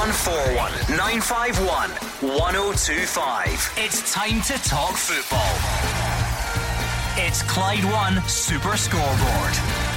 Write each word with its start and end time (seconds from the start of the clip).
0141 0.00 0.96
951 0.96 1.90
1025. 2.38 3.74
It's 3.76 4.10
time 4.10 4.40
to 4.40 4.54
talk 4.66 4.96
football. 4.96 5.52
It's 7.18 7.42
Clyde 7.42 7.84
One 7.84 8.26
Super 8.26 8.78
Scoreboard. 8.78 9.89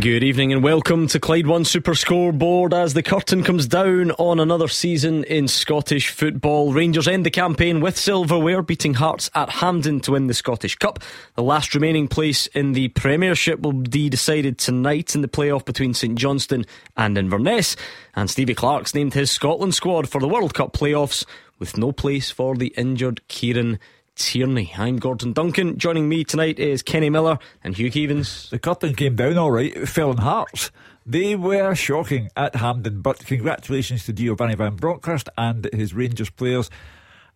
Good 0.00 0.24
evening 0.24 0.52
and 0.52 0.62
welcome 0.62 1.06
to 1.06 1.18
Clyde 1.18 1.46
One 1.46 1.64
Super 1.64 1.94
Scoreboard 1.94 2.74
as 2.74 2.92
the 2.92 3.02
curtain 3.02 3.42
comes 3.42 3.66
down 3.66 4.10
on 4.10 4.40
another 4.40 4.68
season 4.68 5.24
in 5.24 5.48
Scottish 5.48 6.10
football. 6.10 6.74
Rangers 6.74 7.08
end 7.08 7.24
the 7.24 7.30
campaign 7.30 7.80
with 7.80 7.96
silverware, 7.96 8.60
beating 8.60 8.94
Hearts 8.94 9.30
at 9.34 9.48
Hampden 9.48 10.00
to 10.00 10.12
win 10.12 10.26
the 10.26 10.34
Scottish 10.34 10.76
Cup. 10.76 10.98
The 11.34 11.42
last 11.42 11.74
remaining 11.74 12.08
place 12.08 12.46
in 12.48 12.72
the 12.72 12.88
Premiership 12.88 13.60
will 13.60 13.72
be 13.72 14.10
decided 14.10 14.58
tonight 14.58 15.14
in 15.14 15.22
the 15.22 15.28
playoff 15.28 15.64
between 15.64 15.94
St 15.94 16.18
Johnstone 16.18 16.66
and 16.96 17.16
Inverness. 17.16 17.74
And 18.14 18.28
Stevie 18.28 18.54
Clarke's 18.54 18.94
named 18.94 19.14
his 19.14 19.30
Scotland 19.30 19.74
squad 19.74 20.10
for 20.10 20.20
the 20.20 20.28
World 20.28 20.52
Cup 20.52 20.74
playoffs 20.74 21.24
with 21.58 21.78
no 21.78 21.90
place 21.90 22.30
for 22.30 22.54
the 22.54 22.74
injured 22.76 23.26
Kieran 23.28 23.78
Tierney. 24.16 24.72
I'm 24.76 24.96
Gordon 24.96 25.34
Duncan. 25.34 25.78
Joining 25.78 26.08
me 26.08 26.24
tonight 26.24 26.58
is 26.58 26.82
Kenny 26.82 27.10
Miller 27.10 27.38
and 27.62 27.76
Hugh 27.76 27.90
Keevins. 27.90 28.48
The 28.48 28.58
curtain 28.58 28.94
came 28.94 29.14
down 29.14 29.36
all 29.36 29.50
right. 29.50 29.76
It 29.76 29.86
fell 29.86 30.10
in 30.10 30.16
Hearts. 30.16 30.70
They 31.04 31.36
were 31.36 31.74
shocking 31.74 32.30
at 32.34 32.56
Hampden, 32.56 33.02
but 33.02 33.26
congratulations 33.26 34.06
to 34.06 34.14
Giovanni 34.14 34.54
Van 34.54 34.76
Bronckhorst 34.76 35.28
and 35.36 35.68
his 35.72 35.92
Rangers 35.92 36.30
players. 36.30 36.70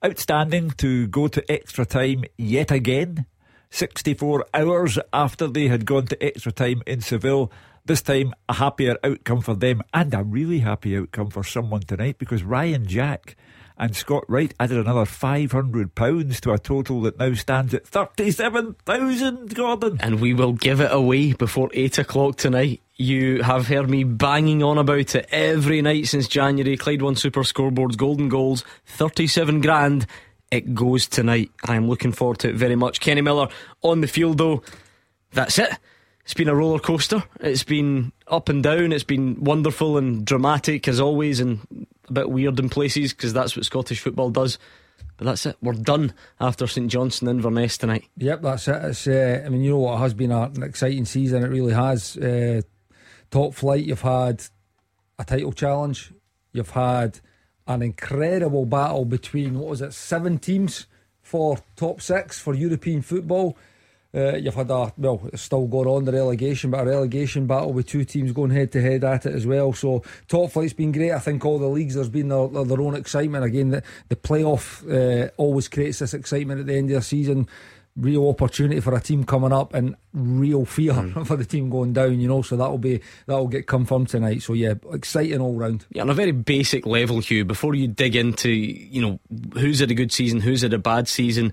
Outstanding 0.04 0.70
to 0.78 1.06
go 1.06 1.28
to 1.28 1.52
extra 1.52 1.84
time 1.84 2.24
yet 2.38 2.70
again. 2.70 3.26
64 3.68 4.46
hours 4.54 4.98
after 5.12 5.46
they 5.46 5.68
had 5.68 5.84
gone 5.84 6.06
to 6.06 6.22
extra 6.24 6.50
time 6.50 6.82
in 6.86 7.02
Seville. 7.02 7.52
This 7.84 8.00
time, 8.00 8.34
a 8.48 8.54
happier 8.54 8.96
outcome 9.04 9.42
for 9.42 9.54
them 9.54 9.82
and 9.92 10.14
a 10.14 10.24
really 10.24 10.60
happy 10.60 10.96
outcome 10.96 11.28
for 11.28 11.44
someone 11.44 11.82
tonight 11.82 12.16
because 12.18 12.42
Ryan 12.42 12.86
Jack 12.86 13.36
and 13.80 13.96
Scott 13.96 14.24
Wright 14.28 14.52
added 14.60 14.76
another 14.76 15.06
£500 15.06 16.40
to 16.40 16.52
a 16.52 16.58
total 16.58 17.00
that 17.00 17.18
now 17.18 17.32
stands 17.32 17.72
at 17.72 17.86
37,000, 17.86 19.54
Gordon. 19.54 19.98
And 20.02 20.20
we 20.20 20.34
will 20.34 20.52
give 20.52 20.82
it 20.82 20.92
away 20.92 21.32
before 21.32 21.70
8 21.72 21.96
o'clock 21.96 22.36
tonight. 22.36 22.82
You 22.96 23.42
have 23.42 23.68
heard 23.68 23.88
me 23.88 24.04
banging 24.04 24.62
on 24.62 24.76
about 24.76 25.14
it 25.14 25.26
every 25.32 25.80
night 25.80 26.08
since 26.08 26.28
January. 26.28 26.76
Clyde 26.76 27.00
One 27.00 27.16
Super 27.16 27.42
Scoreboard's 27.42 27.96
Golden 27.96 28.28
Goals, 28.28 28.66
37 28.84 29.62
grand. 29.62 30.06
It 30.50 30.74
goes 30.74 31.06
tonight. 31.06 31.50
I 31.64 31.76
am 31.76 31.88
looking 31.88 32.12
forward 32.12 32.40
to 32.40 32.50
it 32.50 32.56
very 32.56 32.76
much. 32.76 33.00
Kenny 33.00 33.22
Miller 33.22 33.48
on 33.80 34.02
the 34.02 34.08
field, 34.08 34.36
though. 34.36 34.62
That's 35.32 35.58
it. 35.58 35.70
It's 36.24 36.34
been 36.34 36.48
a 36.48 36.54
roller 36.54 36.80
coaster. 36.80 37.24
It's 37.40 37.64
been 37.64 38.12
up 38.28 38.50
and 38.50 38.62
down. 38.62 38.92
It's 38.92 39.04
been 39.04 39.42
wonderful 39.42 39.96
and 39.96 40.22
dramatic 40.22 40.86
as 40.86 41.00
always, 41.00 41.40
and 41.40 41.86
a 42.10 42.12
bit 42.12 42.30
weird 42.30 42.58
in 42.58 42.68
places 42.68 43.12
because 43.12 43.32
that's 43.32 43.56
what 43.56 43.64
Scottish 43.64 44.00
football 44.00 44.30
does. 44.30 44.58
But 45.16 45.26
that's 45.26 45.46
it. 45.46 45.56
We're 45.60 45.74
done 45.74 46.14
after 46.40 46.66
St 46.66 46.90
Johnstone 46.90 47.28
Inverness 47.28 47.78
tonight. 47.78 48.08
Yep, 48.16 48.42
that's 48.42 48.68
it. 48.68 48.84
It's, 48.84 49.06
uh, 49.06 49.42
I 49.44 49.48
mean, 49.48 49.62
you 49.62 49.70
know 49.70 49.78
what? 49.78 49.94
It 49.94 49.98
has 50.00 50.14
been 50.14 50.32
an 50.32 50.62
exciting 50.62 51.04
season. 51.04 51.42
It 51.42 51.48
really 51.48 51.74
has. 51.74 52.16
Uh, 52.16 52.62
top 53.30 53.54
flight. 53.54 53.84
You've 53.84 54.00
had 54.00 54.42
a 55.18 55.24
title 55.24 55.52
challenge. 55.52 56.12
You've 56.52 56.70
had 56.70 57.20
an 57.66 57.82
incredible 57.82 58.66
battle 58.66 59.04
between 59.04 59.58
what 59.58 59.68
was 59.68 59.82
it, 59.82 59.92
seven 59.92 60.38
teams 60.38 60.86
for 61.22 61.58
top 61.76 62.00
six 62.00 62.40
for 62.40 62.54
European 62.54 63.02
football. 63.02 63.56
Uh, 64.12 64.34
you've 64.34 64.54
had 64.54 64.70
a 64.70 64.92
well, 64.98 65.20
it's 65.32 65.42
still 65.42 65.68
going 65.68 65.86
on 65.86 66.04
the 66.04 66.12
relegation, 66.12 66.70
but 66.70 66.80
a 66.80 66.90
relegation 66.90 67.46
battle 67.46 67.72
with 67.72 67.86
two 67.86 68.04
teams 68.04 68.32
going 68.32 68.50
head 68.50 68.72
to 68.72 68.82
head 68.82 69.04
at 69.04 69.24
it 69.24 69.34
as 69.34 69.46
well. 69.46 69.72
So 69.72 70.02
top 70.26 70.50
flight's 70.50 70.72
been 70.72 70.90
great. 70.90 71.12
I 71.12 71.20
think 71.20 71.44
all 71.44 71.60
the 71.60 71.68
leagues 71.68 71.94
there's 71.94 72.08
been 72.08 72.28
their, 72.28 72.48
their 72.48 72.80
own 72.80 72.96
excitement. 72.96 73.44
Again, 73.44 73.70
the, 73.70 73.82
the 74.08 74.16
playoff 74.16 74.82
uh, 74.90 75.30
always 75.36 75.68
creates 75.68 76.00
this 76.00 76.12
excitement 76.12 76.60
at 76.60 76.66
the 76.66 76.74
end 76.74 76.90
of 76.90 76.96
the 76.96 77.02
season. 77.02 77.48
Real 77.96 78.28
opportunity 78.28 78.80
for 78.80 78.94
a 78.94 79.00
team 79.00 79.24
coming 79.24 79.52
up 79.52 79.74
and 79.74 79.94
real 80.12 80.64
fear 80.64 80.92
mm. 80.92 81.26
for 81.26 81.36
the 81.36 81.44
team 81.44 81.70
going 81.70 81.92
down. 81.92 82.18
You 82.18 82.26
know, 82.26 82.42
so 82.42 82.56
that'll 82.56 82.78
be 82.78 83.00
that'll 83.26 83.46
get 83.46 83.68
confirmed 83.68 84.08
tonight. 84.08 84.42
So 84.42 84.54
yeah, 84.54 84.74
exciting 84.92 85.40
all 85.40 85.54
round. 85.54 85.86
Yeah, 85.90 86.02
on 86.02 86.10
a 86.10 86.14
very 86.14 86.32
basic 86.32 86.84
level, 86.84 87.20
Hugh. 87.20 87.44
Before 87.44 87.76
you 87.76 87.86
dig 87.86 88.16
into 88.16 88.50
you 88.50 89.02
know 89.02 89.20
who's 89.54 89.78
had 89.78 89.92
a 89.92 89.94
good 89.94 90.10
season, 90.10 90.40
who's 90.40 90.62
had 90.62 90.72
a 90.72 90.78
bad 90.78 91.06
season 91.06 91.52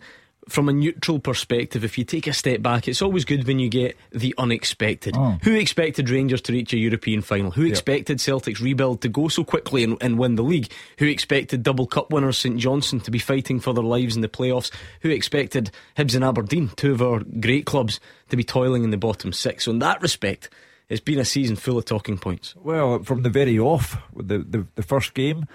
from 0.50 0.70
a 0.70 0.74
neutral 0.74 1.20
perspective, 1.20 1.84
if 1.84 1.98
you 1.98 2.04
take 2.04 2.28
a 2.28 2.34
step 2.34 2.62
back, 2.62 2.88
it's 2.88 3.02
always 3.02 3.26
good 3.26 3.46
when 3.46 3.60
you 3.60 3.70
get 3.70 3.98
the 4.12 4.34
unexpected. 4.38 5.16
Oh. 5.18 5.38
Who 5.44 5.54
expected 5.54 6.10
Rangers 6.10 6.42
to 6.44 6.54
reach 6.54 6.74
a 6.74 6.78
European 6.78 7.22
final? 7.22 7.52
Who 7.52 7.64
yep. 7.64 7.72
expected 7.72 8.22
Celtic's 8.22 8.62
rebuild 8.62 9.02
to 9.02 9.10
go 9.10 9.28
so 9.28 9.44
quickly 9.44 9.84
and, 9.84 9.98
and, 10.02 10.18
win 10.18 10.36
the 10.36 10.44
league? 10.44 10.72
Who 11.00 11.06
expected 11.06 11.64
double 11.64 11.88
cup 11.88 12.12
winners 12.12 12.38
St 12.38 12.58
Johnstone 12.58 13.02
to 13.02 13.12
be 13.12 13.20
fighting 13.20 13.60
for 13.60 13.74
their 13.74 13.84
lives 13.84 14.16
in 14.16 14.22
the 14.22 14.28
playoffs? 14.28 14.72
Who 15.02 15.10
expected 15.10 15.72
Hibs 15.98 16.16
and 16.16 16.24
Aberdeen, 16.24 16.70
two 16.76 16.94
of 16.94 17.02
our 17.02 17.20
great 17.40 17.66
clubs, 17.66 18.00
to 18.30 18.38
be 18.38 18.44
toiling 18.44 18.84
in 18.84 18.92
the 18.92 18.98
bottom 18.98 19.34
six? 19.34 19.66
So, 19.66 19.72
in 19.72 19.80
that 19.80 20.02
respect, 20.02 20.50
it's 20.90 21.02
been 21.02 21.20
a 21.20 21.26
season 21.26 21.56
full 21.56 21.78
of 21.78 21.86
talking 21.86 22.18
points. 22.18 22.56
Well, 22.56 23.04
from 23.04 23.24
the 23.24 23.30
very 23.30 23.60
off, 23.60 23.98
the, 24.16 24.40
the, 24.40 24.66
the 24.76 24.84
first 24.84 25.14
game 25.14 25.46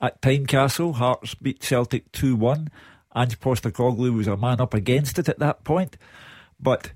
at 0.00 0.20
Tynecastle, 0.20 0.96
Hearts 0.96 1.34
beat 1.36 1.62
Celtic 1.62 2.10
2 2.12 2.34
1. 2.34 2.68
Ange 3.14 3.38
Postecoglou 3.38 4.14
was 4.14 4.26
a 4.26 4.36
man 4.36 4.60
up 4.60 4.74
against 4.74 5.18
it 5.18 5.28
at 5.28 5.38
that 5.38 5.64
point, 5.64 5.96
but 6.58 6.92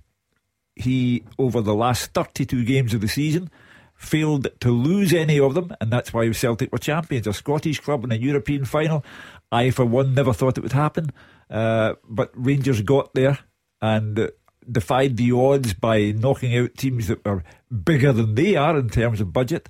he, 0.74 1.24
over 1.38 1.60
the 1.60 1.74
last 1.74 2.12
32 2.12 2.64
games 2.64 2.94
of 2.94 3.00
the 3.00 3.08
season, 3.08 3.50
failed 3.94 4.48
to 4.60 4.70
lose 4.70 5.12
any 5.12 5.40
of 5.40 5.54
them, 5.54 5.74
and 5.80 5.90
that's 5.90 6.12
why 6.12 6.30
Celtic 6.30 6.70
were 6.70 6.78
champions. 6.78 7.26
A 7.26 7.32
Scottish 7.32 7.80
club 7.80 8.04
in 8.04 8.12
a 8.12 8.16
European 8.16 8.64
final. 8.64 9.04
I, 9.50 9.70
for 9.70 9.86
one, 9.86 10.14
never 10.14 10.32
thought 10.32 10.58
it 10.58 10.62
would 10.62 10.72
happen, 10.72 11.12
uh, 11.50 11.94
but 12.08 12.30
Rangers 12.34 12.82
got 12.82 13.14
there 13.14 13.38
and 13.80 14.30
defied 14.70 15.16
the 15.16 15.32
odds 15.32 15.74
by 15.74 16.12
knocking 16.12 16.56
out 16.56 16.76
teams 16.76 17.08
that 17.08 17.24
were 17.24 17.44
bigger 17.84 18.12
than 18.12 18.34
they 18.34 18.56
are 18.56 18.76
in 18.76 18.90
terms 18.90 19.20
of 19.20 19.32
budget. 19.32 19.68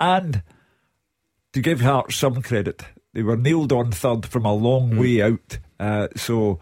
And 0.00 0.42
to 1.52 1.60
give 1.60 1.80
Hearts 1.80 2.16
some 2.16 2.42
credit, 2.42 2.84
they 3.16 3.22
were 3.22 3.36
nailed 3.36 3.72
on 3.72 3.90
third 3.90 4.26
from 4.26 4.44
a 4.44 4.52
long 4.52 4.90
mm. 4.90 5.00
way 5.00 5.22
out 5.22 5.58
uh, 5.80 6.08
so 6.14 6.60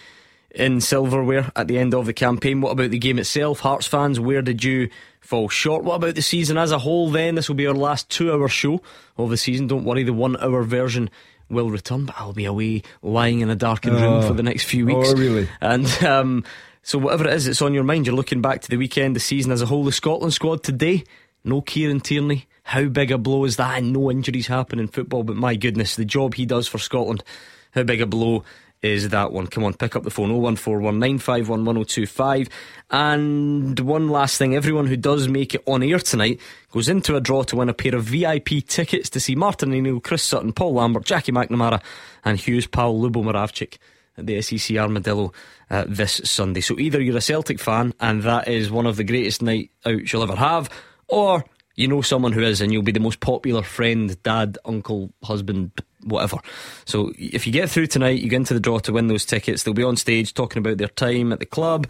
in 0.54 0.80
silverware 0.80 1.50
at 1.56 1.66
the 1.66 1.78
end 1.78 1.94
of 1.94 2.06
the 2.06 2.12
campaign? 2.12 2.60
What 2.60 2.70
about 2.70 2.90
the 2.90 2.98
game 2.98 3.18
itself? 3.18 3.58
Hearts 3.60 3.88
fans, 3.88 4.20
where 4.20 4.42
did 4.42 4.62
you 4.62 4.88
fall 5.22 5.48
short. 5.48 5.84
What 5.84 5.94
about 5.94 6.14
the 6.14 6.22
season 6.22 6.58
as 6.58 6.72
a 6.72 6.78
whole 6.78 7.10
then? 7.10 7.36
This 7.36 7.48
will 7.48 7.56
be 7.56 7.66
our 7.66 7.74
last 7.74 8.10
two 8.10 8.30
hour 8.30 8.48
show 8.48 8.82
of 9.16 9.30
the 9.30 9.36
season. 9.36 9.68
Don't 9.68 9.84
worry, 9.84 10.02
the 10.02 10.12
one 10.12 10.36
hour 10.36 10.62
version 10.62 11.08
will 11.48 11.70
return, 11.70 12.06
but 12.06 12.16
I'll 12.18 12.32
be 12.32 12.44
away 12.44 12.82
lying 13.02 13.40
in 13.40 13.50
a 13.50 13.56
darkened 13.56 13.96
room 13.96 14.14
oh. 14.14 14.28
for 14.28 14.34
the 14.34 14.42
next 14.42 14.64
few 14.64 14.86
weeks. 14.86 15.10
Oh, 15.10 15.16
really? 15.16 15.48
And 15.60 15.86
um, 16.04 16.44
so, 16.82 16.98
whatever 16.98 17.28
it 17.28 17.34
is 17.34 17.46
that's 17.46 17.62
on 17.62 17.74
your 17.74 17.84
mind, 17.84 18.06
you're 18.06 18.16
looking 18.16 18.42
back 18.42 18.62
to 18.62 18.68
the 18.68 18.76
weekend, 18.76 19.16
the 19.16 19.20
season 19.20 19.52
as 19.52 19.62
a 19.62 19.66
whole. 19.66 19.84
The 19.84 19.92
Scotland 19.92 20.34
squad 20.34 20.62
today, 20.62 21.04
no 21.44 21.60
Kieran 21.60 22.00
Tierney. 22.00 22.46
How 22.64 22.84
big 22.84 23.10
a 23.10 23.18
blow 23.18 23.44
is 23.44 23.56
that? 23.56 23.78
And 23.78 23.92
no 23.92 24.10
injuries 24.10 24.46
happen 24.46 24.78
in 24.78 24.88
football, 24.88 25.24
but 25.24 25.36
my 25.36 25.56
goodness, 25.56 25.96
the 25.96 26.04
job 26.04 26.34
he 26.34 26.46
does 26.46 26.68
for 26.68 26.78
Scotland, 26.78 27.24
how 27.72 27.82
big 27.82 28.00
a 28.00 28.06
blow 28.06 28.44
is 28.82 29.10
that 29.10 29.32
one. 29.32 29.46
Come 29.46 29.64
on, 29.64 29.74
pick 29.74 29.94
up 29.96 30.02
the 30.02 30.10
phone 30.10 30.30
01419511025. 30.56 32.48
And 32.90 33.78
one 33.80 34.08
last 34.08 34.36
thing 34.38 34.54
everyone 34.54 34.86
who 34.86 34.96
does 34.96 35.28
make 35.28 35.54
it 35.54 35.62
on 35.66 35.82
air 35.82 35.98
tonight 35.98 36.40
goes 36.70 36.88
into 36.88 37.16
a 37.16 37.20
draw 37.20 37.42
to 37.44 37.56
win 37.56 37.68
a 37.68 37.74
pair 37.74 37.94
of 37.94 38.04
VIP 38.04 38.66
tickets 38.66 39.08
to 39.10 39.20
see 39.20 39.36
Martin 39.36 39.72
O'Neill, 39.72 40.00
Chris 40.00 40.22
Sutton, 40.22 40.52
Paul 40.52 40.74
Lambert, 40.74 41.04
Jackie 41.04 41.32
McNamara, 41.32 41.80
and 42.24 42.38
Hugh's 42.38 42.66
pal 42.66 42.94
Lubo 42.94 43.22
Moravcik 43.22 43.78
at 44.18 44.26
the 44.26 44.42
SEC 44.42 44.76
Armadillo 44.76 45.32
uh, 45.70 45.84
this 45.86 46.20
Sunday. 46.24 46.60
So 46.60 46.78
either 46.78 47.00
you're 47.00 47.16
a 47.16 47.22
Celtic 47.22 47.60
fan 47.60 47.94
and 48.00 48.22
that 48.24 48.48
is 48.48 48.70
one 48.70 48.86
of 48.86 48.96
the 48.96 49.04
greatest 49.04 49.42
night 49.42 49.70
outs 49.86 50.12
you'll 50.12 50.22
ever 50.24 50.36
have, 50.36 50.68
or 51.08 51.44
you 51.76 51.88
know 51.88 52.02
someone 52.02 52.32
who 52.32 52.42
is 52.42 52.60
and 52.60 52.72
you'll 52.72 52.82
be 52.82 52.92
the 52.92 53.00
most 53.00 53.20
popular 53.20 53.62
friend, 53.62 54.20
dad, 54.22 54.58
uncle, 54.64 55.12
husband, 55.22 55.72
whatever. 56.04 56.38
So 56.84 57.12
if 57.18 57.46
you 57.46 57.52
get 57.52 57.70
through 57.70 57.86
tonight, 57.86 58.20
you 58.20 58.28
get 58.28 58.36
into 58.36 58.54
the 58.54 58.60
draw 58.60 58.78
to 58.80 58.92
win 58.92 59.08
those 59.08 59.24
tickets. 59.24 59.62
They'll 59.62 59.74
be 59.74 59.82
on 59.82 59.96
stage 59.96 60.34
talking 60.34 60.58
about 60.58 60.78
their 60.78 60.88
time 60.88 61.32
at 61.32 61.38
the 61.38 61.46
club. 61.46 61.88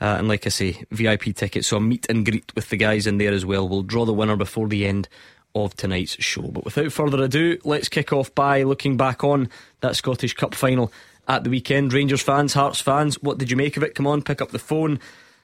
Uh, 0.00 0.16
and 0.18 0.28
like 0.28 0.46
I 0.46 0.50
say, 0.50 0.82
VIP 0.90 1.34
tickets, 1.34 1.68
so 1.68 1.76
a 1.76 1.80
meet 1.80 2.06
and 2.08 2.24
greet 2.24 2.52
with 2.56 2.68
the 2.70 2.76
guys 2.76 3.06
in 3.06 3.18
there 3.18 3.32
as 3.32 3.46
well. 3.46 3.68
We'll 3.68 3.82
draw 3.82 4.04
the 4.04 4.12
winner 4.12 4.36
before 4.36 4.66
the 4.66 4.84
end 4.86 5.08
of 5.54 5.76
tonight's 5.76 6.20
show. 6.22 6.42
But 6.42 6.64
without 6.64 6.90
further 6.90 7.22
ado, 7.22 7.58
let's 7.64 7.88
kick 7.88 8.12
off 8.12 8.34
by 8.34 8.62
looking 8.62 8.96
back 8.96 9.22
on 9.22 9.48
that 9.80 9.94
Scottish 9.96 10.34
Cup 10.34 10.54
final 10.54 10.92
at 11.28 11.44
the 11.44 11.50
weekend. 11.50 11.92
Rangers 11.92 12.22
fans, 12.22 12.54
Hearts 12.54 12.80
fans, 12.80 13.22
what 13.22 13.38
did 13.38 13.50
you 13.50 13.56
make 13.56 13.76
of 13.76 13.82
it? 13.82 13.94
Come 13.94 14.06
on, 14.06 14.22
pick 14.22 14.40
up 14.40 14.50
the 14.50 14.58
phone 14.58 14.98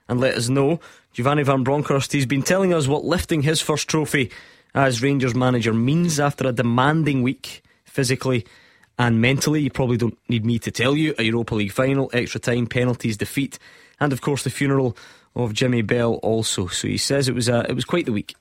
and 0.09 0.19
let 0.19 0.35
us 0.35 0.49
know. 0.49 0.81
Giovanni 1.13 1.43
Van 1.43 1.63
Bronckhorst, 1.63 2.13
he's 2.13 2.27
been 2.27 2.43
telling 2.43 2.73
us 2.73 2.89
what 2.89 3.05
lifting 3.05 3.43
his 3.43 3.61
first 3.61 3.89
trophy 3.89 4.31
as 4.75 5.03
Rangers 5.03 5.35
manager 5.35 5.73
means 5.73 6.19
after 6.19 6.49
a 6.49 6.53
demanding 6.53 7.23
week 7.23 7.63
physically 7.99 8.47
and 8.97 9.21
mentally. 9.21 9.61
You 9.61 9.71
probably 9.71 9.97
don't 9.97 10.17
need 10.29 10.47
me 10.47 10.61
to 10.61 10.71
tell 10.71 10.95
you. 10.95 11.17
A 11.19 11.25
Europa 11.25 11.57
League 11.57 11.73
final, 11.73 12.09
extra 12.13 12.39
time, 12.39 12.69
penalties, 12.69 13.17
defeat, 13.17 13.59
and 13.99 14.13
of 14.13 14.21
course 14.21 14.45
the 14.45 14.51
funeral 14.51 14.97
of 15.35 15.53
Jimmy 15.53 15.83
Bell 15.83 16.15
also. 16.23 16.69
So 16.69 16.87
he 16.87 16.97
says 16.97 17.29
it 17.29 17.35
was 17.35 17.49
a, 17.49 17.67
it 17.69 17.75
was 17.75 17.85
quite 17.85 18.07
the 18.07 18.13
week. 18.13 18.37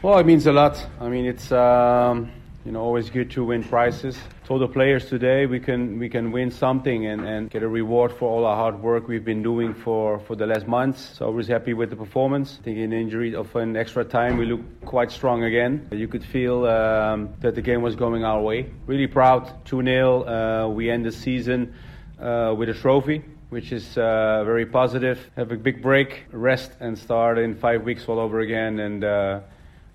Well, 0.00 0.18
it 0.18 0.24
means 0.24 0.46
a 0.46 0.52
lot. 0.52 0.82
I 0.98 1.10
mean, 1.10 1.26
it's 1.26 1.52
um, 1.52 2.32
you 2.68 2.72
know 2.72 2.82
always 2.82 3.08
good 3.08 3.30
to 3.30 3.46
win 3.46 3.64
prizes. 3.64 4.18
Told 4.44 4.60
the 4.60 4.68
players 4.68 5.06
today 5.06 5.46
we 5.46 5.58
can 5.58 5.98
we 5.98 6.10
can 6.10 6.30
win 6.30 6.50
something 6.50 7.06
and, 7.06 7.26
and 7.26 7.48
get 7.48 7.62
a 7.62 7.68
reward 7.68 8.12
for 8.12 8.28
all 8.28 8.44
our 8.44 8.56
hard 8.56 8.82
work 8.82 9.08
we've 9.08 9.24
been 9.24 9.42
doing 9.42 9.72
for, 9.72 10.18
for 10.18 10.36
the 10.36 10.44
last 10.44 10.68
months. 10.68 11.16
So 11.16 11.26
I 11.26 11.30
was 11.30 11.48
happy 11.48 11.72
with 11.72 11.88
the 11.88 11.96
performance. 11.96 12.58
I 12.60 12.64
think 12.64 12.76
in 12.76 12.92
injury 12.92 13.34
of 13.34 13.56
an 13.56 13.74
extra 13.74 14.04
time 14.04 14.36
we 14.36 14.44
look 14.44 14.60
quite 14.84 15.10
strong 15.10 15.44
again. 15.44 15.88
You 15.90 16.08
could 16.08 16.22
feel 16.22 16.66
um, 16.66 17.30
that 17.40 17.54
the 17.54 17.62
game 17.62 17.80
was 17.80 17.96
going 17.96 18.22
our 18.22 18.42
way. 18.42 18.70
Really 18.84 19.06
proud. 19.06 19.64
2-0. 19.64 20.66
Uh, 20.66 20.68
we 20.68 20.90
end 20.90 21.06
the 21.06 21.12
season 21.12 21.74
uh, 22.20 22.54
with 22.54 22.68
a 22.68 22.74
trophy 22.74 23.24
which 23.48 23.72
is 23.72 23.96
uh, 23.96 24.44
very 24.44 24.66
positive. 24.66 25.18
Have 25.36 25.52
a 25.52 25.56
big 25.56 25.80
break, 25.80 26.26
rest, 26.32 26.72
and 26.80 26.98
start 26.98 27.38
in 27.38 27.54
five 27.54 27.82
weeks 27.82 28.06
all 28.06 28.18
over 28.18 28.40
again, 28.40 28.78
and 28.78 29.02
uh, 29.02 29.40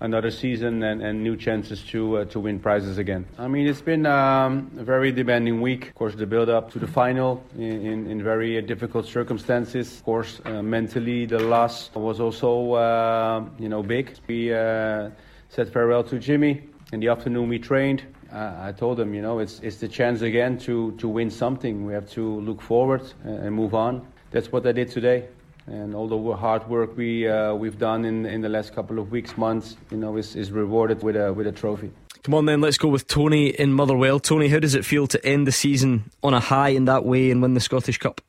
another 0.04 0.30
season 0.30 0.82
and, 0.82 1.02
and 1.02 1.22
new 1.22 1.36
chances 1.36 1.82
to 1.82 2.18
uh, 2.18 2.24
to 2.26 2.38
win 2.38 2.60
prizes 2.60 2.98
again. 2.98 3.24
I 3.38 3.48
mean, 3.48 3.66
it's 3.66 3.80
been 3.80 4.06
um, 4.06 4.70
a 4.78 4.84
very 4.84 5.10
demanding 5.10 5.60
week. 5.60 5.88
Of 5.88 5.94
course, 5.94 6.14
the 6.14 6.26
build 6.26 6.50
up 6.50 6.70
to 6.72 6.78
the 6.78 6.86
final 6.86 7.42
in, 7.56 7.86
in, 7.86 8.06
in 8.10 8.22
very 8.22 8.60
difficult 8.62 9.06
circumstances. 9.06 9.98
Of 9.98 10.04
course, 10.04 10.40
uh, 10.44 10.62
mentally, 10.62 11.26
the 11.26 11.38
loss 11.38 11.90
was 11.94 12.20
also 12.20 12.74
uh, 12.74 13.44
you 13.58 13.68
know 13.68 13.82
big. 13.82 14.12
We 14.28 14.52
uh, 14.52 15.10
said 15.48 15.72
farewell 15.72 16.04
to 16.04 16.18
Jimmy. 16.18 16.62
In 16.92 17.00
the 17.00 17.08
afternoon, 17.08 17.48
we 17.48 17.58
trained. 17.58 18.02
I 18.32 18.72
told 18.72 18.98
him, 18.98 19.14
you 19.14 19.22
know, 19.22 19.38
it's 19.38 19.60
it's 19.60 19.76
the 19.76 19.88
chance 19.88 20.22
again 20.22 20.58
to 20.66 20.92
to 20.98 21.08
win 21.08 21.30
something. 21.30 21.86
We 21.86 21.94
have 21.94 22.10
to 22.10 22.40
look 22.40 22.60
forward 22.60 23.02
and 23.22 23.54
move 23.54 23.74
on. 23.74 24.06
That's 24.32 24.50
what 24.50 24.66
I 24.66 24.72
did 24.72 24.90
today 24.90 25.28
and 25.66 25.94
all 25.94 26.08
the 26.08 26.36
hard 26.36 26.68
work 26.68 26.96
we 26.96 27.28
uh, 27.28 27.54
we've 27.54 27.78
done 27.78 28.04
in 28.04 28.26
in 28.26 28.40
the 28.40 28.48
last 28.48 28.74
couple 28.74 28.98
of 28.98 29.10
weeks, 29.10 29.36
months, 29.36 29.76
you 29.90 29.96
know, 29.96 30.16
is, 30.16 30.36
is 30.36 30.50
rewarded 30.50 31.02
with 31.02 31.16
a 31.16 31.32
with 31.32 31.46
a 31.46 31.52
trophy. 31.52 31.90
Come 32.22 32.34
on 32.34 32.46
then, 32.46 32.60
let's 32.60 32.78
go 32.78 32.88
with 32.88 33.06
Tony 33.06 33.48
in 33.48 33.72
Motherwell. 33.72 34.18
Tony, 34.18 34.48
how 34.48 34.58
does 34.58 34.74
it 34.74 34.84
feel 34.84 35.06
to 35.08 35.24
end 35.26 35.46
the 35.46 35.52
season 35.52 36.10
on 36.22 36.32
a 36.32 36.40
high 36.40 36.70
in 36.70 36.86
that 36.86 37.04
way 37.04 37.30
and 37.30 37.42
win 37.42 37.52
the 37.52 37.60
Scottish 37.60 37.98
Cup? 37.98 38.22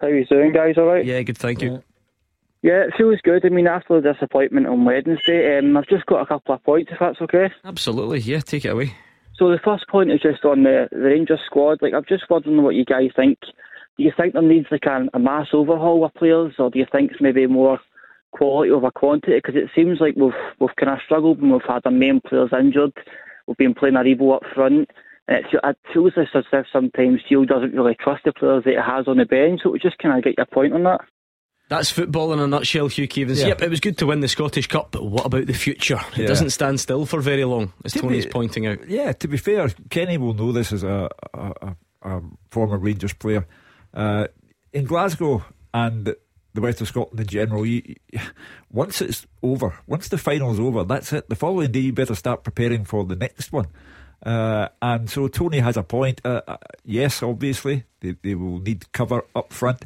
How 0.00 0.08
are 0.08 0.14
you 0.14 0.26
doing, 0.26 0.52
guys? 0.52 0.74
All 0.76 0.84
right? 0.84 1.04
Yeah, 1.04 1.22
good. 1.22 1.38
Thank 1.38 1.62
you. 1.62 1.82
Yeah, 2.60 2.84
it 2.84 2.94
feels 2.96 3.20
good. 3.22 3.44
I 3.44 3.48
mean, 3.48 3.66
after 3.66 4.00
the 4.00 4.12
disappointment 4.12 4.66
on 4.66 4.84
Wednesday, 4.84 5.58
um, 5.58 5.76
I've 5.76 5.86
just 5.86 6.04
got 6.06 6.20
a 6.20 6.26
couple 6.26 6.54
of 6.54 6.62
points, 6.64 6.90
if 6.92 6.98
that's 6.98 7.20
okay. 7.22 7.50
Absolutely, 7.64 8.20
yeah. 8.20 8.40
Take 8.40 8.64
it 8.64 8.70
away. 8.70 8.94
So 9.36 9.50
the 9.50 9.58
first 9.64 9.88
point 9.88 10.10
is 10.10 10.20
just 10.20 10.44
on 10.44 10.62
the, 10.62 10.88
the 10.90 10.98
Rangers 10.98 11.40
squad. 11.46 11.80
Like, 11.80 11.94
I'm 11.94 12.04
just 12.08 12.24
wondering 12.28 12.62
what 12.62 12.74
you 12.74 12.84
guys 12.84 13.10
think 13.16 13.38
do 13.96 14.04
you 14.04 14.12
think 14.16 14.32
there 14.32 14.42
needs 14.42 14.66
like 14.70 14.86
a, 14.86 15.06
a 15.14 15.18
mass 15.18 15.48
overhaul 15.52 16.04
of 16.04 16.14
players, 16.14 16.54
or 16.58 16.70
do 16.70 16.78
you 16.78 16.86
think 16.90 17.12
it's 17.12 17.20
maybe 17.20 17.46
more 17.46 17.80
quality 18.32 18.70
over 18.70 18.90
quantity? 18.90 19.36
Because 19.36 19.56
it 19.56 19.70
seems 19.74 20.00
like 20.00 20.16
we've 20.16 20.32
we've 20.58 20.76
kind 20.76 20.92
of 20.92 20.98
struggled 21.04 21.40
when 21.40 21.52
we've 21.52 21.62
had 21.66 21.82
our 21.84 21.92
main 21.92 22.20
players 22.20 22.50
injured. 22.52 22.92
We've 23.46 23.56
been 23.56 23.74
playing 23.74 23.94
Aribo 23.94 24.36
up 24.36 24.42
front. 24.54 24.90
And 25.26 25.38
it, 25.38 25.46
it 25.52 25.78
feels 25.92 26.12
as 26.16 26.26
if 26.34 26.66
sometimes 26.72 27.20
Steele 27.24 27.46
doesn't 27.46 27.74
really 27.74 27.94
trust 27.94 28.24
the 28.24 28.32
players 28.32 28.64
that 28.64 28.70
he 28.70 28.76
has 28.76 29.08
on 29.08 29.16
the 29.16 29.24
bench. 29.24 29.60
So 29.62 29.74
just 29.78 29.98
kind 29.98 30.18
of 30.18 30.24
get 30.24 30.36
your 30.36 30.46
point 30.46 30.74
on 30.74 30.82
that. 30.82 31.00
That's 31.70 31.90
football 31.90 32.34
in 32.34 32.40
a 32.40 32.46
nutshell, 32.46 32.88
Hugh 32.88 33.08
Keevins. 33.08 33.40
Yeah. 33.40 33.48
Yep, 33.48 33.62
it 33.62 33.70
was 33.70 33.80
good 33.80 33.96
to 33.98 34.06
win 34.06 34.20
the 34.20 34.28
Scottish 34.28 34.66
Cup, 34.66 34.90
but 34.90 35.06
what 35.06 35.24
about 35.24 35.46
the 35.46 35.54
future? 35.54 35.98
It 36.12 36.18
yeah. 36.18 36.26
doesn't 36.26 36.50
stand 36.50 36.78
still 36.78 37.06
for 37.06 37.22
very 37.22 37.44
long, 37.44 37.72
as 37.86 37.94
to 37.94 38.00
Tony's 38.00 38.26
be, 38.26 38.32
pointing 38.32 38.66
out. 38.66 38.86
Yeah, 38.86 39.12
to 39.12 39.28
be 39.28 39.38
fair, 39.38 39.70
Kenny 39.88 40.18
will 40.18 40.34
know 40.34 40.52
this 40.52 40.74
as 40.74 40.82
a, 40.82 41.08
a, 41.32 41.74
a 42.02 42.20
former 42.50 42.76
Rangers 42.76 43.14
player. 43.14 43.46
Uh, 43.94 44.26
in 44.72 44.84
Glasgow 44.84 45.44
and 45.72 46.14
the 46.54 46.60
West 46.60 46.80
of 46.80 46.88
Scotland 46.88 47.20
in 47.20 47.26
general, 47.26 47.64
you, 47.64 47.94
once 48.70 49.00
it's 49.00 49.26
over, 49.42 49.74
once 49.86 50.08
the 50.08 50.18
final's 50.18 50.60
over, 50.60 50.84
that's 50.84 51.12
it. 51.12 51.28
The 51.28 51.36
following 51.36 51.72
day, 51.72 51.80
you 51.80 51.92
better 51.92 52.14
start 52.14 52.44
preparing 52.44 52.84
for 52.84 53.04
the 53.04 53.16
next 53.16 53.52
one. 53.52 53.66
Uh, 54.24 54.68
and 54.80 55.08
so 55.08 55.28
Tony 55.28 55.58
has 55.58 55.76
a 55.76 55.82
point. 55.82 56.20
Uh, 56.24 56.40
uh, 56.46 56.56
yes, 56.84 57.22
obviously, 57.22 57.84
they, 58.00 58.16
they 58.22 58.34
will 58.34 58.58
need 58.58 58.90
cover 58.92 59.24
up 59.34 59.52
front. 59.52 59.84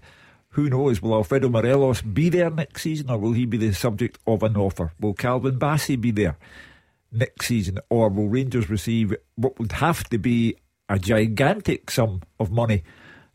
Who 0.51 0.71
knows? 0.71 1.03
Will 1.03 1.15
Alfredo 1.15 1.49
Morelos 1.49 2.03
be 2.03 2.29
there 2.31 2.51
next 2.51 2.83
season 2.83 3.11
or 3.11 3.19
will 3.19 3.33
he 3.33 3.45
be 3.45 3.59
the 3.59 3.73
subject 3.73 4.19
of 4.27 4.43
an 4.43 4.57
offer? 4.57 4.93
Will 4.99 5.15
Calvin 5.15 5.59
Bassey 5.59 6.01
be 6.01 6.11
there 6.11 6.39
next 7.13 7.47
season 7.47 7.79
or 7.91 8.09
will 8.09 8.29
Rangers 8.29 8.71
receive 8.71 9.15
what 9.37 9.59
would 9.59 9.73
have 9.73 10.05
to 10.05 10.19
be 10.19 10.57
a 10.89 10.99
gigantic 10.99 11.91
sum 11.91 12.23
of 12.41 12.51
money 12.51 12.83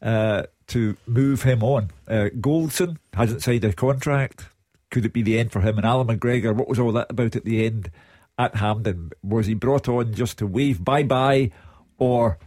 uh, 0.02 0.44
to 0.74 0.98
move 1.08 1.44
him 1.44 1.64
on. 1.64 1.92
Uh, 2.08 2.30
Goldson 2.40 2.98
hasn't 3.14 3.42
signed 3.42 3.64
a 3.64 3.74
contract. 3.74 4.46
Could 4.92 5.06
it 5.06 5.14
be 5.14 5.22
the 5.22 5.40
end 5.40 5.52
for 5.52 5.62
him? 5.62 5.78
And 5.78 5.86
Allan 5.86 6.08
McGregor, 6.08 6.56
what 6.56 6.68
was 6.68 6.80
all 6.80 6.92
that 6.92 7.12
about 7.12 7.36
at 7.36 7.46
the 7.46 7.66
end 7.66 7.90
at 8.38 8.56
Hampden? 8.56 9.12
Was 9.24 9.48
he 9.48 9.54
brought 9.54 9.88
on 9.88 10.14
just 10.14 10.38
to 10.40 10.48
wave 10.48 10.84
bye 10.84 11.04
bye, 11.04 11.52
or 11.98 12.38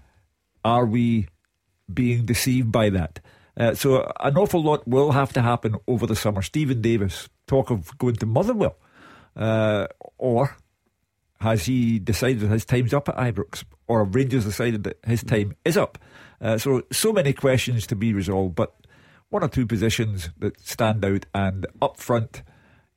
are 0.64 0.86
we 0.86 1.28
being 1.92 2.24
deceived 2.24 2.70
by 2.70 2.90
that? 2.90 3.20
Uh, 3.56 3.74
so 3.74 4.12
an 4.20 4.36
awful 4.36 4.62
lot 4.62 4.86
will 4.86 5.12
have 5.12 5.32
to 5.32 5.42
happen 5.42 5.76
over 5.88 6.06
the 6.06 6.16
summer. 6.16 6.42
Steven 6.42 6.82
Davis, 6.82 7.28
talk 7.46 7.70
of 7.70 7.96
going 7.98 8.16
to 8.16 8.26
Motherwell, 8.26 8.76
uh, 9.34 9.86
or 10.18 10.56
has 11.40 11.66
he 11.66 11.98
decided 11.98 12.42
his 12.50 12.64
time's 12.64 12.92
up 12.92 13.08
at 13.08 13.16
Ibrox, 13.16 13.64
or 13.86 14.04
Rangers 14.04 14.44
decided 14.44 14.84
that 14.84 14.98
his 15.06 15.22
time 15.22 15.56
is 15.64 15.76
up? 15.76 15.98
Uh, 16.40 16.58
so, 16.58 16.82
so 16.92 17.12
many 17.12 17.32
questions 17.32 17.86
to 17.86 17.96
be 17.96 18.12
resolved, 18.12 18.54
but 18.54 18.74
one 19.28 19.42
or 19.42 19.48
two 19.48 19.66
positions 19.66 20.30
that 20.38 20.60
stand 20.60 21.04
out, 21.04 21.26
and 21.34 21.66
up 21.82 21.96
front 21.98 22.42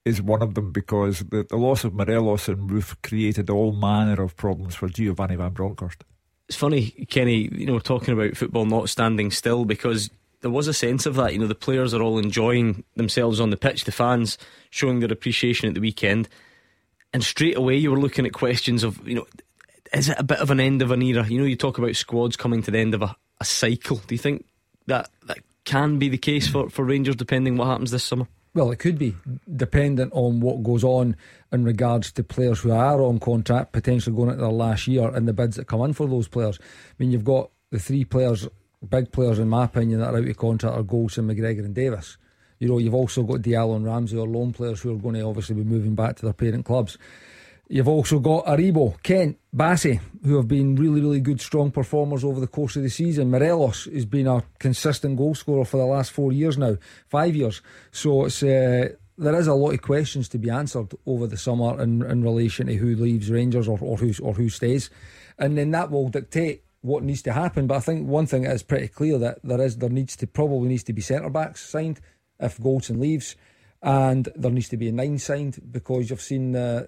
is 0.05 0.21
one 0.21 0.41
of 0.41 0.55
them 0.55 0.71
because 0.71 1.19
the, 1.19 1.45
the 1.49 1.57
loss 1.57 1.83
of 1.83 1.93
Morelos 1.93 2.47
and 2.47 2.69
Roofe 2.69 2.95
created 3.01 3.49
all 3.49 3.71
manner 3.71 4.21
of 4.21 4.35
problems 4.35 4.75
for 4.75 4.89
Giovanni 4.89 5.35
Van 5.35 5.51
Bronckhorst. 5.51 6.03
It's 6.47 6.57
funny, 6.57 6.91
Kenny, 7.09 7.49
you 7.51 7.65
know, 7.65 7.79
talking 7.79 8.13
about 8.13 8.35
football 8.35 8.65
not 8.65 8.89
standing 8.89 9.29
still 9.29 9.65
because 9.65 10.09
there 10.41 10.49
was 10.49 10.67
a 10.67 10.73
sense 10.73 11.05
of 11.05 11.15
that. 11.15 11.33
You 11.33 11.39
know, 11.39 11.47
the 11.47 11.55
players 11.55 11.93
are 11.93 12.01
all 12.01 12.17
enjoying 12.17 12.83
themselves 12.95 13.39
on 13.39 13.49
the 13.49 13.57
pitch, 13.57 13.83
the 13.83 13.91
fans 13.91 14.37
showing 14.69 14.99
their 14.99 15.11
appreciation 15.11 15.67
at 15.67 15.75
the 15.75 15.81
weekend. 15.81 16.27
And 17.13 17.23
straight 17.23 17.57
away, 17.57 17.75
you 17.75 17.91
were 17.91 17.99
looking 17.99 18.25
at 18.25 18.33
questions 18.33 18.83
of, 18.83 19.05
you 19.07 19.15
know, 19.15 19.27
is 19.93 20.09
it 20.09 20.19
a 20.19 20.23
bit 20.23 20.39
of 20.39 20.51
an 20.51 20.59
end 20.59 20.81
of 20.81 20.91
an 20.91 21.01
era? 21.01 21.27
You 21.27 21.39
know, 21.39 21.45
you 21.45 21.55
talk 21.55 21.77
about 21.77 21.95
squads 21.95 22.35
coming 22.35 22.63
to 22.63 22.71
the 22.71 22.79
end 22.79 22.93
of 22.93 23.01
a, 23.01 23.15
a 23.39 23.45
cycle. 23.45 23.97
Do 24.07 24.15
you 24.15 24.19
think 24.19 24.45
that 24.87 25.09
that 25.27 25.39
can 25.65 25.99
be 25.99 26.09
the 26.09 26.17
case 26.17 26.47
for, 26.47 26.69
for 26.69 26.83
Rangers 26.83 27.15
depending 27.15 27.57
what 27.57 27.67
happens 27.67 27.91
this 27.91 28.03
summer? 28.03 28.27
Well, 28.55 28.71
it 28.71 28.79
could 28.79 28.97
be 28.97 29.15
dependent 29.55 30.11
on 30.13 30.39
what 30.39 30.63
goes 30.63 30.83
on 30.83 31.15
in 31.51 31.63
regards 31.63 32.11
to 32.13 32.23
players 32.23 32.59
who 32.59 32.71
are 32.71 33.01
on 33.01 33.19
contract, 33.19 33.73
potentially 33.73 34.15
going 34.15 34.29
into 34.29 34.41
their 34.41 34.51
last 34.51 34.87
year, 34.87 35.07
and 35.07 35.27
the 35.27 35.33
bids 35.33 35.55
that 35.57 35.67
come 35.67 35.81
in 35.81 35.93
for 35.93 36.07
those 36.07 36.27
players. 36.27 36.57
I 36.61 36.93
mean, 36.97 37.11
you've 37.11 37.23
got 37.23 37.51
the 37.69 37.79
three 37.79 38.05
players, 38.05 38.47
big 38.89 39.11
players 39.11 39.37
in 39.37 39.49
my 39.49 39.65
opinion, 39.65 39.99
that 39.99 40.13
are 40.13 40.17
out 40.17 40.27
of 40.27 40.37
contract 40.37 40.75
are 40.75 40.83
Goldson, 40.83 41.31
McGregor, 41.31 41.63
and 41.63 41.75
Davis. 41.75 42.17
You 42.57 42.67
know, 42.67 42.79
you've 42.79 42.95
also 42.95 43.21
got 43.23 43.41
Diallo 43.41 43.75
and 43.75 43.85
Ramsey 43.85 44.17
or 44.17 44.27
loan 44.27 44.51
players 44.51 44.81
who 44.81 44.93
are 44.93 44.99
going 44.99 45.15
to 45.15 45.21
obviously 45.21 45.55
be 45.55 45.63
moving 45.63 45.95
back 45.95 46.15
to 46.17 46.25
their 46.25 46.33
parent 46.33 46.65
clubs. 46.65 46.97
You've 47.71 47.87
also 47.87 48.17
got 48.17 48.47
Aribo, 48.47 49.01
Kent, 49.03 49.37
Bassey, 49.55 50.01
who 50.23 50.37
have 50.37 50.47
been 50.47 50.75
really, 50.75 51.01
really 51.01 51.19
good, 51.19 51.39
strong 51.39 51.69
performers 51.69 52.23
over 52.23 52.39
the 52.39 52.47
course 52.47 52.75
of 52.75 52.81
the 52.81 52.89
season. 52.89 53.29
Morelos 53.29 53.85
has 53.85 54.07
been 54.07 54.25
a 54.25 54.43
consistent 54.57 55.17
goal 55.17 55.35
scorer 55.35 55.65
for 55.65 55.77
the 55.77 55.85
last 55.85 56.11
four 56.11 56.31
years 56.31 56.57
now, 56.57 56.77
five 57.09 57.35
years. 57.35 57.61
So 57.91 58.25
it's 58.25 58.41
uh, 58.41 58.89
there 59.19 59.35
is 59.35 59.45
a 59.45 59.53
lot 59.53 59.73
of 59.73 59.83
questions 59.83 60.27
to 60.29 60.39
be 60.39 60.49
answered 60.49 60.95
over 61.05 61.27
the 61.27 61.37
summer 61.37 61.79
in, 61.79 62.01
in 62.01 62.23
relation 62.23 62.65
to 62.65 62.73
who 62.73 62.95
leaves 62.95 63.29
Rangers 63.29 63.67
or, 63.67 63.77
or 63.81 63.97
who 63.97 64.13
or 64.23 64.33
who 64.33 64.49
stays, 64.49 64.89
and 65.37 65.55
then 65.55 65.69
that 65.69 65.91
will 65.91 66.09
dictate 66.09 66.63
what 66.81 67.03
needs 67.03 67.21
to 67.21 67.33
happen. 67.33 67.67
But 67.67 67.77
I 67.77 67.81
think 67.81 68.07
one 68.07 68.25
thing 68.25 68.45
is 68.45 68.63
pretty 68.63 68.87
clear 68.87 69.19
that 69.19 69.43
there 69.43 69.61
is 69.61 69.77
there 69.77 69.89
needs 69.89 70.15
to 70.15 70.25
probably 70.25 70.69
needs 70.69 70.85
to 70.85 70.93
be 70.93 71.01
centre 71.01 71.29
backs 71.29 71.69
signed 71.69 71.99
if 72.39 72.57
Goldson 72.57 72.99
leaves, 72.99 73.35
and 73.83 74.27
there 74.35 74.49
needs 74.49 74.69
to 74.69 74.77
be 74.77 74.89
a 74.89 74.91
nine 74.91 75.19
signed 75.19 75.61
because 75.69 76.09
you've 76.09 76.19
seen. 76.19 76.55
Uh, 76.55 76.87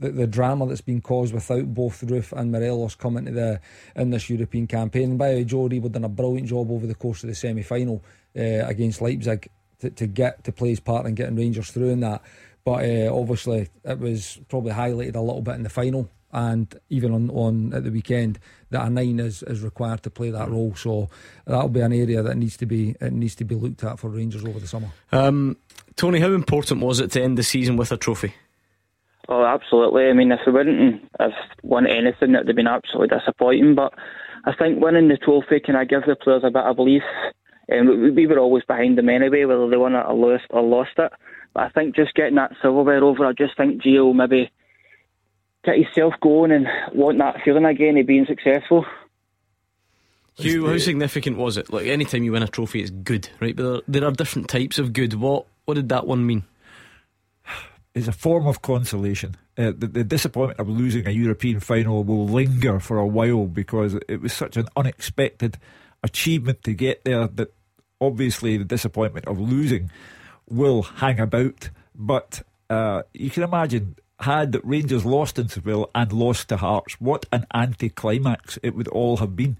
the, 0.00 0.10
the 0.10 0.26
drama 0.26 0.66
that's 0.66 0.80
been 0.80 1.00
caused 1.00 1.32
without 1.32 1.72
both 1.72 2.00
Roofe 2.00 2.32
and 2.32 2.50
Morelos 2.50 2.94
coming 2.94 3.26
to 3.26 3.30
the 3.30 3.60
in 3.94 4.10
this 4.10 4.28
European 4.28 4.66
campaign. 4.66 5.10
And 5.10 5.18
by 5.18 5.30
the 5.30 5.36
way, 5.36 5.44
Joe 5.44 5.68
Aribo 5.68 5.92
done 5.92 6.04
a 6.04 6.08
brilliant 6.08 6.48
job 6.48 6.70
over 6.70 6.86
the 6.86 6.94
course 6.94 7.22
of 7.22 7.28
the 7.28 7.34
semi 7.34 7.62
final 7.62 8.02
uh, 8.36 8.66
against 8.66 9.00
Leipzig 9.00 9.48
to, 9.80 9.90
to 9.90 10.06
get 10.06 10.42
to 10.44 10.52
play 10.52 10.70
his 10.70 10.80
part 10.80 11.06
in 11.06 11.14
getting 11.14 11.36
Rangers 11.36 11.70
through 11.70 11.90
in 11.90 12.00
that. 12.00 12.22
But 12.64 12.84
uh, 12.84 13.14
obviously, 13.14 13.68
it 13.84 13.98
was 13.98 14.40
probably 14.48 14.72
highlighted 14.72 15.16
a 15.16 15.20
little 15.20 15.42
bit 15.42 15.54
in 15.54 15.62
the 15.62 15.70
final 15.70 16.10
and 16.32 16.78
even 16.88 17.12
on, 17.12 17.30
on 17.30 17.74
at 17.74 17.84
the 17.84 17.90
weekend, 17.90 18.38
that 18.70 18.86
a 18.86 18.90
nine 18.90 19.18
is, 19.18 19.42
is 19.42 19.62
required 19.62 20.02
to 20.04 20.10
play 20.10 20.30
that 20.30 20.48
role. 20.48 20.74
So 20.76 21.08
that'll 21.44 21.68
be 21.68 21.80
an 21.80 21.92
area 21.92 22.22
that 22.22 22.36
needs 22.36 22.56
to 22.58 22.66
be 22.66 22.94
it 23.00 23.12
needs 23.12 23.34
to 23.36 23.44
be 23.44 23.54
looked 23.54 23.82
at 23.84 23.98
for 23.98 24.08
Rangers 24.08 24.44
over 24.44 24.60
the 24.60 24.68
summer. 24.68 24.88
Um, 25.12 25.56
Tony, 25.96 26.20
how 26.20 26.32
important 26.32 26.80
was 26.80 27.00
it 27.00 27.10
to 27.12 27.22
end 27.22 27.36
the 27.36 27.42
season 27.42 27.76
with 27.76 27.90
a 27.92 27.96
trophy? 27.96 28.34
Oh, 29.30 29.44
absolutely. 29.44 30.06
I 30.08 30.12
mean, 30.12 30.32
if 30.32 30.40
we 30.44 30.52
wouldn't 30.52 31.08
have 31.20 31.30
won 31.62 31.86
anything, 31.86 32.34
it'd 32.34 32.48
have 32.48 32.56
been 32.56 32.66
absolutely 32.66 33.16
disappointing. 33.16 33.76
But 33.76 33.94
I 34.44 34.52
think 34.52 34.82
winning 34.82 35.06
the 35.06 35.16
trophy 35.16 35.60
can 35.60 35.76
I 35.76 35.84
give 35.84 36.02
the 36.04 36.16
players 36.16 36.42
a 36.44 36.50
bit 36.50 36.64
of 36.64 36.74
belief. 36.74 37.04
And 37.68 37.88
um, 37.88 38.14
we 38.16 38.26
were 38.26 38.40
always 38.40 38.64
behind 38.64 38.98
them 38.98 39.08
anyway, 39.08 39.44
whether 39.44 39.70
they 39.70 39.76
won 39.76 39.94
it 39.94 40.04
or 40.04 40.14
lost 40.14 40.46
or 40.50 40.62
lost 40.62 40.98
it. 40.98 41.12
But 41.54 41.62
I 41.62 41.68
think 41.68 41.94
just 41.94 42.14
getting 42.14 42.34
that 42.34 42.56
silverware 42.60 43.04
over, 43.04 43.24
I 43.24 43.32
just 43.32 43.56
think 43.56 43.80
Gio 43.82 44.12
maybe 44.12 44.50
get 45.64 45.76
himself 45.76 46.14
going 46.20 46.50
and 46.50 46.66
want 46.92 47.18
that 47.18 47.36
feeling 47.44 47.64
again 47.64 47.98
of 47.98 48.08
being 48.08 48.26
successful. 48.26 48.84
Hugh, 50.34 50.66
how 50.66 50.78
significant 50.78 51.36
was 51.36 51.56
it? 51.56 51.72
Like 51.72 51.86
anytime 51.86 52.24
you 52.24 52.32
win 52.32 52.42
a 52.42 52.48
trophy, 52.48 52.80
it's 52.80 52.90
good, 52.90 53.28
right? 53.40 53.54
But 53.54 53.62
there, 53.62 54.00
there 54.00 54.08
are 54.08 54.12
different 54.12 54.48
types 54.48 54.80
of 54.80 54.92
good. 54.92 55.14
What 55.14 55.46
what 55.66 55.74
did 55.74 55.90
that 55.90 56.06
one 56.06 56.26
mean? 56.26 56.44
It's 57.94 58.08
a 58.08 58.12
form 58.12 58.46
of 58.46 58.62
consolation. 58.62 59.36
Uh, 59.58 59.72
the, 59.76 59.88
the, 59.88 60.04
disappointment 60.04 60.60
of 60.60 60.68
losing 60.68 61.06
a 61.06 61.10
European 61.10 61.58
final 61.58 62.04
will 62.04 62.26
linger 62.26 62.78
for 62.78 62.98
a 62.98 63.06
while 63.06 63.46
because 63.46 63.98
it 64.08 64.20
was 64.20 64.32
such 64.32 64.56
an 64.56 64.68
unexpected 64.76 65.58
achievement 66.02 66.62
to 66.62 66.72
get 66.72 67.04
there 67.04 67.26
that 67.26 67.52
obviously 68.00 68.56
the 68.56 68.64
disappointment 68.64 69.26
of 69.26 69.40
losing 69.40 69.90
will 70.48 70.82
hang 70.82 71.18
about. 71.18 71.70
But 71.94 72.42
uh, 72.70 73.02
you 73.12 73.28
can 73.28 73.42
imagine 73.42 73.96
had 74.20 74.60
Rangers 74.62 75.04
lost 75.04 75.38
in 75.38 75.48
Seville 75.48 75.90
and 75.94 76.12
lost 76.12 76.48
to 76.50 76.58
Hearts, 76.58 77.00
what 77.00 77.26
an 77.32 77.46
anticlimax 77.54 78.58
it 78.62 78.74
would 78.74 78.88
all 78.88 79.16
have 79.18 79.34
been. 79.34 79.56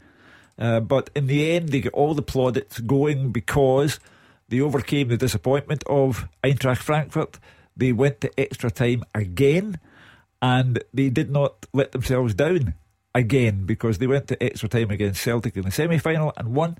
Uh, 0.58 0.80
but 0.80 1.08
in 1.14 1.26
the 1.26 1.52
end, 1.52 1.70
they 1.70 1.80
got 1.80 1.94
all 1.94 2.14
the 2.14 2.22
plaudits 2.22 2.80
going 2.80 3.32
because 3.32 3.98
they 4.48 4.60
overcame 4.60 5.08
the 5.08 5.16
disappointment 5.16 5.82
of 5.86 6.28
Eintracht 6.44 6.78
Frankfurt. 6.78 7.38
They 7.80 7.92
went 7.92 8.20
to 8.20 8.30
extra 8.38 8.70
time 8.70 9.04
again, 9.14 9.80
and 10.42 10.84
they 10.92 11.08
did 11.08 11.30
not 11.30 11.66
let 11.72 11.92
themselves 11.92 12.34
down 12.34 12.74
again 13.14 13.64
because 13.64 13.96
they 13.96 14.06
went 14.06 14.28
to 14.28 14.42
extra 14.42 14.68
time 14.68 14.90
against 14.90 15.22
Celtic 15.22 15.56
in 15.56 15.62
the 15.62 15.70
semi 15.70 15.96
final 15.96 16.34
and 16.36 16.54
won, 16.54 16.76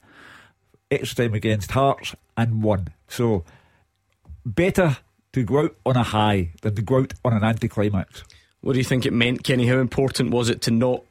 extra 0.90 1.25
time 1.25 1.35
against 1.35 1.71
Hearts 1.71 2.14
and 2.37 2.62
won. 2.62 2.88
So, 3.09 3.45
better 4.45 4.99
to 5.33 5.42
go 5.42 5.61
out 5.61 5.76
on 5.87 5.97
a 5.97 6.02
high 6.02 6.50
than 6.61 6.75
to 6.75 6.83
go 6.83 6.99
out 6.99 7.14
on 7.25 7.33
an 7.33 7.45
anticlimax. 7.45 8.23
What 8.61 8.75
do 8.75 8.78
you 8.78 8.85
think 8.85 9.07
it 9.07 9.14
meant, 9.14 9.42
Kenny? 9.42 9.66
How 9.66 9.78
important 9.78 10.33
was 10.33 10.50
it 10.50 10.61
to 10.62 10.71
not 10.71 11.02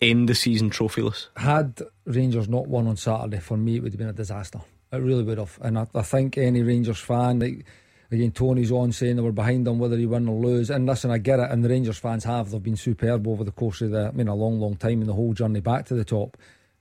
end 0.00 0.30
the 0.30 0.34
season 0.34 0.70
trophyless? 0.70 1.26
Had 1.36 1.82
Rangers 2.06 2.48
not 2.48 2.66
won 2.66 2.86
on 2.86 2.96
Saturday, 2.96 3.40
for 3.40 3.58
me, 3.58 3.76
it 3.76 3.82
would 3.82 3.92
have 3.92 3.98
been 3.98 4.08
a 4.08 4.14
disaster. 4.14 4.62
It 4.90 4.96
really 4.96 5.22
would 5.22 5.36
have. 5.36 5.58
And 5.60 5.78
I, 5.78 5.86
I 5.94 6.00
think 6.00 6.38
any 6.38 6.62
Rangers 6.62 6.98
fan, 6.98 7.40
like, 7.40 7.66
again, 8.10 8.32
Tony's 8.32 8.72
on 8.72 8.92
saying 8.92 9.16
they 9.16 9.22
were 9.22 9.32
behind 9.32 9.66
them 9.66 9.78
whether 9.78 9.96
he 9.96 10.06
win 10.06 10.28
or 10.28 10.40
lose. 10.40 10.70
And 10.70 10.86
listen, 10.86 11.10
I 11.10 11.18
get 11.18 11.40
it. 11.40 11.50
And 11.50 11.64
the 11.64 11.68
Rangers 11.68 11.98
fans 11.98 12.24
have. 12.24 12.50
They've 12.50 12.62
been 12.62 12.76
superb 12.76 13.26
over 13.26 13.44
the 13.44 13.52
course 13.52 13.80
of 13.82 13.90
the, 13.90 14.08
I 14.08 14.10
mean, 14.12 14.28
a 14.28 14.34
long, 14.34 14.60
long 14.60 14.76
time 14.76 15.00
in 15.00 15.06
the 15.06 15.14
whole 15.14 15.34
journey 15.34 15.60
back 15.60 15.86
to 15.86 15.94
the 15.94 16.04
top. 16.04 16.36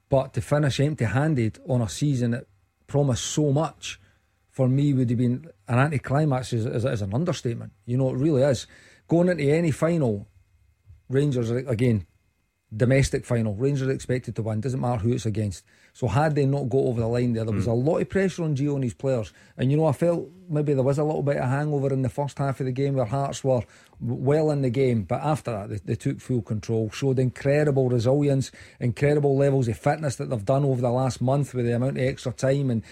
But 0.10 0.34
to 0.36 0.42
finish 0.42 0.80
empty 0.80 1.06
handed 1.06 1.60
on 1.68 1.82
a 1.82 1.90
season 1.90 2.32
that 2.32 2.46
promised 2.88 3.26
so 3.26 3.52
much 3.52 4.00
for 4.50 4.68
me 4.68 4.94
would 4.94 5.10
have 5.10 5.20
been 5.20 5.48
an 5.68 5.78
anticlimax 5.78 6.54
is, 6.54 6.66
is, 6.66 6.86
is 6.86 7.02
an 7.02 7.14
understatement. 7.14 7.74
You 7.86 7.98
know, 7.98 8.10
it 8.10 8.18
really 8.18 8.42
is. 8.42 8.66
Going 9.08 9.30
into 9.30 9.44
any 9.44 9.72
final, 9.72 10.28
Rangers, 11.10 11.52
again, 11.52 12.08
domestic 12.76 13.26
final, 13.26 13.56
Rangers 13.56 13.88
are 13.88 13.92
expected 13.92 14.36
to 14.36 14.42
win. 14.42 14.62
Doesn't 14.62 14.82
matter 14.82 15.02
who 15.02 15.14
it's 15.14 15.26
against. 15.26 15.64
So 15.94 16.08
had 16.08 16.36
they 16.36 16.46
not 16.46 16.70
got 16.70 16.80
over 16.80 17.02
the 17.02 17.08
line 17.08 17.34
there, 17.34 17.46
there 17.46 17.56
was 17.56 17.66
mm. 17.66 17.72
a 17.72 17.76
lot 17.76 17.98
of 17.98 18.10
pressure 18.10 18.44
on 18.44 18.56
Gio 18.56 18.76
and 18.76 18.84
his 18.84 18.94
players. 18.94 19.34
And 19.58 19.72
you 19.72 19.78
know, 19.78 19.86
I 19.86 19.94
felt 19.94 20.30
maybe 20.50 20.74
there 20.74 20.84
was 20.84 21.00
a 21.00 21.04
little 21.04 21.24
bit 21.24 21.38
of 21.38 21.50
hangover 21.50 21.92
in 21.92 22.02
the 22.02 22.10
first 22.10 22.38
half 22.38 22.60
of 22.60 22.66
the 22.66 22.72
game 22.72 22.94
where 22.96 23.06
Hearts 23.06 23.44
were 23.44 23.62
well 24.00 24.52
in 24.52 24.62
the 24.62 24.70
game, 24.70 25.04
but 25.04 25.22
after 25.22 25.52
that 25.52 25.70
they, 25.70 25.78
they 25.78 25.96
took 25.96 26.22
full 26.22 26.42
control, 26.42 26.92
showed 26.92 27.18
incredible 27.18 27.90
resilience, 27.90 28.52
incredible 28.80 29.36
levels 29.36 29.68
of 29.68 29.78
fitness 29.78 30.18
that 30.18 30.30
they've 30.30 30.46
done 30.46 30.66
over 30.66 30.82
the 30.82 30.92
last 30.92 31.20
month 31.20 31.54
with 31.54 31.66
the 31.66 31.76
amount 31.76 31.98
of 31.98 32.04
extra 32.04 32.32
time 32.32 32.70
and 32.70 32.84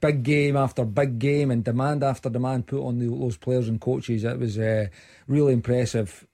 big 0.00 0.22
game 0.22 0.56
after 0.56 0.84
big 0.84 1.18
game 1.18 1.50
and 1.50 1.64
demand 1.64 2.04
after 2.04 2.30
demand 2.30 2.66
put 2.66 2.86
on 2.86 2.98
the, 2.98 3.06
those 3.06 3.36
players 3.36 3.68
and 3.68 3.80
coaches. 3.80 4.22
It 4.22 4.38
was 4.38 4.56
uh, 4.56 4.86
really 5.26 5.52
impressive 5.52 6.26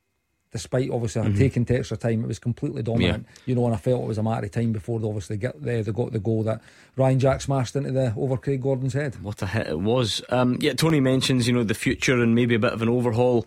despite 0.51 0.91
obviously 0.91 1.23
mm-hmm. 1.23 1.39
taking 1.39 1.65
to 1.67 1.79
extra 1.79 1.97
time, 1.97 2.25
it 2.25 2.27
was 2.27 2.39
completely 2.39 2.83
dominant. 2.83 3.27
Yeah. 3.29 3.43
You 3.47 3.55
know, 3.55 3.67
and 3.67 3.75
I 3.75 3.79
felt 3.79 4.03
it 4.03 4.07
was 4.07 4.19
a 4.19 4.23
matter 4.23 4.47
of 4.47 4.53
time 4.53 4.73
before 4.73 5.01
they 5.01 5.07
obviously 5.07 5.37
get 5.37 5.63
there. 5.63 5.83
They 5.83 5.93
got 5.93 6.13
the 6.13 6.19
goal 6.19 6.43
that 6.45 6.61
Ryan 6.97 7.19
Jack 7.19 7.41
smashed 7.41 7.77
into 7.77 7.93
the 7.93 8.15
over 8.17 8.37
Craig 8.37 8.63
Gordon's 8.63 8.95
head. 8.95 9.23
What 9.23 9.43
a 9.43 9.47
hit 9.47 9.69
it 9.69 9.81
was! 9.81 10.23
Um, 10.31 10.59
yeah, 10.61 10.73
Tony 10.73 11.01
mentions 11.01 11.47
you 11.47 11.55
know 11.55 11.65
the 11.65 11.75
future 11.75 12.21
and 12.23 12.35
maybe 12.35 12.55
a 12.55 12.59
bit 12.59 12.73
of 12.73 12.83
an 12.83 12.89
overhaul. 12.89 13.47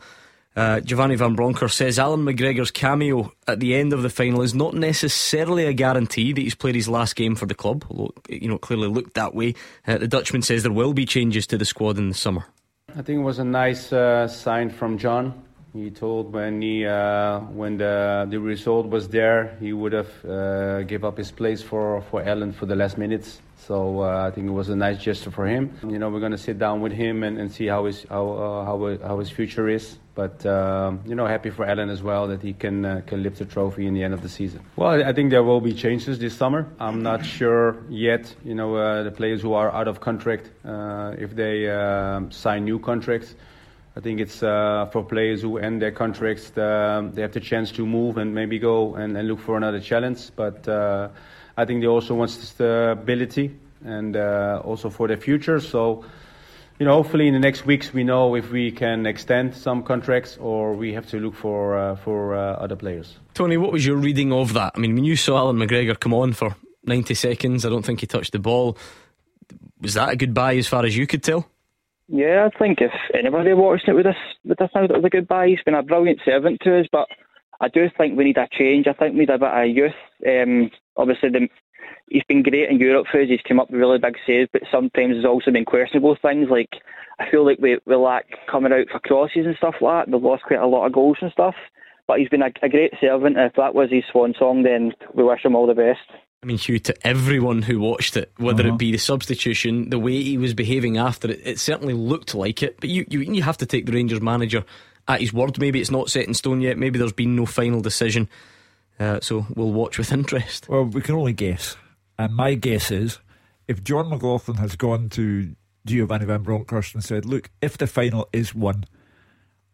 Uh, 0.54 0.82
Giovanni 0.82 1.16
Van 1.16 1.34
Bronckhorst 1.34 1.78
says 1.78 1.98
Allan 1.98 2.26
McGregor's 2.26 2.72
cameo 2.72 3.32
at 3.48 3.62
the 3.62 3.74
end 3.74 3.94
of 3.94 4.02
the 4.02 4.10
final 4.10 4.42
is 4.42 4.54
not 4.54 4.74
necessarily 4.74 5.66
a 5.66 5.72
guarantee 5.72 6.34
that 6.34 6.42
he's 6.42 6.56
played 6.56 6.76
his 6.76 6.90
last 6.90 7.16
game 7.16 7.36
for 7.36 7.46
the 7.46 7.56
club, 7.56 7.86
although 7.90 8.14
you 8.28 8.50
know 8.50 8.58
clearly 8.58 8.90
looked 8.90 9.14
that 9.14 9.34
way. 9.34 9.56
Uh, 9.88 9.98
the 9.98 10.08
Dutchman 10.08 10.42
says 10.42 10.64
there 10.64 10.72
will 10.72 10.94
be 10.94 11.06
changes 11.06 11.48
to 11.48 11.58
the 11.58 11.66
squad 11.66 11.98
in 11.98 12.10
the 12.10 12.16
summer. 12.16 12.46
I 12.90 13.02
think 13.02 13.20
it 13.20 13.24
was 13.24 13.40
a 13.40 13.46
nice 13.46 13.94
uh, 13.94 14.28
sign 14.28 14.70
from 14.70 14.98
Jon 14.98 15.42
he 15.74 15.90
told 15.90 16.34
when 16.34 16.62
he 16.62 16.86
uh, 16.86 17.40
when 17.40 17.78
the 17.78 18.28
the 18.30 18.40
result 18.40 18.88
was 18.88 19.08
there, 19.08 19.58
he 19.60 19.72
would 19.72 19.94
have 19.94 20.26
uh, 20.26 20.82
give 20.84 21.06
up 21.06 21.18
his 21.18 21.32
place 21.32 21.62
for 21.62 22.02
for 22.02 22.22
Allan 22.22 22.52
for 22.52 22.66
the 22.66 22.76
last 22.76 22.98
minutes. 22.98 23.42
So 23.56 24.02
uh, 24.02 24.28
I 24.28 24.32
think 24.32 24.48
it 24.48 24.52
was 24.52 24.70
a 24.70 24.76
nice 24.76 24.98
gesture 24.98 25.32
for 25.32 25.46
him. 25.46 25.78
You 25.88 26.00
know, 26.00 26.10
we're 26.10 26.20
going 26.20 26.32
to 26.32 26.38
sit 26.38 26.58
down 26.58 26.82
with 26.82 26.92
him 26.92 27.24
and, 27.24 27.38
and 27.38 27.52
see 27.52 27.68
how 27.68 27.86
his 27.86 28.06
how 28.10 28.32
uh, 28.32 28.66
how 28.66 29.08
how 29.08 29.20
his 29.20 29.30
future 29.30 29.70
is. 29.70 29.98
But 30.14 30.46
um, 30.46 31.00
you 31.06 31.16
know, 31.16 31.26
happy 31.26 31.52
for 31.52 31.66
Allan 31.66 31.90
as 31.90 32.04
well 32.04 32.28
that 32.28 32.42
he 32.42 32.52
can 32.52 32.84
uh, 32.84 33.02
can 33.06 33.24
lift 33.24 33.38
the 33.38 33.46
trophy 33.46 33.86
in 33.86 33.94
the 33.94 34.04
end 34.04 34.14
of 34.14 34.22
the 34.22 34.30
season. 34.30 34.62
Well, 34.76 35.02
I 35.02 35.14
think 35.14 35.30
there 35.30 35.44
will 35.44 35.62
be 35.62 35.74
changes 35.74 36.20
this 36.20 36.36
summer. 36.36 36.68
I'm 36.80 37.02
not 37.02 37.26
sure 37.26 37.78
yet. 37.88 38.36
You 38.44 38.56
know, 38.56 38.76
uh, 38.76 39.04
the 39.04 39.12
players 39.12 39.42
who 39.42 39.54
are 39.54 39.72
out 39.72 39.88
of 39.88 40.02
contract, 40.02 40.50
if 40.66 41.34
they 41.34 41.70
um, 41.70 42.30
sign 42.32 42.66
new 42.66 42.80
contracts. 42.80 43.36
I 43.96 44.00
think 44.00 44.22
it's 44.22 44.42
uh, 44.42 44.88
for 44.92 45.04
players 45.04 45.42
who 45.42 45.58
end 45.58 45.82
their 45.82 45.92
contracts, 45.92 46.50
they 46.52 46.62
have 46.62 47.34
the 47.34 47.42
chance 47.42 47.72
to 47.74 47.86
move 47.86 48.18
and 48.18 48.34
maybe 48.34 48.58
go 48.58 48.96
and, 48.96 49.18
and 49.18 49.28
look 49.28 49.40
for 49.40 49.58
another 49.58 49.82
challenge. 49.82 50.32
But 50.36 50.66
uh, 50.68 51.10
I 51.58 51.66
think 51.66 51.82
they 51.82 51.88
also 51.88 52.16
want 52.16 52.32
stability 52.32 53.54
and 53.84 54.16
uh, 54.16 54.62
also 54.64 54.90
for 54.90 55.08
their 55.08 55.18
future. 55.18 55.60
So, 55.60 56.06
you 56.80 56.86
know, 56.86 56.94
hopefully 56.94 57.28
in 57.28 57.34
the 57.34 57.40
next 57.40 57.66
weeks 57.66 57.94
we 57.94 58.04
know 58.04 58.36
if 58.36 58.50
we 58.50 58.72
can 58.72 59.06
extend 59.06 59.56
some 59.56 59.84
contracts 59.84 60.38
or 60.38 60.74
we 60.74 60.94
have 60.94 61.08
to 61.08 61.20
look 61.20 61.36
for 61.36 61.78
uh, 61.78 61.96
for 61.98 62.36
uh, 62.36 62.54
other 62.54 62.78
players. 62.78 63.20
Tony, 63.34 63.58
what 63.58 63.72
was 63.72 63.86
your 63.86 63.98
reading 63.98 64.32
of 64.32 64.54
that? 64.54 64.72
I 64.76 64.80
mean, 64.80 64.96
when 64.96 65.04
you 65.04 65.18
saw 65.18 65.38
Allan 65.38 65.58
McGregor 65.58 66.00
come 66.00 66.14
on 66.14 66.34
for 66.34 66.56
90 66.86 67.14
seconds, 67.14 67.66
I 67.66 67.70
don't 67.70 67.84
think 67.84 68.00
he 68.00 68.08
touched 68.08 68.32
the 68.32 68.40
ball. 68.40 68.78
Was 69.82 69.96
that 69.96 70.10
a 70.10 70.16
goodbye 70.16 70.56
as 70.56 70.68
far 70.68 70.86
as 70.86 70.96
you 70.96 71.08
could 71.08 71.24
tell? 71.24 71.51
Yeah, 72.14 72.50
I 72.52 72.58
think 72.60 72.82
if 72.82 72.92
anybody 73.18 73.54
watched 73.54 73.88
it 73.88 73.94
with 73.94 74.06
us 74.06 74.18
with 74.44 74.60
us 74.62 74.70
now, 74.76 74.84
it 74.84 74.92
was 74.92 75.06
a 75.06 75.10
good 75.10 75.30
buy. 75.30 75.48
He's 75.48 75.64
been 75.64 75.76
a 75.76 75.82
brilliant 75.82 76.20
servant 76.26 76.60
to 76.62 76.82
us, 76.82 76.86
but 76.92 77.08
I 77.62 77.70
do 77.70 77.90
think 77.98 78.18
we 78.18 78.26
need 78.26 78.38
a 78.38 78.50
change. 78.52 78.86
I 78.86 78.94
think 78.94 79.14
we 79.14 79.22
need 79.22 79.30
a 79.30 79.38
bit 79.38 79.48
of 79.48 79.70
youth. 79.70 79.96
Um, 80.28 80.70
obviously, 80.98 81.30
the, 81.30 81.48
he's 82.10 82.26
been 82.28 82.44
great 82.44 82.70
in 82.70 82.80
Europe 82.80 83.08
for 83.10 83.22
us. 83.22 83.30
He's 83.30 83.40
come 83.48 83.62
up 83.62 83.72
with 83.72 83.80
really 83.80 83.98
big 83.98 84.18
saves, 84.28 84.50
but 84.52 84.64
sometimes 84.70 85.14
there's 85.14 85.26
also 85.26 85.52
been 85.52 85.64
questionable 85.64 86.18
things. 86.22 86.50
Like 86.52 86.68
I 87.18 87.32
feel 87.32 87.46
like 87.46 87.60
we, 87.62 87.80
we 87.86 87.96
lack 87.96 88.26
coming 88.52 88.74
out 88.74 88.88
for 88.92 89.00
crosses 89.00 89.46
and 89.46 89.56
stuff 89.56 89.76
like 89.80 90.08
that. 90.08 90.12
We've 90.12 90.22
lost 90.22 90.44
quite 90.44 90.60
a 90.60 90.68
lot 90.68 90.88
of 90.88 90.92
goals 90.92 91.18
and 91.22 91.32
stuff. 91.32 91.56
But 92.08 92.20
he's 92.20 92.28
been 92.28 92.42
a, 92.42 92.52
a 92.62 92.68
great 92.68 92.92
servant. 93.00 93.38
If 93.38 93.54
that 93.56 93.74
was 93.74 93.90
his 93.90 94.04
swan 94.12 94.34
song, 94.38 94.64
then 94.64 94.92
we 95.14 95.24
wish 95.24 95.46
him 95.46 95.56
all 95.56 95.66
the 95.66 95.74
best. 95.74 96.00
I 96.44 96.48
mean, 96.48 96.58
Hugh, 96.58 96.80
to 96.80 97.08
everyone 97.08 97.62
who 97.62 97.80
watched 97.80 98.18
it, 98.18 98.32
whether 98.38 98.64
uh-huh. 98.64 98.74
it 98.74 98.80
be 98.80 98.92
the 98.92 98.98
substitution, 98.98 99.92
the 99.92 100.00
way 100.00 100.24
he 100.24 100.40
was 100.40 100.56
behaving 100.56 100.98
after 100.98 101.30
it, 101.30 101.40
it 101.44 101.60
certainly 101.60 101.94
looked 101.94 102.34
like 102.34 102.64
it. 102.64 102.80
But 102.80 102.90
you, 102.90 103.06
you, 103.10 103.20
you 103.20 103.44
have 103.44 103.58
to 103.58 103.68
take 103.68 103.86
the 103.86 103.92
Rangers 103.92 104.22
manager 104.22 104.66
at 105.08 105.22
his 105.22 105.32
word. 105.32 105.60
Maybe 105.60 105.80
it's 105.80 105.92
not 105.92 106.10
set 106.10 106.28
in 106.28 106.34
stone 106.34 106.62
yet. 106.62 106.80
Maybe 106.80 106.98
there's 106.98 107.14
been 107.14 107.36
no 107.36 107.46
final 107.46 107.80
decision. 107.80 108.28
Uh, 109.00 109.20
so 109.22 109.46
we'll 109.56 109.72
watch 109.72 110.00
with 110.00 110.12
interest. 110.12 110.68
Well, 110.68 110.86
we 110.86 111.02
can 111.02 111.14
only 111.14 111.34
guess. 111.34 111.78
And 112.18 112.36
my 112.36 112.56
guess 112.56 112.90
is 112.90 113.20
if 113.68 113.84
Jon 113.84 114.10
McLaughlin 114.10 114.58
has 114.58 114.76
gone 114.76 115.10
to 115.10 115.56
Giovanni 115.86 116.26
Van 116.26 116.42
Bronckhorst 116.42 116.96
and 116.96 117.04
said, 117.04 117.24
look, 117.24 117.52
if 117.62 117.78
the 117.78 117.88
final 117.88 118.28
is 118.34 118.56
won, 118.56 118.86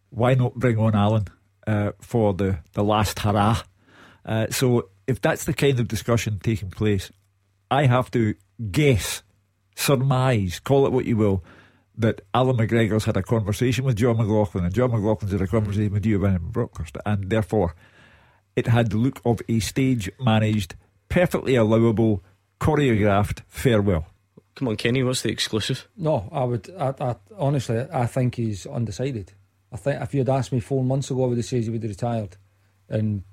why 0.09 0.33
not 0.33 0.55
bring 0.55 0.77
on 0.77 0.95
Allan 0.95 1.27
uh, 1.65 1.93
for 2.01 2.33
the, 2.33 2.59
the 2.74 2.83
last 2.83 3.19
hurrah? 3.19 3.63
Uh, 4.25 4.47
so 4.50 4.89
if 5.07 5.21
that's 5.21 5.45
the 5.45 5.53
kind 5.53 5.79
of 5.79 5.87
discussion 5.87 6.39
taking 6.43 6.69
place, 6.69 7.11
I 7.71 7.85
have 7.85 8.11
to 8.11 8.35
guess, 8.71 9.23
surmise, 9.75 10.59
call 10.59 10.85
it 10.85 10.91
what 10.91 11.05
you 11.05 11.17
will, 11.17 11.43
that 11.97 12.21
Allan 12.33 12.57
McGregor's 12.57 13.05
had 13.05 13.17
a 13.17 13.23
conversation 13.23 13.83
with 13.83 13.95
Jon 13.95 14.17
McLaughlin 14.17 14.65
and 14.65 14.73
Jon 14.73 14.91
McLaughlin's 14.91 15.31
had 15.31 15.41
a 15.41 15.47
conversation 15.47 15.93
with 15.93 16.03
Gio, 16.03 16.21
Van 16.21 16.39
Bronckhorst, 16.39 16.97
and 17.05 17.29
therefore 17.29 17.75
it 18.55 18.67
had 18.67 18.91
the 18.91 18.97
look 18.97 19.21
of 19.25 19.41
a 19.47 19.59
stage 19.59 20.11
managed, 20.19 20.75
perfectly 21.09 21.55
allowable, 21.55 22.23
choreographed 22.59 23.41
farewell. 23.47 24.07
Come 24.55 24.67
on, 24.69 24.75
Kenny, 24.75 25.03
what's 25.03 25.21
the 25.21 25.29
exclusive? 25.29 25.87
No, 25.95 26.27
I 26.31 26.43
would. 26.43 26.69
I, 26.75 26.93
I, 26.99 27.15
honestly, 27.37 27.85
I 27.93 28.07
think 28.07 28.35
he's 28.35 28.65
undecided. 28.65 29.33
I 29.71 29.77
think 29.77 30.01
if 30.01 30.13
you'd 30.15 30.29
asked 30.29 30.51
me 30.51 30.59
four 30.59 30.83
months 30.83 31.11
ago, 31.11 31.25
I 31.25 31.27
would 31.27 31.37
have 31.37 31.45
said 31.45 31.63
he 31.63 31.69
would 31.69 31.83
have 31.83 31.91
retired. 31.91 32.37
And 32.89 33.23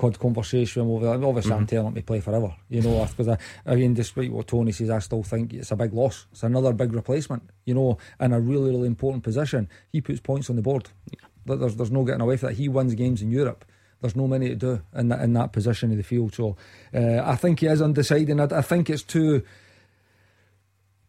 had 0.00 0.18
conversation 0.18 0.82
over 0.82 1.06
that. 1.06 1.24
Obviously, 1.24 1.52
mm-hmm. 1.52 1.60
I'm 1.60 1.66
telling 1.66 1.88
him 1.88 1.94
to 1.94 2.02
play 2.02 2.20
forever, 2.20 2.54
you 2.68 2.82
know, 2.82 3.04
because 3.06 3.28
I, 3.28 3.38
again, 3.66 3.94
despite 3.94 4.32
what 4.32 4.46
Tony 4.46 4.72
says, 4.72 4.90
I 4.90 4.98
still 4.98 5.22
think 5.22 5.54
it's 5.54 5.70
a 5.70 5.76
big 5.76 5.92
loss. 5.92 6.26
It's 6.32 6.42
another 6.42 6.72
big 6.72 6.92
replacement, 6.92 7.50
you 7.64 7.74
know, 7.74 7.98
in 8.18 8.32
a 8.32 8.40
really, 8.40 8.70
really 8.70 8.86
important 8.86 9.24
position. 9.24 9.68
He 9.90 10.00
puts 10.00 10.20
points 10.20 10.50
on 10.50 10.56
the 10.56 10.62
board. 10.62 10.88
Yeah. 11.10 11.56
There's, 11.56 11.76
there's 11.76 11.90
no 11.90 12.04
getting 12.04 12.20
away 12.20 12.36
from 12.36 12.50
that. 12.50 12.56
He 12.56 12.68
wins 12.68 12.94
games 12.94 13.22
in 13.22 13.30
Europe. 13.30 13.64
There's 14.00 14.16
no 14.16 14.26
many 14.26 14.48
to 14.48 14.56
do 14.56 14.82
in 14.94 15.08
that, 15.08 15.20
in 15.20 15.32
that 15.34 15.52
position 15.52 15.90
of 15.90 15.96
the 15.96 16.02
field. 16.02 16.34
So 16.34 16.56
uh, 16.94 17.20
I 17.24 17.36
think 17.36 17.60
he 17.60 17.66
is 17.66 17.82
undecided. 17.82 18.38
I, 18.40 18.58
I 18.58 18.62
think 18.62 18.88
it's 18.88 19.02
too 19.02 19.42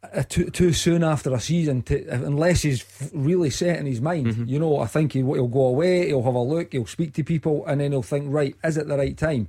uh, 0.03 0.23
too, 0.27 0.49
too 0.49 0.73
soon 0.73 1.03
after 1.03 1.33
a 1.33 1.39
season, 1.39 1.81
to, 1.83 2.07
unless 2.09 2.63
he's 2.63 2.83
really 3.13 3.49
set 3.49 3.79
in 3.79 3.85
his 3.85 4.01
mind. 4.01 4.27
Mm-hmm. 4.27 4.45
You 4.45 4.59
know, 4.59 4.79
I 4.79 4.87
think 4.87 5.13
he, 5.13 5.19
he'll 5.19 5.47
go 5.47 5.65
away, 5.65 6.07
he'll 6.07 6.23
have 6.23 6.35
a 6.35 6.39
look, 6.39 6.71
he'll 6.71 6.85
speak 6.85 7.13
to 7.13 7.23
people, 7.23 7.65
and 7.65 7.81
then 7.81 7.91
he'll 7.91 8.01
think, 8.01 8.25
right, 8.29 8.55
is 8.63 8.77
it 8.77 8.87
the 8.87 8.97
right 8.97 9.17
time? 9.17 9.47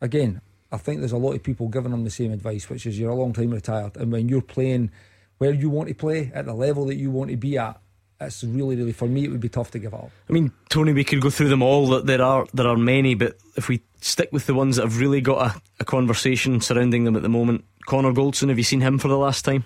Again, 0.00 0.40
I 0.70 0.78
think 0.78 1.00
there's 1.00 1.12
a 1.12 1.18
lot 1.18 1.34
of 1.34 1.42
people 1.42 1.68
giving 1.68 1.92
him 1.92 2.04
the 2.04 2.10
same 2.10 2.32
advice, 2.32 2.68
which 2.68 2.86
is 2.86 2.98
you're 2.98 3.10
a 3.10 3.14
long 3.14 3.32
time 3.32 3.50
retired, 3.50 3.96
and 3.96 4.10
when 4.10 4.28
you're 4.28 4.42
playing 4.42 4.90
where 5.38 5.52
you 5.52 5.70
want 5.70 5.88
to 5.88 5.94
play 5.94 6.30
at 6.34 6.46
the 6.46 6.54
level 6.54 6.86
that 6.86 6.96
you 6.96 7.10
want 7.10 7.30
to 7.30 7.36
be 7.36 7.58
at, 7.58 7.78
it's 8.20 8.44
really, 8.44 8.76
really 8.76 8.92
for 8.92 9.08
me, 9.08 9.24
it 9.24 9.30
would 9.30 9.40
be 9.40 9.48
tough 9.48 9.72
to 9.72 9.78
give 9.80 9.94
up. 9.94 10.10
I 10.28 10.32
mean, 10.32 10.52
Tony, 10.68 10.92
we 10.92 11.02
could 11.02 11.20
go 11.20 11.30
through 11.30 11.48
them 11.48 11.62
all. 11.62 11.88
That 11.88 12.06
there 12.06 12.22
are 12.22 12.46
there 12.54 12.68
are 12.68 12.76
many, 12.76 13.16
but 13.16 13.36
if 13.56 13.68
we 13.68 13.82
stick 14.00 14.30
with 14.32 14.46
the 14.46 14.54
ones 14.54 14.76
that 14.76 14.82
have 14.82 15.00
really 15.00 15.20
got 15.20 15.56
a, 15.56 15.60
a 15.80 15.84
conversation 15.84 16.60
surrounding 16.60 17.04
them 17.04 17.16
at 17.16 17.22
the 17.22 17.28
moment, 17.28 17.64
Connor 17.86 18.12
Goldson, 18.12 18.48
have 18.48 18.58
you 18.58 18.64
seen 18.64 18.80
him 18.80 18.98
for 18.98 19.08
the 19.08 19.18
last 19.18 19.44
time? 19.44 19.64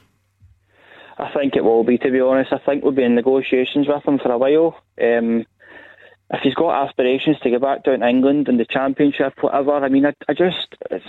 I 1.18 1.32
think 1.32 1.56
it 1.56 1.64
will 1.64 1.84
be, 1.84 1.98
to 1.98 2.10
be 2.10 2.20
honest. 2.20 2.52
I 2.52 2.58
think 2.58 2.82
we'll 2.82 2.92
be 2.92 3.02
in 3.02 3.14
negotiations 3.14 3.88
with 3.88 4.04
him 4.04 4.18
for 4.18 4.30
a 4.30 4.38
while. 4.38 4.76
Um, 5.00 5.46
if 6.30 6.40
he's 6.42 6.54
got 6.54 6.86
aspirations 6.86 7.38
to 7.40 7.50
get 7.50 7.60
back 7.60 7.84
down 7.84 8.00
to 8.00 8.08
England 8.08 8.48
and 8.48 8.58
the 8.58 8.66
Championship, 8.68 9.34
whatever, 9.40 9.76
I 9.76 9.88
mean, 9.88 10.06
I, 10.06 10.14
I 10.28 10.34
just 10.34 10.74
it's 10.90 11.06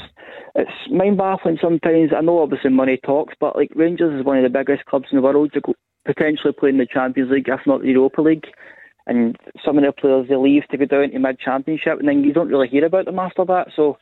it's 0.56 0.72
mind 0.92 1.18
baffling 1.18 1.58
sometimes. 1.62 2.12
I 2.16 2.22
know 2.22 2.40
obviously 2.40 2.70
money 2.70 2.98
talks, 2.98 3.34
but 3.40 3.56
like 3.56 3.72
Rangers 3.76 4.20
is 4.20 4.26
one 4.26 4.38
of 4.38 4.44
the 4.44 4.58
biggest 4.58 4.86
clubs 4.86 5.08
in 5.12 5.18
the 5.18 5.22
world 5.22 5.54
to 5.54 5.62
go, 5.62 5.74
potentially 6.06 6.54
play 6.54 6.70
in 6.70 6.78
the 6.78 6.86
Champions 6.86 7.32
League, 7.32 7.50
if 7.50 7.60
not 7.66 7.82
the 7.82 7.90
Europa 7.90 8.22
League. 8.22 8.48
And 9.08 9.38
some 9.64 9.78
of 9.78 9.84
their 9.84 9.92
players 9.92 10.28
they 10.28 10.36
leave 10.36 10.68
to 10.68 10.78
go 10.78 10.86
down 10.86 11.12
to 11.12 11.20
mid 11.20 11.40
Championship, 11.40 12.00
and 12.00 12.08
then 12.08 12.24
you 12.24 12.34
don't 12.34 12.50
really 12.50 12.68
hear 12.68 12.86
about 12.86 13.06
them 13.06 13.20
after 13.20 13.46
that. 13.46 13.70
So, 13.76 13.98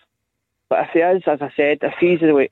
but 0.68 0.80
if 0.80 0.90
he 0.94 1.00
is, 1.00 1.24
as 1.28 1.40
I 1.42 1.52
said, 1.56 1.78
if 1.82 1.94
he's 2.00 2.20
the 2.20 2.48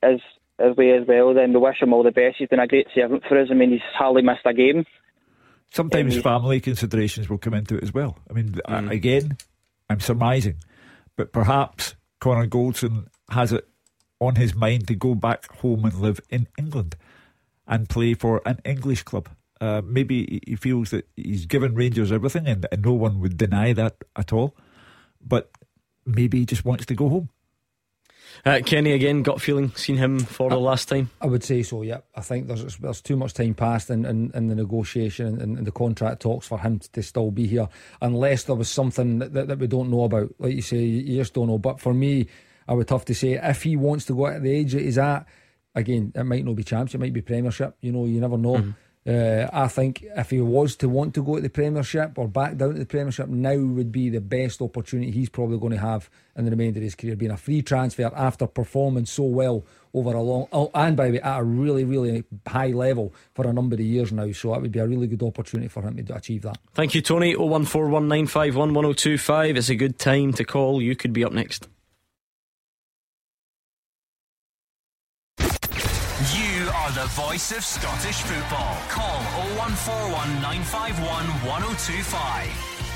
is 0.60 0.78
as 0.78 1.08
well, 1.08 1.34
then 1.34 1.54
we 1.54 1.60
wish 1.60 1.82
him 1.82 1.94
all 1.94 2.04
the 2.04 2.12
best. 2.12 2.36
He's 2.38 2.48
been 2.48 2.60
a 2.60 2.68
great 2.68 2.88
servant 2.94 3.24
for 3.28 3.40
us. 3.40 3.48
I 3.52 3.54
mean, 3.54 3.72
he's 3.72 3.82
hardly 3.98 4.22
missed 4.22 4.46
a 4.46 4.54
game. 4.54 4.86
Sometimes 5.72 6.16
um, 6.18 6.22
family 6.22 6.60
considerations 6.60 7.30
will 7.30 7.40
come 7.40 7.54
into 7.54 7.78
it 7.78 7.84
as 7.84 7.94
well. 7.94 8.18
I 8.30 8.34
mean, 8.34 8.50
mm. 8.68 8.92
again, 8.92 9.38
I'm 9.90 10.00
surmising, 10.00 10.58
but 11.16 11.32
perhaps 11.34 11.96
Connor 12.20 12.48
Goldson 12.48 13.08
has 13.30 13.52
it 13.52 13.68
on 14.20 14.36
his 14.36 14.54
mind 14.54 14.88
to 14.88 14.96
go 14.96 15.16
back 15.16 15.52
home 15.58 15.86
and 15.86 15.96
live 15.96 16.20
in 16.30 16.48
England 16.58 16.96
and 17.68 17.90
play 17.90 18.14
for 18.14 18.42
an 18.46 18.60
English 18.64 19.04
club. 19.04 19.30
Uh, 19.60 19.82
maybe 19.84 20.42
he 20.46 20.56
feels 20.56 20.92
that 20.92 21.08
he's 21.16 21.46
given 21.46 21.74
Rangers 21.74 22.12
everything, 22.12 22.48
and, 22.48 22.66
and 22.72 22.84
no 22.84 22.94
one 22.94 23.20
would 23.20 23.38
deny 23.38 23.74
that 23.74 23.96
at 24.16 24.32
all. 24.32 24.56
But 25.26 25.52
maybe 26.06 26.40
he 26.40 26.46
just 26.46 26.66
wants 26.66 26.86
to 26.86 26.96
go 26.96 27.10
home. 27.10 27.30
Uh, 28.46 28.60
Kenny 28.66 28.92
again, 28.92 29.24
got 29.24 29.42
feeling 29.42 29.72
seen 29.76 29.98
him 29.98 30.20
for 30.20 30.50
the 30.50 30.58
last 30.58 30.90
time. 30.90 31.10
I 31.22 31.28
would 31.28 31.44
say 31.44 31.64
so. 31.64 31.82
Yeah, 31.82 32.00
I 32.16 32.22
think 32.22 32.48
there's 32.48 32.78
there's 32.78 33.02
too 33.02 33.16
much 33.16 33.34
time 33.34 33.54
passed 33.54 33.90
in, 33.90 34.06
in, 34.06 34.32
in 34.34 34.48
the 34.48 34.56
negotiation 34.56 35.42
and, 35.42 35.58
and, 35.58 35.68
the 35.68 35.72
contract 35.72 36.22
talks 36.22 36.48
for 36.48 36.60
him 36.60 36.80
to 36.80 37.04
still 37.04 37.32
be 37.32 37.48
here, 37.48 37.70
unless 38.02 38.44
there 38.44 38.56
was 38.56 38.70
something 38.70 39.20
that, 39.20 39.34
that, 39.34 39.48
that, 39.48 39.60
we 39.60 39.68
don't 39.68 39.90
know 39.90 40.04
about. 40.04 40.34
Like 40.40 40.56
you 40.56 40.62
say, 40.62 40.78
you 40.78 41.18
just 41.18 41.34
don't 41.34 41.48
know. 41.48 41.58
But 41.58 41.80
for 41.80 41.94
me, 41.94 42.28
I 42.68 42.74
would 42.74 42.90
have 42.90 43.06
to 43.06 43.16
say 43.16 43.34
if 43.34 43.64
he 43.64 43.76
wants 43.76 44.06
to 44.06 44.16
go 44.16 44.28
at 44.28 44.44
the 44.44 44.52
age 44.52 44.74
that 44.74 44.82
he's 44.82 44.98
at, 44.98 45.26
again, 45.76 46.12
it 46.16 46.24
might 46.24 46.46
not 46.46 46.56
be 46.56 46.64
champs, 46.64 46.94
it 46.94 47.00
might 47.00 47.14
be 47.14 47.22
Premiership. 47.22 47.78
You 47.82 47.92
know, 47.92 48.06
you 48.06 48.20
never 48.20 48.38
know. 48.38 48.56
Mm-hmm. 48.56 48.72
Uh, 49.06 49.50
I 49.52 49.68
think 49.68 50.06
if 50.16 50.30
he 50.30 50.40
was 50.40 50.78
to 50.78 50.88
want 50.88 51.14
to 51.16 51.24
go 51.24 51.36
to 51.36 51.42
the 51.42 51.50
Premiership 51.50 52.18
or 52.18 52.28
back 52.28 52.56
down 52.56 52.74
to 52.74 52.80
the 52.80 52.86
Premiership, 52.86 53.28
now 53.28 53.58
would 53.58 53.92
be 53.92 54.10
the 54.10 54.22
best 54.22 54.62
opportunity 54.62 55.12
he's 55.12 55.30
probably 55.30 55.58
going 55.58 55.74
to 55.74 55.80
have 55.80 56.10
in 56.38 56.46
the 56.46 56.52
remainder 56.52 56.80
of 56.80 56.84
his 56.84 56.96
career, 56.96 57.16
being 57.16 57.32
a 57.32 57.38
free 57.38 57.62
transfer 57.62 58.10
after 58.16 58.48
performing 58.48 59.06
so 59.06 59.24
well 59.24 59.66
over 59.94 60.14
a 60.14 60.22
long 60.22 60.48
oh, 60.54 60.72
and 60.74 60.98
by 60.98 61.08
the 61.08 61.14
way 61.14 61.22
at 61.22 61.40
a 61.40 61.44
really 61.44 61.84
really 61.84 62.24
high 62.48 62.70
level 62.70 63.14
for 63.36 63.46
a 63.46 63.54
number 63.54 63.76
of 63.76 63.82
years 63.82 64.12
now. 64.12 64.32
So 64.32 64.52
that 64.52 64.62
would 64.62 64.72
be 64.72 64.80
a 64.80 64.88
really 64.88 65.08
good 65.08 65.22
opportunity 65.22 65.68
for 65.68 65.84
him 65.84 66.04
to 66.04 66.16
achieve 66.16 66.44
that. 66.44 66.58
Thank 66.74 66.96
you, 66.96 67.02
Tony. 67.02 67.36
Oh 67.36 67.46
one 67.46 67.66
four 67.66 67.88
one 67.90 68.08
nine 68.08 68.28
five 68.28 68.56
one 68.56 68.74
one 68.74 68.84
zero 68.84 68.92
oh 68.92 68.94
two 68.94 69.18
five. 69.18 69.58
It's 69.58 69.70
a 69.70 69.76
good 69.76 70.00
time 70.00 70.34
to 70.34 70.44
call. 70.44 70.82
You 70.82 70.96
could 70.96 71.14
be 71.14 71.24
up 71.24 71.34
next. 71.34 71.68
The 76.94 77.06
voice 77.08 77.52
of 77.52 77.64
Scottish 77.64 78.22
football. 78.22 78.78
Call 78.88 79.18
0141 79.58 80.42
951 80.42 81.26
1025. 81.44 82.48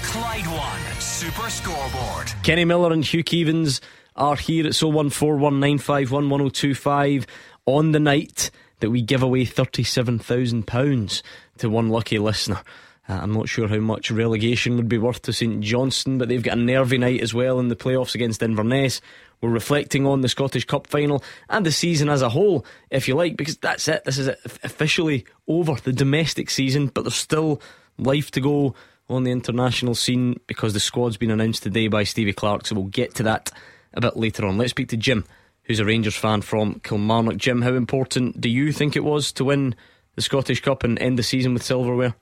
Clyde 0.03 0.45
One 0.45 1.01
Super 1.01 1.49
Scoreboard. 1.49 2.31
Kenny 2.43 2.63
Miller 2.63 2.93
and 2.93 3.03
Hugh 3.03 3.23
Keevins 3.23 3.81
are 4.15 4.35
here 4.35 4.67
at 4.67 4.75
0141 4.75 5.59
951 5.59 6.29
1025 6.29 7.25
on 7.65 7.91
the 7.91 7.99
night 7.99 8.51
that 8.81 8.91
we 8.91 9.01
give 9.01 9.23
away 9.23 9.45
£37,000 9.45 11.21
to 11.57 11.69
one 11.69 11.89
lucky 11.89 12.19
listener. 12.19 12.61
Uh, 13.09 13.13
I'm 13.13 13.33
not 13.33 13.49
sure 13.49 13.67
how 13.67 13.79
much 13.79 14.11
relegation 14.11 14.75
would 14.75 14.89
be 14.89 14.99
worth 14.99 15.23
to 15.23 15.33
St 15.33 15.61
Johnstone, 15.61 16.19
but 16.19 16.29
they've 16.29 16.43
got 16.43 16.57
a 16.57 16.61
nervy 16.61 16.99
night 16.99 17.21
as 17.21 17.33
well 17.33 17.59
in 17.59 17.69
the 17.69 17.75
playoffs 17.75 18.13
against 18.13 18.43
Inverness. 18.43 19.01
We're 19.41 19.49
reflecting 19.49 20.05
on 20.05 20.21
the 20.21 20.29
Scottish 20.29 20.65
Cup 20.65 20.87
final 20.87 21.23
and 21.49 21.65
the 21.65 21.71
season 21.71 22.09
as 22.09 22.21
a 22.21 22.29
whole, 22.29 22.65
if 22.89 23.07
you 23.07 23.15
like, 23.15 23.37
because 23.37 23.57
that's 23.57 23.87
it. 23.87 24.03
This 24.03 24.17
is 24.17 24.27
officially 24.63 25.25
over 25.47 25.75
the 25.75 25.93
domestic 25.93 26.49
season, 26.49 26.87
but 26.87 27.03
there's 27.03 27.15
still 27.15 27.61
life 27.97 28.31
to 28.31 28.41
go 28.41 28.73
on 29.09 29.23
the 29.23 29.31
international 29.31 29.95
scene 29.95 30.39
because 30.47 30.73
the 30.73 30.79
squad's 30.79 31.17
been 31.17 31.31
announced 31.31 31.63
today 31.63 31.87
by 31.87 32.03
Stevie 32.03 32.33
Clarke. 32.33 32.65
so 32.65 32.75
we'll 32.75 32.85
get 32.85 33.15
to 33.15 33.23
that 33.23 33.51
a 33.93 34.01
bit 34.01 34.17
later 34.17 34.45
on. 34.45 34.57
Let's 34.57 34.71
speak 34.71 34.89
to 34.89 34.97
Jim, 34.97 35.25
who's 35.63 35.79
a 35.79 35.85
Rangers 35.85 36.15
fan 36.15 36.41
from 36.41 36.79
Kilmarnock. 36.81 37.37
Jim, 37.37 37.61
how 37.61 37.73
important 37.73 38.41
do 38.41 38.49
you 38.49 38.71
think 38.71 38.95
it 38.95 39.03
was 39.03 39.31
to 39.33 39.45
win 39.45 39.75
the 40.15 40.21
Scottish 40.21 40.61
Cup 40.61 40.83
and 40.83 40.99
end 40.99 41.17
the 41.17 41.23
season 41.23 41.53
with 41.53 41.63
silverware? 41.63 42.15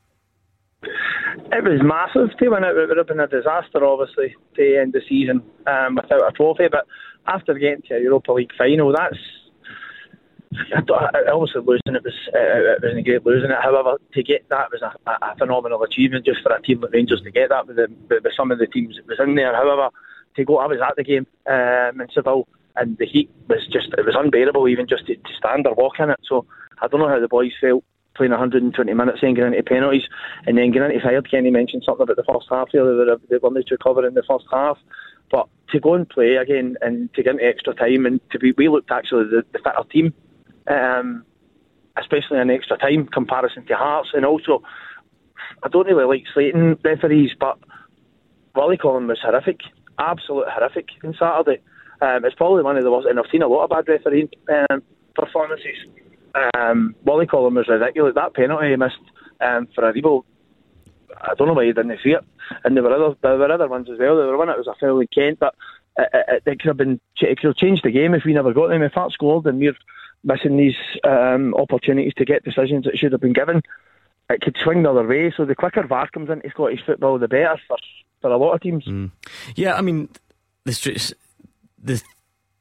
It 1.35 1.63
was 1.63 1.81
massive 1.83 2.37
to 2.37 2.49
win 2.49 2.63
it. 2.63 2.77
It 2.77 2.87
would 2.87 2.97
have 2.97 3.07
been 3.07 3.19
a 3.19 3.27
disaster, 3.27 3.83
obviously, 3.83 4.35
to 4.55 4.77
end 4.77 4.93
the 4.93 5.01
season 5.07 5.43
um, 5.67 5.95
without 5.95 6.27
a 6.27 6.31
trophy. 6.31 6.67
But 6.71 6.87
after 7.27 7.53
getting 7.53 7.81
to 7.89 7.95
a 7.95 8.01
Europa 8.01 8.31
League 8.31 8.51
final, 8.57 8.93
that's 8.93 9.17
obviously 11.31 11.61
losing 11.61 11.95
it 11.95 12.03
was 12.03 12.13
uh, 12.33 12.79
it 12.79 12.81
was 12.81 12.97
a 12.97 13.01
great 13.01 13.25
losing 13.25 13.51
it. 13.51 13.57
However, 13.61 13.97
to 14.13 14.23
get 14.23 14.47
that 14.49 14.71
was 14.71 14.81
a, 14.81 15.11
a, 15.11 15.35
phenomenal 15.37 15.83
achievement 15.83 16.25
just 16.25 16.41
for 16.41 16.53
a 16.53 16.61
team 16.61 16.81
like 16.81 16.93
Rangers 16.93 17.21
to 17.23 17.31
get 17.31 17.49
that 17.49 17.67
with, 17.67 17.75
the, 17.75 17.87
with 18.09 18.23
some 18.35 18.51
of 18.51 18.59
the 18.59 18.67
teams 18.67 18.95
that 18.95 19.07
was 19.07 19.19
in 19.19 19.35
there. 19.35 19.53
However, 19.55 19.89
to 20.35 20.45
go, 20.45 20.57
I 20.57 20.67
was 20.67 20.79
at 20.81 20.95
the 20.95 21.03
game 21.03 21.27
um, 21.47 22.01
in 22.01 22.07
Seville, 22.13 22.47
and 22.75 22.97
the 22.97 23.05
heat 23.05 23.29
was 23.49 23.65
just 23.67 23.93
it 23.97 24.05
was 24.05 24.15
unbearable 24.17 24.67
even 24.67 24.87
just 24.87 25.07
to, 25.07 25.15
to 25.15 25.33
stand 25.37 25.67
or 25.67 25.73
walk 25.75 25.99
in 25.99 26.09
it. 26.09 26.19
So 26.27 26.45
I 26.81 26.87
don't 26.87 26.99
know 26.99 27.09
how 27.09 27.19
the 27.19 27.27
boys 27.27 27.51
felt 27.59 27.83
playing 28.15 28.31
120 28.31 28.93
minutes 28.93 29.19
and 29.21 29.35
getting 29.35 29.53
into 29.53 29.63
penalties 29.63 30.03
and 30.45 30.57
then 30.57 30.71
getting 30.71 30.91
into 30.91 31.03
fired. 31.03 31.29
Kenny 31.29 31.51
mentioned 31.51 31.83
something 31.85 32.03
about 32.03 32.15
the 32.15 32.23
first 32.23 32.47
half 32.49 32.69
here, 32.71 32.83
they 32.83 32.93
were, 32.93 33.19
they 33.29 33.37
were 33.37 33.63
to 33.63 33.77
cover 33.77 34.05
in 34.07 34.13
the 34.13 34.23
first 34.27 34.45
half. 34.51 34.77
But 35.31 35.47
to 35.71 35.79
go 35.79 35.95
and 35.95 36.07
play 36.07 36.35
again 36.35 36.77
and 36.81 37.13
to 37.13 37.23
get 37.23 37.33
into 37.33 37.45
extra 37.45 37.73
time 37.73 38.05
and 38.05 38.19
to 38.31 38.39
be, 38.39 38.53
we 38.57 38.69
looked 38.69 38.91
actually 38.91 39.25
the, 39.25 39.43
the 39.51 39.59
fitter 39.59 39.89
team, 39.91 40.13
um, 40.67 41.25
especially 41.97 42.39
in 42.39 42.49
extra 42.49 42.77
time 42.77 43.07
comparison 43.07 43.65
to 43.65 43.75
Hearts. 43.75 44.09
And 44.13 44.25
also, 44.25 44.61
I 45.63 45.69
don't 45.69 45.87
really 45.87 46.17
like 46.17 46.25
slating 46.33 46.77
referees, 46.83 47.31
but 47.39 47.57
Willie 48.55 48.77
Collum 48.77 49.07
was 49.07 49.19
horrific, 49.21 49.61
absolute 49.99 50.47
horrific 50.49 50.89
on 51.03 51.15
Saturday. 51.19 51.61
Um, 52.01 52.25
it's 52.25 52.35
probably 52.35 52.63
one 52.63 52.77
of 52.77 52.83
the 52.83 52.91
worst, 52.91 53.07
and 53.09 53.19
I've 53.19 53.25
seen 53.31 53.41
a 53.41 53.47
lot 53.47 53.63
of 53.63 53.69
bad 53.69 53.87
refereeing 53.87 54.29
um, 54.49 54.83
performances. 55.15 55.77
Um, 56.57 56.95
Willie 57.03 57.27
Collum 57.27 57.55
was 57.55 57.67
ridiculous. 57.67 58.15
That 58.15 58.33
penalty 58.33 58.69
he 58.69 58.75
missed 58.75 58.95
um, 59.41 59.67
for 59.73 59.83
Aribo 59.83 60.23
I 61.21 61.33
don't 61.35 61.47
know 61.47 61.53
why 61.53 61.63
you 61.63 61.73
didn't 61.73 61.99
see 62.03 62.11
it. 62.11 62.23
And 62.63 62.75
there 62.75 62.83
were 62.83 62.93
other 62.93 63.15
there 63.21 63.37
were 63.37 63.51
other 63.51 63.67
ones 63.67 63.89
as 63.91 63.99
well. 63.99 64.17
There 64.17 64.27
were 64.27 64.37
one 64.37 64.47
that 64.47 64.57
was 64.57 64.67
a 64.67 64.75
foul 64.79 64.99
in 64.99 65.07
Kent, 65.07 65.39
but 65.39 65.55
it, 65.97 66.09
it, 66.13 66.43
it 66.45 66.59
could 66.59 66.67
have 66.67 66.77
been 66.77 66.99
it 67.21 67.39
could 67.39 67.47
have 67.47 67.57
changed 67.57 67.83
the 67.83 67.91
game 67.91 68.13
if 68.13 68.23
we 68.25 68.33
never 68.33 68.53
got 68.53 68.69
them. 68.69 68.83
If 68.83 68.93
that 68.95 69.11
scored 69.11 69.45
and 69.45 69.59
we're 69.59 69.77
missing 70.23 70.57
these 70.57 70.75
um, 71.03 71.53
opportunities 71.55 72.13
to 72.17 72.25
get 72.25 72.43
decisions 72.43 72.85
that 72.85 72.97
should 72.97 73.11
have 73.11 73.21
been 73.21 73.33
given, 73.33 73.61
it 74.29 74.41
could 74.41 74.57
swing 74.63 74.83
the 74.83 74.89
other 74.89 75.07
way. 75.07 75.33
So 75.35 75.45
the 75.45 75.55
quicker 75.55 75.85
VAR 75.85 76.09
comes 76.09 76.29
into 76.29 76.49
Scottish 76.49 76.85
football, 76.85 77.19
the 77.19 77.27
better 77.27 77.59
for 77.67 77.77
for 78.21 78.31
a 78.31 78.37
lot 78.37 78.53
of 78.53 78.61
teams. 78.61 78.85
Mm. 78.85 79.11
Yeah, 79.55 79.75
I 79.75 79.81
mean 79.81 80.09
the 80.65 81.15
the 81.81 82.01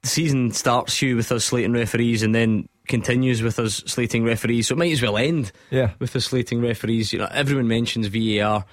season 0.02 0.52
starts 0.52 1.00
Hugh 1.00 1.16
with 1.16 1.32
us 1.32 1.46
slating 1.46 1.72
referees 1.72 2.22
and 2.22 2.34
then 2.34 2.68
continues 2.88 3.42
with 3.42 3.58
us 3.58 3.82
slating 3.86 4.24
referees. 4.24 4.68
So 4.68 4.74
it 4.74 4.78
might 4.78 4.92
as 4.92 5.02
well 5.02 5.16
end 5.16 5.52
Yeah. 5.70 5.92
with 5.98 6.14
us 6.16 6.26
slating 6.26 6.60
referees. 6.60 7.12
You 7.12 7.20
know, 7.20 7.28
everyone 7.30 7.68
mentions 7.68 8.06
VAR. 8.08 8.64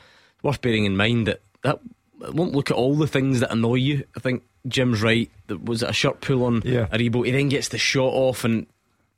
Worth 0.43 0.61
bearing 0.61 0.85
in 0.85 0.97
mind 0.97 1.27
that 1.27 1.41
that 1.63 1.79
won't 2.33 2.53
look 2.53 2.71
at 2.71 2.77
all 2.77 2.95
the 2.95 3.07
things 3.07 3.39
that 3.41 3.51
annoy 3.51 3.75
you. 3.75 4.03
I 4.17 4.19
think 4.19 4.43
Jim's 4.67 5.01
right. 5.01 5.29
That 5.47 5.63
was 5.63 5.83
it 5.83 5.89
a 5.89 5.93
shirt 5.93 6.19
pull 6.21 6.43
on 6.45 6.61
Yeah. 6.65 6.87
Aribo. 6.87 7.25
He 7.25 7.31
then 7.31 7.49
gets 7.49 7.67
the 7.69 7.77
shot 7.77 8.11
off 8.13 8.43
and 8.43 8.65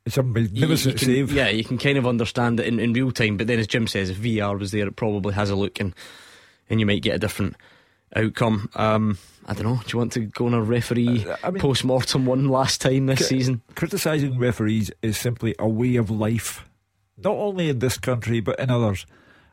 It's 0.06 0.18
a 0.18 0.20
you- 0.22 0.26
you 0.28 0.32
magnificent 0.34 0.98
can- 0.98 1.06
save. 1.06 1.32
Yeah, 1.32 1.48
you 1.48 1.64
can 1.64 1.78
kind 1.78 1.96
of 1.98 2.06
understand 2.06 2.60
it 2.60 2.66
in, 2.66 2.78
in 2.78 2.92
real 2.92 3.10
time. 3.10 3.36
But 3.38 3.46
then, 3.46 3.58
as 3.58 3.66
Jim 3.66 3.86
says, 3.86 4.10
if 4.10 4.18
VR 4.18 4.58
was 4.58 4.70
there, 4.70 4.86
it 4.86 4.96
probably 4.96 5.32
has 5.34 5.48
a 5.50 5.56
look 5.56 5.80
and 5.80 5.94
and 6.70 6.78
you 6.80 6.86
might 6.86 7.02
get 7.02 7.14
a 7.16 7.18
different 7.18 7.56
outcome. 8.14 8.68
Um, 8.74 9.18
I 9.46 9.52
don't 9.54 9.64
know. 9.64 9.76
Do 9.76 9.92
you 9.92 9.98
want 9.98 10.12
to 10.12 10.20
go 10.20 10.46
on 10.46 10.54
a 10.54 10.62
referee 10.62 11.26
Uh, 11.28 11.36
I 11.42 11.50
mean- 11.50 11.60
post 11.60 11.84
mortem 11.84 12.26
one 12.26 12.48
last 12.48 12.80
time 12.80 13.06
this 13.06 13.18
Ca- 13.20 13.24
season? 13.26 13.60
Criticising 13.74 14.38
referees 14.38 14.90
is 15.02 15.16
simply 15.18 15.54
a 15.58 15.68
way 15.68 15.96
of 15.96 16.10
life, 16.10 16.64
not 17.22 17.34
only 17.36 17.68
in 17.68 17.78
this 17.80 17.98
country 17.98 18.40
but 18.40 18.58
in 18.58 18.70
others. 18.70 19.06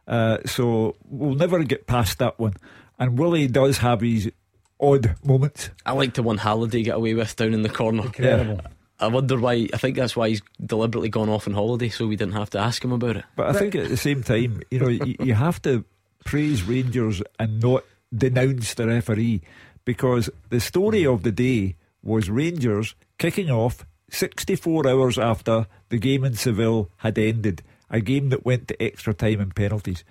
Uh, 0.08 0.38
so 0.46 0.96
we'll 1.10 1.36
never 1.36 1.64
get 1.64 1.88
past 1.88 2.20
that 2.20 2.40
one. 2.40 2.54
And 3.00 3.18
Willie 3.20 3.48
does 3.48 3.80
have 3.80 4.02
his 4.02 4.32
odd 4.80 5.16
moments. 5.24 5.70
I 5.86 5.92
like 5.94 6.14
the 6.14 6.24
one 6.24 6.38
Halliday 6.38 6.84
get 6.84 6.96
away 6.96 7.14
with 7.14 7.36
down 7.36 7.54
in 7.54 7.62
the 7.62 7.70
corner. 7.70 8.04
Incredible. 8.04 8.62
I 9.00 9.08
wonder 9.08 9.38
why. 9.40 9.68
I 9.74 9.78
think 9.78 9.96
that's 9.96 10.16
why 10.16 10.30
he's 10.30 10.42
deliberately 10.64 11.10
gone 11.10 11.28
off 11.30 11.48
on 11.48 11.54
holiday, 11.56 11.90
so 11.90 12.06
we 12.08 12.16
didn't 12.16 12.34
have 12.36 12.52
to 12.52 12.60
ask 12.60 12.84
him 12.84 12.92
about 12.92 13.18
it. 13.18 13.26
But 13.36 13.48
I 13.48 13.54
think 13.60 13.74
at 13.76 13.90
the 13.90 13.98
same 13.98 14.22
time, 14.22 14.62
you 14.70 14.80
know, 14.80 14.90
you, 14.90 15.16
you 15.20 15.34
have 15.34 15.60
to 15.64 15.84
praise 16.24 16.62
Rangers 16.64 17.22
and 17.40 17.60
not 17.60 17.84
denounce 18.14 18.74
the 18.74 18.88
referee 18.88 19.42
because 19.86 20.30
the 20.50 20.60
story 20.60 21.04
hmm. 21.04 21.12
of 21.12 21.24
the 21.24 21.32
day 21.32 21.76
was 22.04 22.30
Rangers 22.30 22.96
kicking 23.18 23.50
off 23.50 23.86
64 24.10 24.88
hours 24.88 25.18
after 25.18 25.68
the 25.90 25.98
game 25.98 26.24
in 26.24 26.34
Seville 26.34 26.90
had 26.98 27.18
ended, 27.18 27.64
a 27.90 28.02
game 28.02 28.30
that 28.30 28.46
went 28.46 28.68
to 28.68 28.82
extra 28.82 29.14
time 29.14 29.40
and 29.40 29.56
penalties. 29.56 30.04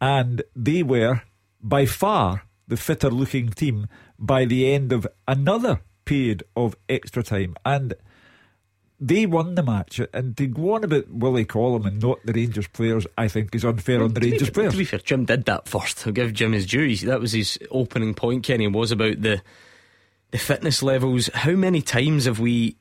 And 0.00 0.42
they 0.54 0.82
were 0.82 1.22
by 1.60 1.86
far 1.86 2.44
the 2.68 2.76
fitter 2.76 3.10
looking 3.10 3.50
team 3.50 3.88
by 4.18 4.44
the 4.44 4.72
end 4.72 4.92
of 4.92 5.06
another 5.26 5.80
period 6.04 6.42
of 6.56 6.76
extra 6.88 7.22
time. 7.22 7.56
And 7.64 7.94
they 9.00 9.24
won 9.26 9.54
the 9.54 9.62
match. 9.62 10.00
And 10.12 10.36
to 10.36 10.46
go 10.46 10.74
on 10.74 10.84
about 10.84 11.08
Willie 11.10 11.44
Collum 11.46 11.86
and 11.86 12.02
not 12.02 12.18
the 12.24 12.32
Rangers 12.32 12.68
players, 12.68 13.06
I 13.16 13.28
think 13.28 13.54
is 13.54 13.64
unfair 13.64 14.02
on 14.02 14.12
the 14.12 14.20
be 14.20 14.30
Rangers 14.30 14.48
fair- 14.48 14.52
players. 14.52 14.72
To 14.72 14.78
be 14.78 14.84
fair, 14.84 14.98
Jim 15.00 15.24
did 15.24 15.46
that 15.46 15.66
first. 15.66 16.06
I'll 16.06 16.12
give 16.12 16.32
Jim 16.34 16.52
his 16.52 16.66
due. 16.66 16.94
That 16.98 17.20
was 17.20 17.32
his 17.32 17.58
opening 17.70 18.14
point, 18.14 18.44
Kenny, 18.44 18.68
was 18.68 18.92
about 18.92 19.22
the 19.22 19.42
the 20.30 20.38
fitness 20.38 20.80
levels. 20.82 21.28
How 21.34 21.52
many 21.52 21.82
times 21.82 22.26
have 22.26 22.38
we 22.38 22.76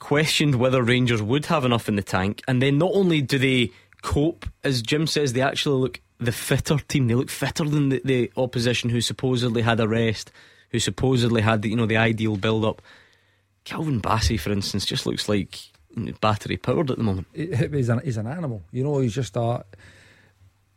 questioned 0.00 0.56
whether 0.56 0.82
Rangers 0.82 1.22
would 1.22 1.46
have 1.46 1.64
enough 1.64 1.88
in 1.88 1.94
the 1.96 2.02
tank? 2.02 2.42
And 2.48 2.60
then 2.60 2.78
not 2.78 2.90
only 2.94 3.22
do 3.22 3.38
they 3.38 3.70
cope, 4.02 4.46
as 4.64 4.82
Jim 4.82 5.06
says, 5.06 5.32
they 5.32 5.40
actually 5.42 5.80
look 5.80 6.00
the 6.18 6.32
fitter 6.32 6.78
team. 6.78 7.06
They 7.06 7.14
look 7.14 7.30
fitter 7.30 7.64
than 7.64 7.90
the, 7.90 8.00
the 8.04 8.32
opposition 8.36 8.90
who 8.90 9.00
supposedly 9.00 9.62
had 9.62 9.78
a 9.78 9.86
rest, 9.86 10.32
who 10.70 10.80
supposedly 10.80 11.42
had 11.42 11.62
the, 11.62 11.68
you 11.70 11.76
know 11.76 11.86
the 11.86 11.96
ideal 11.96 12.36
build 12.36 12.64
up. 12.64 12.82
Calvin 13.64 14.00
Bassey, 14.00 14.38
for 14.38 14.50
instance, 14.50 14.84
just 14.86 15.06
looks 15.06 15.28
like 15.28 15.58
battery 16.20 16.56
powered 16.56 16.90
at 16.90 16.98
the 16.98 17.04
moment. 17.04 17.26
He's 17.34 17.88
an, 17.88 18.00
he's 18.04 18.16
an 18.16 18.26
animal. 18.26 18.62
You 18.70 18.84
know, 18.84 19.00
he's 19.00 19.14
just 19.14 19.36
a. 19.36 19.64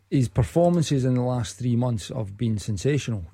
His 0.09 0.27
performances 0.27 1.05
in 1.05 1.15
the 1.15 1.21
last 1.21 1.57
three 1.57 1.75
months 1.75 2.09
have 2.09 2.37
been 2.37 2.59
sensational. 2.59 3.25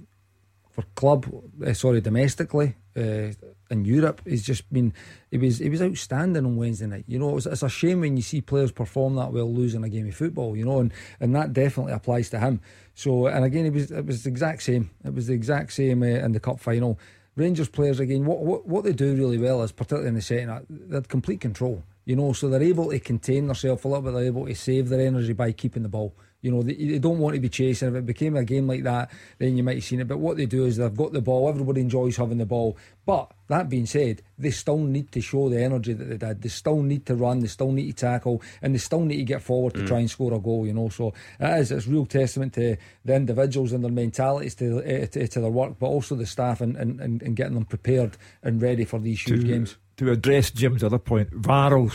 For 0.69 0.83
club, 0.95 1.25
uh, 1.65 1.73
sorry, 1.73 1.99
domestically, 1.99 2.75
uh, 2.95 3.31
in 3.69 3.85
Europe, 3.85 4.21
he's 4.25 4.43
just 4.43 4.71
been. 4.71 4.93
He 5.29 5.37
was 5.37 5.57
he 5.57 5.69
was 5.69 5.81
outstanding 5.81 6.45
on 6.45 6.55
Wednesday 6.55 6.85
night. 6.85 7.05
You 7.07 7.19
know, 7.19 7.35
it's, 7.37 7.45
it's 7.45 7.63
a 7.63 7.69
shame 7.69 8.01
when 8.01 8.15
you 8.15 8.23
see 8.23 8.41
players 8.41 8.71
perform 8.71 9.15
that 9.15 9.33
well 9.33 9.51
losing 9.53 9.83
a 9.83 9.89
game 9.89 10.07
of 10.07 10.15
football. 10.15 10.55
You 10.55 10.65
know, 10.65 10.79
and, 10.79 10.93
and 11.19 11.35
that 11.35 11.53
definitely 11.53 11.93
applies 11.93 12.29
to 12.29 12.39
him. 12.39 12.61
So, 12.95 13.27
and 13.27 13.43
again, 13.43 13.65
it 13.65 13.73
was 13.73 13.91
it 13.91 14.05
was 14.05 14.23
the 14.23 14.29
exact 14.29 14.63
same. 14.63 14.89
It 15.03 15.13
was 15.13 15.27
the 15.27 15.33
exact 15.33 15.73
same 15.73 16.01
uh, 16.01 16.05
in 16.05 16.31
the 16.31 16.39
cup 16.39 16.59
final. 16.59 16.99
Rangers 17.39 17.69
players 17.69 17.99
again, 17.99 18.25
what, 18.25 18.39
what 18.39 18.67
what 18.67 18.83
they 18.83 18.93
do 18.93 19.15
really 19.15 19.37
well 19.37 19.63
is 19.63 19.71
particularly 19.71 20.09
in 20.09 20.15
the 20.15 20.21
second, 20.21 20.49
half, 20.49 20.61
uh, 20.61 20.65
they 20.69 20.95
had 20.95 21.09
complete 21.09 21.39
control. 21.41 21.83
You 22.05 22.15
know, 22.15 22.33
so 22.33 22.49
they're 22.49 22.63
able 22.63 22.89
to 22.89 22.99
contain 22.99 23.47
themselves 23.47 23.83
a 23.83 23.87
little 23.87 24.01
bit. 24.01 24.13
They're 24.13 24.25
able 24.25 24.45
to 24.47 24.55
save 24.55 24.89
their 24.89 25.01
energy 25.01 25.33
by 25.33 25.51
keeping 25.51 25.83
the 25.83 25.89
ball. 25.89 26.13
You 26.41 26.51
know, 26.51 26.63
they, 26.63 26.73
they 26.73 26.99
don't 26.99 27.19
want 27.19 27.35
to 27.35 27.41
be 27.41 27.49
chasing. 27.49 27.89
If 27.89 27.95
it 27.95 28.05
became 28.05 28.35
a 28.37 28.45
game 28.45 28.67
like 28.67 28.83
that, 28.83 29.11
then 29.39 29.57
you 29.57 29.63
might 29.63 29.75
have 29.75 29.83
seen 29.83 29.99
it. 29.99 30.07
But 30.07 30.19
what 30.19 30.37
they 30.37 30.45
do 30.45 30.65
is 30.65 30.77
they've 30.77 30.95
got 30.95 31.11
the 31.11 31.21
ball. 31.21 31.49
Everybody 31.49 31.81
enjoys 31.81 32.15
having 32.15 32.37
the 32.37 32.45
ball. 32.45 32.77
But 33.05 33.31
that 33.47 33.67
being 33.67 33.85
said, 33.85 34.21
they 34.37 34.51
still 34.51 34.77
need 34.77 35.11
to 35.11 35.21
show 35.21 35.49
the 35.49 35.61
energy 35.61 35.93
that 35.93 36.05
they 36.05 36.17
did. 36.17 36.41
They 36.41 36.49
still 36.49 36.81
need 36.81 37.05
to 37.07 37.15
run. 37.15 37.39
They 37.39 37.47
still 37.47 37.71
need 37.71 37.87
to 37.87 38.05
tackle, 38.05 38.41
and 38.61 38.73
they 38.73 38.79
still 38.79 39.01
need 39.01 39.17
to 39.17 39.23
get 39.23 39.41
forward 39.41 39.73
to 39.73 39.81
mm. 39.81 39.87
try 39.87 39.99
and 39.99 40.09
score 40.09 40.33
a 40.33 40.39
goal. 40.39 40.65
You 40.65 40.73
know, 40.73 40.89
so 40.89 41.13
it 41.39 41.59
is. 41.59 41.71
It's 41.71 41.87
real 41.87 42.05
testament 42.05 42.53
to 42.53 42.77
the 43.03 43.15
individuals 43.15 43.73
and 43.73 43.83
their 43.83 43.91
mentalities 43.91 44.55
to 44.55 44.81
eh, 44.85 45.07
to, 45.07 45.23
eh, 45.23 45.27
to 45.27 45.41
their 45.41 45.49
work, 45.49 45.77
but 45.79 45.87
also 45.87 46.15
the 46.15 46.25
staff 46.25 46.61
and, 46.61 46.75
and, 46.77 46.99
and, 47.01 47.35
getting 47.35 47.55
them 47.55 47.65
prepared 47.65 48.17
and 48.43 48.61
ready 48.61 48.85
for 48.85 48.99
these 48.99 49.21
huge 49.21 49.41
to, 49.41 49.47
games. 49.47 49.77
to 49.97 50.11
address 50.11 50.51
Jim's 50.51 50.83
other 50.83 50.99
point, 50.99 51.29
VAR 51.33 51.77
will, 51.77 51.91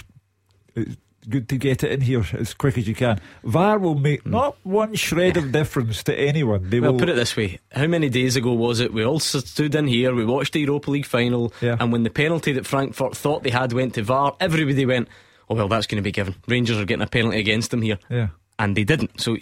it's 0.74 0.90
eh, 0.90 0.94
good 1.28 1.48
to 1.48 1.56
get 1.56 1.82
it 1.84 1.92
in 1.92 2.00
here 2.00 2.24
as 2.32 2.54
quick 2.54 2.76
as 2.78 2.87
you 2.88 2.94
can. 2.94 3.20
VAR 3.44 3.78
will 3.78 3.94
make 3.94 4.24
not 4.26 4.56
one 4.62 4.94
shred 4.94 5.37
of 5.37 5.52
difference 5.52 6.02
to 6.04 6.18
anyone. 6.18 6.70
They 6.70 6.80
Well, 6.80 6.92
will 6.92 6.98
put 7.00 7.08
it 7.08 7.16
this 7.16 7.37
way: 7.37 7.58
How 7.72 7.87
many 7.87 8.08
days 8.08 8.37
ago 8.37 8.52
was 8.52 8.80
it? 8.80 8.92
We 8.92 9.04
all 9.04 9.20
stood 9.20 9.74
in 9.74 9.87
here, 9.87 10.14
we 10.14 10.24
watched 10.24 10.52
the 10.52 10.60
Europa 10.60 10.90
League 10.90 11.06
final, 11.06 11.52
Yeah. 11.60 11.76
and 11.80 11.92
when 11.92 12.02
the 12.02 12.10
penalty 12.10 12.52
that 12.52 12.66
Frankfurt 12.66 13.16
thought 13.16 13.42
they 13.42 13.50
had 13.50 13.72
went 13.72 13.94
to 13.94 14.02
VAR, 14.02 14.34
everybody 14.40 14.87
went, 14.87 15.08
"Oh 15.48 15.54
well, 15.54 15.68
that's 15.68 15.87
going 15.87 15.96
to 16.02 16.02
be 16.06 16.12
given." 16.12 16.34
Rangers 16.48 16.78
are 16.78 16.84
getting 16.84 17.02
a 17.02 17.06
penalty 17.06 17.38
against 17.40 17.70
them 17.70 17.82
here, 17.82 17.98
Yeah. 18.10 18.28
and 18.58 18.76
they 18.76 18.84
didn't. 18.84 19.20
So 19.20 19.37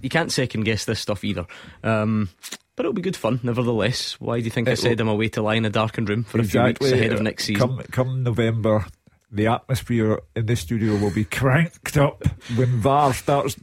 you 0.00 0.08
can't 0.08 0.32
second 0.32 0.64
guess 0.64 0.84
this 0.84 1.00
stuff 1.00 1.24
either. 1.24 1.46
Um, 1.84 2.28
but 2.76 2.86
it'll 2.86 2.94
be 2.94 3.02
good 3.02 3.16
fun, 3.16 3.38
nevertheless. 3.42 4.16
Why 4.18 4.38
do 4.38 4.44
you 4.44 4.50
think 4.50 4.66
I 4.68 4.74
said 4.74 4.98
will- 4.98 5.08
I'm 5.08 5.14
away 5.14 5.28
to 5.28 5.42
lie 5.42 5.56
in 5.56 5.64
a 5.66 5.70
darkened 5.70 6.08
room 6.08 6.24
for 6.24 6.40
a 6.40 6.44
few 6.44 6.62
weeks 6.62 6.90
ahead 6.90 7.12
of 7.12 7.20
next 7.20 7.44
season? 7.44 7.60
Come, 7.68 7.82
come 7.90 8.22
November, 8.22 8.86
the 9.32 9.46
atmosphere 9.46 10.20
in 10.36 10.46
this 10.46 10.60
studio 10.60 10.96
will 10.96 11.10
be 11.10 11.24
cranked 11.24 11.96
up 11.96 12.22
when 12.54 12.80
VAR 12.80 13.14
starts 13.14 13.56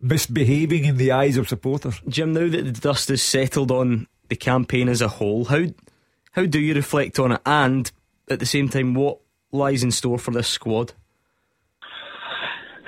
misbehaving 0.00 0.84
in 0.84 0.96
the 0.96 1.12
eyes 1.12 1.36
of 1.36 1.48
supporters. 1.48 2.00
Jim, 2.08 2.32
now 2.32 2.48
that 2.48 2.62
the 2.62 2.72
dust 2.72 3.10
is 3.10 3.22
settled 3.22 3.70
on 3.70 4.08
the 4.28 4.36
campaign 4.36 4.88
as 4.88 5.02
a 5.02 5.08
whole, 5.08 5.44
how 5.44 5.66
how 6.32 6.46
do 6.46 6.58
you 6.58 6.74
reflect 6.74 7.18
on 7.18 7.32
it, 7.32 7.40
and 7.44 7.92
at 8.28 8.40
the 8.40 8.46
same 8.46 8.68
time, 8.68 8.94
what 8.94 9.18
lies 9.52 9.84
in 9.84 9.90
store 9.90 10.18
for 10.18 10.30
this 10.32 10.48
squad? 10.48 10.94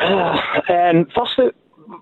Um, 0.66 1.06
firstly, 1.14 1.50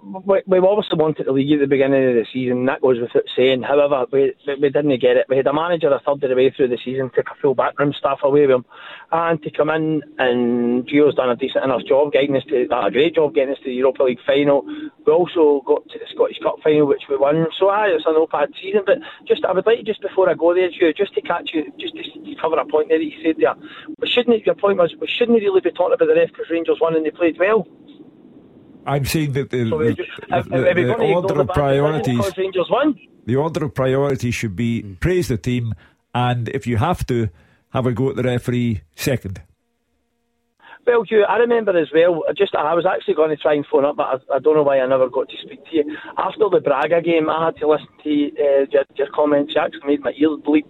we, 0.02 0.42
we 0.46 0.58
obviously 0.58 0.98
wanted 0.98 1.26
the 1.26 1.32
league 1.32 1.52
at 1.52 1.60
the 1.60 1.66
beginning 1.66 2.08
of 2.08 2.14
the 2.14 2.26
season. 2.32 2.66
That 2.66 2.82
goes 2.82 2.98
without 3.00 3.22
saying. 3.36 3.62
However, 3.62 4.06
we, 4.10 4.34
we, 4.60 4.68
didn't 4.68 5.00
get 5.00 5.16
it. 5.16 5.26
We 5.28 5.36
had 5.36 5.46
a 5.46 5.54
manager 5.54 5.88
a 5.94 6.00
third 6.00 6.24
of 6.24 6.30
the 6.30 6.34
way 6.34 6.50
through 6.50 6.68
the 6.68 6.78
season, 6.84 7.10
took 7.14 7.30
a 7.30 7.38
full 7.40 7.54
backroom 7.54 7.94
staff 7.96 8.18
away 8.24 8.46
with 8.46 8.56
him, 8.56 8.64
and 9.12 9.40
to 9.42 9.50
come 9.50 9.70
in 9.70 10.02
and 10.18 10.86
Gio's 10.88 11.14
done 11.14 11.30
a 11.30 11.36
decent 11.36 11.64
enough 11.64 11.82
job 11.86 12.12
getting 12.12 12.36
us 12.36 12.42
to 12.48 12.66
uh, 12.70 12.86
a 12.86 12.90
great 12.90 13.14
job 13.14 13.34
getting 13.34 13.54
us 13.54 13.60
to 13.62 13.70
the 13.70 13.78
Europa 13.78 14.02
League 14.02 14.18
final. 14.26 14.66
We 15.06 15.12
also 15.12 15.62
got 15.66 15.86
to 15.88 15.98
the 15.98 16.06
Scottish 16.12 16.38
Cup 16.42 16.56
final, 16.64 16.86
which 16.86 17.06
we 17.08 17.16
won. 17.16 17.46
So 17.58 17.68
aye, 17.68 17.94
it's 17.94 18.04
an 18.06 18.18
bad 18.30 18.50
season. 18.60 18.82
But 18.84 18.98
just 19.26 19.44
I 19.44 19.52
would 19.52 19.66
like 19.66 19.84
just 19.86 20.02
before 20.02 20.28
I 20.28 20.34
go 20.34 20.54
there, 20.54 20.70
Gio, 20.70 20.96
just 20.96 21.14
to 21.14 21.22
catch 21.22 21.50
you, 21.54 21.70
just 21.78 21.94
to 21.94 22.34
cover 22.40 22.58
a 22.58 22.66
point 22.66 22.88
there 22.88 22.98
that 22.98 23.04
you 23.04 23.22
said 23.22 23.36
there. 23.38 23.54
We 24.00 24.08
shouldn't. 24.08 24.44
Your 24.44 24.56
point 24.56 24.78
was 24.78 24.94
we 24.98 25.06
shouldn't 25.06 25.38
really 25.38 25.60
be 25.60 25.70
talking 25.70 25.94
about 25.94 26.08
the 26.08 26.18
ref 26.18 26.30
because 26.34 26.50
Rangers 26.50 26.78
won 26.80 26.96
and 26.96 27.06
they 27.06 27.10
played 27.10 27.38
well. 27.38 27.66
I'm 28.86 29.04
saying 29.04 29.32
that 29.32 29.50
the, 29.50 29.68
So 29.70 29.78
the, 29.78 29.94
just, 29.94 30.10
the- 30.28 30.42
the- 30.42 30.56
the 30.58 30.62
going 30.62 30.74
to 30.74 30.80
ignore 30.92 31.14
order 31.22 31.40
of 31.40 31.48
priorities, 31.48 32.16
because 32.16 32.36
Rangers 32.38 32.66
won. 32.70 32.98
the 33.26 33.36
order 33.36 33.64
of 33.66 33.74
priorities 33.74 34.34
should 34.34 34.56
be 34.56 34.82
mm. 34.82 35.00
praise 35.00 35.28
the 35.28 35.36
team, 35.36 35.74
and 36.14 36.48
if 36.48 36.66
you 36.66 36.76
have 36.78 37.06
to, 37.06 37.28
have 37.70 37.86
a 37.86 37.92
go 37.92 38.10
at 38.10 38.16
the 38.16 38.22
referee 38.22 38.82
second. 38.96 39.40
Well, 40.84 41.04
Hugh, 41.08 41.24
I 41.28 41.36
remember 41.36 41.78
as 41.78 41.88
well. 41.94 42.24
Just 42.36 42.56
I 42.56 42.74
was 42.74 42.86
actually 42.86 43.14
going 43.14 43.30
to 43.30 43.36
try 43.36 43.54
and 43.54 43.64
phone 43.70 43.84
up, 43.84 43.96
but 43.96 44.02
I, 44.02 44.36
I 44.36 44.38
don't 44.40 44.56
know 44.56 44.64
why 44.64 44.80
I 44.80 44.86
never 44.86 45.08
got 45.08 45.28
to 45.28 45.36
speak 45.40 45.64
to 45.66 45.76
you. 45.76 45.96
After 46.18 46.48
the 46.50 46.60
Braga 46.60 47.00
game, 47.00 47.30
I 47.30 47.46
had 47.46 47.56
to 47.58 47.68
listen 47.68 47.86
to 48.02 48.10
uh, 48.10 48.66
your, 48.68 48.84
your 48.96 49.08
comments. 49.14 49.52
You 49.54 49.60
actually 49.62 49.86
made 49.86 50.02
my 50.02 50.12
ears 50.18 50.40
bleed 50.44 50.66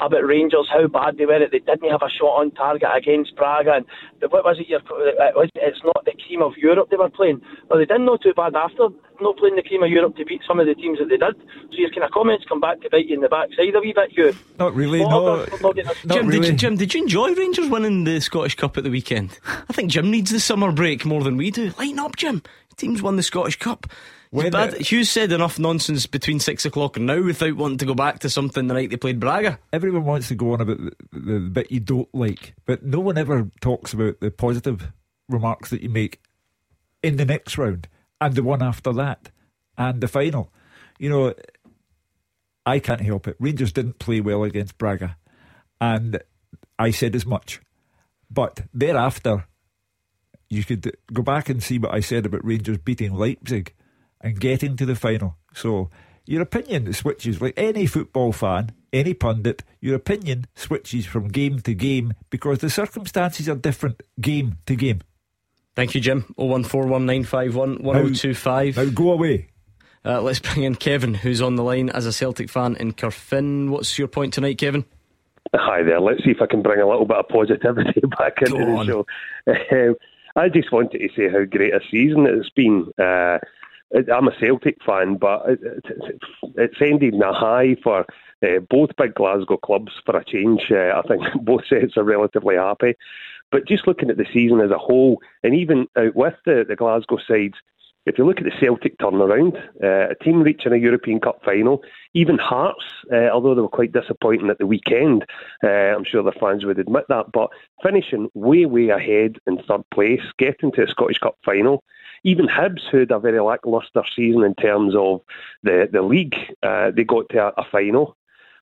about 0.00 0.26
Rangers, 0.26 0.68
how 0.68 0.88
bad 0.88 1.16
they 1.16 1.26
were. 1.26 1.38
They 1.38 1.60
didn't 1.60 1.90
have 1.90 2.02
a 2.02 2.10
shot 2.10 2.42
on 2.42 2.50
target 2.50 2.88
against 2.92 3.36
Braga, 3.36 3.74
and 3.74 3.86
what 4.32 4.44
was 4.44 4.58
it? 4.58 4.68
Your, 4.68 4.80
it 4.82 5.50
it's 5.54 5.84
not 5.84 6.04
the 6.04 6.12
cream 6.26 6.42
of 6.42 6.56
Europe 6.56 6.88
they 6.90 6.96
were 6.96 7.10
playing. 7.10 7.40
Well, 7.70 7.78
they 7.78 7.86
didn't 7.86 8.06
know 8.06 8.16
too 8.16 8.34
bad 8.34 8.56
after 8.56 8.88
not 9.22 9.36
playing 9.36 9.56
the 9.56 9.62
cream 9.62 9.82
of 9.82 9.90
Europe 9.90 10.16
to 10.16 10.24
beat 10.24 10.40
some 10.46 10.60
of 10.60 10.66
the 10.66 10.74
teams 10.74 10.98
that 10.98 11.08
they 11.08 11.16
did. 11.16 11.36
So 11.70 11.76
your 11.78 11.90
kind 11.90 12.04
of 12.04 12.10
comments 12.10 12.44
come 12.48 12.60
back 12.60 12.80
to 12.82 12.90
bite 12.90 13.06
you 13.06 13.14
in 13.16 13.20
the 13.22 13.28
backside 13.28 13.74
a 13.74 13.80
wee 13.80 13.92
bit, 13.94 14.10
Hugh. 14.12 14.34
Not 14.58 14.74
really, 14.74 15.00
no. 15.00 15.46
not 15.60 15.74
getting 15.74 15.90
a- 15.90 16.06
Not 16.06 16.14
Jim, 16.16 16.30
did 16.30 16.44
you, 16.46 16.52
Jim, 16.52 16.76
did 16.76 16.94
you 16.94 17.02
enjoy 17.02 17.32
Rangers 17.34 17.68
winning 17.68 18.04
the 18.04 18.20
Scottish 18.20 18.54
Cup 18.56 18.76
at 18.76 18.84
the 18.84 18.90
weekend? 18.90 19.38
I 19.46 19.72
think 19.72 19.90
Jim 19.90 20.10
needs 20.10 20.30
the 20.30 20.40
summer 20.40 20.72
break 20.72 21.04
more 21.04 21.22
than 21.22 21.36
we 21.36 21.50
do. 21.50 21.72
Lighten 21.78 21.98
up, 21.98 22.16
Jim. 22.16 22.42
Your 22.70 22.76
team's 22.76 23.02
won 23.02 23.16
the 23.16 23.22
Scottish 23.22 23.56
Cup. 23.58 23.86
When 24.30 24.50
Bad, 24.50 24.70
the- 24.72 24.82
Hugh's 24.82 25.10
said 25.10 25.30
enough 25.30 25.58
nonsense 25.58 26.06
between 26.06 26.40
six 26.40 26.64
o'clock 26.64 26.96
and 26.96 27.04
now 27.06 27.22
without 27.22 27.54
wanting 27.56 27.76
to 27.78 27.84
go 27.86 27.94
back 27.94 28.20
to 28.20 28.30
something 28.30 28.66
the 28.66 28.72
night 28.74 28.88
they 28.88 28.96
played 28.96 29.20
Braga. 29.20 29.58
everyone 29.74 30.04
wants 30.04 30.28
to 30.28 30.34
go 30.34 30.54
on 30.54 30.62
about 30.62 30.78
the, 30.78 30.92
the 31.12 31.38
bit 31.40 31.70
you 31.70 31.80
don't 31.80 32.08
like, 32.14 32.54
but 32.64 32.82
no 32.82 32.98
one 32.98 33.18
ever 33.18 33.50
talks 33.60 33.92
about 33.92 34.20
the 34.20 34.30
positive 34.30 34.90
remarks 35.28 35.68
that 35.68 35.82
you 35.82 35.90
make 35.90 36.18
in 37.02 37.16
the 37.16 37.26
next 37.26 37.58
round 37.58 37.88
and 38.22 38.36
the 38.36 38.42
one 38.42 38.62
after 38.62 38.92
that 38.92 39.30
and 39.76 40.00
the 40.00 40.06
final. 40.06 40.52
You 40.98 41.10
know, 41.10 41.34
I 42.64 42.78
can't 42.78 43.00
help 43.00 43.26
it. 43.26 43.36
Rangers 43.40 43.72
didn't 43.72 43.98
play 43.98 44.20
well 44.20 44.44
against 44.44 44.78
Braga, 44.78 45.16
and 45.80 46.22
I 46.78 46.92
said 46.92 47.16
as 47.16 47.26
much. 47.26 47.60
But 48.30 48.60
thereafter, 48.72 49.46
you 50.48 50.62
could 50.62 50.96
go 51.12 51.22
back 51.22 51.48
and 51.48 51.60
see 51.62 51.78
what 51.78 51.92
I 51.92 52.00
said 52.00 52.24
about 52.24 52.44
Rangers 52.44 52.78
beating 52.78 53.12
Leipzig 53.12 53.74
and 54.20 54.38
getting 54.38 54.76
to 54.76 54.86
the 54.86 54.94
final. 54.94 55.36
So 55.52 55.90
your 56.24 56.42
opinion 56.42 56.92
switches 56.92 57.42
like 57.42 57.54
any 57.56 57.86
football 57.86 58.30
fan, 58.32 58.70
any 58.92 59.14
pundit. 59.14 59.64
Your 59.80 59.96
opinion 59.96 60.46
switches 60.54 61.06
from 61.06 61.26
game 61.28 61.58
to 61.62 61.74
game 61.74 62.14
because 62.30 62.60
the 62.60 62.70
circumstances 62.70 63.48
are 63.48 63.56
different 63.56 64.02
game 64.20 64.58
to 64.66 64.76
game. 64.76 65.00
Thank 65.74 65.94
you, 65.94 66.00
Jim. 66.00 66.22
01419511025. 66.38 68.76
Now 68.76 68.84
go 68.86 69.12
away. 69.12 69.48
Uh, 70.04 70.20
let's 70.20 70.40
bring 70.40 70.64
in 70.64 70.74
Kevin, 70.74 71.14
who's 71.14 71.40
on 71.40 71.54
the 71.54 71.62
line 71.62 71.88
as 71.88 72.06
a 72.06 72.12
Celtic 72.12 72.50
fan 72.50 72.74
in 72.76 72.92
Carfin. 72.92 73.70
What's 73.70 73.98
your 73.98 74.08
point 74.08 74.34
tonight, 74.34 74.58
Kevin? 74.58 74.84
Hi 75.54 75.82
there. 75.82 76.00
Let's 76.00 76.24
see 76.24 76.30
if 76.30 76.40
I 76.40 76.46
can 76.46 76.62
bring 76.62 76.80
a 76.80 76.88
little 76.88 77.04
bit 77.04 77.18
of 77.18 77.28
positivity 77.28 78.00
back 78.18 78.40
into 78.40 78.52
Go 78.52 78.84
the 78.84 78.86
show. 78.86 79.06
Um, 79.70 79.96
I 80.34 80.48
just 80.48 80.72
wanted 80.72 80.98
to 80.98 81.08
say 81.14 81.28
how 81.28 81.44
great 81.44 81.74
a 81.74 81.80
season 81.90 82.26
it's 82.26 82.48
been. 82.50 82.90
Uh, 82.98 83.38
I'm 84.12 84.28
a 84.28 84.38
Celtic 84.40 84.78
fan, 84.84 85.16
but 85.16 85.42
it, 85.46 85.60
it, 85.62 86.20
it's 86.56 86.80
ended 86.80 87.14
in 87.14 87.22
a 87.22 87.34
high 87.34 87.76
for 87.82 88.06
uh, 88.42 88.60
both 88.68 88.90
big 88.96 89.14
Glasgow 89.14 89.56
clubs 89.56 89.92
for 90.04 90.16
a 90.16 90.24
change. 90.24 90.70
Uh, 90.70 90.98
I 90.98 91.02
think 91.06 91.22
both 91.42 91.66
sets 91.66 91.96
are 91.96 92.04
relatively 92.04 92.56
happy. 92.56 92.94
But 93.50 93.68
just 93.68 93.86
looking 93.86 94.10
at 94.10 94.16
the 94.16 94.26
season 94.32 94.60
as 94.60 94.70
a 94.70 94.78
whole, 94.78 95.20
and 95.42 95.54
even 95.54 95.86
out 95.96 96.16
with 96.16 96.34
the, 96.46 96.64
the 96.66 96.76
Glasgow 96.76 97.18
sides, 97.28 97.54
if 98.04 98.18
you 98.18 98.26
look 98.26 98.38
at 98.38 98.44
the 98.44 98.58
Celtic 98.58 98.98
turnaround, 98.98 99.56
uh, 99.82 100.10
a 100.10 100.14
team 100.24 100.42
reaching 100.42 100.72
a 100.72 100.76
European 100.76 101.20
Cup 101.20 101.40
final, 101.44 101.82
even 102.14 102.36
Hearts, 102.36 102.84
uh, 103.12 103.28
although 103.28 103.54
they 103.54 103.60
were 103.60 103.68
quite 103.68 103.92
disappointing 103.92 104.50
at 104.50 104.58
the 104.58 104.66
weekend, 104.66 105.24
uh, 105.62 105.68
I'm 105.68 106.04
sure 106.04 106.22
the 106.22 106.32
fans 106.32 106.64
would 106.64 106.80
admit 106.80 107.04
that, 107.08 107.30
but 107.32 107.50
finishing 107.82 108.28
way, 108.34 108.64
way 108.66 108.88
ahead 108.88 109.36
in 109.46 109.62
third 109.62 109.82
place, 109.94 110.22
getting 110.38 110.72
to 110.72 110.84
a 110.84 110.88
Scottish 110.88 111.18
Cup 111.18 111.36
final. 111.44 111.84
Even 112.24 112.46
Hibs, 112.46 112.82
who 112.90 113.00
had 113.00 113.10
a 113.10 113.18
very 113.18 113.40
lacklustre 113.40 114.04
season 114.14 114.42
in 114.44 114.54
terms 114.54 114.94
of 114.96 115.20
the, 115.62 115.88
the 115.92 116.02
league, 116.02 116.36
they 116.62 117.04
got 117.04 117.28
to 117.30 117.38
a, 117.38 117.52
a 117.60 117.64
final. 117.70 118.16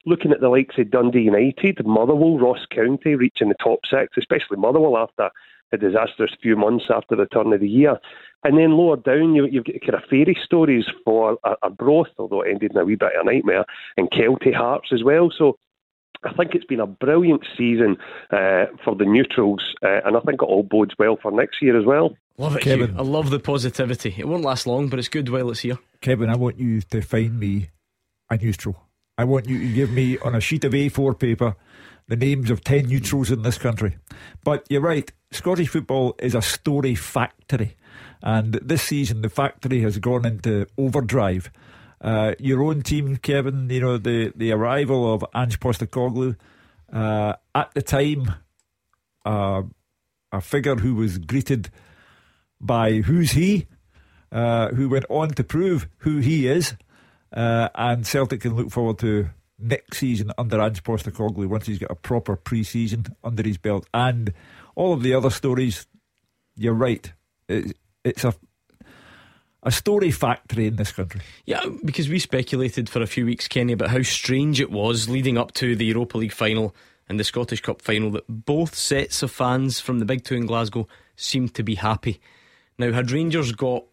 Looking 0.06 0.32
at 0.32 0.40
the 0.40 0.48
likes 0.48 0.78
of 0.78 0.90
Dundee 0.90 1.22
United, 1.22 1.84
Motherwell, 1.84 2.38
Ross 2.38 2.64
County 2.74 3.14
reaching 3.14 3.48
the 3.48 3.54
top 3.62 3.80
six, 3.88 4.16
especially 4.16 4.56
Motherwell 4.56 4.96
after 4.96 5.30
a 5.72 5.76
disastrous 5.76 6.32
few 6.42 6.56
months 6.56 6.86
after 6.90 7.14
the 7.14 7.26
turn 7.26 7.52
of 7.52 7.60
the 7.60 7.68
year. 7.68 7.98
And 8.42 8.56
then 8.58 8.72
lower 8.72 8.96
down, 8.96 9.34
you, 9.34 9.46
you've 9.46 9.64
got 9.64 9.80
kind 9.82 9.94
of 9.94 10.08
fairy 10.08 10.36
stories 10.42 10.86
for 11.04 11.38
a, 11.44 11.54
Arbroath, 11.62 12.08
although 12.18 12.42
it 12.42 12.50
ended 12.50 12.72
in 12.72 12.78
a 12.78 12.84
wee 12.84 12.96
bit 12.96 13.14
of 13.14 13.26
a 13.26 13.30
nightmare, 13.30 13.64
and 13.96 14.10
Kelty 14.10 14.54
Hearts 14.54 14.88
as 14.92 15.04
well. 15.04 15.30
So 15.36 15.58
I 16.24 16.32
think 16.32 16.54
it's 16.54 16.64
been 16.64 16.80
a 16.80 16.86
brilliant 16.86 17.46
season 17.56 17.96
uh, 18.30 18.66
for 18.82 18.94
the 18.96 19.04
neutrals, 19.04 19.74
uh, 19.82 20.00
and 20.04 20.16
I 20.16 20.20
think 20.20 20.42
it 20.42 20.46
all 20.46 20.62
bodes 20.62 20.94
well 20.98 21.18
for 21.20 21.30
next 21.30 21.60
year 21.60 21.78
as 21.78 21.84
well. 21.84 22.16
Love 22.38 22.56
it, 22.56 22.62
Kevin. 22.62 22.90
Hugh. 22.90 22.98
I 22.98 23.02
love 23.02 23.30
the 23.30 23.38
positivity. 23.38 24.14
It 24.16 24.26
won't 24.26 24.44
last 24.44 24.66
long, 24.66 24.88
but 24.88 24.98
it's 24.98 25.08
good 25.08 25.28
while 25.28 25.50
it's 25.50 25.60
here. 25.60 25.78
Kevin, 26.00 26.30
I 26.30 26.36
want 26.36 26.58
you 26.58 26.80
to 26.80 27.02
find 27.02 27.38
me 27.38 27.68
a 28.30 28.38
neutral. 28.38 28.76
I 29.20 29.24
want 29.24 29.46
you 29.46 29.58
to 29.58 29.74
give 29.74 29.90
me 29.90 30.16
on 30.20 30.34
a 30.34 30.40
sheet 30.40 30.64
of 30.64 30.72
A4 30.72 31.18
paper 31.18 31.54
the 32.08 32.16
names 32.16 32.50
of 32.50 32.64
10 32.64 32.86
neutrals 32.86 33.30
in 33.30 33.42
this 33.42 33.58
country. 33.58 33.98
But 34.44 34.64
you're 34.70 34.80
right, 34.80 35.12
Scottish 35.30 35.68
football 35.68 36.14
is 36.18 36.34
a 36.34 36.40
story 36.40 36.94
factory. 36.94 37.76
And 38.22 38.54
this 38.54 38.80
season, 38.80 39.20
the 39.20 39.28
factory 39.28 39.82
has 39.82 39.98
gone 39.98 40.24
into 40.24 40.66
overdrive. 40.78 41.50
Uh, 42.00 42.32
your 42.38 42.62
own 42.62 42.80
team, 42.80 43.18
Kevin, 43.18 43.68
you 43.68 43.82
know, 43.82 43.98
the, 43.98 44.32
the 44.34 44.52
arrival 44.52 45.12
of 45.12 45.22
Ange 45.34 45.60
Postecoglou, 45.60 46.36
uh, 46.90 47.34
at 47.54 47.74
the 47.74 47.82
time, 47.82 48.36
uh, 49.26 49.64
a 50.32 50.40
figure 50.40 50.76
who 50.76 50.94
was 50.94 51.18
greeted 51.18 51.68
by 52.58 53.02
who's 53.02 53.32
he, 53.32 53.66
uh, 54.32 54.68
who 54.68 54.88
went 54.88 55.04
on 55.10 55.28
to 55.32 55.44
prove 55.44 55.88
who 55.98 56.20
he 56.20 56.48
is. 56.48 56.74
Uh, 57.32 57.68
and 57.74 58.06
Celtic 58.06 58.40
can 58.40 58.54
look 58.54 58.70
forward 58.70 58.98
to 59.00 59.30
next 59.58 59.98
season 59.98 60.32
under 60.38 60.60
Ange 60.60 60.82
Postecoglou 60.82 61.46
once 61.46 61.66
he's 61.66 61.78
got 61.78 61.90
a 61.90 61.96
proper 61.96 62.36
pre-season 62.36 63.06
under 63.22 63.42
his 63.42 63.58
belt. 63.58 63.86
And 63.92 64.32
all 64.74 64.92
of 64.92 65.02
the 65.02 65.14
other 65.14 65.30
stories, 65.30 65.86
you're 66.56 66.74
right. 66.74 67.12
It, 67.48 67.76
it's 68.04 68.24
a 68.24 68.34
a 69.62 69.70
story 69.70 70.10
factory 70.10 70.66
in 70.66 70.76
this 70.76 70.92
country. 70.92 71.20
Yeah, 71.44 71.64
because 71.84 72.08
we 72.08 72.18
speculated 72.18 72.88
for 72.88 73.02
a 73.02 73.06
few 73.06 73.26
weeks, 73.26 73.46
Kenny, 73.46 73.74
about 73.74 73.90
how 73.90 74.02
strange 74.02 74.60
it 74.60 74.70
was 74.70 75.08
leading 75.08 75.36
up 75.36 75.52
to 75.54 75.76
the 75.76 75.84
Europa 75.84 76.16
League 76.16 76.32
final 76.32 76.74
and 77.08 77.20
the 77.20 77.24
Scottish 77.24 77.60
Cup 77.60 77.82
final 77.82 78.10
that 78.12 78.24
both 78.28 78.74
sets 78.74 79.22
of 79.22 79.30
fans 79.30 79.78
from 79.80 79.98
the 79.98 80.04
Big 80.04 80.24
Two 80.24 80.36
in 80.36 80.46
Glasgow 80.46 80.88
seemed 81.16 81.54
to 81.54 81.62
be 81.62 81.74
happy. 81.74 82.20
Now, 82.78 82.92
had 82.92 83.10
Rangers 83.10 83.52
got 83.52 83.84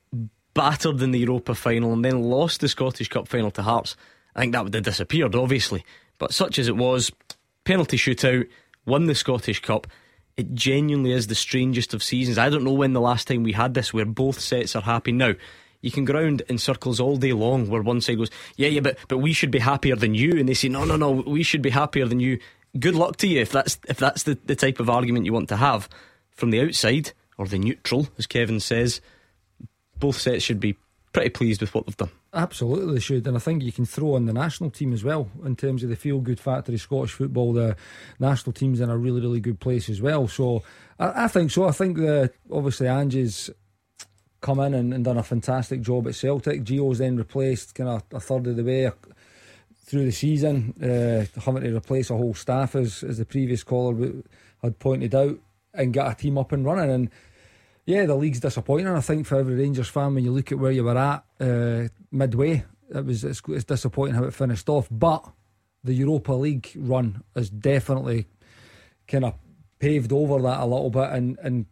battered 0.57 1.03
in 1.03 1.11
the 1.11 1.19
Europa 1.19 1.53
final 1.53 1.93
and 1.93 2.03
then 2.03 2.23
lost 2.23 2.61
the 2.61 2.67
Scottish 2.67 3.09
Cup 3.09 3.27
final 3.27 3.51
to 3.51 3.61
Hearts, 3.61 3.95
I 4.35 4.39
think 4.41 4.53
that 4.53 4.63
would 4.63 4.73
have 4.73 4.83
disappeared, 4.83 5.35
obviously. 5.35 5.85
But 6.17 6.33
such 6.33 6.57
as 6.57 6.67
it 6.67 6.75
was, 6.75 7.11
penalty 7.63 7.95
shootout, 7.95 8.47
won 8.83 9.05
the 9.05 9.13
Scottish 9.13 9.61
Cup. 9.61 9.85
It 10.35 10.55
genuinely 10.55 11.11
is 11.11 11.27
the 11.27 11.35
strangest 11.35 11.93
of 11.93 12.01
seasons. 12.01 12.39
I 12.39 12.49
don't 12.49 12.63
know 12.63 12.73
when 12.73 12.93
the 12.93 12.99
last 12.99 13.27
time 13.27 13.43
we 13.43 13.51
had 13.51 13.75
this 13.75 13.93
where 13.93 14.05
both 14.05 14.39
sets 14.39 14.75
are 14.75 14.81
happy. 14.81 15.11
Now, 15.11 15.33
you 15.81 15.91
can 15.91 16.05
go 16.05 16.15
around 16.15 16.41
in 16.49 16.57
circles 16.57 16.99
all 16.99 17.17
day 17.17 17.33
long 17.33 17.69
where 17.69 17.83
one 17.83 18.01
side 18.01 18.17
goes, 18.17 18.31
Yeah, 18.55 18.69
yeah, 18.69 18.81
but 18.81 18.97
but 19.07 19.19
we 19.19 19.33
should 19.33 19.51
be 19.51 19.59
happier 19.59 19.95
than 19.95 20.15
you 20.15 20.39
and 20.39 20.49
they 20.49 20.55
say, 20.55 20.69
No, 20.69 20.85
no, 20.85 20.95
no, 20.95 21.11
we 21.11 21.43
should 21.43 21.61
be 21.61 21.69
happier 21.69 22.07
than 22.07 22.19
you. 22.19 22.39
Good 22.79 22.95
luck 22.95 23.17
to 23.17 23.27
you 23.27 23.41
if 23.41 23.51
that's 23.51 23.77
if 23.87 23.97
that's 23.97 24.23
the, 24.23 24.39
the 24.45 24.55
type 24.55 24.79
of 24.79 24.89
argument 24.89 25.27
you 25.27 25.33
want 25.33 25.49
to 25.49 25.57
have. 25.57 25.87
From 26.31 26.49
the 26.49 26.61
outside, 26.61 27.13
or 27.37 27.47
the 27.47 27.59
neutral, 27.59 28.07
as 28.17 28.25
Kevin 28.25 28.59
says, 28.59 29.01
both 29.99 30.17
sets 30.17 30.43
should 30.43 30.59
be 30.59 30.77
pretty 31.13 31.29
pleased 31.29 31.61
with 31.61 31.73
what 31.73 31.85
they've 31.85 31.97
done. 31.97 32.11
Absolutely, 32.33 32.99
should, 32.99 33.25
and 33.25 33.35
I 33.35 33.39
think 33.39 33.63
you 33.63 33.71
can 33.71 33.85
throw 33.85 34.15
in 34.17 34.25
the 34.25 34.33
national 34.33 34.69
team 34.69 34.93
as 34.93 35.03
well 35.03 35.29
in 35.43 35.55
terms 35.55 35.81
of 35.81 35.89
the 35.89 35.95
feel 35.95 36.19
good 36.19 36.39
factory 36.39 36.77
Scottish 36.77 37.13
football. 37.13 37.53
The 37.53 37.75
national 38.19 38.53
team's 38.53 38.79
in 38.79 38.89
a 38.89 38.97
really, 38.97 39.21
really 39.21 39.39
good 39.39 39.59
place 39.59 39.89
as 39.89 40.01
well. 40.01 40.27
So 40.27 40.61
I, 40.99 41.23
I 41.23 41.27
think 41.27 41.49
so. 41.49 41.67
I 41.67 41.71
think 41.71 41.97
the 41.97 42.31
obviously 42.51 42.87
Ange's 42.87 43.49
come 44.41 44.59
in 44.59 44.75
and, 44.75 44.93
and 44.93 45.03
done 45.03 45.17
a 45.17 45.23
fantastic 45.23 45.81
job 45.81 46.07
at 46.07 46.13
Celtic. 46.13 46.63
Gio's 46.63 46.99
then 46.99 47.17
replaced 47.17 47.73
kind 47.73 47.89
of 47.89 48.03
a 48.13 48.19
third 48.19 48.45
of 48.45 48.55
the 48.55 48.63
way 48.63 48.91
through 49.85 50.05
the 50.05 50.11
season, 50.11 50.75
uh, 50.83 51.25
having 51.41 51.63
to 51.63 51.75
replace 51.75 52.11
a 52.11 52.17
whole 52.17 52.35
staff 52.35 52.75
as 52.75 53.01
as 53.03 53.17
the 53.17 53.25
previous 53.25 53.63
caller 53.63 54.11
had 54.61 54.77
pointed 54.77 55.15
out, 55.15 55.39
and 55.73 55.93
get 55.93 56.11
a 56.11 56.13
team 56.13 56.37
up 56.37 56.51
and 56.51 56.65
running 56.65 56.91
and. 56.91 57.09
Yeah, 57.87 58.05
the 58.05 58.15
league's 58.15 58.41
disappointing. 58.41 58.87
I 58.87 58.99
think 58.99 59.25
for 59.25 59.39
every 59.39 59.55
Rangers 59.55 59.87
fan, 59.87 60.13
when 60.13 60.25
you 60.25 60.33
look 60.33 60.51
at 60.51 60.59
where 60.59 60.73
you 60.73 60.83
were 60.83 60.97
at 60.97 61.23
uh, 61.39 61.87
midway, 62.11 62.65
it 62.93 63.05
was 63.05 63.23
it's, 63.23 63.41
it's 63.47 63.63
disappointing 63.63 64.15
how 64.15 64.25
it 64.25 64.33
finished 64.33 64.67
off. 64.67 64.89
But 64.91 65.25
the 65.85 65.93
Europa 65.93 66.33
League 66.33 66.69
run 66.75 67.23
has 67.33 67.49
definitely 67.49 68.27
kind 69.07 69.23
of 69.23 69.35
paved 69.79 70.11
over 70.11 70.41
that 70.41 70.59
a 70.59 70.65
little 70.65 70.89
bit, 70.89 71.11
and 71.11 71.39
and 71.41 71.65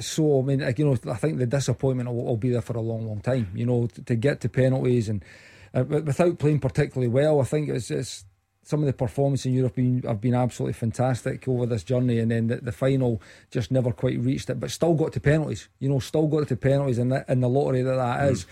so 0.00 0.40
I 0.40 0.42
mean, 0.42 0.74
you 0.76 0.84
know, 0.84 0.98
I 1.10 1.16
think 1.16 1.38
the 1.38 1.46
disappointment 1.46 2.10
will, 2.10 2.26
will 2.26 2.36
be 2.36 2.50
there 2.50 2.60
for 2.60 2.76
a 2.76 2.82
long, 2.82 3.06
long 3.06 3.22
time. 3.22 3.50
You 3.54 3.64
know, 3.64 3.86
to, 3.86 4.02
to 4.02 4.16
get 4.16 4.42
to 4.42 4.50
penalties 4.50 5.08
and 5.08 5.24
uh, 5.72 5.84
without 5.84 6.38
playing 6.38 6.60
particularly 6.60 7.08
well, 7.08 7.40
I 7.40 7.44
think 7.44 7.70
it's 7.70 7.90
it's 7.90 8.26
some 8.68 8.80
of 8.80 8.86
the 8.86 8.92
performances 8.92 9.46
in 9.46 9.54
Europe 9.54 9.76
have 9.76 9.76
been, 9.76 10.02
have 10.02 10.20
been 10.20 10.34
absolutely 10.34 10.74
fantastic 10.74 11.48
over 11.48 11.64
this 11.64 11.82
journey, 11.82 12.18
and 12.18 12.30
then 12.30 12.48
the, 12.48 12.56
the 12.56 12.70
final 12.70 13.18
just 13.50 13.70
never 13.70 13.92
quite 13.92 14.18
reached 14.20 14.50
it, 14.50 14.60
but 14.60 14.70
still 14.70 14.92
got 14.92 15.10
to 15.14 15.20
penalties. 15.20 15.68
You 15.78 15.88
know, 15.88 16.00
still 16.00 16.26
got 16.26 16.48
to 16.48 16.56
penalties 16.56 16.98
in 16.98 17.08
the, 17.08 17.24
in 17.30 17.40
the 17.40 17.48
lottery 17.48 17.80
that 17.80 17.94
that 17.94 18.30
is. 18.30 18.44
Mm. 18.44 18.48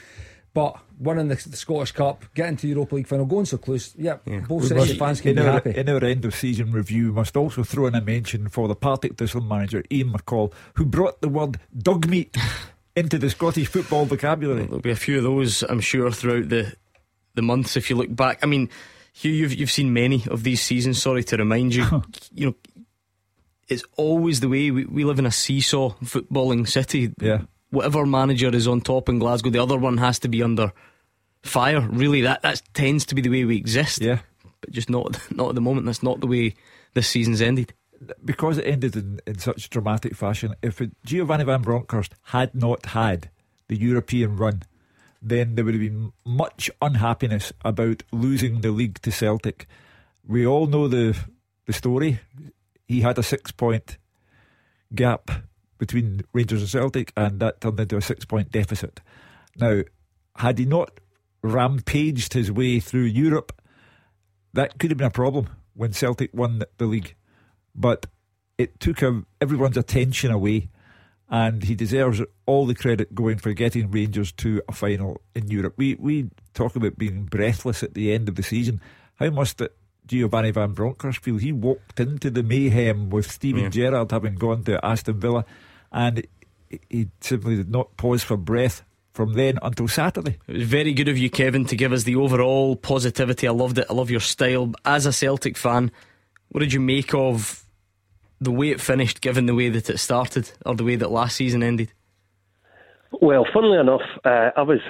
But 0.54 0.78
winning 0.98 1.28
the, 1.28 1.34
the 1.34 1.54
Scottish 1.58 1.92
Cup, 1.92 2.24
getting 2.34 2.56
to 2.56 2.66
Europa 2.66 2.94
League 2.94 3.06
final, 3.06 3.26
going 3.26 3.44
so 3.44 3.58
close, 3.58 3.94
yeah, 3.98 4.16
both 4.24 4.62
We 4.62 4.68
sets 4.68 4.80
must- 4.80 4.92
of 4.92 4.96
fans 4.96 5.20
can 5.20 5.30
in 5.32 5.36
be 5.36 5.42
our, 5.42 5.52
happy. 5.52 5.76
In 5.76 5.86
our 5.90 6.02
end 6.02 6.24
of 6.24 6.34
season 6.34 6.72
review, 6.72 7.08
we 7.08 7.12
must 7.12 7.36
also 7.36 7.62
throw 7.62 7.84
in 7.84 7.94
a 7.94 8.00
mention 8.00 8.48
for 8.48 8.68
the 8.68 8.74
Partick 8.74 9.18
Thistle 9.18 9.42
manager, 9.42 9.84
Ian 9.92 10.14
McCall, 10.14 10.50
who 10.76 10.86
brought 10.86 11.20
the 11.20 11.28
word 11.28 11.60
dog 11.76 12.08
meat 12.08 12.34
into 12.96 13.18
the 13.18 13.28
Scottish 13.28 13.68
football 13.68 14.06
vocabulary. 14.06 14.64
There'll 14.64 14.80
be 14.80 14.90
a 14.90 14.96
few 14.96 15.18
of 15.18 15.24
those, 15.24 15.62
I'm 15.64 15.80
sure, 15.80 16.10
throughout 16.10 16.48
the 16.48 16.72
the 17.34 17.42
months. 17.42 17.76
If 17.76 17.90
you 17.90 17.96
look 17.96 18.16
back, 18.16 18.38
I 18.42 18.46
mean, 18.46 18.70
Hugh, 19.16 19.32
you've 19.32 19.54
you've 19.54 19.70
seen 19.70 19.94
many 19.94 20.24
of 20.30 20.42
these 20.42 20.60
seasons. 20.60 21.00
Sorry 21.00 21.24
to 21.24 21.38
remind 21.38 21.74
you, 21.74 21.86
you 22.34 22.46
know, 22.46 22.54
it's 23.66 23.82
always 23.96 24.40
the 24.40 24.48
way 24.48 24.70
we, 24.70 24.84
we 24.84 25.04
live 25.04 25.18
in 25.18 25.24
a 25.24 25.32
seesaw 25.32 25.94
footballing 26.04 26.68
city. 26.68 27.14
Yeah. 27.18 27.42
whatever 27.70 28.04
manager 28.04 28.54
is 28.54 28.68
on 28.68 28.82
top 28.82 29.08
in 29.08 29.18
Glasgow, 29.18 29.48
the 29.48 29.58
other 29.62 29.78
one 29.78 29.96
has 29.96 30.18
to 30.18 30.28
be 30.28 30.42
under 30.42 30.70
fire. 31.42 31.80
Really, 31.80 32.20
that 32.20 32.42
that 32.42 32.60
tends 32.74 33.06
to 33.06 33.14
be 33.14 33.22
the 33.22 33.30
way 33.30 33.46
we 33.46 33.56
exist. 33.56 34.02
Yeah, 34.02 34.18
but 34.60 34.70
just 34.70 34.90
not 34.90 35.18
not 35.34 35.48
at 35.48 35.54
the 35.54 35.62
moment. 35.62 35.86
That's 35.86 36.02
not 36.02 36.20
the 36.20 36.26
way 36.26 36.54
this 36.92 37.08
season's 37.08 37.40
ended. 37.40 37.72
Because 38.22 38.58
it 38.58 38.66
ended 38.66 38.96
in, 38.96 39.20
in 39.26 39.38
such 39.38 39.70
dramatic 39.70 40.14
fashion. 40.14 40.54
If 40.62 40.82
it, 40.82 40.90
Giovanni 41.06 41.44
Van 41.44 41.62
Bronckhorst 41.62 42.12
had 42.24 42.54
not 42.54 42.84
had 42.84 43.30
the 43.68 43.76
European 43.78 44.36
run, 44.36 44.64
then 45.28 45.56
there 45.56 45.64
would 45.64 45.74
have 45.74 45.80
been 45.80 46.12
much 46.24 46.70
unhappiness 46.80 47.52
about 47.64 48.04
losing 48.12 48.60
the 48.60 48.70
league 48.70 49.00
to 49.02 49.10
Celtic. 49.10 49.66
We 50.24 50.46
all 50.46 50.66
know 50.66 50.86
the 50.86 51.16
the 51.66 51.72
story. 51.72 52.20
He 52.86 53.00
had 53.00 53.18
a 53.18 53.24
six 53.24 53.50
point 53.50 53.98
gap 54.94 55.30
between 55.78 56.22
Rangers 56.32 56.60
and 56.60 56.70
Celtic, 56.70 57.12
and 57.16 57.40
that 57.40 57.60
turned 57.60 57.80
into 57.80 57.96
a 57.96 58.02
six 58.02 58.24
point 58.24 58.52
deficit. 58.52 59.00
Now, 59.56 59.82
had 60.36 60.58
he 60.58 60.64
not 60.64 61.00
rampaged 61.42 62.32
his 62.32 62.52
way 62.52 62.78
through 62.78 63.02
Europe, 63.02 63.52
that 64.52 64.78
could 64.78 64.90
have 64.90 64.98
been 64.98 65.08
a 65.08 65.10
problem 65.10 65.48
when 65.74 65.92
Celtic 65.92 66.32
won 66.32 66.62
the 66.78 66.86
league. 66.86 67.14
But 67.74 68.06
it 68.58 68.78
took 68.78 69.02
everyone's 69.40 69.76
attention 69.76 70.30
away, 70.30 70.68
and 71.28 71.64
he 71.64 71.74
deserves 71.74 72.22
all 72.46 72.66
the 72.66 72.74
credit 72.74 73.14
going 73.14 73.38
for 73.38 73.52
getting 73.52 73.90
Rangers 73.90 74.32
to 74.32 74.62
a 74.68 74.72
final 74.72 75.20
in 75.34 75.48
Europe. 75.48 75.74
We 75.76 75.94
we 75.96 76.30
talk 76.54 76.76
about 76.76 76.98
being 76.98 77.24
breathless 77.24 77.82
at 77.82 77.94
the 77.94 78.12
end 78.12 78.28
of 78.28 78.36
the 78.36 78.42
season. 78.42 78.80
How 79.16 79.30
must 79.30 79.60
it 79.60 79.76
Giovanni 80.06 80.52
Van 80.52 80.72
Bronckhorst 80.72 81.22
feel? 81.22 81.38
He 81.38 81.52
walked 81.52 81.98
into 81.98 82.30
the 82.30 82.42
mayhem 82.42 83.10
with 83.10 83.30
Steven 83.30 83.64
yeah. 83.64 83.68
Gerrard 83.70 84.12
having 84.12 84.36
gone 84.36 84.62
to 84.64 84.84
Aston 84.84 85.18
Villa, 85.18 85.44
and 85.90 86.26
he 86.88 87.08
simply 87.20 87.56
did 87.56 87.70
not 87.70 87.96
pause 87.96 88.22
for 88.22 88.36
breath 88.36 88.82
from 89.12 89.32
then 89.32 89.58
until 89.62 89.88
Saturday. 89.88 90.38
It 90.46 90.58
was 90.58 90.68
very 90.68 90.92
good 90.92 91.08
of 91.08 91.16
you, 91.18 91.30
Kevin, 91.30 91.64
to 91.66 91.76
give 91.76 91.92
us 91.92 92.04
the 92.04 92.16
overall 92.16 92.76
positivity. 92.76 93.48
I 93.48 93.50
loved 93.50 93.78
it. 93.78 93.86
I 93.88 93.94
love 93.94 94.10
your 94.10 94.20
style. 94.20 94.72
As 94.84 95.06
a 95.06 95.12
Celtic 95.12 95.56
fan, 95.56 95.90
what 96.50 96.60
did 96.60 96.72
you 96.72 96.80
make 96.80 97.14
of 97.14 97.65
the 98.40 98.50
way 98.50 98.70
it 98.70 98.80
finished, 98.80 99.20
given 99.20 99.46
the 99.46 99.54
way 99.54 99.68
that 99.68 99.88
it 99.90 99.98
started, 99.98 100.50
or 100.64 100.74
the 100.74 100.84
way 100.84 100.96
that 100.96 101.10
last 101.10 101.36
season 101.36 101.62
ended? 101.62 101.92
Well, 103.12 103.46
funnily 103.52 103.78
enough, 103.78 104.02
uh, 104.24 104.50
I 104.56 104.62
was 104.62 104.80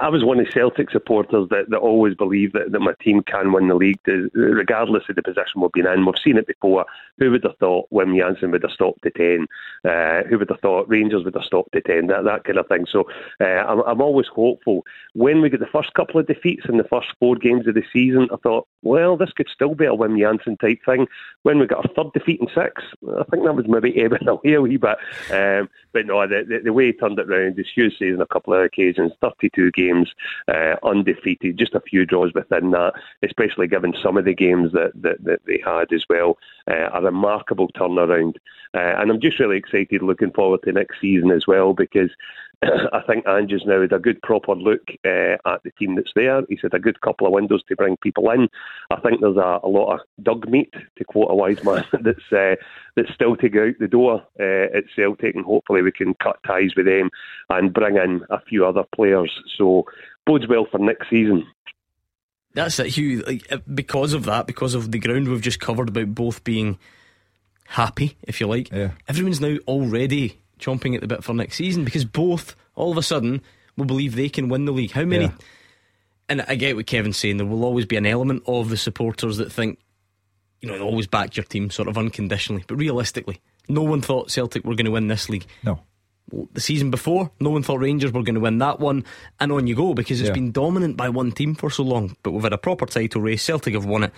I 0.00 0.08
was 0.08 0.24
one 0.24 0.40
of 0.40 0.46
the 0.46 0.52
Celtic 0.52 0.90
supporters 0.90 1.48
that, 1.50 1.70
that 1.70 1.78
always 1.78 2.14
believed 2.14 2.54
that, 2.54 2.72
that 2.72 2.80
my 2.80 2.92
team 3.00 3.22
can 3.22 3.52
win 3.52 3.68
the 3.68 3.74
league, 3.74 4.00
regardless 4.34 5.04
of 5.08 5.16
the 5.16 5.22
position 5.22 5.60
we've 5.60 5.72
been 5.72 5.86
in. 5.86 6.04
We've 6.04 6.14
seen 6.22 6.36
it 6.36 6.46
before. 6.46 6.84
Who 7.18 7.30
would 7.30 7.44
have 7.44 7.56
thought 7.58 7.88
Wim 7.92 8.18
Jansen 8.18 8.50
would 8.50 8.62
have 8.62 8.72
stopped 8.72 9.06
at 9.06 9.14
10? 9.14 9.46
Uh, 9.84 10.22
who 10.28 10.38
would 10.38 10.50
have 10.50 10.60
thought 10.60 10.88
Rangers 10.88 11.24
would 11.24 11.34
have 11.34 11.44
stopped 11.44 11.76
at 11.76 11.84
10? 11.84 12.08
That, 12.08 12.24
that 12.24 12.44
kind 12.44 12.58
of 12.58 12.66
thing. 12.66 12.86
So 12.90 13.04
uh, 13.40 13.44
I'm, 13.44 13.80
I'm 13.80 14.00
always 14.00 14.26
hopeful. 14.26 14.84
When 15.14 15.40
we 15.40 15.50
get 15.50 15.60
the 15.60 15.66
first 15.66 15.94
couple 15.94 16.18
of 16.18 16.26
defeats 16.26 16.64
in 16.68 16.78
the 16.78 16.84
first 16.84 17.08
four 17.20 17.36
games 17.36 17.66
of 17.68 17.74
the 17.74 17.84
season, 17.92 18.28
I 18.32 18.36
thought, 18.42 18.66
well, 18.82 19.16
this 19.16 19.32
could 19.32 19.48
still 19.52 19.74
be 19.74 19.84
a 19.84 19.90
Wim 19.90 20.18
Jansen 20.18 20.56
type 20.56 20.80
thing. 20.84 21.06
When 21.42 21.58
we 21.58 21.66
got 21.66 21.86
our 21.86 21.94
third 21.94 22.12
defeat 22.12 22.40
in 22.40 22.48
six, 22.48 22.82
I 23.08 23.24
think 23.30 23.44
that 23.44 23.54
was 23.54 23.66
maybe 23.68 24.00
ebbing 24.02 24.28
away 24.28 24.54
a 24.54 24.60
wee 24.60 24.76
bit. 24.78 24.98
Um, 25.30 25.68
but 25.92 26.06
no, 26.06 26.26
the, 26.26 26.44
the, 26.48 26.60
the 26.64 26.72
way 26.72 26.86
he 26.86 26.92
turned 26.92 27.18
it 27.18 27.28
round, 27.28 27.51
as 27.58 27.66
Hugh 27.74 27.90
says 27.90 28.14
on 28.14 28.20
a 28.20 28.26
couple 28.26 28.54
of 28.54 28.62
occasions, 28.62 29.12
32 29.20 29.70
games 29.72 30.12
uh, 30.48 30.76
undefeated, 30.82 31.58
just 31.58 31.74
a 31.74 31.80
few 31.80 32.06
draws 32.06 32.32
within 32.34 32.70
that, 32.72 32.94
especially 33.22 33.68
given 33.68 33.94
some 34.02 34.16
of 34.16 34.24
the 34.24 34.34
games 34.34 34.72
that, 34.72 34.92
that, 34.94 35.22
that 35.24 35.40
they 35.46 35.62
had 35.64 35.92
as 35.92 36.04
well. 36.08 36.38
Uh, 36.70 36.88
a 36.92 37.02
remarkable 37.02 37.68
turnaround. 37.68 38.36
Uh, 38.74 38.94
and 38.98 39.10
I'm 39.10 39.20
just 39.20 39.38
really 39.38 39.56
excited 39.56 40.02
looking 40.02 40.30
forward 40.30 40.62
to 40.62 40.72
next 40.72 41.00
season 41.00 41.30
as 41.30 41.46
well 41.46 41.74
because 41.74 42.10
I 42.92 43.00
think 43.06 43.26
Ange's 43.26 43.62
now 43.66 43.80
had 43.80 43.92
a 43.92 43.98
good 43.98 44.20
proper 44.22 44.54
look 44.54 44.82
uh, 45.04 45.36
at 45.44 45.62
the 45.64 45.72
team 45.78 45.96
that's 45.96 46.12
there. 46.14 46.42
He's 46.48 46.60
had 46.62 46.74
a 46.74 46.78
good 46.78 47.00
couple 47.00 47.26
of 47.26 47.32
windows 47.32 47.62
to 47.68 47.76
bring 47.76 47.96
people 47.96 48.30
in. 48.30 48.48
I 48.90 49.00
think 49.00 49.20
there's 49.20 49.36
a, 49.36 49.60
a 49.62 49.68
lot 49.68 49.94
of 49.94 50.00
dog 50.22 50.48
meat, 50.48 50.72
to 50.96 51.04
quote 51.04 51.30
a 51.30 51.34
wise 51.34 51.62
man, 51.64 51.84
that's 52.02 52.32
uh, 52.32 52.56
that's 52.94 53.12
still 53.14 53.36
to 53.36 53.48
go 53.48 53.68
out 53.68 53.74
the 53.80 53.88
door 53.88 54.22
uh, 54.38 54.76
at 54.76 54.84
Celtic, 54.94 55.34
and 55.34 55.44
hopefully 55.44 55.82
we 55.82 55.92
can 55.92 56.14
cut 56.22 56.38
ties 56.46 56.74
with 56.76 56.86
them 56.86 57.10
and 57.50 57.74
bring 57.74 57.96
in 57.96 58.22
a 58.30 58.40
few 58.40 58.64
other 58.64 58.84
players. 58.94 59.32
So 59.56 59.84
bodes 60.24 60.46
well 60.48 60.66
for 60.70 60.78
next 60.78 61.10
season. 61.10 61.46
That's 62.54 62.78
it, 62.78 62.88
Hugh. 62.88 63.22
Like, 63.26 63.50
uh, 63.50 63.58
because 63.72 64.12
of 64.12 64.24
that, 64.24 64.46
because 64.46 64.74
of 64.74 64.92
the 64.92 64.98
ground 64.98 65.28
we've 65.28 65.40
just 65.40 65.58
covered 65.58 65.88
about 65.88 66.14
both 66.14 66.44
being 66.44 66.78
happy, 67.66 68.18
if 68.22 68.40
you 68.40 68.46
like, 68.46 68.70
yeah. 68.70 68.90
everyone's 69.08 69.40
now 69.40 69.56
already 69.66 70.41
chomping 70.62 70.94
at 70.94 71.00
the 71.00 71.06
bit 71.06 71.24
for 71.24 71.34
next 71.34 71.56
season 71.56 71.84
because 71.84 72.04
both, 72.04 72.56
all 72.74 72.92
of 72.92 72.98
a 72.98 73.02
sudden, 73.02 73.42
will 73.76 73.84
believe 73.84 74.14
they 74.14 74.28
can 74.28 74.48
win 74.48 74.64
the 74.64 74.72
league. 74.72 74.92
How 74.92 75.04
many? 75.04 75.24
Yeah. 75.24 75.32
And 76.28 76.42
I 76.42 76.54
get 76.54 76.76
what 76.76 76.86
Kevin's 76.86 77.16
saying. 77.16 77.36
There 77.36 77.46
will 77.46 77.64
always 77.64 77.86
be 77.86 77.96
an 77.96 78.06
element 78.06 78.44
of 78.46 78.70
the 78.70 78.76
supporters 78.76 79.36
that 79.38 79.52
think, 79.52 79.78
you 80.60 80.68
know, 80.68 80.78
they 80.78 80.84
always 80.84 81.06
back 81.06 81.36
your 81.36 81.44
team 81.44 81.70
sort 81.70 81.88
of 81.88 81.98
unconditionally. 81.98 82.64
But 82.66 82.76
realistically, 82.76 83.40
no 83.68 83.82
one 83.82 84.00
thought 84.00 84.30
Celtic 84.30 84.64
were 84.64 84.74
going 84.74 84.86
to 84.86 84.92
win 84.92 85.08
this 85.08 85.28
league. 85.28 85.46
No. 85.62 85.80
Well, 86.30 86.48
the 86.52 86.60
season 86.60 86.90
before, 86.90 87.30
no 87.40 87.50
one 87.50 87.62
thought 87.62 87.80
Rangers 87.80 88.12
were 88.12 88.22
going 88.22 88.36
to 88.36 88.40
win 88.40 88.58
that 88.58 88.78
one, 88.80 89.04
and 89.40 89.52
on 89.52 89.66
you 89.66 89.74
go 89.74 89.92
because 89.92 90.20
it's 90.20 90.28
yeah. 90.28 90.34
been 90.34 90.52
dominant 90.52 90.96
by 90.96 91.08
one 91.08 91.32
team 91.32 91.54
for 91.54 91.68
so 91.68 91.82
long. 91.82 92.16
But 92.22 92.30
we've 92.30 92.42
had 92.42 92.52
a 92.52 92.58
proper 92.58 92.86
title 92.86 93.20
race. 93.20 93.42
Celtic 93.42 93.74
have 93.74 93.84
won 93.84 94.04
it 94.04 94.12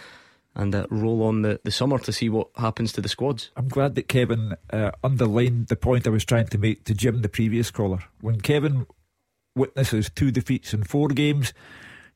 and 0.55 0.75
uh, 0.75 0.87
roll 0.91 1.23
on 1.23 1.43
the, 1.43 1.61
the 1.65 1.71
summer 1.71 1.99
to 1.99 2.13
see 2.13 2.29
what 2.29 2.49
happens 2.57 2.93
to 2.93 3.01
the 3.01 3.09
squads. 3.09 3.51
I'm 3.57 3.69
glad 3.69 3.95
that 3.97 4.09
Kevin 4.09 4.57
uh, 4.71 4.93
underlined 5.03 5.69
the 5.69 5.77
point 5.77 6.07
I 6.07 6.11
was 6.11 6.25
trying 6.25 6.49
to 6.49 6.59
make 6.59 6.85
to 6.85 6.95
Jim, 6.95 7.23
the 7.23 7.29
previous 7.29 7.71
caller. 7.71 8.01
When 8.21 8.41
Kevin 8.41 8.87
witnesses 9.57 10.11
two 10.15 10.31
defeats 10.31 10.73
in 10.73 10.85
four 10.85 11.09
games, 11.09 11.53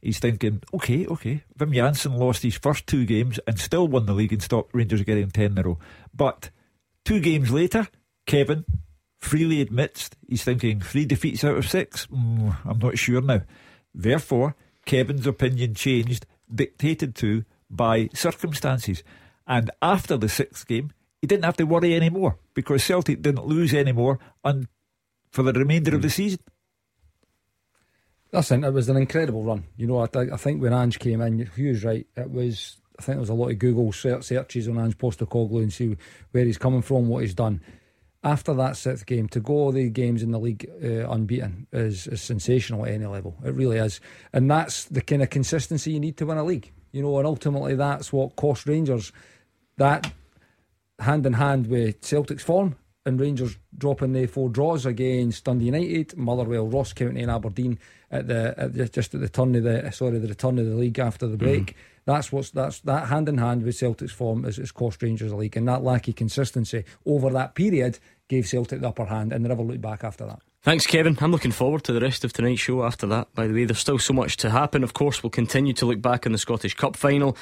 he's 0.01 0.19
thinking, 0.19 0.63
okay, 0.73 1.07
okay, 1.07 1.45
Wim 1.59 1.75
Jansen 1.75 2.17
lost 2.17 2.43
his 2.43 2.57
first 2.57 2.87
two 2.87 3.05
games 3.05 3.41
and 3.47 3.59
still 3.59 3.89
won 3.89 4.07
the 4.07 4.13
league 4.15 4.33
and 4.33 4.43
stopped 4.43 4.75
Rangers 4.75 5.03
getting 5.03 5.31
10 5.31 5.53
in 5.53 5.59
a 5.59 5.63
row. 5.63 5.79
But 6.15 6.51
two 7.05 7.21
games 7.21 7.51
later, 7.51 7.89
Kevin 8.27 8.65
freely 9.17 9.61
admits 9.61 10.11
he's 10.29 10.45
thinking 10.45 10.81
three 10.81 11.05
defeats 11.05 11.43
out 11.43 11.57
of 11.57 11.69
six. 11.69 12.07
Mm, 12.07 12.57
I'm 12.65 12.79
not 12.79 12.99
sure 12.99 13.21
now. 13.21 13.43
Therefore, 13.93 14.55
Kevin's 14.87 15.27
opinion 15.27 15.75
changed, 15.75 16.25
dictated 16.53 17.15
to 17.17 17.45
by 17.71 18.09
circumstances. 18.15 19.03
And 19.47 19.71
after 19.81 20.17
the 20.17 20.29
sixth 20.29 20.67
game, 20.67 20.93
he 21.21 21.27
didn't 21.27 21.45
have 21.45 21.57
to 21.57 21.65
worry 21.65 21.95
anymore 21.95 22.39
because 22.55 22.85
Celtic 22.85 23.23
didn't 23.23 23.47
lose 23.47 23.75
anymore 23.75 24.19
on, 24.45 24.69
for 25.31 25.43
the 25.43 25.53
remainder 25.53 25.93
mm. 25.93 25.95
of 25.95 26.03
the 26.03 26.11
season. 26.11 26.41
Listen, 28.33 28.63
it 28.63 28.73
was 28.73 28.89
an 28.89 28.97
incredible 28.97 29.43
run. 29.43 29.65
You 29.77 29.87
know, 29.87 30.01
I, 30.01 30.09
I 30.15 30.37
think 30.37 30.61
when 30.61 30.75
Ange 30.75 30.99
came 30.99 31.21
in, 31.23 31.47
Hugh's 31.57 31.83
right. 31.83 32.07
It 32.15 32.31
was, 32.31 32.77
I 32.99 33.03
think 33.03 33.15
there 33.15 33.21
was 33.21 33.31
a 33.31 33.35
lot 33.35 33.51
of 33.51 33.59
Google 33.59 33.91
searches 33.91 34.69
on 34.69 34.79
Ange 34.79 34.99
Postecoglou 34.99 35.63
and 35.63 35.73
see 35.73 35.97
where 36.33 36.45
he's 36.45 36.59
coming 36.59 36.83
from, 36.83 37.09
what 37.09 37.23
he's 37.23 37.35
done. 37.35 37.63
After 38.23 38.53
that 38.55 38.77
sixth 38.77 39.07
game, 39.07 39.29
to 39.29 39.41
go 39.41 39.55
all 39.55 39.73
the 39.73 39.89
games 39.89 40.23
in 40.23 40.33
the 40.33 40.39
league 40.41 40.69
uh, 40.85 41.09
unbeaten 41.09 41.69
is, 41.73 42.07
is 42.07 42.21
sensational 42.21 42.85
at 42.85 42.93
any 42.93 43.07
level. 43.07 43.37
It 43.45 43.55
really 43.55 43.79
is. 43.79 44.01
And 44.33 44.51
that's 44.51 44.85
the 44.85 45.01
kind 45.01 45.23
of 45.23 45.31
consistency 45.31 45.93
you 45.93 46.01
need 46.01 46.19
to 46.19 46.27
win 46.27 46.37
a 46.37 46.45
league. 46.45 46.71
You 46.93 47.03
know, 47.03 47.19
and 47.19 47.27
ultimately 47.27 47.75
that's 47.75 48.13
what 48.13 48.37
cost 48.37 48.67
Rangers 48.67 49.13
that 49.77 50.13
hand 50.99 51.27
in 51.27 51.35
hand 51.35 51.69
with 51.69 52.05
Celtic's 52.05 52.43
form 52.43 52.77
and 53.09 53.21
Rangers 53.21 53.57
dropping 53.77 54.13
the 54.13 54.27
four 54.27 54.51
draws 54.51 54.85
against 54.85 55.45
Dundee 55.45 55.67
United, 55.67 56.17
Motherwell, 56.17 56.67
Ross 56.67 56.93
County, 56.93 57.23
and 57.23 57.31
Aberdeen 57.31 57.79
at 58.11 58.27
the, 58.27 58.55
at 58.59 58.75
the, 58.75 58.89
just 58.89 59.15
at 59.15 59.21
the 59.21 59.29
turn 59.29 59.55
of 59.55 59.63
the 59.65 59.91
sorry 59.93 60.19
the 60.19 60.29
return 60.29 60.59
of 60.59 60.67
the 60.67 60.75
league 60.75 60.99
after 60.99 61.27
the 61.27 61.37
break. 61.37 61.63
Mm-hmm. 61.63 61.79
That's 62.05 62.33
what's 62.33 62.51
that's 62.51 62.81
that 62.81 63.09
hand 63.09 63.29
in 63.29 63.39
hand 63.39 63.63
with 63.63 63.77
Celtic's 63.77 64.13
form 64.13 64.45
is, 64.45 64.59
is 64.59 64.73
cost 64.73 65.03
Rangers 65.03 65.33
a 65.33 65.37
league, 65.37 65.57
and 65.57 65.67
that 65.69 65.83
lack 65.83 66.09
of 66.09 66.17
consistency 66.17 66.85
over 67.07 67.31
that 67.31 67.55
period 67.55 67.99
gave 68.29 68.47
Celtic 68.47 68.81
the 68.81 68.89
upper 68.89 69.07
hand, 69.07 69.33
and 69.33 69.45
they 69.45 69.49
never 69.49 69.63
looked 69.63 69.81
back 69.81 70.05
after 70.05 70.27
that. 70.27 70.41
Thanks, 70.63 70.87
Kevin. 70.87 71.17
I'm 71.21 71.31
looking 71.31 71.53
forward 71.53 71.85
to 71.85 71.93
the 71.93 72.01
rest 72.01 72.25
of 72.25 72.33
tonight's 72.33 72.61
show 72.61 72.83
after 72.85 73.07
that. 73.07 73.33
By 73.35 73.47
the 73.47 73.55
way, 73.55 73.65
there's 73.65 73.79
still 73.79 73.99
so 73.99 74.13
much 74.13 74.37
to 74.39 74.51
happen. 74.51 74.83
Of 74.83 74.93
course, 74.93 75.23
we'll 75.23 75.31
continue 75.31 75.73
to 75.75 75.87
look 75.87 76.03
back 76.03 76.27
on 76.27 76.33
the 76.33 76.39
Scottish 76.39 76.75
Cup 76.75 76.97
final. 76.97 77.37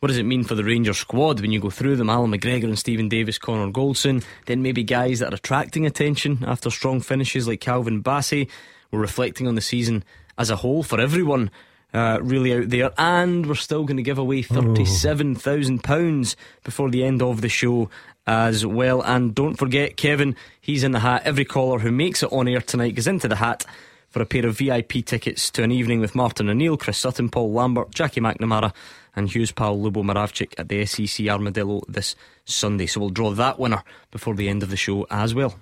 What 0.00 0.08
does 0.08 0.18
it 0.18 0.24
mean 0.24 0.42
for 0.44 0.56
the 0.56 0.64
Rangers 0.64 0.98
squad 0.98 1.40
when 1.40 1.52
you 1.52 1.60
go 1.60 1.70
through 1.70 1.96
them? 1.96 2.10
Allan 2.10 2.32
McGregor 2.32 2.64
and 2.64 2.78
Steven 2.78 3.08
Davis, 3.08 3.38
Connor 3.38 3.72
Goldson. 3.72 4.24
Then 4.46 4.62
maybe 4.62 4.82
guys 4.82 5.20
that 5.20 5.32
are 5.32 5.36
attracting 5.36 5.86
attention 5.86 6.44
after 6.46 6.68
strong 6.68 7.00
finishes 7.00 7.48
like 7.48 7.60
Calvin 7.60 8.02
Bassey. 8.02 8.50
We're 8.90 8.98
reflecting 9.00 9.46
on 9.46 9.54
the 9.54 9.60
season 9.60 10.04
as 10.36 10.50
a 10.50 10.56
whole 10.56 10.82
for 10.82 11.00
everyone 11.00 11.50
uh, 11.94 12.18
really 12.20 12.52
out 12.52 12.68
there. 12.68 12.90
And 12.98 13.46
we're 13.46 13.54
still 13.54 13.84
going 13.84 13.96
to 13.96 14.02
give 14.02 14.18
away 14.18 14.42
£37,000 14.42 16.36
before 16.62 16.90
the 16.90 17.04
end 17.04 17.22
of 17.22 17.40
the 17.40 17.48
show 17.48 17.88
as 18.26 18.66
well. 18.66 19.02
And 19.02 19.34
don't 19.34 19.54
forget, 19.54 19.96
Kevin, 19.96 20.36
he's 20.60 20.84
in 20.84 20.92
the 20.92 21.00
hat. 21.00 21.22
Every 21.24 21.44
caller 21.44 21.78
who 21.78 21.92
makes 21.92 22.22
it 22.22 22.32
on 22.32 22.48
air 22.48 22.60
tonight 22.60 22.94
goes 22.94 23.06
into 23.06 23.28
the 23.28 23.36
hat 23.36 23.64
for 24.08 24.22
a 24.22 24.26
pair 24.26 24.46
of 24.46 24.58
VIP 24.58 25.04
tickets 25.04 25.50
to 25.50 25.62
an 25.62 25.72
evening 25.72 26.00
with 26.00 26.14
Martin 26.14 26.48
O'Neill, 26.48 26.76
Chris 26.76 26.98
Sutton, 26.98 27.28
Paul 27.28 27.52
Lambert, 27.52 27.94
Jackie 27.94 28.20
McNamara, 28.20 28.72
and 29.14 29.28
Hugh's 29.28 29.52
pal 29.52 29.76
Lubo 29.76 30.02
Moravcik 30.02 30.54
at 30.58 30.68
the 30.68 30.84
SEC 30.86 31.26
Armadillo 31.28 31.82
this 31.88 32.16
Sunday. 32.44 32.86
So 32.86 33.00
we'll 33.00 33.10
draw 33.10 33.30
that 33.32 33.58
winner 33.58 33.82
before 34.10 34.34
the 34.34 34.48
end 34.48 34.62
of 34.62 34.70
the 34.70 34.76
show 34.76 35.06
as 35.10 35.34
well. 35.34 35.54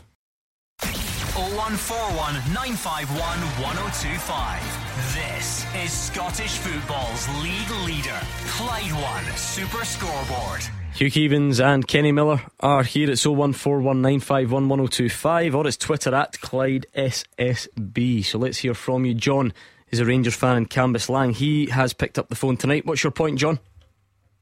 0141 1.34 2.34
951 2.52 3.18
1025. 3.18 4.84
This 5.14 5.64
is 5.82 5.92
Scottish 5.92 6.58
football's 6.58 7.28
league 7.42 7.70
leader, 7.86 8.20
Clyde 8.46 8.92
One 8.92 9.24
Super 9.36 9.84
Scoreboard. 9.84 10.62
Hugh 10.95 11.11
Keevins 11.11 11.59
and 11.59 11.88
Kenny 11.88 12.12
Miller 12.12 12.40
are 12.61 12.84
here 12.84 13.11
at 13.11 13.16
01419511025 13.16 15.53
or 15.53 15.66
it's 15.66 15.76
Twitter 15.76 16.14
at 16.14 16.40
Clyde 16.40 16.86
SSB. 16.95 18.24
So 18.24 18.38
let's 18.38 18.59
hear 18.59 18.74
from 18.74 19.05
you. 19.05 19.12
John 19.12 19.53
is 19.90 19.99
a 19.99 20.05
Rangers 20.05 20.36
fan 20.36 20.57
in 20.57 20.66
Cambuslang. 20.66 21.34
He 21.34 21.66
has 21.66 21.95
picked 21.95 22.16
up 22.16 22.28
the 22.28 22.36
phone 22.36 22.57
tonight. 22.57 22.86
What's 22.86 23.03
your 23.03 23.11
point, 23.11 23.40
John? 23.40 23.59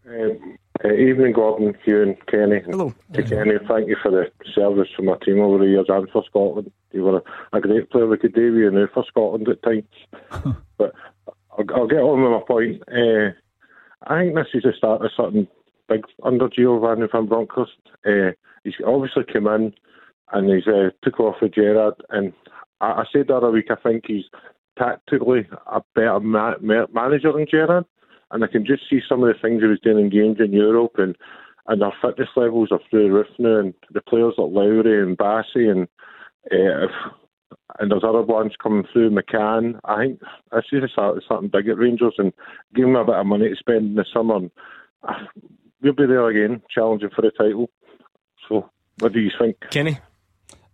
Um, 0.06 0.58
uh, 0.84 0.92
evening, 0.92 1.32
Gordon, 1.32 1.74
Hugh, 1.86 2.02
and 2.02 2.18
Kenny. 2.26 2.60
Hello. 2.66 2.92
To 3.14 3.22
Kenny, 3.22 3.54
thank 3.66 3.88
you 3.88 3.96
for 4.02 4.10
the 4.10 4.30
service 4.54 4.88
for 4.94 5.04
my 5.04 5.16
team 5.24 5.40
over 5.40 5.56
the 5.56 5.70
years 5.70 5.86
and 5.88 6.06
for 6.10 6.22
Scotland. 6.28 6.70
You 6.92 7.04
were 7.04 7.16
a, 7.16 7.22
a 7.56 7.62
great 7.62 7.88
player. 7.88 8.06
We 8.06 8.18
could 8.18 8.34
do 8.34 8.52
with 8.52 8.60
you 8.60 8.70
now 8.70 8.88
for 8.92 9.06
Scotland 9.08 9.48
at 9.48 9.62
times. 9.62 9.84
but 10.76 10.92
I'll, 11.50 11.64
I'll, 11.74 11.86
get 11.86 12.00
on 12.00 12.22
with 12.22 12.30
my 12.30 12.42
point. 12.46 12.82
Uh, 12.88 13.30
I 14.06 14.20
think 14.20 14.34
this 14.34 14.48
is 14.52 14.64
the 14.64 14.74
start 14.76 15.02
of 15.02 15.10
something 15.16 15.48
big 15.88 16.04
under 16.22 16.48
Giovanni 16.48 17.06
van 17.10 17.26
Bronckhorst. 17.26 17.72
Uh, 18.06 18.32
he's 18.64 18.74
obviously 18.86 19.24
come 19.32 19.46
in 19.46 19.72
and 20.32 20.50
he's 20.50 20.66
uh, 20.66 20.90
took 21.02 21.20
off 21.20 21.36
with 21.42 21.54
Gerrard. 21.54 21.94
And 22.10 22.32
I, 22.80 22.86
I 22.86 23.04
said 23.12 23.26
the 23.28 23.36
other 23.36 23.50
week, 23.50 23.66
I 23.70 23.76
think 23.76 24.04
he's 24.06 24.24
tactically 24.78 25.46
a 25.66 25.80
better 25.94 26.20
ma- 26.20 26.54
ma- 26.60 26.86
manager 26.92 27.32
than 27.32 27.46
Gerrard. 27.50 27.84
And 28.30 28.42
I 28.42 28.46
can 28.46 28.64
just 28.64 28.82
see 28.88 29.00
some 29.06 29.22
of 29.22 29.28
the 29.28 29.40
things 29.40 29.62
he 29.62 29.68
was 29.68 29.80
doing 29.82 30.06
in 30.06 30.10
games 30.10 30.38
in 30.40 30.52
Europe 30.52 30.94
and 30.98 31.16
and 31.68 31.80
our 31.84 31.92
fitness 32.02 32.28
levels 32.34 32.70
are 32.72 32.80
through 32.90 33.04
the 33.04 33.14
roof 33.14 33.28
now. 33.38 33.60
And 33.60 33.74
the 33.92 34.00
players 34.00 34.34
like 34.36 34.50
Lowry 34.50 35.02
and 35.02 35.16
Bassey 35.16 35.70
and 35.70 35.86
uh, 36.50 36.88
and 37.78 37.90
there's 37.90 38.04
other 38.04 38.22
ones 38.22 38.52
coming 38.62 38.84
through, 38.92 39.10
McCann. 39.10 39.78
I 39.84 39.98
think 39.98 40.20
I 40.52 40.60
see 40.68 40.78
something 40.94 41.48
big 41.48 41.68
at 41.68 41.78
Rangers 41.78 42.14
and 42.18 42.32
give 42.74 42.84
them 42.84 42.96
a 42.96 43.04
bit 43.04 43.14
of 43.14 43.26
money 43.26 43.48
to 43.48 43.56
spend 43.56 43.90
in 43.90 43.94
the 43.94 44.04
summer. 44.12 44.36
And, 44.36 44.50
uh, 45.06 45.12
we'll 45.82 45.92
be 45.92 46.06
there 46.06 46.28
again, 46.28 46.62
challenging 46.72 47.10
for 47.14 47.22
the 47.22 47.30
title. 47.30 47.70
So, 48.48 48.70
what 48.98 49.12
do 49.12 49.20
you 49.20 49.30
think, 49.38 49.56
Kenny? 49.70 49.98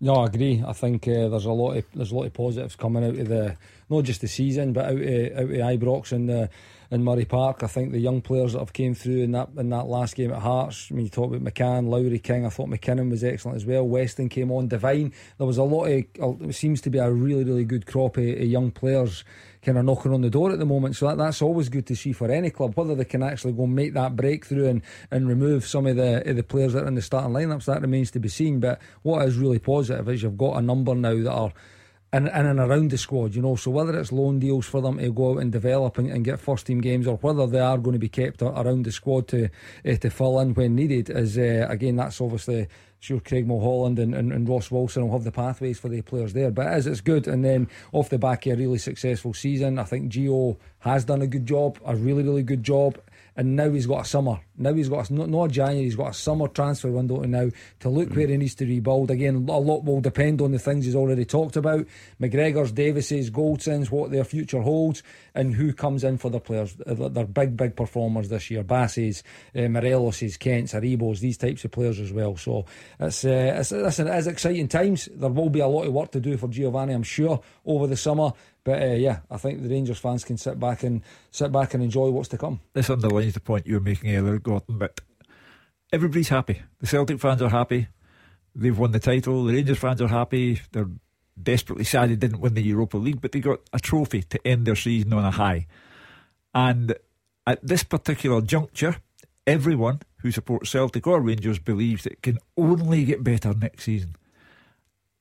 No, 0.01 0.15
I 0.15 0.27
agree. 0.27 0.63
I 0.65 0.73
think 0.75 1.09
uh, 1.09 1.29
there's 1.29 1.45
a 1.45 1.51
lot 1.51 1.77
of 1.77 1.85
there's 1.93 2.13
a 2.13 2.15
lot 2.15 2.27
of 2.27 2.33
positives 2.33 2.77
coming 2.77 3.05
out 3.05 3.17
of 3.17 3.29
the 3.29 3.57
not 3.89 4.05
just 4.05 4.21
the 4.21 4.29
season, 4.29 4.73
but 4.73 4.85
out 4.85 4.93
of 4.93 5.01
out 5.01 5.43
of 5.43 5.51
Ibrox 5.51 6.13
and 6.13 6.29
the 6.29 6.51
in 6.91 7.03
Murray 7.03 7.25
Park. 7.25 7.65
I 7.65 7.67
think 7.67 7.91
the 7.91 7.99
young 7.99 8.21
players 8.21 8.53
that 8.53 8.61
have 8.61 8.73
came 8.73 8.95
through 8.95 9.23
in 9.23 9.33
that 9.33 9.49
in 9.57 9.71
that 9.71 9.87
last 9.87 10.15
game 10.15 10.33
at 10.33 10.41
Hearts. 10.41 10.89
I 10.91 10.95
mean, 10.95 11.07
you 11.07 11.11
talk 11.11 11.35
about 11.35 11.43
McCann, 11.43 11.89
Lowry, 11.89 12.21
King. 12.21 12.47
I 12.47 12.49
thought 12.49 12.69
McKinnon 12.69 13.11
was 13.11 13.25
excellent 13.25 13.57
as 13.57 13.67
well. 13.67 13.87
Weston 13.87 14.29
came 14.29 14.53
on, 14.53 14.69
Devine. 14.69 15.13
There 15.37 15.47
was 15.47 15.59
a 15.59 15.65
lot 15.65 15.87
of. 15.87 16.05
It 16.49 16.55
seems 16.55 16.81
to 16.83 16.91
be 16.91 16.99
a 16.99 17.11
really 17.11 17.43
really 17.43 17.65
good 17.65 17.87
crop 17.87 18.19
of, 18.19 18.25
of 18.25 18.45
young 18.45 18.71
players 18.71 19.25
kind 19.63 19.79
of 19.79 19.85
knocking 19.85 20.13
on 20.13 20.21
the 20.21 20.31
door 20.31 20.53
at 20.53 20.59
the 20.59 20.67
moment. 20.67 20.97
So 20.97 21.09
that, 21.09 21.19
that's 21.19 21.43
always 21.43 21.69
good 21.69 21.87
to 21.87 21.97
see 21.97 22.13
for 22.13 22.31
any 22.31 22.51
club, 22.51 22.75
whether 22.77 22.95
they 22.95 23.05
can 23.05 23.23
actually 23.23 23.53
go 23.53 23.65
and 23.65 23.75
make 23.75 23.95
that 23.95 24.17
breakthrough 24.17 24.69
and, 24.69 24.83
and 25.11 25.29
remove 25.29 25.67
some 25.67 25.87
of 25.87 25.97
the 25.97 26.29
of 26.29 26.37
the 26.37 26.43
players 26.43 26.73
that 26.73 26.85
are 26.85 26.89
in 26.89 26.95
the 26.95 27.03
starting 27.03 27.33
lineups. 27.33 27.65
That 27.67 27.83
remains 27.83 28.11
to 28.13 28.21
be 28.21 28.29
seen. 28.29 28.61
But 28.61 28.81
what 29.03 29.27
is 29.27 29.37
really 29.37 29.59
positive 29.59 30.09
is 30.09 30.23
you've 30.23 30.39
got 30.39 30.57
a 30.57 30.63
number 30.63 30.95
now 30.95 31.15
that 31.23 31.33
are 31.33 31.53
in, 32.13 32.27
in 32.27 32.47
and 32.47 32.59
around 32.59 32.91
the 32.91 32.99
squad, 32.99 33.35
you 33.35 33.43
know. 33.43 33.57
So 33.57 33.71
whether 33.71 33.99
it's 33.99 34.13
loan 34.13 34.39
deals 34.39 34.67
for 34.67 34.81
them 34.81 34.99
to 34.99 35.13
go 35.13 35.33
out 35.33 35.43
and 35.43 35.53
develop 35.53 35.99
and, 35.99 36.11
and 36.11 36.25
get 36.25 36.41
first 36.41 36.67
team 36.67 36.81
games, 36.81 37.07
or 37.07 37.17
whether 37.17 37.47
they 37.47 37.61
are 37.61 37.79
going 37.79 37.95
to 37.95 37.99
be 37.99 38.09
kept 38.09 38.43
around 38.43 38.85
the 38.85 38.93
squad 38.93 39.29
to 39.29 39.51
uh, 39.85 39.95
to 39.97 40.11
fill 40.11 40.41
in 40.41 40.55
when 40.55 40.75
needed, 40.75 41.11
is 41.11 41.37
uh, 41.37 41.67
again 41.69 41.97
that's 41.97 42.21
obviously 42.21 42.67
sure 43.01 43.21
Craig 43.21 43.47
Mulholland 43.47 43.99
and, 43.99 44.15
and, 44.15 44.33
and, 44.33 44.49
Ross 44.49 44.71
Wilson 44.71 45.05
will 45.05 45.13
have 45.13 45.25
the 45.25 45.33
pathways 45.33 45.79
for 45.79 45.89
the 45.89 46.03
players 46.03 46.33
there. 46.33 46.51
But 46.51 46.67
as 46.67 46.87
it's 46.87 47.01
good, 47.01 47.29
and 47.29 47.45
then 47.45 47.69
off 47.93 48.09
the 48.09 48.19
back 48.19 48.47
of 48.47 48.55
a 48.55 48.57
really 48.57 48.79
successful 48.79 49.35
season, 49.35 49.79
I 49.79 49.85
think 49.85 50.13
Gio 50.13 50.57
has 50.81 51.05
done 51.05 51.23
a 51.23 51.27
good 51.27 51.47
job, 51.47 51.79
a 51.85 51.95
really 51.95 52.23
really 52.23 52.43
good 52.43 52.63
job 52.63 52.99
and 53.39 53.55
now 53.55 53.71
he's 53.71 53.87
got 53.87 54.05
a 54.05 54.05
summer. 54.05 54.41
Now 54.57 54.75
he's 54.75 54.89
got 54.89 55.09
a, 55.09 55.15
not, 55.15 55.29
not 55.29 55.51
January, 55.53 55.85
he's 55.85 55.95
got 55.95 56.11
a 56.11 56.15
summer 56.15 56.49
transfer 56.49 56.91
window 56.91 57.21
now 57.21 57.51
to 57.79 57.89
look 57.89 58.09
mm. 58.09 58.17
where 58.17 58.27
he 58.27 58.37
needs 58.37 58.57
to 58.57 58.67
rebuild. 58.67 59.13
Again, 59.13 59.47
a 59.49 59.59
lot 59.59 59.85
will 59.85 60.01
depend 60.01 60.41
on 60.41 60.51
the 60.51 60.59
things 60.59 60.85
he's 60.85 60.97
already 60.97 61.25
talked 61.25 61.57
about 61.57 61.87
McGregor's, 62.21 62.73
Davis's, 62.73 63.31
Goldson's, 63.31 63.93
what 63.93 64.11
their 64.11 64.25
future 64.25 64.61
holds, 64.61 65.05
and 65.39 65.55
who 65.55 65.73
comes 65.73 66.03
in 66.03 66.19
for 66.19 66.31
the 66.31 66.41
players. 66.41 66.75
They're 66.85 67.25
big, 67.25 67.57
big 67.57 67.77
performers 67.77 68.29
this 68.29 68.51
year. 68.51 68.65
Bassey's, 68.65 69.23
uh, 69.55 69.69
Morelos's, 69.69 70.37
Kent's, 70.37 70.73
Aribos, 70.73 71.21
these 71.21 71.37
types 71.37 71.65
of 71.65 71.71
players 71.71 72.01
as 72.01 72.13
well. 72.13 72.37
So 72.37 72.67
it's, 72.99 73.25
uh, 73.25 73.55
it's, 73.61 73.71
listen, 73.71 74.09
it 74.09 74.19
is 74.19 74.27
exciting 74.27 74.67
times. 74.67 75.09
There 75.15 75.31
will 75.31 75.49
be 75.49 75.61
a 75.61 75.69
lot 75.69 75.87
of 75.87 75.93
work 75.93 76.11
to 76.13 76.21
do 76.21 76.37
for 76.37 76.49
Giovanni, 76.49 76.93
I'm 76.93 77.05
sure, 77.05 77.41
over 77.65 77.87
the 77.87 77.97
summer. 77.97 78.33
But 78.65 78.83
uh, 78.83 78.95
yeah, 78.95 79.21
I 79.31 79.37
think 79.37 79.63
the 79.63 79.69
Rangers 79.69 80.01
fans 80.01 80.25
can 80.25 80.39
sit 80.39 80.59
back 80.59 80.83
and 80.83 81.03
sit 81.31 81.53
back 81.53 81.73
and 81.73 81.85
enjoy 81.85 82.11
what's 82.11 82.31
to 82.31 82.39
come. 82.39 82.61
This 82.73 82.91
underlines 82.91 83.35
the 83.35 83.41
point 83.41 83.65
you 83.65 83.75
were 83.75 83.81
making 83.81 84.17
earlier, 84.17 84.41
Gordon. 84.41 84.77
But 84.77 85.01
everybody's 85.93 86.31
happy. 86.31 86.63
The 86.81 86.89
Celtic 86.89 87.21
fans 87.21 87.43
are 87.43 87.49
happy. 87.49 87.87
They've 88.57 88.77
won 88.77 88.91
the 88.91 88.99
title. 88.99 89.45
The 89.45 89.53
Rangers 89.53 89.79
fans 89.79 90.03
are 90.03 90.09
happy. 90.09 90.61
They're 90.73 90.91
desperately 91.43 91.85
sad 91.85 92.11
they 92.11 92.17
didn't 92.17 92.41
win 92.41 92.55
the 92.55 92.63
Europa 92.63 92.97
League, 92.97 93.21
but 93.21 93.33
they 93.33 93.41
got 93.41 93.61
a 93.73 93.79
trophy 93.79 94.23
to 94.23 94.47
end 94.47 94.67
their 94.67 94.77
season 94.77 95.13
on 95.13 95.25
a 95.25 95.31
high. 95.31 95.67
And 96.55 96.95
at 97.47 97.67
this 97.67 97.83
particular 97.83 98.41
juncture, 98.41 98.97
everyone 99.47 100.01
who 100.19 100.31
supports 100.31 100.71
Celtic 100.71 101.07
or 101.07 101.21
Rangers 101.21 101.59
believes 101.59 102.07
it 102.07 102.23
can 102.23 102.39
only 102.57 103.05
get 103.05 103.25
better 103.25 103.55
next 103.55 103.85
season. 103.85 104.17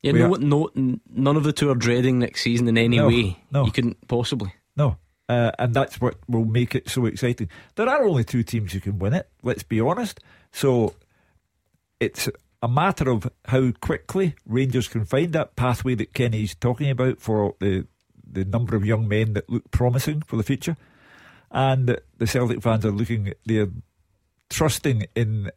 Yeah, 0.02 0.12
no, 0.12 0.34
no, 0.34 0.70
none 0.74 1.36
of 1.36 1.42
the 1.42 1.52
two 1.52 1.70
are 1.70 1.74
dreading 1.74 2.20
next 2.20 2.42
season 2.42 2.68
in 2.68 2.78
any 2.78 2.98
no, 2.98 3.08
way. 3.08 3.38
No, 3.50 3.64
you 3.64 3.72
couldn't 3.72 4.06
possibly. 4.06 4.52
No, 4.76 4.96
uh, 5.28 5.50
and 5.58 5.74
that's 5.74 6.00
what 6.00 6.16
will 6.28 6.44
make 6.44 6.74
it 6.74 6.88
so 6.88 7.06
exciting. 7.06 7.48
There 7.74 7.88
are 7.88 8.04
only 8.04 8.22
two 8.22 8.44
teams 8.44 8.72
who 8.72 8.80
can 8.80 8.98
win 8.98 9.12
it. 9.12 9.28
Let's 9.42 9.64
be 9.64 9.80
honest. 9.80 10.20
So 10.52 10.94
it's 11.98 12.28
a 12.62 12.68
matter 12.68 13.10
of 13.10 13.30
how 13.46 13.70
quickly 13.80 14.34
Rangers 14.46 14.88
can 14.88 15.04
find 15.04 15.32
that 15.32 15.56
pathway 15.56 15.94
that 15.96 16.12
Kenny's 16.12 16.54
talking 16.54 16.90
about 16.90 17.20
for 17.20 17.54
the 17.60 17.86
the 18.30 18.44
number 18.44 18.76
of 18.76 18.84
young 18.84 19.08
men 19.08 19.32
that 19.32 19.48
look 19.48 19.70
promising 19.70 20.20
for 20.20 20.36
the 20.36 20.42
future, 20.42 20.76
and 21.50 21.98
the 22.18 22.26
Celtic 22.26 22.62
fans 22.62 22.84
are 22.84 22.92
looking. 22.92 23.32
They're 23.46 23.70
trusting 24.50 25.06
in 25.14 25.50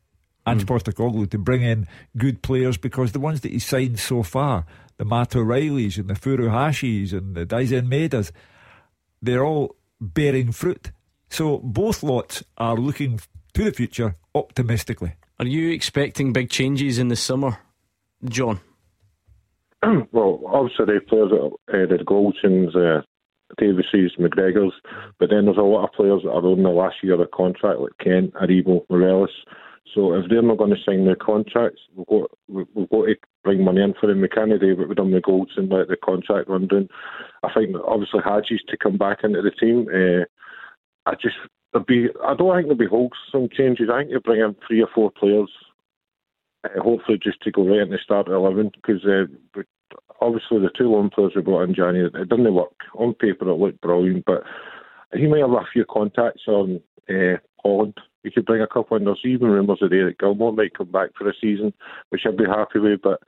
Ange 0.46 0.66
mm. 0.66 0.68
Postecoglou 0.68 1.30
to 1.30 1.38
bring 1.38 1.62
in 1.64 1.88
good 2.18 2.42
players 2.42 2.78
because 2.78 3.12
the 3.12 3.20
ones 3.20 3.42
that 3.42 3.52
he's 3.52 3.66
signed 3.66 4.00
so 4.00 4.24
far, 4.24 4.66
the 4.98 5.06
Matt 5.06 5.36
O'Reillys 5.36 5.98
and 5.98 6.10
the 6.10 6.14
Furuhashis 6.14 7.14
and 7.14 7.36
the 7.36 7.46
Daizen 7.46 7.88
Maedas, 7.88 8.32
they're 9.22 9.46
all 9.46 9.76
bearing 10.00 10.52
fruit. 10.52 10.92
So 11.30 11.60
both 11.60 12.04
lots 12.04 12.44
are 12.58 12.76
looking 12.76 13.20
to 13.54 13.64
the 13.64 13.72
future 13.72 14.16
optimistically. 14.34 15.14
Are 15.42 15.48
you 15.48 15.72
expecting 15.72 16.34
big 16.34 16.52
changes 16.52 17.00
in 17.00 17.08
the 17.08 17.16
summer, 17.16 17.58
John? 18.24 18.60
well, 20.12 20.40
obviously 20.46 20.86
the 20.86 21.02
players 21.10 21.32
that 21.32 21.52
uh, 21.74 21.98
the 21.98 22.04
Goldsons, 22.06 22.76
uh, 22.76 23.02
Davises, 23.58 24.12
McGregor's, 24.20 24.76
but 25.18 25.32
then 25.32 25.46
there's 25.46 25.58
a 25.58 25.62
lot 25.62 25.86
of 25.86 25.94
players 25.94 26.22
that 26.24 26.30
are 26.30 26.46
on 26.46 26.62
the 26.62 26.70
last 26.70 26.98
year 27.02 27.20
of 27.20 27.32
contract, 27.32 27.80
like 27.80 27.92
Kent, 28.00 28.36
Aribo, 28.36 28.86
Morelos. 28.88 29.32
So 29.96 30.14
if 30.14 30.30
they're 30.30 30.44
not 30.44 30.60
going 30.60 30.76
to 30.76 30.84
sign 30.86 31.06
their 31.06 31.16
contracts, 31.16 31.82
we've 31.96 32.06
got 32.06 32.30
we've 32.48 32.90
got 32.92 33.06
to 33.06 33.16
bring 33.44 33.64
money 33.64 33.82
in 33.82 33.96
for 34.00 34.06
them. 34.06 34.22
We 34.22 34.28
can't 34.28 34.52
do 34.60 34.76
what 34.76 34.90
we've 34.90 34.96
done 34.96 35.12
with 35.12 35.24
Goldson 35.24 35.72
let 35.72 35.88
the 35.88 35.98
contract 36.06 36.50
run 36.50 36.68
down. 36.68 36.88
I 37.42 37.52
think 37.52 37.76
obviously 37.84 38.20
Hagi's 38.24 38.62
to 38.68 38.78
come 38.78 38.98
back 38.98 39.24
into 39.24 39.42
the 39.42 39.50
team. 39.50 39.88
Uh, 39.92 40.26
I 41.10 41.16
just 41.16 41.38
there'll 41.72 41.86
be 41.86 42.10
I 42.24 42.36
don't 42.36 42.56
think 42.56 42.68
there'll 42.68 42.76
be 42.76 42.88
wholesome 42.88 43.50
changes. 43.56 43.90
I 43.92 44.00
think 44.00 44.12
you 44.12 44.20
bring 44.20 44.42
in 44.42 44.56
three 44.68 44.82
or 44.82 44.90
four 44.94 45.12
players, 45.12 45.50
uh, 46.64 46.82
hopefully 46.82 47.20
just 47.22 47.42
to 47.42 47.52
go 47.52 47.68
right 47.68 47.82
into 47.82 47.98
the 47.98 48.04
start 48.04 48.28
of 48.28 48.34
eleven 48.34 48.72
because 48.74 49.06
uh, 49.06 49.62
obviously 50.22 50.60
the 50.60 50.70
two 50.78 50.90
loan 50.90 51.10
players 51.10 51.34
we 51.36 51.42
brought 51.42 51.64
in 51.64 51.76
January 51.76 52.10
it 52.14 52.30
didn't 52.30 52.54
work 52.54 52.76
on 52.96 53.14
paper. 53.14 53.50
It 53.50 53.56
looked 53.56 53.82
brilliant, 53.82 54.26
but 54.26 54.44
he 55.14 55.28
may 55.28 55.40
have 55.40 55.52
a 55.52 55.66
few 55.72 55.86
contacts 55.86 56.44
on 56.48 56.82
uh, 57.10 57.38
Holland 57.64 58.00
we 58.24 58.32
could 58.32 58.46
bring 58.46 58.62
a 58.62 58.68
couple 58.68 58.98
in. 58.98 59.06
There's 59.06 59.22
even 59.24 59.50
rumours 59.50 59.80
today 59.80 60.04
that 60.04 60.20
Gilmour 60.20 60.52
might 60.56 60.78
come 60.78 60.92
back 60.92 61.10
for 61.18 61.30
a 61.30 61.34
season, 61.40 61.74
which 62.10 62.22
I'd 62.26 62.38
be 62.38 62.46
happy 62.46 62.80
with. 62.80 63.02
But 63.02 63.22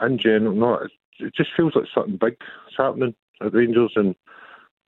in 0.00 0.18
general, 0.18 0.54
no, 0.54 0.74
it 1.18 1.34
just 1.34 1.50
feels 1.56 1.74
like 1.74 1.86
something 1.94 2.16
big 2.16 2.36
is 2.68 2.74
happening 2.76 3.14
at 3.40 3.54
Rangers, 3.54 3.92
and 3.96 4.14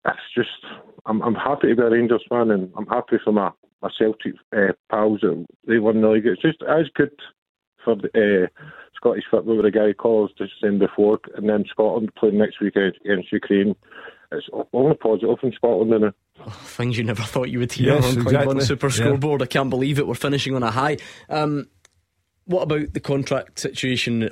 it's 0.05 0.33
just 0.35 0.49
I'm 1.05 1.21
I'm 1.21 1.35
happy 1.35 1.69
to 1.69 1.75
be 1.75 1.81
a 1.81 1.89
Rangers 1.89 2.23
fan, 2.29 2.51
and 2.51 2.71
I'm 2.77 2.87
happy 2.87 3.17
for 3.23 3.31
my 3.31 3.51
my 3.81 3.89
Celtic 3.97 4.33
uh, 4.55 4.73
pals 4.89 5.21
that 5.21 5.45
they 5.67 5.79
won 5.79 6.01
the 6.01 6.09
league. 6.09 6.25
It's 6.25 6.41
just 6.41 6.61
as 6.63 6.85
good 6.95 7.11
for 7.83 7.95
the, 7.95 8.47
uh, 8.47 8.63
Scottish 8.95 9.25
football 9.29 9.57
with 9.57 9.65
a 9.65 9.71
guy 9.71 9.93
calls 9.93 10.31
just 10.37 10.53
saying 10.61 10.79
before, 10.79 11.19
and 11.35 11.47
then 11.47 11.65
Scotland 11.69 12.11
playing 12.15 12.37
next 12.37 12.59
week 12.59 12.75
against 12.75 13.31
Ukraine. 13.31 13.75
It's 14.31 14.47
only 14.73 14.95
positive 14.95 15.37
in 15.43 15.51
Scotland, 15.53 15.93
isn't 15.93 16.07
it? 16.07 16.15
Oh, 16.45 16.49
things 16.49 16.97
you 16.97 17.03
never 17.03 17.21
thought 17.21 17.49
you 17.49 17.59
would 17.59 17.71
hear 17.71 17.93
yes, 17.93 18.05
on 18.05 18.21
exactly. 18.21 18.47
One 18.47 18.61
Super 18.61 18.89
Scoreboard. 18.89 19.41
Yeah. 19.41 19.45
I 19.45 19.47
can't 19.47 19.69
believe 19.69 19.99
it. 19.99 20.07
We're 20.07 20.15
finishing 20.15 20.55
on 20.55 20.63
a 20.63 20.71
high. 20.71 20.97
Um, 21.29 21.67
what 22.45 22.63
about 22.63 22.93
the 22.93 22.99
contract 22.99 23.59
situation? 23.59 24.29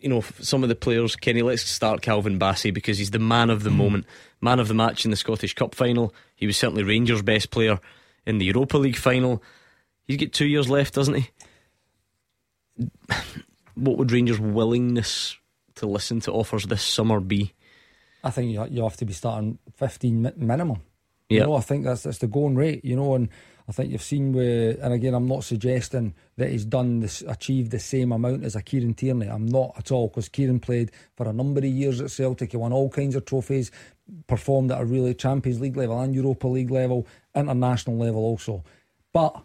You 0.00 0.08
know, 0.08 0.22
some 0.40 0.62
of 0.62 0.68
the 0.68 0.74
players, 0.74 1.14
Kenny, 1.16 1.42
let's 1.42 1.62
start 1.62 2.02
Calvin 2.02 2.38
Bassey 2.38 2.72
because 2.72 2.98
he's 2.98 3.10
the 3.10 3.18
man 3.18 3.50
of 3.50 3.62
the 3.62 3.70
hmm. 3.70 3.76
moment, 3.76 4.06
man 4.40 4.58
of 4.58 4.68
the 4.68 4.74
match 4.74 5.04
in 5.04 5.10
the 5.10 5.16
Scottish 5.16 5.54
Cup 5.54 5.74
final. 5.74 6.14
He 6.36 6.46
was 6.46 6.56
certainly 6.56 6.82
Rangers' 6.82 7.22
best 7.22 7.50
player 7.50 7.78
in 8.26 8.38
the 8.38 8.46
Europa 8.46 8.78
League 8.78 8.96
final. 8.96 9.42
He's 10.06 10.16
got 10.16 10.32
two 10.32 10.46
years 10.46 10.68
left, 10.68 10.94
doesn't 10.94 11.14
he? 11.14 11.30
What 13.76 13.96
would 13.96 14.12
Rangers' 14.12 14.40
willingness 14.40 15.36
to 15.76 15.86
listen 15.86 16.20
to 16.22 16.32
offers 16.32 16.66
this 16.66 16.82
summer 16.82 17.18
be? 17.20 17.54
I 18.22 18.30
think 18.30 18.52
you, 18.52 18.66
you 18.68 18.82
have 18.82 18.96
to 18.98 19.06
be 19.06 19.14
starting 19.14 19.58
15 19.76 20.20
mi- 20.22 20.32
minimum. 20.36 20.82
You 21.30 21.38
Yeah. 21.38 21.44
know, 21.44 21.54
I 21.54 21.60
think 21.60 21.84
that's 21.84 22.02
that's 22.02 22.18
the 22.18 22.26
going 22.26 22.56
rate. 22.56 22.84
You 22.84 22.96
know, 22.96 23.14
and 23.14 23.30
I 23.70 23.72
think 23.72 23.92
you've 23.92 24.02
seen 24.02 24.32
where, 24.32 24.76
and 24.82 24.92
again, 24.92 25.14
I'm 25.14 25.28
not 25.28 25.44
suggesting 25.44 26.12
that 26.36 26.50
he's 26.50 26.64
done 26.64 26.98
this, 26.98 27.22
achieved 27.22 27.70
the 27.70 27.78
same 27.78 28.10
amount 28.10 28.42
as 28.42 28.56
a 28.56 28.62
Kieran 28.62 28.94
Tierney. 28.94 29.28
I'm 29.28 29.46
not 29.46 29.74
at 29.78 29.92
all 29.92 30.08
because 30.08 30.28
Kieran 30.28 30.58
played 30.58 30.90
for 31.16 31.28
a 31.28 31.32
number 31.32 31.60
of 31.60 31.66
years 31.66 32.00
at 32.00 32.10
Celtic. 32.10 32.50
He 32.50 32.56
won 32.56 32.72
all 32.72 32.90
kinds 32.90 33.14
of 33.14 33.26
trophies, 33.26 33.70
performed 34.26 34.72
at 34.72 34.80
a 34.80 34.84
really 34.84 35.14
Champions 35.14 35.60
League 35.60 35.76
level 35.76 36.00
and 36.00 36.12
Europa 36.12 36.48
League 36.48 36.72
level, 36.72 37.06
international 37.32 37.96
level 37.96 38.22
also. 38.22 38.64
But 39.12 39.40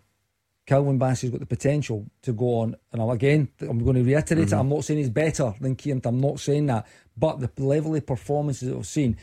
Calvin 0.66 0.98
Bassey's 0.98 1.30
got 1.30 1.40
the 1.40 1.46
potential 1.46 2.08
to 2.24 2.34
go 2.34 2.62
on. 2.62 2.76
And 2.92 3.04
I'm, 3.04 3.12
again, 3.12 3.50
I'm 3.62 3.78
going 3.78 3.98
to 3.98 4.04
reiterate 4.04 4.40
it. 4.40 4.48
Mm-hmm. 4.48 4.60
I'm 4.60 4.70
not 4.70 4.86
saying 4.86 4.98
he's 4.98 5.12
better 5.12 5.54
than 5.62 5.76
Kieran. 5.76 6.02
I'm 6.04 6.20
not 6.20 6.40
saying 6.40 6.66
that. 6.66 6.88
But 7.16 7.56
the 7.56 7.64
level 7.64 7.94
of 7.94 8.08
performances 8.08 8.70
that 8.70 8.76
I've 8.76 8.88
seen, 8.88 9.18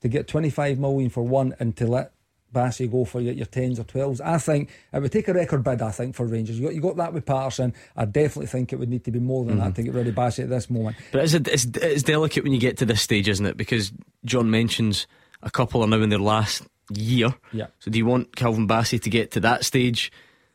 to 0.00 0.08
get 0.08 0.26
25 0.26 0.80
million 0.80 1.10
for 1.10 1.22
one 1.22 1.54
and 1.60 1.76
to 1.76 1.86
let 1.86 2.12
Bassey 2.52 2.90
go 2.90 3.04
for 3.04 3.20
your, 3.20 3.34
your 3.34 3.46
10s 3.46 3.78
or 3.78 3.84
12s, 3.84 4.20
I 4.20 4.38
think 4.38 4.70
it 4.92 5.00
would 5.00 5.12
take 5.12 5.28
a 5.28 5.34
record 5.34 5.64
bid, 5.64 5.82
I 5.82 5.90
think, 5.90 6.14
for 6.14 6.26
Rangers. 6.26 6.58
You 6.58 6.66
got, 6.66 6.74
you 6.74 6.80
got 6.80 6.96
that 6.96 7.12
with 7.12 7.24
Patterson. 7.24 7.74
I 7.96 8.04
definitely 8.04 8.46
think 8.46 8.72
it 8.72 8.76
would 8.76 8.88
need 8.88 9.04
to 9.04 9.10
be 9.10 9.20
more 9.20 9.44
than 9.44 9.58
that 9.58 9.64
mm-hmm. 9.64 9.72
to 9.74 9.82
get 9.82 9.94
rid 9.94 10.08
of 10.08 10.14
Bassey 10.14 10.44
at 10.44 10.50
this 10.50 10.70
moment. 10.70 10.96
But 11.12 11.24
it's, 11.24 11.34
it's, 11.34 11.64
it's 11.76 12.02
delicate 12.02 12.44
when 12.44 12.52
you 12.52 12.60
get 12.60 12.78
to 12.78 12.86
this 12.86 13.02
stage, 13.02 13.28
isn't 13.28 13.46
it? 13.46 13.56
Because 13.56 13.92
John 14.24 14.50
mentions 14.50 15.06
a 15.42 15.50
couple 15.50 15.82
are 15.82 15.86
now 15.86 16.00
in 16.02 16.10
their 16.10 16.18
last 16.18 16.62
year. 16.90 17.34
Yeah. 17.52 17.66
So 17.78 17.90
do 17.90 17.98
you 17.98 18.06
want 18.06 18.36
Calvin 18.36 18.68
Bassey 18.68 19.00
to 19.02 19.10
get 19.10 19.32
to 19.32 19.40
that 19.40 19.64
stage? 19.64 20.12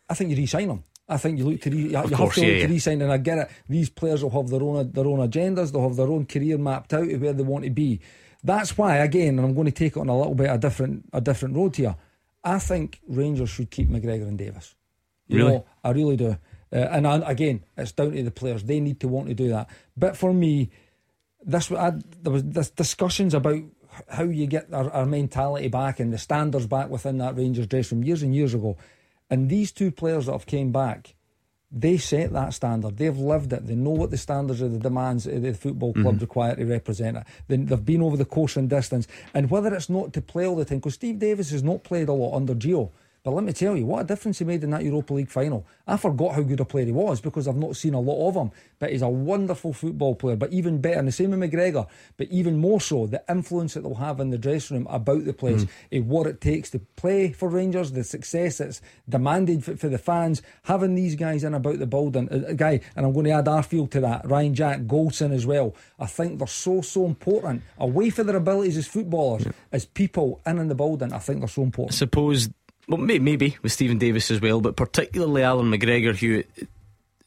I 0.09 0.13
think 0.13 0.29
you 0.29 0.37
re-sign 0.37 0.67
them. 0.67 0.83
I 1.09 1.17
think 1.17 1.37
you 1.37 1.49
look 1.49 1.61
to 1.61 1.69
re- 1.69 1.77
you 1.77 1.95
have 1.95 2.11
course, 2.11 2.35
to 2.35 2.41
look 2.41 2.49
yeah, 2.49 2.63
to 2.63 2.67
re-sign, 2.67 3.01
and 3.01 3.11
I 3.11 3.17
get 3.17 3.37
it. 3.37 3.49
These 3.69 3.89
players 3.89 4.23
will 4.23 4.31
have 4.31 4.49
their 4.49 4.61
own 4.61 4.91
their 4.91 5.05
own 5.05 5.19
agendas. 5.19 5.71
They'll 5.71 5.87
have 5.87 5.95
their 5.95 6.07
own 6.07 6.25
career 6.25 6.57
mapped 6.57 6.93
out 6.93 7.09
of 7.09 7.21
where 7.21 7.33
they 7.33 7.43
want 7.43 7.63
to 7.63 7.69
be. 7.69 8.01
That's 8.43 8.77
why, 8.77 8.97
again, 8.97 9.37
and 9.37 9.41
I'm 9.41 9.53
going 9.53 9.65
to 9.65 9.71
take 9.71 9.97
it 9.97 9.99
on 9.99 10.09
a 10.09 10.17
little 10.17 10.35
bit 10.35 10.49
a 10.49 10.57
different 10.57 11.09
a 11.13 11.21
different 11.21 11.55
road 11.55 11.75
here. 11.75 11.95
I 12.43 12.59
think 12.59 13.01
Rangers 13.07 13.49
should 13.49 13.71
keep 13.71 13.89
McGregor 13.89 14.27
and 14.27 14.37
Davis. 14.37 14.75
You 15.27 15.37
Really? 15.39 15.51
know, 15.51 15.65
I 15.83 15.91
really 15.91 16.15
do. 16.15 16.37
Uh, 16.71 16.75
and 16.75 17.07
I, 17.07 17.17
again, 17.29 17.63
it's 17.77 17.91
down 17.91 18.11
to 18.11 18.23
the 18.23 18.31
players. 18.31 18.63
They 18.63 18.79
need 18.79 18.99
to 19.01 19.07
want 19.07 19.27
to 19.27 19.33
do 19.33 19.49
that. 19.49 19.69
But 19.95 20.15
for 20.15 20.33
me, 20.33 20.69
this 21.43 21.71
I, 21.71 21.91
there 22.21 22.33
was 22.33 22.43
this 22.43 22.69
discussions 22.69 23.33
about 23.33 23.61
how 24.09 24.23
you 24.23 24.47
get 24.47 24.73
our, 24.73 24.89
our 24.91 25.05
mentality 25.05 25.67
back 25.69 25.99
and 25.99 26.13
the 26.13 26.17
standards 26.17 26.67
back 26.67 26.89
within 26.89 27.17
that 27.17 27.35
Rangers 27.35 27.67
dressing 27.67 27.99
room 27.99 28.07
years 28.07 28.23
and 28.23 28.35
years 28.35 28.53
ago. 28.53 28.77
And 29.29 29.49
these 29.49 29.71
two 29.71 29.91
players 29.91 30.27
that 30.27 30.33
have 30.33 30.45
came 30.45 30.71
back, 30.71 31.15
they 31.71 31.97
set 31.97 32.31
that 32.31 32.53
standard. 32.53 32.97
They've 32.97 33.17
lived 33.17 33.51
it. 33.51 33.67
They 33.67 33.75
know 33.75 33.91
what 33.91 34.11
the 34.11 34.17
standards 34.17 34.61
are, 34.61 34.69
the 34.69 34.79
demands 34.79 35.27
of 35.27 35.41
the 35.41 35.53
football 35.53 35.93
club 35.93 36.05
mm-hmm. 36.05 36.19
require 36.19 36.55
to 36.55 36.65
represent 36.65 37.17
it. 37.17 37.23
They, 37.47 37.57
they've 37.57 37.85
been 37.85 38.01
over 38.01 38.15
the 38.15 38.25
course 38.25 38.55
and 38.55 38.69
distance. 38.69 39.07
And 39.33 39.51
whether 39.51 39.73
it's 39.73 39.89
not 39.89 40.13
to 40.13 40.21
play 40.21 40.47
all 40.47 40.55
the 40.55 40.65
time, 40.65 40.77
because 40.77 40.93
Steve 40.93 41.19
Davis 41.19 41.51
has 41.51 41.63
not 41.63 41.83
played 41.83 42.07
a 42.07 42.13
lot 42.13 42.35
under 42.35 42.55
Gio. 42.55 42.91
But 43.27 43.33
let 43.33 43.43
me 43.43 43.51
tell 43.51 43.75
you, 43.75 43.85
what 43.85 43.99
a 43.99 44.03
difference 44.05 44.39
he 44.39 44.45
made 44.45 44.63
in 44.63 44.69
that 44.69 44.85
Europa 44.85 45.13
League 45.13 45.29
final. 45.29 45.67
I 45.85 45.97
forgot 45.97 46.35
how 46.35 46.43
good 46.43 46.61
a 46.61 46.65
player 46.65 46.85
he 46.85 46.93
was 46.93 47.19
because 47.19 47.45
I've 47.45 47.57
not 47.57 47.75
seen 47.75 47.93
a 47.93 47.99
lot 47.99 48.25
of 48.25 48.35
him. 48.35 48.51
But 48.79 48.93
he's 48.93 49.01
a 49.01 49.09
wonderful 49.09 49.73
football 49.73 50.15
player. 50.15 50.37
But 50.37 50.53
even 50.53 50.79
better, 50.79 50.99
and 50.99 51.09
the 51.09 51.11
same 51.11 51.31
with 51.31 51.41
McGregor, 51.41 51.89
but 52.15 52.29
even 52.29 52.55
more 52.55 52.79
so, 52.79 53.05
the 53.05 53.21
influence 53.27 53.73
that 53.73 53.81
they'll 53.81 53.95
have 53.95 54.21
in 54.21 54.29
the 54.29 54.37
dressing 54.37 54.77
room 54.77 54.87
about 54.89 55.25
the 55.25 55.33
place, 55.33 55.65
mm. 55.65 55.69
eh, 55.91 55.99
what 55.99 56.25
it 56.25 56.39
takes 56.39 56.69
to 56.69 56.79
play 56.95 57.33
for 57.33 57.49
Rangers, 57.49 57.91
the 57.91 58.05
success 58.05 58.59
that's 58.59 58.79
demanded 59.09 59.61
for, 59.65 59.75
for 59.75 59.89
the 59.89 59.97
fans, 59.97 60.41
having 60.63 60.95
these 60.95 61.15
guys 61.15 61.43
in 61.43 61.53
about 61.53 61.79
the 61.79 61.85
building. 61.85 62.29
A, 62.31 62.35
uh, 62.35 62.39
a 62.47 62.51
uh, 62.51 62.53
guy, 62.53 62.79
and 62.95 63.05
I'm 63.05 63.11
going 63.11 63.25
to 63.25 63.31
add 63.31 63.47
Arfield 63.47 63.91
to 63.91 63.99
that, 63.99 64.25
Ryan 64.25 64.55
Jack, 64.55 64.79
Goldson 64.83 65.33
as 65.33 65.45
well. 65.45 65.75
I 65.99 66.05
think 66.05 66.37
they're 66.37 66.47
so, 66.47 66.79
so 66.79 67.05
important. 67.05 67.61
Away 67.77 68.09
for 68.09 68.23
their 68.23 68.37
abilities 68.37 68.77
as 68.77 68.87
footballers, 68.87 69.45
as 69.73 69.83
people 69.83 70.39
in 70.45 70.59
in 70.59 70.69
the 70.69 70.75
building, 70.75 71.11
I 71.11 71.19
think 71.19 71.41
they're 71.41 71.49
so 71.49 71.63
I 71.63 71.65
important. 71.65 71.93
suppose, 71.93 72.47
well, 72.87 72.97
may- 72.97 73.19
maybe 73.19 73.57
with 73.61 73.71
Steven 73.71 73.97
Davis 73.97 74.31
as 74.31 74.41
well, 74.41 74.61
but 74.61 74.75
particularly 74.75 75.43
Alan 75.43 75.69
McGregor, 75.71 76.15
who 76.15 76.43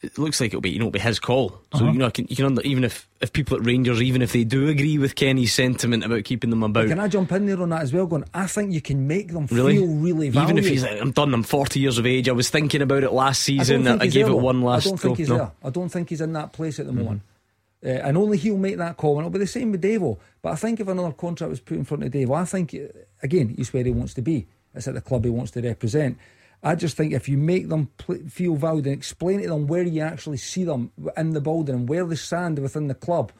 it, 0.02 0.18
looks 0.18 0.40
like 0.40 0.48
it'll 0.48 0.62
be, 0.62 0.70
you 0.70 0.78
know, 0.78 0.84
it'll 0.86 0.92
be 0.92 0.98
his 0.98 1.18
call. 1.18 1.60
So 1.74 1.84
you 1.84 1.98
know, 1.98 2.06
I 2.06 2.10
can, 2.10 2.26
you 2.30 2.36
can 2.36 2.46
under, 2.46 2.62
even 2.62 2.84
if 2.84 3.06
if 3.20 3.32
people 3.34 3.58
at 3.58 3.66
Rangers, 3.66 4.00
even 4.00 4.22
if 4.22 4.32
they 4.32 4.44
do 4.44 4.68
agree 4.68 4.96
with 4.96 5.14
Kenny's 5.14 5.52
sentiment 5.52 6.04
about 6.04 6.24
keeping 6.24 6.48
them 6.48 6.62
about, 6.62 6.88
Can 6.88 6.98
I 6.98 7.06
jump 7.08 7.30
in 7.32 7.44
there 7.44 7.60
on 7.60 7.68
that 7.68 7.82
as 7.82 7.92
well? 7.92 8.06
Going, 8.06 8.24
I 8.32 8.46
think 8.46 8.72
you 8.72 8.80
can 8.80 9.06
make 9.06 9.28
them 9.32 9.46
really, 9.50 9.76
feel 9.76 9.86
really 9.86 10.30
valued. 10.30 10.50
even 10.50 10.58
if 10.64 10.66
he's 10.70 10.82
like, 10.82 10.98
I'm 11.00 11.10
done, 11.10 11.34
I'm 11.34 11.42
40 11.42 11.78
years 11.80 11.98
of 11.98 12.06
age. 12.06 12.28
I 12.30 12.32
was 12.32 12.48
thinking 12.48 12.80
about 12.80 13.02
it 13.04 13.12
last 13.12 13.42
season. 13.42 13.86
I, 13.86 13.96
I 13.96 14.06
gave 14.06 14.24
there, 14.26 14.34
it 14.34 14.38
one 14.38 14.62
last 14.62 14.86
I 14.86 14.90
don't 14.90 14.98
think 14.98 15.12
go. 15.12 15.14
he's 15.16 15.28
No. 15.28 15.36
there. 15.36 15.52
I 15.62 15.68
don't 15.70 15.88
think 15.90 16.08
he's 16.08 16.22
in 16.22 16.32
that 16.32 16.52
place 16.54 16.78
at 16.80 16.86
the 16.86 16.92
moment. 16.92 17.20
Uh, 17.84 17.88
and 17.88 18.16
only 18.16 18.36
he'll 18.38 18.56
make 18.58 18.78
that 18.78 18.96
call. 18.96 19.18
And 19.18 19.26
it'll 19.26 19.30
be 19.32 19.38
the 19.38 19.46
same 19.46 19.72
with 19.72 19.82
Davo. 19.82 20.18
But 20.40 20.52
I 20.52 20.56
think 20.56 20.80
if 20.80 20.88
another 20.88 21.12
contract 21.12 21.50
was 21.50 21.60
put 21.60 21.76
in 21.76 21.84
front 21.84 22.04
of 22.04 22.10
Davo, 22.12 22.34
I 22.36 22.44
think, 22.46 22.74
uh, 22.74 22.98
again, 23.22 23.50
he's 23.50 23.72
where 23.74 23.84
he 23.84 23.90
wants 23.90 24.14
to 24.14 24.22
be. 24.22 24.46
It's 24.74 24.88
at 24.88 24.94
the 24.94 25.00
club 25.00 25.24
he 25.24 25.30
wants 25.30 25.52
to 25.52 25.62
represent. 25.62 26.18
I 26.62 26.74
just 26.74 26.96
think 26.96 27.12
if 27.12 27.28
you 27.28 27.38
make 27.38 27.68
them 27.68 27.88
pl- 27.96 28.28
feel 28.28 28.54
valued 28.54 28.86
and 28.86 28.94
explain 28.94 29.40
to 29.40 29.48
them 29.48 29.66
where 29.66 29.82
you 29.82 30.02
actually 30.02 30.36
see 30.36 30.64
them 30.64 30.92
in 31.16 31.30
the 31.30 31.40
building 31.40 31.74
and 31.74 31.88
where 31.88 32.04
they 32.04 32.16
stand 32.16 32.58
within 32.58 32.88
the 32.88 32.94
club, 32.94 33.32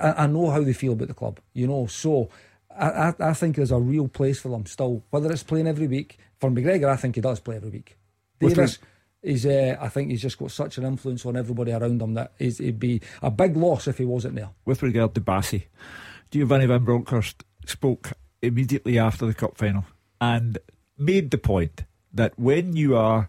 I, 0.00 0.24
I 0.24 0.26
know 0.26 0.50
how 0.50 0.62
they 0.62 0.72
feel 0.72 0.92
about 0.92 1.08
the 1.08 1.14
club, 1.14 1.38
you 1.52 1.66
know. 1.66 1.86
So 1.86 2.28
I, 2.76 2.88
I, 2.88 3.14
I 3.20 3.32
think 3.34 3.56
there's 3.56 3.70
a 3.70 3.78
real 3.78 4.08
place 4.08 4.40
for 4.40 4.48
them 4.48 4.66
still. 4.66 5.04
Whether 5.10 5.30
it's 5.30 5.44
playing 5.44 5.68
every 5.68 5.86
week 5.86 6.18
for 6.38 6.50
McGregor, 6.50 6.88
I 6.88 6.96
think 6.96 7.14
he 7.14 7.20
does 7.20 7.40
play 7.40 7.56
every 7.56 7.70
week. 7.70 7.96
Davis 8.40 8.78
is, 9.22 9.46
uh, 9.46 9.76
I 9.80 9.88
think 9.88 10.10
he's 10.10 10.22
just 10.22 10.38
got 10.38 10.50
such 10.50 10.78
an 10.78 10.84
influence 10.84 11.24
on 11.24 11.36
everybody 11.36 11.70
around 11.70 12.02
him 12.02 12.14
that 12.14 12.32
he's, 12.38 12.58
it'd 12.58 12.80
be 12.80 13.00
a 13.22 13.30
big 13.30 13.56
loss 13.56 13.86
if 13.86 13.98
he 13.98 14.04
wasn't 14.04 14.34
there. 14.34 14.50
with 14.64 14.82
regard 14.82 15.14
to 15.14 15.20
Bassey, 15.20 15.64
Giovanni 16.32 16.66
Van 16.66 16.84
Bronckhorst 16.84 17.44
spoke 17.66 18.12
immediately 18.40 18.98
after 18.98 19.24
the 19.24 19.34
cup 19.34 19.56
final 19.56 19.84
and 20.22 20.56
made 20.96 21.32
the 21.32 21.36
point 21.36 21.82
that 22.14 22.38
when 22.38 22.76
you 22.76 22.96
are 22.96 23.28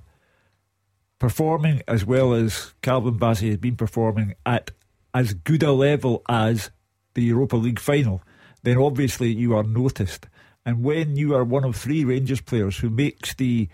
performing 1.17 1.81
as 1.87 2.05
well 2.05 2.33
as 2.33 2.75
Calvin 2.83 3.17
Bassey 3.17 3.49
has 3.49 3.57
been 3.57 3.75
performing 3.75 4.35
at 4.45 4.69
as 5.11 5.33
good 5.33 5.63
a 5.63 5.71
level 5.71 6.21
as 6.29 6.69
the 7.15 7.23
Europa 7.23 7.55
League 7.55 7.79
final, 7.79 8.21
then 8.61 8.77
obviously 8.77 9.31
you 9.31 9.55
are 9.55 9.63
noticed. 9.63 10.27
And 10.67 10.83
when 10.83 11.15
you 11.15 11.33
are 11.33 11.43
one 11.43 11.63
of 11.63 11.75
three 11.75 12.05
Rangers 12.05 12.41
players 12.41 12.77
who 12.77 12.91
makes 12.91 13.33
the 13.33 13.69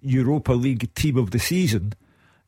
Europa 0.00 0.52
League 0.52 0.92
team 0.94 1.16
of 1.16 1.30
the 1.30 1.38
season, 1.38 1.92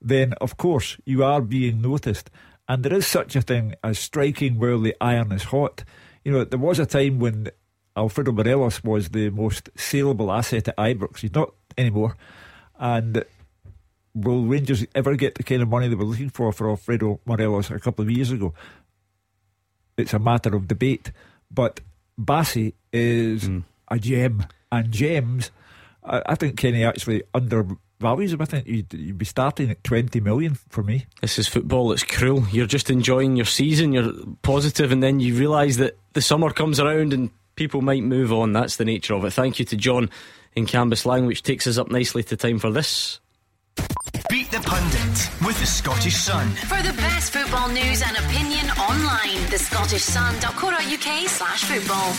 then 0.03 0.33
of 0.41 0.57
course 0.57 0.97
you 1.05 1.23
are 1.23 1.41
being 1.41 1.81
noticed. 1.81 2.31
And 2.69 2.83
there 2.83 2.95
is 2.95 3.07
such 3.07 3.37
a 3.37 3.43
thing 3.43 3.77
as 3.85 4.01
striking 4.01 4.59
where 4.59 4.77
the 4.77 4.97
iron 5.01 5.31
is 5.31 5.45
hot. 5.45 5.85
You 6.25 6.33
know, 6.33 6.45
there 6.45 6.59
was 6.59 6.81
a 6.81 6.87
time 6.87 7.21
when 7.21 7.51
Alfredo 7.97 8.33
Morelos 8.33 8.85
was 8.85 9.09
the 9.09 9.31
most 9.31 9.71
saleable 9.77 10.31
asset 10.31 10.69
at 10.69 10.77
Ibrox. 10.77 11.21
He's 11.21 11.35
not 11.35 11.55
anymore. 11.79 12.17
And 12.79 13.25
will 14.15 14.45
Rangers 14.45 14.85
ever 14.95 15.17
get 15.17 15.37
the 15.37 15.43
kind 15.43 15.63
of 15.63 15.69
money 15.69 15.89
they 15.89 15.95
were 15.95 16.05
looking 16.05 16.31
for 16.31 16.53
for 16.53 16.69
Alfredo 16.69 17.21
Morelos 17.25 17.71
a 17.71 17.81
couple 17.81 18.05
of 18.05 18.11
years 18.11 18.31
ago? 18.31 18.55
It's 19.97 20.13
a 20.13 20.19
matter 20.19 20.55
of 20.55 20.69
debate. 20.69 21.11
But 21.51 21.81
Bassey 22.21 22.75
is 22.93 23.47
hmm. 23.47 23.61
a 23.89 23.99
gem. 23.99 24.47
And 24.73 24.91
gems, 24.91 25.51
I, 26.03 26.23
I 26.27 26.35
think 26.35 26.57
Kenny 26.57 26.85
actually 26.85 27.23
undervalues 27.33 28.33
him. 28.33 28.43
I 28.43 28.47
think 28.47 28.67
you'd, 28.67 28.93
you'd 28.93 29.19
be 29.19 29.25
starting 29.25 29.71
at 29.71 29.85
20 29.85 30.21
million 30.21 30.55
for 30.69 30.83
me. 30.83 31.07
This 31.21 31.39
is 31.39 31.47
football, 31.47 31.93
it's 31.93 32.03
cruel. 32.03 32.45
You're 32.51 32.67
just 32.67 32.91
enjoying 32.91 33.37
your 33.37 33.47
season, 33.47 33.93
you're 33.93 34.13
positive, 34.43 34.91
and 34.91 35.03
then 35.03 35.21
you 35.21 35.37
realise 35.37 35.77
that 35.77 35.97
the 36.15 36.21
summer 36.21 36.51
comes 36.51 36.81
around 36.81 37.13
and 37.13 37.31
people 37.57 37.83
might 37.83 38.03
move 38.03 38.33
on. 38.33 38.53
That's 38.53 38.77
the 38.77 38.85
nature 38.85 39.15
of 39.15 39.25
it. 39.25 39.33
Thank 39.33 39.59
you 39.59 39.65
to 39.67 39.77
John 39.77 40.11
in 40.55 40.67
Cambuslang, 40.67 41.27
which 41.27 41.43
takes 41.43 41.67
us 41.67 41.79
up 41.79 41.91
nicely 41.91 42.23
to 42.25 42.37
time 42.37 42.59
for 42.59 42.71
this. 42.71 43.21
Beat 44.31 44.51
the 44.51 44.61
Pundit 44.61 45.47
with 45.47 45.59
the 45.61 45.67
Scottish 45.67 46.17
Sun. 46.17 46.49
For 46.51 46.83
the 46.83 46.95
best 46.95 47.33
football 47.33 47.69
news 47.69 48.03
and 48.03 48.17
opinion 48.17 48.71
online, 48.71 49.51
the 49.51 49.59
Scottish 49.59 50.03
thescottishsun.co.uk 50.07 51.29
slash 51.29 51.65
football. 51.65 52.13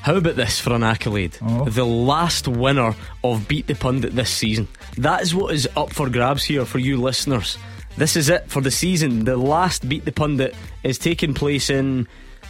How 0.00 0.14
about 0.16 0.36
this 0.36 0.60
for 0.60 0.72
an 0.72 0.82
accolade? 0.82 1.36
Oh. 1.42 1.68
The 1.68 1.84
last 1.84 2.48
winner 2.48 2.94
of 3.24 3.48
Beat 3.48 3.66
the 3.66 3.74
Pundit 3.74 4.14
this 4.14 4.30
season. 4.30 4.68
That 4.96 5.22
is 5.22 5.34
what 5.34 5.52
is 5.54 5.68
up 5.76 5.92
for 5.92 6.08
grabs 6.08 6.44
here 6.44 6.64
for 6.64 6.78
you 6.78 6.96
listeners. 6.96 7.58
This 7.96 8.16
is 8.16 8.28
it 8.28 8.48
for 8.48 8.60
the 8.60 8.70
season. 8.70 9.24
The 9.24 9.36
last 9.36 9.88
Beat 9.88 10.04
the 10.04 10.12
Pundit 10.12 10.54
is 10.82 10.98
taking 10.98 11.34
place 11.34 11.70
in 11.70 12.06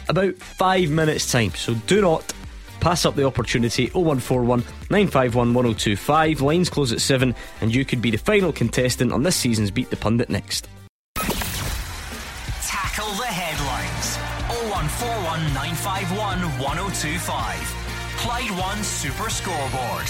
about 0.09 0.35
five 0.35 0.89
minutes' 0.89 1.31
time. 1.31 1.51
So 1.51 1.73
do 1.87 2.01
not 2.01 2.33
pass 2.79 3.05
up 3.05 3.15
the 3.15 3.25
opportunity. 3.25 3.87
0141 3.87 4.59
951 4.89 5.53
1025. 5.53 6.41
Lines 6.41 6.69
close 6.69 6.91
at 6.91 7.01
7, 7.01 7.35
and 7.61 7.73
you 7.73 7.85
could 7.85 8.01
be 8.01 8.11
the 8.11 8.17
final 8.17 8.51
contestant 8.51 9.11
on 9.11 9.23
this 9.23 9.35
season's 9.35 9.71
Beat 9.71 9.89
the 9.89 9.97
Pundit 9.97 10.29
next. 10.29 10.67
tackle 11.15 13.13
0141 13.13 15.53
951 15.53 16.39
1025. 16.59 17.73
Clyde 18.17 18.51
One 18.57 18.83
Super 18.83 19.29
Scoreboard. 19.29 20.07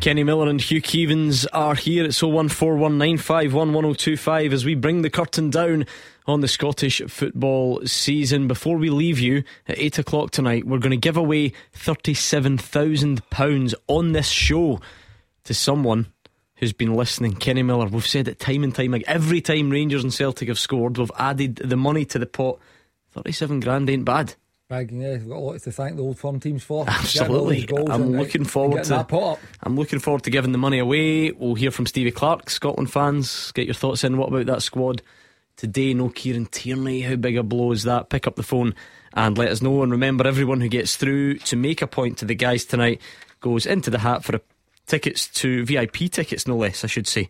Kenny 0.00 0.22
Miller 0.22 0.48
and 0.48 0.60
Hugh 0.60 0.82
Keevins 0.82 1.46
are 1.52 1.74
here. 1.74 2.04
It's 2.04 2.20
01419511025 2.20 4.52
as 4.52 4.64
we 4.64 4.74
bring 4.74 5.02
the 5.02 5.10
curtain 5.10 5.50
down 5.50 5.86
on 6.26 6.40
the 6.40 6.48
Scottish 6.48 7.00
football 7.08 7.80
season. 7.86 8.48
Before 8.48 8.76
we 8.76 8.90
leave 8.90 9.18
you 9.18 9.44
at 9.68 9.78
8 9.78 9.98
o'clock 9.98 10.30
tonight, 10.30 10.66
we're 10.66 10.78
going 10.78 10.90
to 10.90 10.96
give 10.96 11.16
away 11.16 11.52
£37,000 11.74 13.74
on 13.86 14.12
this 14.12 14.28
show 14.28 14.80
to 15.44 15.54
someone 15.54 16.06
who's 16.56 16.72
been 16.72 16.94
listening. 16.94 17.34
Kenny 17.34 17.62
Miller, 17.62 17.86
we've 17.86 18.06
said 18.06 18.28
it 18.28 18.38
time 18.38 18.64
and 18.64 18.74
time 18.74 18.94
again. 18.94 19.04
Every 19.06 19.40
time 19.40 19.70
Rangers 19.70 20.02
and 20.02 20.14
Celtic 20.14 20.48
have 20.48 20.58
scored, 20.58 20.98
we've 20.98 21.10
added 21.18 21.56
the 21.56 21.76
money 21.76 22.04
to 22.06 22.18
the 22.18 22.26
pot. 22.26 22.58
37 23.12 23.60
grand 23.60 23.88
ain't 23.90 24.04
bad. 24.04 24.34
Bag, 24.66 24.90
yeah, 24.92 25.10
we've 25.10 25.28
got 25.28 25.36
a 25.36 25.40
lot 25.40 25.60
to 25.60 25.70
thank 25.70 25.96
the 25.96 26.02
old 26.02 26.18
firm 26.18 26.40
teams 26.40 26.64
for. 26.64 26.86
Absolutely. 26.88 27.56
Getting 27.60 27.76
all 27.76 27.84
those 27.84 27.86
goals 27.86 27.90
I'm 27.90 28.14
uh, 28.14 28.18
looking 28.18 28.44
forward 28.44 28.84
to 28.84 28.90
that 28.90 29.08
pot 29.08 29.34
up. 29.34 29.40
I'm 29.62 29.76
looking 29.76 29.98
forward 29.98 30.22
to 30.22 30.30
giving 30.30 30.52
the 30.52 30.58
money 30.58 30.78
away. 30.78 31.32
We'll 31.32 31.54
hear 31.54 31.70
from 31.70 31.84
Stevie 31.86 32.12
Clarke, 32.12 32.48
Scotland 32.48 32.90
fans. 32.90 33.52
Get 33.52 33.66
your 33.66 33.74
thoughts 33.74 34.04
in. 34.04 34.16
What 34.16 34.30
about 34.30 34.46
that 34.46 34.62
squad 34.62 35.02
today? 35.56 35.94
No 35.94 36.08
Kieran 36.08 36.46
Tierney. 36.46 37.02
How 37.02 37.16
big 37.16 37.36
a 37.36 37.42
blow 37.42 37.72
is 37.72 37.84
that? 37.84 38.08
Pick 38.08 38.26
up 38.26 38.36
the 38.36 38.42
phone 38.42 38.74
and 39.12 39.38
let 39.38 39.50
us 39.50 39.62
know. 39.62 39.82
And 39.82 39.92
remember, 39.92 40.26
everyone 40.26 40.60
who 40.60 40.68
gets 40.68 40.96
through 40.96 41.38
to 41.38 41.56
make 41.56 41.82
a 41.82 41.86
point 41.86 42.18
to 42.18 42.24
the 42.24 42.34
guys 42.34 42.64
tonight 42.64 43.00
goes 43.40 43.66
into 43.66 43.90
the 43.90 43.98
hat 43.98 44.24
for 44.24 44.40
tickets 44.86 45.28
to 45.28 45.64
VIP 45.64 46.10
tickets, 46.10 46.46
no 46.46 46.56
less, 46.56 46.84
I 46.84 46.88
should 46.88 47.06
say. 47.06 47.28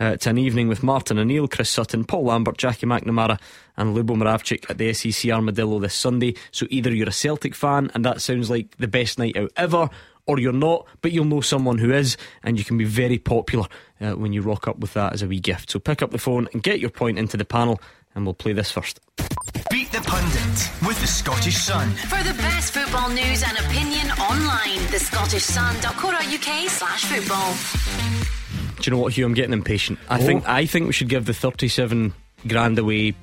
Uh, 0.00 0.16
to 0.16 0.30
an 0.30 0.38
evening 0.38 0.66
with 0.66 0.82
Martin 0.82 1.18
O'Neill, 1.20 1.46
Chris 1.46 1.70
Sutton, 1.70 2.04
Paul 2.04 2.24
Lambert, 2.24 2.58
Jackie 2.58 2.86
McNamara, 2.86 3.38
and 3.76 3.96
Lubo 3.96 4.16
Moravcik 4.16 4.68
at 4.68 4.76
the 4.76 4.92
SEC 4.92 5.30
Armadillo 5.30 5.78
this 5.78 5.94
Sunday. 5.94 6.34
So 6.50 6.66
either 6.68 6.92
you're 6.92 7.08
a 7.08 7.12
Celtic 7.12 7.54
fan 7.54 7.92
and 7.94 8.04
that 8.04 8.20
sounds 8.20 8.50
like 8.50 8.76
the 8.78 8.88
best 8.88 9.20
night 9.20 9.36
out 9.36 9.52
ever, 9.56 9.88
or 10.26 10.40
you're 10.40 10.52
not, 10.52 10.86
but 11.00 11.12
you'll 11.12 11.26
know 11.26 11.40
someone 11.40 11.78
who 11.78 11.92
is, 11.92 12.16
and 12.42 12.58
you 12.58 12.64
can 12.64 12.76
be 12.76 12.84
very 12.84 13.18
popular 13.18 13.66
uh, 14.04 14.12
when 14.12 14.32
you 14.32 14.42
rock 14.42 14.68
up 14.68 14.78
with 14.78 14.94
that 14.94 15.12
as 15.12 15.22
a 15.22 15.26
wee 15.26 15.40
gift. 15.40 15.70
So 15.70 15.78
pick 15.78 16.02
up 16.02 16.10
the 16.10 16.18
phone 16.18 16.48
and 16.52 16.62
get 16.62 16.80
your 16.80 16.90
point 16.90 17.18
into 17.18 17.36
the 17.36 17.44
panel, 17.44 17.80
and 18.14 18.24
we'll 18.24 18.34
play 18.34 18.52
this 18.52 18.70
first. 18.70 19.00
Beat 19.70 19.90
the 19.92 20.00
Pundit 20.00 20.86
with 20.86 21.00
the 21.00 21.06
Scottish 21.06 21.56
Sun. 21.56 21.90
For 21.92 22.22
the 22.22 22.34
best 22.34 22.74
football 22.74 23.08
news 23.08 23.42
and 23.42 23.58
opinion 23.58 24.10
online, 24.12 24.78
The 24.90 24.98
thescottishsun.co.uk 24.98 26.68
slash 26.70 27.04
football. 27.04 27.54
Do 28.76 28.90
you 28.90 28.96
know 28.96 29.02
what, 29.02 29.14
Hugh? 29.14 29.24
I'm 29.24 29.34
getting 29.34 29.52
impatient. 29.52 29.98
I 30.08 30.18
think 30.18 30.46
I 30.48 30.66
think 30.66 30.86
we 30.86 30.92
should 30.92 31.08
give 31.08 31.24
the 31.24 31.32
37 31.34 32.12
grand 32.46 32.78
away 32.78 33.14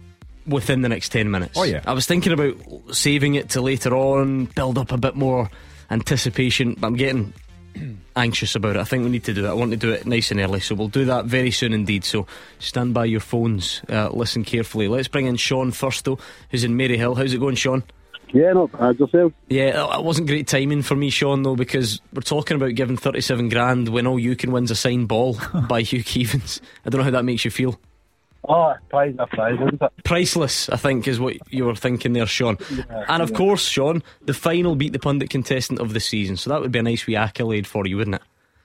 within 0.47 0.81
the 0.81 0.89
next 0.89 1.09
10 1.09 1.29
minutes. 1.29 1.57
Oh, 1.57 1.63
yeah. 1.63 1.81
I 1.85 1.93
was 1.93 2.07
thinking 2.07 2.33
about 2.33 2.55
saving 2.95 3.35
it 3.35 3.49
to 3.49 3.61
later 3.61 3.95
on, 3.95 4.45
build 4.45 4.77
up 4.79 4.91
a 4.91 4.97
bit 4.97 5.15
more 5.15 5.49
anticipation, 5.91 6.75
but 6.79 6.87
I'm 6.87 6.95
getting 6.95 7.33
anxious 8.15 8.55
about 8.55 8.75
it. 8.75 8.79
I 8.79 8.83
think 8.83 9.03
we 9.03 9.09
need 9.09 9.23
to 9.25 9.33
do 9.33 9.45
it. 9.45 9.49
I 9.49 9.53
want 9.53 9.71
to 9.71 9.77
do 9.77 9.91
it 9.91 10.05
nice 10.05 10.31
and 10.31 10.39
early, 10.39 10.59
so 10.59 10.75
we'll 10.75 10.87
do 10.87 11.05
that 11.05 11.25
very 11.25 11.51
soon 11.51 11.73
indeed. 11.73 12.03
So 12.03 12.27
stand 12.59 12.93
by 12.93 13.05
your 13.05 13.19
phones, 13.19 13.81
uh, 13.89 14.09
listen 14.09 14.43
carefully. 14.43 14.87
Let's 14.87 15.07
bring 15.07 15.27
in 15.27 15.37
Sean 15.37 15.71
first, 15.71 16.05
though, 16.05 16.19
who's 16.49 16.63
in 16.63 16.77
Maryhill. 16.77 17.17
How's 17.17 17.33
it 17.33 17.39
going, 17.39 17.55
Sean? 17.55 17.83
Yeah, 18.33 18.53
not 18.53 18.71
bad 18.71 18.97
yourself. 18.97 19.33
Yeah, 19.49 19.97
it 19.97 20.03
wasn't 20.03 20.27
great 20.27 20.47
timing 20.47 20.83
for 20.83 20.95
me, 20.95 21.09
Sean, 21.09 21.43
though, 21.43 21.55
because 21.55 22.01
we're 22.13 22.21
talking 22.21 22.55
about 22.55 22.75
giving 22.75 22.95
37 22.95 23.49
grand 23.49 23.89
when 23.89 24.07
all 24.07 24.17
you 24.17 24.35
can 24.35 24.51
win's 24.51 24.71
a 24.71 24.75
signed 24.75 25.07
ball 25.07 25.37
by 25.67 25.81
Hugh 25.81 26.03
Keevins. 26.03 26.61
I 26.85 26.89
don't 26.89 26.99
know 26.99 27.05
how 27.05 27.11
that 27.11 27.25
makes 27.25 27.43
you 27.43 27.51
feel. 27.51 27.79
Oh, 28.49 28.73
prize 28.89 29.13
a 29.19 29.27
prize, 29.27 29.55
isn't 29.61 29.81
it? 29.81 29.91
Priceless, 30.03 30.67
I 30.69 30.75
think, 30.77 31.07
is 31.07 31.19
what 31.19 31.35
you 31.53 31.65
were 31.65 31.75
thinking 31.75 32.13
there, 32.13 32.25
Sean. 32.25 32.57
and 33.07 33.21
of 33.21 33.29
yeah. 33.31 33.37
course, 33.37 33.65
Sean, 33.67 34.01
the 34.25 34.33
final 34.33 34.75
beat 34.75 34.93
the 34.93 34.99
pundit 34.99 35.29
contestant 35.29 35.79
of 35.79 35.93
the 35.93 35.99
season, 35.99 36.37
so 36.37 36.49
that 36.49 36.59
would 36.61 36.71
be 36.71 36.79
a 36.79 36.83
nice 36.83 37.05
wee 37.05 37.15
accolade 37.15 37.67
for 37.67 37.85
you, 37.85 37.97
wouldn't 37.97 38.15
it? 38.15 38.21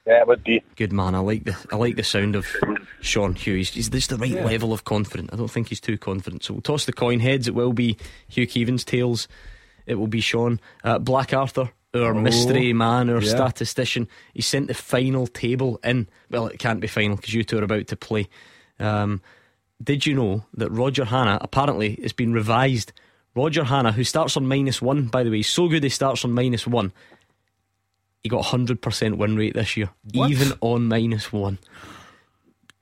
Yeah, 0.07 0.20
it 0.20 0.29
would 0.29 0.45
be. 0.45 0.62
Good 0.77 0.93
man. 0.93 1.14
I 1.14 1.18
like 1.18 1.45
the 1.45 1.57
I 1.72 1.77
like 1.77 1.97
the 1.97 2.05
sound 2.05 2.37
of 2.37 2.47
Sean 3.01 3.35
Hugh. 3.35 3.57
He's, 3.57 3.70
just 3.72 4.11
the 4.11 4.16
right 4.16 4.31
Yeah. 4.31 4.45
level 4.47 4.72
of 4.72 4.85
confident. 4.85 5.31
I 5.33 5.37
don't 5.37 5.51
think 5.51 5.68
he's 5.68 5.81
too 5.81 5.99
confident. 5.99 6.45
So 6.45 6.55
we'll 6.55 6.61
toss 6.62 6.85
the 6.85 6.93
coin 6.93 7.18
heads. 7.18 7.49
It 7.49 7.55
will 7.57 7.72
be 7.72 7.97
Hugh 8.29 8.47
Keevins. 8.47 8.85
Tails. 8.85 9.27
It 9.85 9.97
will 9.97 10.07
be 10.07 10.20
Sean. 10.20 10.61
Uh, 10.85 11.01
Black 11.01 11.35
Arthur, 11.35 11.70
our 11.93 12.14
Oh, 12.14 12.20
mystery 12.20 12.72
man, 12.72 13.11
our 13.11 13.20
yeah. 13.20 13.29
statistician. 13.31 14.07
He 14.33 14.43
sent 14.43 14.68
the 14.68 14.74
final 14.74 15.27
table 15.27 15.81
in. 15.83 16.09
Well, 16.31 16.47
it 16.47 16.61
can't 16.61 16.81
be 16.81 16.87
final 16.87 17.16
because 17.16 17.35
you 17.35 17.43
two 17.43 17.59
are 17.59 17.64
about 17.64 17.89
to 17.89 17.97
play. 17.97 18.29
Um, 18.79 19.20
did 19.83 20.07
you 20.07 20.14
know 20.14 20.45
that 20.55 20.70
Roger 20.70 21.05
Hanna 21.05 21.39
apparently 21.41 21.95
it's 21.95 22.12
been 22.12 22.33
revised? 22.33 22.93
Roger 23.35 23.64
Hanna, 23.64 23.93
who 23.93 24.03
starts 24.05 24.37
on 24.37 24.49
minus 24.49 24.81
one, 24.81 25.07
by 25.07 25.22
the 25.22 25.31
way, 25.31 25.43
so 25.43 25.68
good 25.68 25.83
he 25.83 25.89
starts 25.91 26.24
on 26.24 26.33
minus 26.33 26.66
one. 26.66 26.93
He 28.22 28.29
got 28.31 28.47
hundred 28.47 28.81
percent 28.81 29.18
win 29.18 29.37
rate 29.37 29.55
this 29.55 29.77
year, 29.77 29.91
What? 30.14 30.31
even 30.31 30.53
on 30.61 30.89
minus 30.89 31.33
one. 31.33 31.59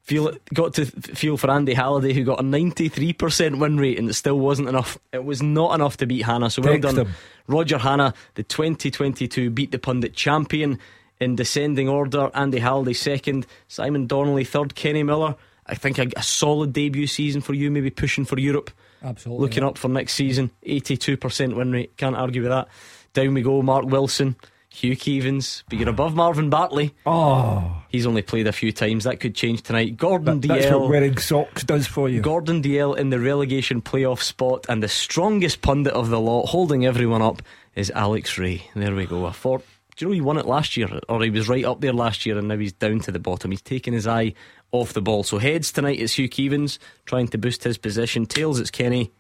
Feel 0.03 0.33
got 0.53 0.75
to 0.75 0.85
feel 0.87 1.37
for 1.39 1.51
Andy 1.51 1.73
Halliday, 1.75 2.13
who 2.13 2.25
got 2.25 2.39
a 2.39 2.43
ninety-three 2.43 3.15
percent 3.15 3.59
win 3.59 3.79
rate, 3.79 3.99
and 3.99 4.09
it 4.09 4.15
still 4.15 4.39
wasn't 4.39 4.69
enough. 4.69 4.99
It 5.13 5.25
was 5.25 5.43
not 5.43 5.75
enough 5.75 5.97
to 5.99 6.07
beat 6.07 6.23
Hannah. 6.23 6.51
So 6.51 6.63
well 6.63 6.75
Text 6.75 6.95
done, 6.95 7.07
him. 7.07 7.15
Roger 7.47 7.79
Hanna, 7.79 8.13
the 8.35 8.43
2022 8.43 9.51
beat 9.51 9.71
the 9.71 9.79
pundit 9.79 10.15
champion 10.15 10.79
in 11.21 11.37
descending 11.37 11.89
order. 11.89 12.31
Andy 12.35 12.59
Halliday 12.59 12.93
second, 12.93 13.47
Simon 13.67 14.07
Donnelly 14.07 14.45
third, 14.45 14.75
Kenny 14.75 15.03
Miller. 15.03 15.37
I 15.67 15.75
think 15.75 15.99
a, 15.99 16.09
a 16.17 16.23
solid 16.23 16.73
debut 16.73 17.07
season 17.07 17.41
for 17.41 17.55
you, 17.55 17.71
maybe 17.71 17.91
pushing 17.91 18.25
for 18.25 18.39
Europe. 18.39 18.71
Absolutely. 19.03 19.43
Looking 19.43 19.63
yeah. 19.63 19.69
up 19.69 19.79
for 19.79 19.89
next 19.89 20.15
season, 20.15 20.51
82% 20.67 21.55
win 21.55 21.73
rate. 21.73 21.97
Can't 21.97 22.17
argue 22.17 22.43
with 22.43 22.51
that. 22.51 22.69
Down 23.13 23.35
we 23.35 23.43
go, 23.43 23.63
Mark 23.63 23.85
Wilson, 23.85 24.37
Hugh 24.75 24.97
Keevins, 24.97 25.63
but 25.69 25.79
you're 25.79 25.89
above 25.89 26.17
Marvin 26.17 26.51
Bartley. 26.51 26.95
Oh, 27.07 27.83
He's 27.91 28.07
only 28.07 28.23
played 28.23 28.49
a 28.49 28.53
few 28.53 28.73
times. 28.73 29.05
That 29.05 29.21
could 29.21 29.37
change 29.37 29.63
tonight. 29.63 29.97
Gordon 29.97 30.41
that, 30.41 30.49
that's 30.49 30.67
what 30.67 30.83
DL. 30.83 30.91
wearing 30.91 31.17
socks 31.19 31.63
does 31.63 31.87
for 31.87 32.09
you. 32.09 32.21
Gordon 32.21 32.61
DL 32.61 32.99
in 32.99 33.11
the 33.11 33.21
relegation 33.21 33.81
playoff 33.81 34.21
spot, 34.21 34.67
and 34.69 34.83
the 34.83 34.89
strongest 34.89 35.63
pundit 35.63 35.93
of 35.93 36.11
the 36.11 36.19
lot, 36.19 36.47
holding 36.47 36.85
everyone 36.85 37.23
up, 37.23 37.41
is 37.77 37.93
Alex 37.93 38.37
Rae. 38.37 38.69
There 38.75 38.95
we 38.95 39.07
go. 39.07 39.27
A 39.27 39.33
four. 39.33 39.59
Do 39.59 39.65
you 40.05 40.09
know 40.09 40.15
he 40.15 40.21
won 40.21 40.39
it 40.39 40.47
last 40.47 40.77
year, 40.77 40.89
or 41.09 41.23
he 41.23 41.31
was 41.31 41.49
right 41.49 41.65
up 41.65 41.81
there 41.81 41.93
last 41.93 42.27
year, 42.27 42.37
and 42.37 42.49
now 42.49 42.59
he's 42.59 42.73
down 42.73 42.99
to 43.01 43.13
the 43.13 43.21
bottom. 43.21 43.53
He's 43.53 43.63
taken 43.63 43.95
his 43.95 44.09
eye 44.09 44.35
off 44.73 44.93
the 44.93 45.03
ball. 45.03 45.23
So 45.23 45.39
heads 45.39 45.73
tonight 45.73 45.99
is 45.99 46.13
Hugh 46.15 46.29
Keevins 46.29 46.79
trying 47.07 47.29
to 47.29 47.39
boost 47.39 47.65
his 47.65 47.79
position. 47.79 48.27
Tails 48.27 48.59
it's 48.61 48.71
Kenny, 48.71 49.13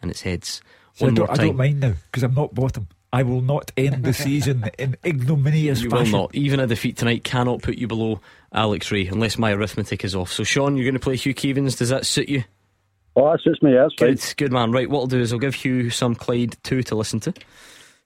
and 0.00 0.10
it's 0.10 0.22
heads. 0.22 0.62
So 0.94 1.06
I 1.06 1.08
One 1.08 1.14
more 1.14 1.26
don't, 1.26 1.38
I 1.38 1.44
don't 1.44 1.56
mind 1.56 1.80
now 1.80 1.94
because 2.06 2.22
I'm 2.22 2.34
not 2.34 2.54
bottom. 2.54 2.88
I 3.12 3.22
will 3.22 3.40
not 3.40 3.72
end 3.76 4.04
the 4.04 4.12
season 4.12 4.70
in 4.78 4.96
ignominious 5.04 5.80
You 5.80 5.88
will 5.88 5.98
fashion. 5.98 6.12
not. 6.12 6.34
Even 6.34 6.60
a 6.60 6.66
defeat 6.66 6.98
tonight 6.98 7.24
cannot 7.24 7.62
put 7.62 7.78
you 7.78 7.86
below 7.86 8.20
Alex 8.52 8.92
Rae, 8.92 9.06
unless 9.06 9.38
my 9.38 9.52
arithmetic 9.52 10.04
is 10.04 10.14
off. 10.14 10.30
So 10.30 10.44
Sean, 10.44 10.76
you're 10.76 10.84
going 10.84 10.92
to 10.94 11.00
play 11.00 11.16
Hugh 11.16 11.34
Keevins. 11.34 11.78
Does 11.78 11.88
that 11.88 12.04
suit 12.04 12.28
you? 12.28 12.44
Oh, 13.16 13.30
that 13.32 13.40
suits 13.40 13.62
me, 13.62 13.72
yeah, 13.72 13.82
that's 13.82 13.94
fine. 13.98 14.10
Good, 14.14 14.34
good 14.36 14.52
man. 14.52 14.72
Right, 14.72 14.88
what 14.90 15.00
I'll 15.00 15.06
do 15.06 15.18
is 15.20 15.32
I'll 15.32 15.38
give 15.38 15.54
Hugh 15.54 15.88
some 15.90 16.14
Clyde 16.14 16.56
2 16.64 16.82
to 16.84 16.94
listen 16.94 17.18
to 17.20 17.32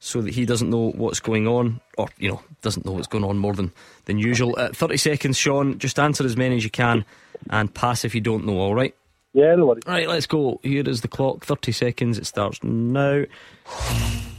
so 0.05 0.21
that 0.21 0.35
he 0.35 0.45
doesn't 0.45 0.69
know 0.69 0.91
what's 0.97 1.21
going 1.21 1.47
on, 1.47 1.81
or, 1.97 2.09
you 2.19 2.29
know, 2.29 2.43
doesn't 2.61 2.85
know 2.85 2.91
what's 2.91 3.07
going 3.07 3.23
on 3.23 3.39
more 3.39 3.53
than, 3.53 3.71
than 4.07 4.19
usual. 4.19 4.53
Uh, 4.59 4.71
30 4.73 4.97
seconds, 4.97 5.39
Sean. 5.39 5.79
Just 5.79 5.97
answer 5.97 6.25
as 6.25 6.37
many 6.37 6.57
as 6.57 6.65
you 6.65 6.71
can 6.71 7.05
and 7.51 7.73
pass 7.73 8.05
if 8.05 8.13
you 8.13 8.21
don't 8.21 8.45
know, 8.45 8.59
all 8.59 8.75
right? 8.75 8.97
Yeah, 9.33 9.55
no 9.55 9.67
worries. 9.67 9.85
Right, 9.87 10.09
let's 10.09 10.27
go. 10.27 10.59
Here 10.65 10.83
is 10.89 11.03
the 11.03 11.09
clock. 11.09 11.45
30 11.45 11.71
seconds. 11.71 12.19
It 12.19 12.27
starts 12.27 12.65
now. 12.65 13.23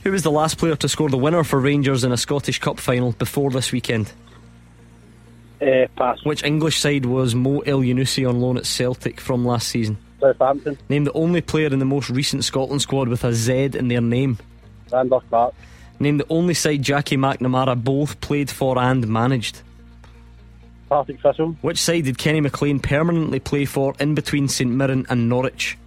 Who 0.04 0.12
was 0.12 0.24
the 0.24 0.32
last 0.32 0.58
player 0.58 0.76
to 0.76 0.90
score 0.90 1.10
the 1.10 1.18
winner 1.18 1.46
for 1.46 1.62
Rangers 1.62 2.04
in 2.04 2.12
a 2.12 2.18
Scottish 2.18 2.60
Cup 2.60 2.78
final 2.78 3.14
before 3.14 3.50
this 3.50 3.72
weekend? 3.72 4.12
Uh, 5.62 5.88
pass. 5.96 6.26
Which 6.26 6.44
English 6.44 6.78
side 6.78 7.06
was 7.06 7.36
Mo 7.36 7.62
Elyounoussi 7.62 8.28
on 8.28 8.42
loan 8.42 8.58
at 8.58 8.66
Celtic 8.66 9.22
from 9.22 9.46
last 9.46 9.70
season? 9.70 9.98
Southampton. 10.20 10.78
Name 10.90 11.06
the 11.06 11.14
only 11.14 11.40
player 11.40 11.68
in 11.68 11.80
the 11.80 11.86
most 11.86 12.10
recent 12.10 12.44
Scotland 12.44 12.82
squad 12.82 13.08
with 13.08 13.24
a 13.24 13.32
Z 13.32 13.72
in 13.76 13.88
their 13.88 14.02
name. 14.02 14.38
Randolph 14.94 15.24
Clark. 15.30 15.54
Name 16.00 16.18
the 16.18 16.26
only 16.30 16.54
side 16.54 16.82
Jackie 16.82 17.18
McNamara 17.18 17.82
both 17.82 18.20
played 18.22 18.50
for 18.50 18.78
and 18.78 19.08
managed. 19.08 19.62
Partick 20.90 21.22
Thistle. 21.22 21.58
Which 21.62 21.80
side 21.80 22.06
did 22.06 22.18
Kenny 22.18 22.42
McLean 22.42 22.80
permanently 22.80 23.40
play 23.40 23.66
for 23.66 23.96
in 24.00 24.16
between 24.16 24.48
St 24.48 24.70
Mirren 24.70 25.06
and 25.10 25.28
Norwich? 25.28 25.78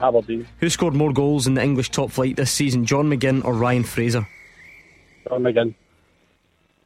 Aberdeen. 0.00 0.46
Who 0.60 0.68
scored 0.68 0.94
more 0.94 1.12
goals 1.12 1.46
in 1.46 1.54
the 1.54 1.62
English 1.62 1.90
top 1.90 2.10
flight 2.10 2.36
this 2.36 2.50
season, 2.50 2.84
John 2.84 3.08
McGinn 3.08 3.44
or 3.44 3.54
Ryan 3.54 3.84
Fraser? 3.84 4.26
John 5.28 5.42
McGinn. 5.42 5.74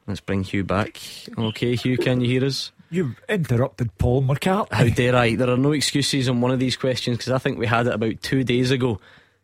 Let's 0.06 0.20
bring 0.20 0.44
Hugh 0.44 0.64
back. 0.64 1.00
Okay, 1.36 1.74
Hugh, 1.74 1.98
can 1.98 2.20
you 2.20 2.28
hear 2.28 2.44
us? 2.44 2.72
You've 2.90 3.20
interrupted 3.28 3.96
Paul 3.98 4.22
McCartney. 4.22 4.72
How 4.72 4.88
dare 4.88 5.16
I? 5.16 5.34
There 5.34 5.50
are 5.50 5.56
no 5.56 5.72
excuses 5.72 6.28
on 6.28 6.40
one 6.40 6.52
of 6.52 6.60
these 6.60 6.76
questions 6.76 7.16
because 7.16 7.32
I 7.32 7.38
think 7.38 7.58
we 7.58 7.66
had 7.66 7.88
it 7.88 7.94
about 7.94 8.22
two 8.22 8.44
days 8.44 8.70
ago. 8.70 9.00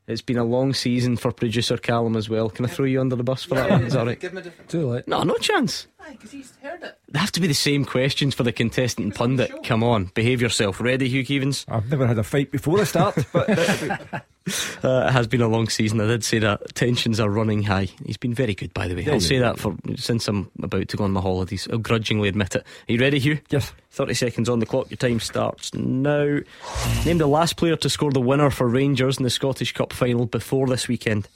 It's 0.07 0.21
been 0.23 0.37
a 0.39 0.45
long 0.45 0.75
season 0.75 1.17
for 1.17 1.31
producer 1.31 1.77
Callum 1.77 2.17
as 2.17 2.29
well. 2.29 2.51
Can 2.51 2.65
I 2.65 2.69
throw 2.69 2.87
you 2.87 3.01
under 3.01 3.15
the 3.15 3.23
bus 3.23 3.45
for 3.45 3.55
that 3.55 3.71
one? 3.71 3.85
Is 3.85 3.93
that 3.93 4.07
right? 4.07 4.69
Too 4.69 4.87
late. 4.89 5.07
No, 5.07 5.23
no 5.23 5.35
chance. 5.37 5.87
Because 6.11 6.31
he's 6.31 6.53
heard 6.63 6.83
it. 6.83 6.99
They 7.09 7.19
have 7.19 7.33
to 7.33 7.41
be 7.41 7.47
the 7.47 7.55
same 7.55 7.85
questions 7.85 8.35
for 8.35 8.43
the 8.43 8.53
contestant 8.53 9.07
and 9.07 9.15
pundit. 9.15 9.53
Come 9.65 9.83
on, 9.83 10.07
behave 10.15 10.41
yourself. 10.41 10.81
Ready, 10.81 11.09
Hugh 11.09 11.25
Keevins? 11.25 11.65
I've 11.69 11.91
never 11.91 12.07
had 12.07 12.19
a 12.19 12.23
fight 12.23 12.51
before 12.51 12.79
the 12.79 12.87
start, 12.87 13.17
but 13.33 13.49
Uh, 14.83 15.07
it 15.07 15.13
has 15.13 15.29
been 15.29 15.41
a 15.41 15.47
long 15.47 15.69
season. 15.69 16.01
I 16.01 16.07
did 16.09 16.25
say 16.25 16.41
that 16.41 16.75
tensions 16.75 17.21
are 17.21 17.31
running 17.31 17.63
high. 17.63 17.89
He's 18.05 18.17
been 18.17 18.35
very 18.35 18.55
good, 18.55 18.75
by 18.75 18.89
the 18.89 18.97
way. 18.97 19.03
Yeah, 19.03 19.11
I'll 19.11 19.23
yeah, 19.23 19.29
say 19.29 19.35
yeah. 19.37 19.41
that 19.43 19.61
for 19.61 19.77
since 19.97 20.27
I'm 20.27 20.51
about 20.61 20.89
to 20.89 20.97
go 20.97 21.05
on 21.05 21.13
my 21.13 21.21
holidays. 21.21 21.69
I'll 21.71 21.79
grudgingly 21.79 22.29
admit 22.29 22.57
it. 22.57 22.67
Are 22.89 22.93
you 22.93 22.99
ready, 22.99 23.21
Hugh? 23.21 23.39
Yes. 23.51 23.73
30 23.93 24.15
seconds 24.15 24.49
on 24.49 24.59
the 24.59 24.67
clock. 24.67 24.91
Your 24.91 24.97
time 24.97 25.21
starts 25.21 25.73
now. 25.75 26.41
Name 27.05 27.19
the 27.19 27.29
last 27.29 27.57
player 27.57 27.77
to 27.77 27.89
score 27.89 28.11
the 28.11 28.21
winner 28.21 28.51
for 28.51 28.67
Rangers 28.67 29.19
in 29.19 29.23
the 29.23 29.31
Scottish 29.31 29.73
Cup 29.73 29.93
final 29.93 30.27
before 30.27 30.67
this 30.67 30.89
weekend. 30.89 31.29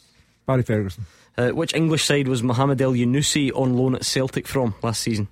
Barry 0.47 0.65
Ferguson. 0.65 1.07
Uh, 1.39 1.51
which 1.51 1.75
English 1.75 2.05
side 2.05 2.29
was 2.29 2.43
Mohamed 2.43 2.79
Elyounoussi 2.79 3.51
on 3.55 3.77
loan 3.77 3.95
at 3.95 4.05
Celtic 4.05 4.49
from 4.49 4.75
last 4.83 5.03
season? 5.03 5.29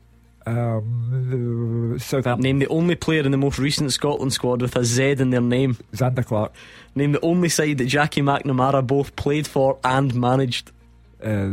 Um, 0.47 1.97
Southampton. 1.99 2.43
Name 2.43 2.59
the 2.59 2.69
only 2.69 2.95
player 2.95 3.23
in 3.23 3.31
the 3.31 3.39
most 3.39 3.59
recent 3.59 3.93
Scotland 3.93 4.33
squad 4.33 4.61
with 4.61 4.77
a 4.77 4.85
Z 4.85 5.13
in 5.13 5.31
their 5.31 5.41
name. 5.41 5.79
Zander 5.95 6.25
Clark. 6.25 6.53
Name 6.95 7.13
the 7.13 7.21
only 7.21 7.49
side 7.49 7.79
that 7.79 7.87
Jackie 7.87 8.21
McNamara 8.21 8.87
both 8.87 9.17
played 9.17 9.47
for 9.47 9.79
and 9.83 10.15
managed. 10.15 10.71
Uh, 11.23 11.53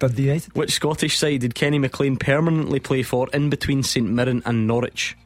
Dundee 0.00 0.22
United. 0.24 0.56
Which 0.56 0.72
Scottish 0.72 1.16
side 1.18 1.42
did 1.42 1.54
Kenny 1.54 1.78
McLean 1.78 2.16
permanently 2.16 2.80
play 2.80 3.02
for 3.02 3.28
in 3.32 3.50
between 3.50 3.84
St 3.84 4.08
Mirren 4.08 4.42
and 4.44 4.66
Norwich? 4.66 5.16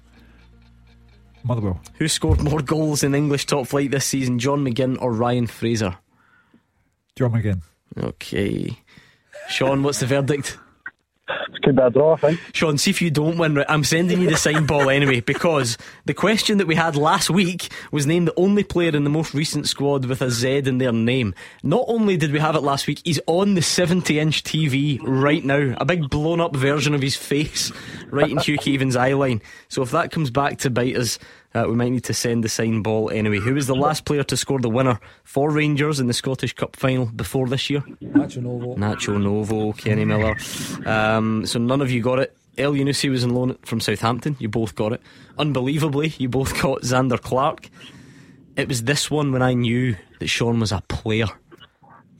Motherwell. 1.45 1.80
Who 1.95 2.09
scored 2.09 2.42
more 2.42 2.61
goals 2.61 3.03
in 3.03 3.14
English 3.14 3.47
top 3.47 3.66
flight 3.66 3.90
this 3.90 4.05
season, 4.05 4.38
John 4.38 4.64
McGinn 4.64 5.01
or 5.01 5.12
Ryan 5.12 5.47
Fraser? 5.47 5.97
John 7.16 7.32
McGinn. 7.32 7.62
Okay. 7.99 8.78
Sean, 9.49 9.82
what's 9.82 10.01
the 10.01 10.07
verdict? 10.07 10.59
It's 11.26 11.59
could 11.62 11.76
be 11.76 11.82
a 11.82 11.91
draw, 11.91 12.14
I 12.14 12.16
think. 12.16 12.41
Sean, 12.53 12.76
see 12.76 12.91
if 12.91 13.01
you 13.01 13.11
don't 13.11 13.39
win, 13.39 13.55
right? 13.55 13.66
I'm 13.68 13.85
sending 13.85 14.20
you 14.20 14.28
the 14.28 14.37
sign 14.37 14.66
ball 14.66 14.91
anyway 14.91 15.20
because 15.20 15.78
the 16.05 16.12
question 16.12 16.59
that 16.59 16.66
we 16.66 16.74
had 16.74 16.97
last 16.97 17.30
week 17.30 17.70
was 17.91 18.07
named 18.07 18.28
the 18.28 18.39
only 18.39 18.62
player 18.62 18.95
in 18.95 19.05
the 19.05 19.11
most 19.11 19.32
recent 19.32 19.66
squad 19.66 20.05
with 20.05 20.20
a 20.20 20.30
Z 20.30 20.59
in 20.66 20.78
their 20.78 20.93
name. 20.93 21.35
Not 21.62 21.85
only 21.89 22.18
did 22.18 22.32
we 22.32 22.39
have 22.41 22.57
it 22.57 22.61
last 22.61 22.87
week, 22.87 23.01
he's 23.05 23.20
on 23.26 23.55
the 23.55 23.62
70 23.62 24.18
inch 24.18 24.43
TV 24.43 24.99
right 25.03 25.45
now. 25.45 25.74
A 25.78 25.87
big 25.87 26.11
blown 26.11 26.41
up 26.41 26.55
version 26.55 26.95
of 26.95 27.01
his 27.01 27.16
face 27.16 27.72
right 28.11 28.30
in 28.30 28.39
Hugh 28.39 28.59
Keevins's 28.59 28.97
eye 28.97 29.14
line. 29.14 29.41
So 29.68 29.82
if 29.82 29.91
that 29.93 30.11
comes 30.11 30.30
back 30.30 30.59
to 30.59 30.70
bite 30.70 30.97
us, 30.97 31.18
uh, 31.55 31.64
we 31.68 31.74
might 31.74 31.90
need 31.92 32.05
to 32.05 32.14
send 32.14 32.42
the 32.44 32.48
sign 32.48 32.82
ball 32.82 33.11
anyway. 33.11 33.38
Who 33.38 33.55
was 33.55 33.66
the 33.66 33.74
last 33.74 34.05
player 34.05 34.24
to 34.24 34.36
score 34.36 34.59
the 34.61 34.68
winner 34.68 34.98
for 35.24 35.50
Rangers 35.50 36.00
in 36.00 36.07
the 36.07 36.12
Scottish 36.12 36.52
Cup 36.55 36.76
final 36.76 37.07
before 37.07 37.48
this 37.48 37.70
year? 37.70 37.80
Nacho 38.02 38.42
Novo. 38.42 38.76
Nacho 38.76 39.22
Novo, 39.22 39.72
Kenny 39.72 40.05
Miller. 40.05 40.36
Um, 40.86 41.46
so 41.46 41.59
none 41.59 41.80
of 41.80 41.90
you 41.90 42.02
got 42.02 42.18
it. 42.18 42.36
Elyounoussi 42.59 43.11
was 43.11 43.24
in 43.24 43.30
loan 43.34 43.57
from 43.64 43.80
Southampton. 43.80 44.36
You 44.38 44.48
both 44.48 44.74
got 44.76 44.92
it. 44.92 45.00
Unbelievably, 45.38 46.14
you 46.18 46.28
both 46.28 46.52
got 46.62 46.82
Zander 46.82 47.20
Clark. 47.20 47.68
It 48.57 48.68
was 48.68 48.84
this 48.84 49.11
one 49.11 49.32
when 49.32 49.42
I 49.42 49.55
knew 49.55 49.96
that 50.20 50.28
Sean 50.28 50.61
was 50.61 50.70
a 50.72 50.80
player. 50.88 51.26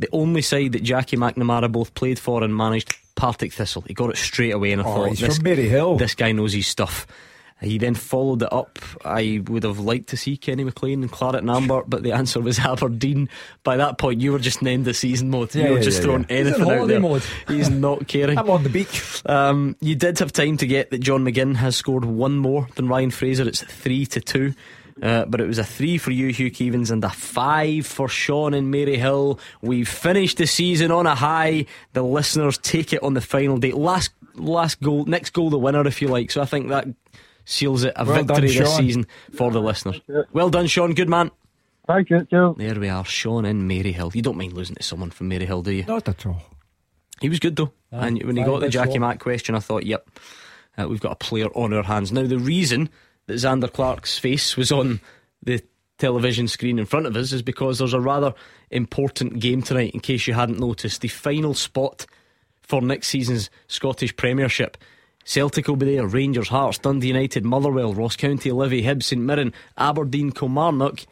The 0.01 0.09
only 0.11 0.43
side 0.43 0.72
that 0.72 0.82
Jackie 0.82 1.16
McNamara 1.16 1.70
both 1.70 1.95
played 1.95 2.18
for 2.18 2.43
and 2.43 2.57
managed, 2.57 2.97
Partick 3.14 3.53
Thistle. 3.53 3.82
He 3.82 3.95
got 3.95 4.11
it 4.11 4.16
straight 4.16 4.51
away, 4.51 4.72
and 4.72 4.82
I 4.82 4.85
Oh, 4.85 4.95
thought 4.95 5.09
he's 5.11 5.20
this, 5.20 5.37
from 5.37 5.45
Maryhill. 5.47 5.99
this 6.01 6.16
guy 6.16 6.32
knows 6.32 6.53
his 6.53 6.66
stuff. 6.66 7.07
He 7.61 7.78
then 7.78 7.94
followed 7.94 8.42
it 8.42 8.52
up. 8.52 8.78
I 9.05 9.42
would 9.46 9.62
have 9.62 9.78
liked 9.78 10.09
to 10.09 10.16
see 10.16 10.36
Kenny 10.36 10.64
McLean 10.64 11.02
and 11.02 11.11
Claret 11.11 11.40
and 11.40 11.50
Amber, 11.50 11.82
but 11.86 12.02
the 12.02 12.12
answer 12.12 12.40
was 12.40 12.59
Aberdeen. 12.61 13.28
By 13.62 13.76
that 13.76 13.96
point, 13.98 14.20
you 14.20 14.32
were 14.32 14.38
just 14.38 14.61
named 14.61 14.84
the 14.84 14.94
season 14.94 15.30
mode. 15.30 15.55
Yeah, 15.55 15.64
you 15.64 15.70
were 15.70 15.76
yeah, 15.78 15.82
just 15.82 15.98
yeah, 15.98 16.05
throwing 16.05 16.26
yeah. 16.28 16.36
He's 16.36 16.46
in 16.46 16.55
anything 16.55 16.78
out 16.78 16.88
there. 16.88 17.00
mode. 17.00 17.22
He's 17.48 17.70
not 17.70 18.09
caring. 18.09 18.38
I'm 18.38 18.50
on 18.50 18.62
the 18.64 18.68
beach. 18.68 19.22
Um, 19.26 19.76
you 19.80 19.94
did 19.94 20.18
have 20.18 20.32
time 20.32 20.57
to 20.59 20.66
get 20.66 20.90
that 20.90 20.98
John 20.98 21.24
McGinn 21.24 21.57
has 21.57 21.76
scored 21.76 22.05
one 22.05 22.36
more 22.36 22.68
than 22.74 22.88
Ryan 22.88 23.11
Fraser. 23.11 23.48
It's 23.48 23.62
three 23.62 24.05
to 24.07 24.20
two. 24.20 24.55
Uh, 25.02 25.24
but 25.24 25.40
it 25.40 25.46
was 25.46 25.59
a 25.59 25.64
three 25.64 25.98
for 25.98 26.12
you, 26.12 26.28
Hugh 26.28 26.50
Keevins, 26.50 26.90
and 26.90 27.02
a 27.02 27.11
five 27.11 27.84
for 27.84 28.09
Sean 28.09 28.55
and 28.55 28.72
Maryhill. 28.72 29.40
We've 29.61 29.88
finished 29.88 30.38
the 30.38 30.46
season 30.46 30.92
on 30.92 31.07
a 31.07 31.16
high. 31.16 31.66
The 31.94 32.02
listeners 32.02 32.59
take 32.59 32.92
it 32.92 33.02
on 33.02 33.14
the 33.14 33.20
final 33.20 33.59
day. 33.59 33.72
Last, 33.72 34.12
last 34.34 34.80
goal, 34.80 35.05
next 35.05 35.30
goal, 35.30 35.50
the 35.50 35.59
winner, 35.59 35.84
if 35.86 36.00
you 36.00 36.07
like. 36.07 36.30
So 36.30 36.42
I 36.42 36.44
think 36.44 36.68
that 36.68 36.86
seals 37.45 37.84
it 37.84 37.92
a 37.97 38.05
Well 38.05 38.24
done, 38.24 38.40
victory 38.40 38.59
this 38.59 38.76
season 38.76 39.07
for 39.34 39.51
the 39.51 39.61
listeners. 39.61 40.01
Well 40.32 40.51
done, 40.51 40.66
Sean. 40.66 40.95
Good 40.95 41.09
man. 41.09 41.30
Thank 41.86 42.11
you, 42.11 42.26
Joe. 42.30 42.55
There 42.57 42.78
we 42.78 42.88
are, 42.88 43.05
Sean 43.05 43.45
and 43.45 43.70
Maryhill. 43.70 44.14
You 44.14 44.22
don't 44.22 44.38
mind 44.38 44.55
losing 44.55 44.76
to 44.76 44.82
someone 44.82 45.11
from 45.11 45.28
Maryhill, 45.28 45.62
do 45.62 45.72
you? 45.72 45.84
Not 45.84 46.09
at 46.09 46.24
all. 46.24 46.42
He 47.20 47.28
was 47.28 47.38
good 47.38 47.57
though. 47.57 47.72
Aye, 47.92 48.07
and 48.09 48.22
when 48.22 48.36
he 48.36 48.42
got 48.42 48.61
the 48.61 48.68
Jackie. 48.68 48.99
Mack 48.99 49.20
question, 49.20 49.55
I 49.55 49.61
thought, 49.61 49.84
yep, 49.84 50.09
uh, 50.78 50.88
we've 50.88 51.01
got 51.01 51.12
a 51.12 51.16
player 51.16 51.49
on 51.55 51.72
our 51.72 51.82
hands. 51.82 52.11
Now, 52.11 52.26
the 52.26 52.38
reason 52.38 52.88
that 53.26 53.34
Zander 53.34 53.72
Clark's 53.72 54.18
face 54.18 54.57
was 54.57 54.72
on 54.72 55.01
the 55.42 55.62
television 55.99 56.49
screen 56.49 56.78
in 56.78 56.86
front 56.86 57.07
of 57.07 57.16
us 57.16 57.32
is 57.32 57.42
because 57.42 57.78
there's 57.78 57.95
a 57.95 58.01
rather 58.01 58.34
important 58.70 59.38
game 59.38 59.62
tonight, 59.62 59.92
in 59.95 60.01
case 60.01 60.26
you 60.26 60.34
hadn't 60.34 60.59
noticed. 60.59 61.03
The 61.03 61.09
final 61.09 61.55
spot 61.55 62.07
for 62.62 62.80
next 62.82 63.09
season's 63.09 63.51
Scottish 63.68 64.16
Premiership. 64.16 64.76
Celtic 65.25 65.66
will 65.66 65.77
be 65.77 65.97
there, 65.97 66.07
Rangers, 66.07 66.49
Hearts, 66.49 66.79
Dundee 66.79 67.09
United, 67.09 67.45
Motherwell, 67.45 67.95
Ross 67.95 68.14
County, 68.14 68.53
Livy, 68.53 68.83
Hibs, 68.83 69.05
St 69.05 69.20
Mirren, 69.20 69.53
Aberdeen, 69.77 70.31
Kilmarnock, 70.31 71.07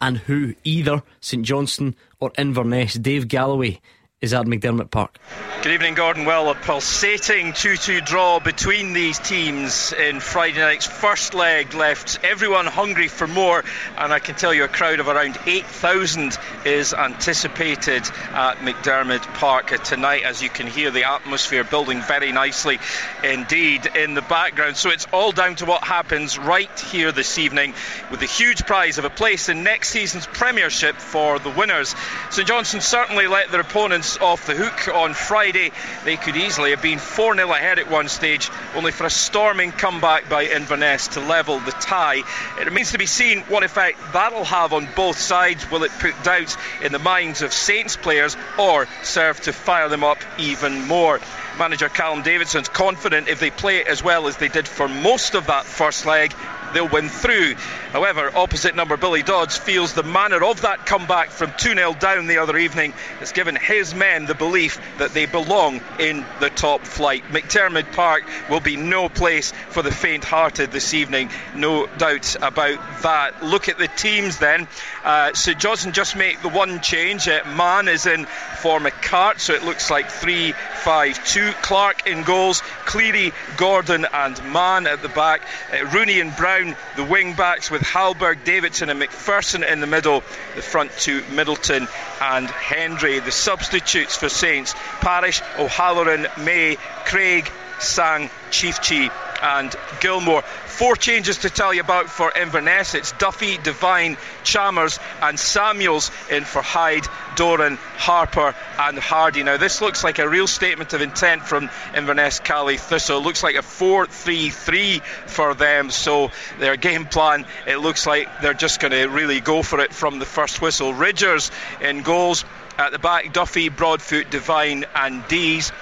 and 0.00 0.18
who? 0.18 0.54
Either 0.64 1.02
St 1.20 1.44
Johnstone 1.44 1.96
or 2.20 2.32
Inverness. 2.38 2.94
Dave 2.94 3.28
Galloway 3.28 3.80
is 4.22 4.32
at 4.32 4.46
McDiarmid 4.46 4.90
Park. 4.90 5.18
Good 5.62 5.72
evening, 5.72 5.94
Gordon. 5.94 6.24
Well, 6.24 6.48
a 6.48 6.54
pulsating 6.54 7.52
2 7.52 7.76
2 7.76 8.00
draw 8.00 8.38
between 8.38 8.92
these 8.92 9.18
teams 9.18 9.92
in 9.92 10.20
Friday 10.20 10.60
night's 10.60 10.86
first 10.86 11.34
leg 11.34 11.74
left 11.74 12.20
everyone 12.22 12.66
hungry 12.66 13.08
for 13.08 13.26
more, 13.26 13.64
and 13.98 14.12
I 14.12 14.20
can 14.20 14.36
tell 14.36 14.54
you 14.54 14.64
a 14.64 14.68
crowd 14.68 15.00
of 15.00 15.08
around 15.08 15.36
8,000 15.44 16.38
is 16.64 16.94
anticipated 16.94 18.08
at 18.30 18.58
McDiarmid 18.58 19.22
Park 19.34 19.82
tonight, 19.82 20.22
as 20.22 20.40
you 20.40 20.48
can 20.48 20.68
hear 20.68 20.90
the 20.90 21.04
atmosphere 21.04 21.64
building 21.64 22.00
very 22.00 22.30
nicely 22.30 22.78
indeed 23.24 23.86
in 23.96 24.14
the 24.14 24.22
background. 24.22 24.76
So 24.76 24.90
it's 24.90 25.06
all 25.12 25.32
down 25.32 25.56
to 25.56 25.66
what 25.66 25.82
happens 25.82 26.38
right 26.38 26.78
here 26.78 27.10
this 27.10 27.38
evening 27.38 27.74
with 28.10 28.20
the 28.20 28.26
huge 28.26 28.64
prize 28.66 28.98
of 28.98 29.04
a 29.04 29.10
place 29.10 29.48
in 29.48 29.64
next 29.64 29.88
season's 29.88 30.26
Premiership 30.26 30.96
for 30.96 31.40
the 31.40 31.50
winners. 31.50 31.94
St 32.30 32.46
Johnstone 32.46 32.82
certainly 32.82 33.26
let 33.26 33.50
their 33.50 33.62
opponents 33.62 34.05
off 34.20 34.46
the 34.46 34.54
hook 34.54 34.94
on 34.94 35.14
Friday. 35.14 35.72
They 36.04 36.16
could 36.16 36.36
easily 36.36 36.70
have 36.70 36.82
been 36.82 36.98
4 36.98 37.34
0 37.34 37.50
ahead 37.50 37.78
at 37.78 37.90
one 37.90 38.08
stage, 38.08 38.48
only 38.74 38.92
for 38.92 39.04
a 39.04 39.10
storming 39.10 39.72
comeback 39.72 40.28
by 40.28 40.44
Inverness 40.44 41.08
to 41.08 41.20
level 41.20 41.58
the 41.58 41.72
tie. 41.72 42.22
It 42.60 42.64
remains 42.64 42.92
to 42.92 42.98
be 42.98 43.06
seen 43.06 43.40
what 43.42 43.64
effect 43.64 43.98
that'll 44.12 44.44
have 44.44 44.72
on 44.72 44.88
both 44.94 45.18
sides. 45.18 45.68
Will 45.70 45.82
it 45.82 45.92
put 45.98 46.14
doubts 46.22 46.56
in 46.82 46.92
the 46.92 46.98
minds 46.98 47.42
of 47.42 47.52
Saints 47.52 47.96
players 47.96 48.36
or 48.58 48.86
serve 49.02 49.40
to 49.42 49.52
fire 49.52 49.88
them 49.88 50.04
up 50.04 50.18
even 50.38 50.86
more? 50.86 51.20
Manager 51.58 51.88
Callum 51.88 52.22
Davidson's 52.22 52.68
confident 52.68 53.28
if 53.28 53.40
they 53.40 53.50
play 53.50 53.82
as 53.82 54.04
well 54.04 54.28
as 54.28 54.36
they 54.36 54.48
did 54.48 54.68
for 54.68 54.88
most 54.88 55.34
of 55.34 55.46
that 55.46 55.64
first 55.64 56.04
leg, 56.04 56.32
they'll 56.74 56.88
win 56.88 57.08
through. 57.08 57.54
However, 57.92 58.30
opposite 58.34 58.74
number 58.74 58.96
Billy 58.96 59.22
Dodds 59.22 59.56
feels 59.56 59.92
the 59.92 60.02
manner 60.02 60.44
of 60.44 60.62
that 60.62 60.86
comeback 60.86 61.30
from 61.30 61.52
2 61.56 61.74
0 61.74 61.94
down 61.94 62.26
the 62.26 62.38
other 62.38 62.56
evening 62.56 62.92
has 63.20 63.32
given 63.32 63.56
his 63.56 63.94
men 63.94 64.26
the 64.26 64.34
belief 64.34 64.80
that 64.98 65.12
they 65.12 65.26
belong 65.26 65.80
in 65.98 66.24
the 66.40 66.50
top 66.50 66.82
flight. 66.82 67.24
McDiarmid 67.30 67.92
Park 67.92 68.24
will 68.50 68.60
be 68.60 68.76
no 68.76 69.08
place 69.08 69.52
for 69.70 69.82
the 69.82 69.90
faint 69.90 70.24
hearted 70.24 70.72
this 70.72 70.94
evening, 70.94 71.30
no 71.54 71.86
doubt 71.98 72.36
about 72.42 73.02
that. 73.02 73.42
Look 73.44 73.68
at 73.68 73.78
the 73.78 73.88
teams 73.88 74.38
then. 74.38 74.68
Uh, 75.04 75.32
St 75.34 75.58
Johnstone 75.58 75.92
just 75.92 76.16
make 76.16 76.42
the 76.42 76.48
one 76.48 76.80
change. 76.80 77.28
Uh, 77.28 77.42
Mann 77.56 77.88
is 77.88 78.06
in 78.06 78.26
for 78.60 78.78
McCart, 78.80 79.38
so 79.38 79.54
it 79.54 79.64
looks 79.64 79.90
like 79.90 80.10
3 80.10 80.52
5 80.52 81.24
2. 81.26 81.52
Clark 81.62 82.06
in 82.06 82.22
goals, 82.22 82.62
Cleary, 82.84 83.32
Gordon, 83.56 84.06
and 84.12 84.52
Mann 84.52 84.86
at 84.86 85.02
the 85.02 85.08
back. 85.08 85.42
Uh, 85.72 85.86
Rooney 85.86 86.20
and 86.20 86.34
Brown, 86.36 86.65
the 86.96 87.04
wing 87.04 87.34
backs, 87.34 87.70
with 87.70 87.82
Halberg, 87.82 88.44
Davidson, 88.44 88.88
and 88.88 89.00
McPherson 89.00 89.68
in 89.68 89.80
the 89.80 89.86
middle. 89.86 90.22
The 90.54 90.62
front 90.62 90.92
two, 90.98 91.22
Middleton 91.32 91.86
and 92.20 92.48
Hendry. 92.48 93.18
The 93.18 93.32
substitutes 93.32 94.16
for 94.16 94.28
Saints 94.28 94.74
Parish, 95.00 95.42
O'Halloran, 95.58 96.26
May, 96.38 96.76
Craig, 97.04 97.50
Sang, 97.78 98.30
Chief 98.50 98.76
Ciftci, 98.76 99.10
and 99.42 99.74
Gilmore. 100.00 100.42
Four 100.42 100.96
changes 100.96 101.38
to 101.38 101.50
tell 101.50 101.72
you 101.72 101.80
about 101.80 102.10
for 102.10 102.30
Inverness. 102.30 102.94
It's 102.94 103.12
Duffy, 103.12 103.58
Devine, 103.58 104.16
Chalmers, 104.44 104.98
and 105.22 105.38
Samuels 105.38 106.10
in 106.30 106.44
for 106.44 106.62
Hyde, 106.62 107.06
Doran, 107.34 107.78
Harper, 107.96 108.54
and 108.78 108.98
Hardy. 108.98 109.42
Now, 109.42 109.56
this 109.56 109.80
looks 109.80 110.04
like 110.04 110.18
a 110.18 110.28
real 110.28 110.46
statement 110.46 110.92
of 110.92 111.00
intent 111.00 111.42
from 111.42 111.70
Inverness 111.94 112.40
Cali 112.40 112.76
Thistle. 112.76 113.22
Looks 113.22 113.42
like 113.42 113.56
a 113.56 113.62
4 113.62 114.06
3 114.06 114.50
3 114.50 114.98
for 115.26 115.54
them. 115.54 115.90
So, 115.90 116.30
their 116.58 116.76
game 116.76 117.06
plan, 117.06 117.46
it 117.66 117.78
looks 117.78 118.06
like 118.06 118.42
they're 118.42 118.54
just 118.54 118.80
going 118.80 118.92
to 118.92 119.06
really 119.06 119.40
go 119.40 119.62
for 119.62 119.80
it 119.80 119.94
from 119.94 120.18
the 120.18 120.26
first 120.26 120.60
whistle. 120.60 120.92
Ridgers 120.92 121.50
in 121.80 122.02
goals. 122.02 122.44
At 122.78 122.92
the 122.92 122.98
back, 122.98 123.32
Duffy, 123.32 123.70
Broadfoot, 123.70 124.28
Devine, 124.28 124.84
and 124.94 125.26
Deas. 125.28 125.72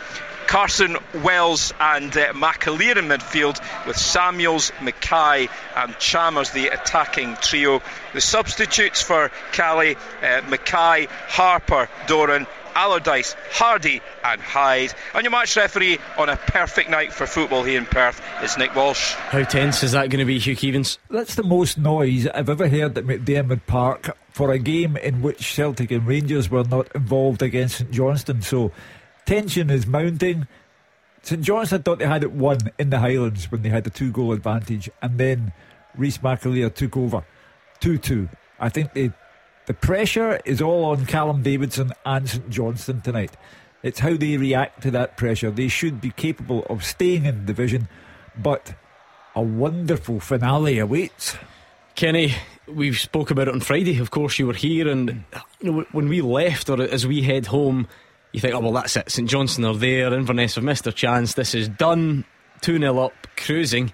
Carson, 0.47 0.97
Wells, 1.23 1.73
and 1.81 2.17
uh, 2.17 2.33
McAleer 2.33 2.97
in 2.97 3.07
midfield, 3.07 3.61
with 3.87 3.97
Samuels, 3.97 4.73
Mackay, 4.83 5.49
and 5.77 5.99
Chalmers 5.99 6.51
the 6.51 6.69
attacking 6.69 7.37
trio. 7.41 7.83
The 8.13 8.21
substitutes 8.21 9.03
for 9.03 9.31
Cali, 9.53 9.97
uh, 10.23 10.43
Mackay, 10.49 11.09
Harper, 11.29 11.89
Doran, 12.07 12.47
Allardyce, 12.75 13.37
Hardy, 13.53 14.01
and 14.25 14.41
Hyde. 14.41 14.93
And 15.15 15.23
your 15.23 15.31
match 15.31 15.57
referee 15.57 15.99
on 16.19 16.29
a 16.29 16.37
perfect 16.37 16.91
night 16.91 17.13
for 17.13 17.27
football 17.27 17.63
here 17.63 17.79
in 17.79 17.87
Perth 17.87 18.21
is 18.43 18.59
Nick 18.59 18.75
Walsh. 18.75 19.15
How 19.15 19.45
tense 19.45 19.83
is 19.83 19.93
that 19.93 20.11
going 20.11 20.19
to 20.19 20.25
be, 20.25 20.39
Hugh 20.39 20.57
Keevins? 20.57 20.99
That's 21.09 21.37
the 21.37 21.45
most 21.45 21.79
noise 21.79 22.27
I've 22.27 22.51
ever 22.51 22.69
heard 22.69 22.99
at 22.99 23.05
McDiarmid 23.05 23.67
Park 23.67 24.17
for 24.31 24.51
a 24.51 24.59
game 24.59 24.97
in 24.97 25.23
which 25.23 25.55
Celtic 25.55 25.93
and 25.93 26.07
Rangers 26.07 26.51
were 26.51 26.65
not 26.65 26.89
involved 26.95 27.43
against 27.43 27.79
St 27.79 27.91
Johnstone. 27.93 28.43
So 28.43 28.73
tension 29.27 29.71
is 29.71 29.87
mounting. 29.87 30.47
St 31.23 31.43
Johnstone 31.43 31.83
thought 31.83 31.99
they 31.99 32.07
had 32.07 32.23
it 32.23 32.33
won 32.33 32.59
in 32.79 32.91
the 32.91 32.99
Highlands 32.99 33.51
when 33.51 33.63
they 33.63 33.71
had 33.71 33.85
the 33.85 33.91
two 33.91 34.13
goal 34.13 34.33
advantage, 34.33 34.91
and 35.01 35.19
then 35.19 35.53
Reese 35.97 36.19
McAleer 36.19 36.75
took 36.75 36.97
over 36.97 37.25
2 37.81 37.99
2. 37.99 38.29
I 38.61 38.69
think 38.69 38.93
they 38.95 39.13
the 39.67 39.75
pressure 39.75 40.41
is 40.45 40.61
all 40.61 40.85
on 40.85 41.07
Callum 41.07 41.43
Davidson 41.43 41.93
and 42.05 42.29
St 42.29 42.51
Johnstone 42.51 43.01
tonight. 43.01 43.35
It's 43.83 44.01
how 44.01 44.15
they 44.15 44.37
react 44.37 44.83
to 44.83 44.91
that 44.91 45.17
pressure. 45.17 45.51
They 45.51 45.69
should 45.69 46.03
be 46.03 46.11
capable 46.11 46.65
of 46.69 46.85
staying 46.85 47.25
in 47.25 47.41
the 47.41 47.47
division, 47.47 47.89
but 48.37 48.75
a 49.35 49.41
wonderful 49.41 50.21
finale 50.21 50.79
awaits. 50.79 51.37
Kenny, 51.95 52.35
we 52.67 52.93
spoke 52.93 53.31
about 53.31 53.49
it 53.49 53.55
on 53.55 53.61
Friday. 53.61 53.99
Of 53.99 54.11
course, 54.11 54.39
you 54.39 54.47
were 54.47 54.53
here, 54.53 54.87
and 54.87 55.25
when 55.93 56.09
we 56.09 56.21
left 56.21 56.69
or 56.69 56.83
as 56.83 57.07
we 57.07 57.23
head 57.23 57.47
home, 57.47 57.89
you 58.35 58.41
think, 58.41 58.53
oh 58.53 58.59
well, 58.59 58.73
that's 58.73 58.97
it. 58.97 59.09
St 59.09 59.31
Johnstone 59.31 59.65
are 59.65 59.77
there. 59.77 60.13
Inverness 60.13 60.57
have 60.57 60.65
missed 60.65 60.85
their 60.85 60.93
chance. 60.93 61.35
This 61.35 61.55
is 61.55 61.69
done. 61.69 62.25
Two 62.61 62.81
0 62.81 62.99
up, 62.99 63.13
cruising. 63.37 63.93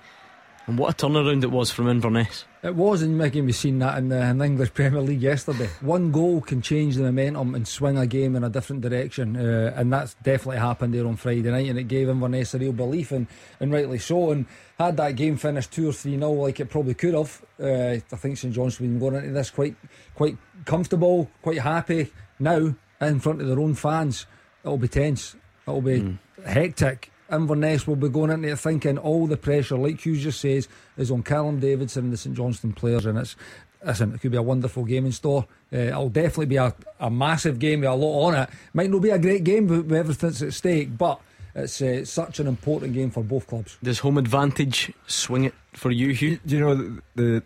And 0.67 0.79
what 0.79 0.95
a 1.03 1.07
turnaround 1.07 1.43
it 1.43 1.51
was 1.51 1.71
from 1.71 1.89
Inverness. 1.89 2.47
It 2.63 2.75
was, 2.75 3.03
and 3.03 3.19
Mickey, 3.19 3.43
we 3.43 3.53
seen 3.53 3.81
that 3.81 3.99
in 3.99 4.09
the, 4.09 4.23
in 4.23 4.39
the, 4.39 4.45
English 4.47 4.73
Premier 4.75 5.03
League 5.03 5.21
yesterday. 5.21 5.69
One 5.83 6.11
goal 6.11 6.41
can 6.41 6.63
change 6.63 6.97
the 6.97 7.03
momentum 7.03 7.55
and 7.55 7.69
swing 7.69 7.99
a 7.99 8.07
game 8.07 8.35
in 8.35 8.43
a 8.43 8.49
different 8.49 8.81
direction, 8.81 9.37
uh, 9.37 9.75
and 9.77 9.93
that's 9.93 10.15
definitely 10.23 10.59
happened 10.59 10.95
there 10.95 11.07
on 11.07 11.17
Friday 11.17 11.51
night. 11.51 11.69
And 11.69 11.79
it 11.79 11.89
gave 11.89 12.09
Inverness 12.09 12.55
a 12.55 12.59
real 12.59 12.73
belief, 12.73 13.13
and, 13.13 13.27
and 13.59 13.71
rightly 13.71 13.99
so. 13.99 14.31
And 14.31 14.47
had 14.79 14.97
that 14.97 15.17
game 15.17 15.37
finished 15.37 15.73
two 15.73 15.91
or 15.91 15.93
three 15.93 16.19
0 16.19 16.33
like 16.33 16.61
it 16.61 16.71
probably 16.71 16.95
could 16.95 17.13
have, 17.13 17.43
uh, 17.63 17.99
I 18.11 18.17
think 18.17 18.39
St 18.39 18.55
John's 18.55 18.79
been 18.79 18.99
going 18.99 19.17
into 19.17 19.33
this 19.33 19.51
quite 19.51 19.77
quite 20.15 20.39
comfortable, 20.65 21.29
quite 21.43 21.59
happy 21.59 22.11
now 22.39 22.75
in 23.01 23.21
front 23.21 23.41
of 23.41 23.49
their 23.49 23.59
own 23.61 23.75
fans. 23.75 24.27
It'll 24.65 24.79
be 24.79 24.89
tense. 24.89 25.37
It'll 25.67 25.81
be 25.81 26.01
mm. 26.01 26.19
hectic. 26.45 27.11
Inverness 27.31 27.87
will 27.87 27.97
be 27.97 28.09
going 28.09 28.31
into 28.31 28.49
it 28.49 28.59
thinking 28.59 28.99
all 28.99 29.27
the 29.27 29.37
pressure, 29.37 29.77
like 29.77 30.01
Hughes 30.01 30.23
just 30.23 30.41
says, 30.41 30.69
is 30.97 31.11
on 31.11 31.23
Callum 31.23 31.61
Davidson 31.61 32.05
and 32.05 32.13
the 32.13 32.17
St 32.17 32.37
Johnstone 32.37 32.73
players, 32.73 33.07
and 33.07 33.17
it's 33.17 33.37
listen, 33.85 34.13
it 34.15 34.21
could 34.21 34.33
be 34.33 34.37
a 34.37 34.43
wonderful 34.43 34.85
game 34.85 35.07
in 35.07 35.13
store. 35.13 35.47
Uh, 35.73 35.77
it'll 35.77 36.09
definitely 36.09 36.47
be 36.47 36.57
a, 36.57 36.75
a 36.99 37.11
massive 37.11 37.59
game 37.59 37.81
with 37.81 37.89
a 37.89 37.95
lot 37.95 38.27
on 38.27 38.35
it. 38.35 38.51
Might 38.75 38.91
not 38.91 39.03
be 39.03 39.11
a 39.11 39.19
great 39.19 39.45
game 39.45 39.67
with, 39.69 39.93
everything's 39.93 40.43
at 40.43 40.53
stake, 40.53 40.97
but 40.97 41.21
it's 41.55 41.81
uh, 41.81 42.05
such 42.05 42.41
an 42.41 42.47
important 42.47 42.95
game 42.95 43.11
for 43.11 43.23
both 43.23 43.47
clubs. 43.47 43.79
Does 43.83 44.01
home 44.01 44.19
advantage 44.19 44.93
swing 45.07 45.45
it 45.45 45.55
for 45.73 45.91
you, 45.91 46.13
Hugh? 46.13 46.39
Do 46.45 46.57
you 46.57 46.61
know 46.61 46.75
the, 46.75 47.03
the 47.15 47.43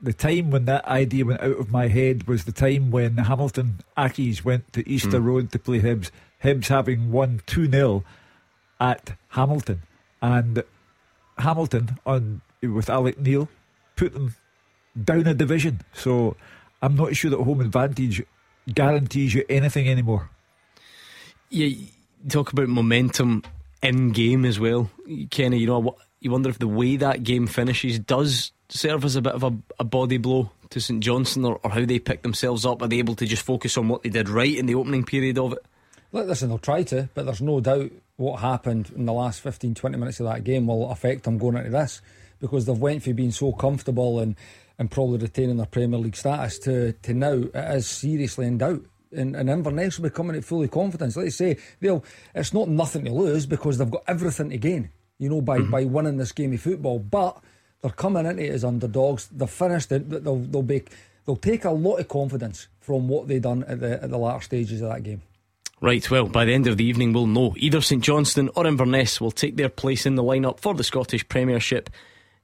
the 0.00 0.12
time 0.12 0.50
when 0.50 0.64
that 0.66 0.84
idea 0.86 1.24
went 1.24 1.40
out 1.40 1.58
of 1.58 1.70
my 1.70 1.88
head 1.88 2.28
was 2.28 2.44
the 2.44 2.52
time 2.52 2.90
when 2.90 3.16
Hamilton 3.16 3.80
Accies 3.96 4.44
went 4.44 4.72
to 4.72 4.88
Easter 4.88 5.20
mm. 5.20 5.24
Road 5.24 5.52
to 5.52 5.58
play 5.58 5.80
Hibs. 5.80 6.10
Hibs 6.42 6.68
having 6.68 7.10
won 7.10 7.42
2 7.46 7.68
0 7.68 8.04
at 8.80 9.16
Hamilton. 9.30 9.82
And 10.22 10.62
Hamilton, 11.38 11.98
on 12.06 12.40
with 12.62 12.88
Alex 12.88 13.18
Neil, 13.18 13.48
put 13.96 14.12
them 14.12 14.34
down 15.02 15.26
a 15.26 15.34
division. 15.34 15.80
So 15.92 16.36
I'm 16.80 16.94
not 16.94 17.16
sure 17.16 17.30
that 17.30 17.42
home 17.42 17.60
advantage 17.60 18.22
guarantees 18.72 19.34
you 19.34 19.44
anything 19.48 19.88
anymore. 19.88 20.30
Yeah, 21.50 21.86
talk 22.28 22.52
about 22.52 22.68
momentum 22.68 23.42
in 23.82 24.10
game 24.10 24.44
as 24.44 24.60
well, 24.60 24.90
Kenny. 25.30 25.58
You 25.58 25.66
know, 25.66 25.96
you 26.20 26.30
wonder 26.30 26.50
if 26.50 26.58
the 26.58 26.68
way 26.68 26.96
that 26.96 27.22
game 27.22 27.46
finishes 27.46 27.98
does 27.98 28.52
serve 28.68 29.04
as 29.04 29.16
a 29.16 29.22
bit 29.22 29.34
of 29.34 29.44
a, 29.44 29.56
a 29.78 29.84
body 29.84 30.18
blow 30.18 30.50
to 30.70 30.80
St 30.80 31.00
Johnstone, 31.00 31.44
or, 31.44 31.60
or 31.62 31.70
how 31.70 31.84
they 31.84 31.98
pick 31.98 32.22
themselves 32.22 32.66
up. 32.66 32.82
Are 32.82 32.88
they 32.88 32.98
able 32.98 33.14
to 33.16 33.26
just 33.26 33.44
focus 33.44 33.78
on 33.78 33.88
what 33.88 34.02
they 34.02 34.10
did 34.10 34.28
right 34.28 34.56
in 34.56 34.66
the 34.66 34.74
opening 34.74 35.04
period 35.04 35.38
of 35.38 35.52
it? 35.52 35.64
Listen, 36.12 36.48
they'll 36.48 36.58
try 36.58 36.82
to, 36.84 37.08
but 37.14 37.26
there's 37.26 37.42
no 37.42 37.60
doubt 37.60 37.90
what 38.16 38.40
happened 38.40 38.90
in 38.96 39.04
the 39.04 39.12
last 39.12 39.40
15, 39.40 39.74
20 39.74 39.96
minutes 39.98 40.20
of 40.20 40.26
that 40.26 40.44
game 40.44 40.66
will 40.66 40.90
affect 40.90 41.24
them 41.24 41.38
going 41.38 41.56
into 41.56 41.70
this 41.70 42.00
because 42.40 42.66
they've 42.66 42.78
went 42.78 43.02
from 43.02 43.14
being 43.14 43.30
so 43.30 43.52
comfortable 43.52 44.18
and, 44.18 44.34
and 44.78 44.90
probably 44.90 45.18
retaining 45.18 45.56
their 45.56 45.66
Premier 45.66 45.98
League 45.98 46.16
status 46.16 46.58
to, 46.60 46.92
to 46.92 47.12
now 47.12 47.32
it 47.32 47.54
is 47.54 47.86
seriously 47.86 48.46
in 48.46 48.58
doubt. 48.58 48.84
And, 49.12 49.36
and 49.36 49.48
Inverness 49.48 49.98
will 49.98 50.10
be 50.10 50.14
coming 50.14 50.36
at 50.36 50.44
fully 50.44 50.68
confidence. 50.68 51.16
I 51.16 51.28
say, 51.28 51.56
they'll 51.80 52.04
it's 52.34 52.52
not 52.52 52.68
nothing 52.68 53.04
to 53.04 53.12
lose 53.12 53.46
because 53.46 53.78
they've 53.78 53.90
got 53.90 54.04
everything 54.06 54.50
to 54.50 54.58
gain, 54.58 54.90
you 55.18 55.28
know, 55.28 55.40
by, 55.40 55.58
mm-hmm. 55.58 55.70
by 55.70 55.84
winning 55.84 56.16
this 56.16 56.32
game 56.32 56.52
of 56.52 56.60
football. 56.60 56.98
But 56.98 57.38
they're 57.82 57.90
coming 57.90 58.26
into 58.26 58.44
it 58.44 58.50
as 58.50 58.64
underdogs. 58.64 59.28
They've 59.28 59.48
finished 59.48 59.92
it. 59.92 60.08
They'll, 60.08 60.36
they'll, 60.36 60.62
be, 60.62 60.82
they'll 61.26 61.36
take 61.36 61.64
a 61.64 61.70
lot 61.70 61.96
of 61.96 62.08
confidence 62.08 62.68
from 62.80 63.08
what 63.08 63.28
they've 63.28 63.42
done 63.42 63.64
at 63.64 63.80
the, 63.80 64.02
at 64.02 64.10
the 64.10 64.18
latter 64.18 64.42
stages 64.42 64.80
of 64.80 64.88
that 64.88 65.02
game. 65.02 65.22
Right, 65.80 66.10
well, 66.10 66.26
by 66.26 66.44
the 66.44 66.54
end 66.54 66.66
of 66.66 66.76
the 66.76 66.84
evening, 66.84 67.12
we'll 67.12 67.28
know. 67.28 67.54
Either 67.56 67.80
St 67.80 68.02
Johnstone 68.02 68.50
or 68.56 68.66
Inverness 68.66 69.20
will 69.20 69.30
take 69.30 69.56
their 69.56 69.68
place 69.68 70.06
in 70.06 70.16
the 70.16 70.24
lineup 70.24 70.58
for 70.58 70.74
the 70.74 70.82
Scottish 70.82 71.28
Premiership 71.28 71.88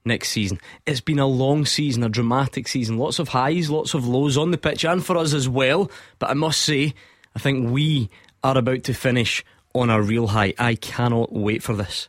next 0.04 0.28
season. 0.28 0.60
It's 0.86 1.00
been 1.00 1.18
a 1.18 1.26
long 1.26 1.66
season, 1.66 2.04
a 2.04 2.08
dramatic 2.08 2.68
season. 2.68 2.96
Lots 2.96 3.18
of 3.18 3.28
highs, 3.28 3.70
lots 3.70 3.94
of 3.94 4.06
lows 4.06 4.36
on 4.36 4.52
the 4.52 4.58
pitch, 4.58 4.84
and 4.84 5.04
for 5.04 5.16
us 5.16 5.34
as 5.34 5.48
well. 5.48 5.90
But 6.20 6.30
I 6.30 6.34
must 6.34 6.62
say, 6.62 6.94
I 7.34 7.40
think 7.40 7.70
we 7.70 8.08
are 8.44 8.56
about 8.56 8.84
to 8.84 8.94
finish 8.94 9.44
on 9.74 9.90
a 9.90 10.00
real 10.00 10.28
high. 10.28 10.54
I 10.56 10.76
cannot 10.76 11.32
wait 11.32 11.62
for 11.62 11.74
this. 11.74 12.08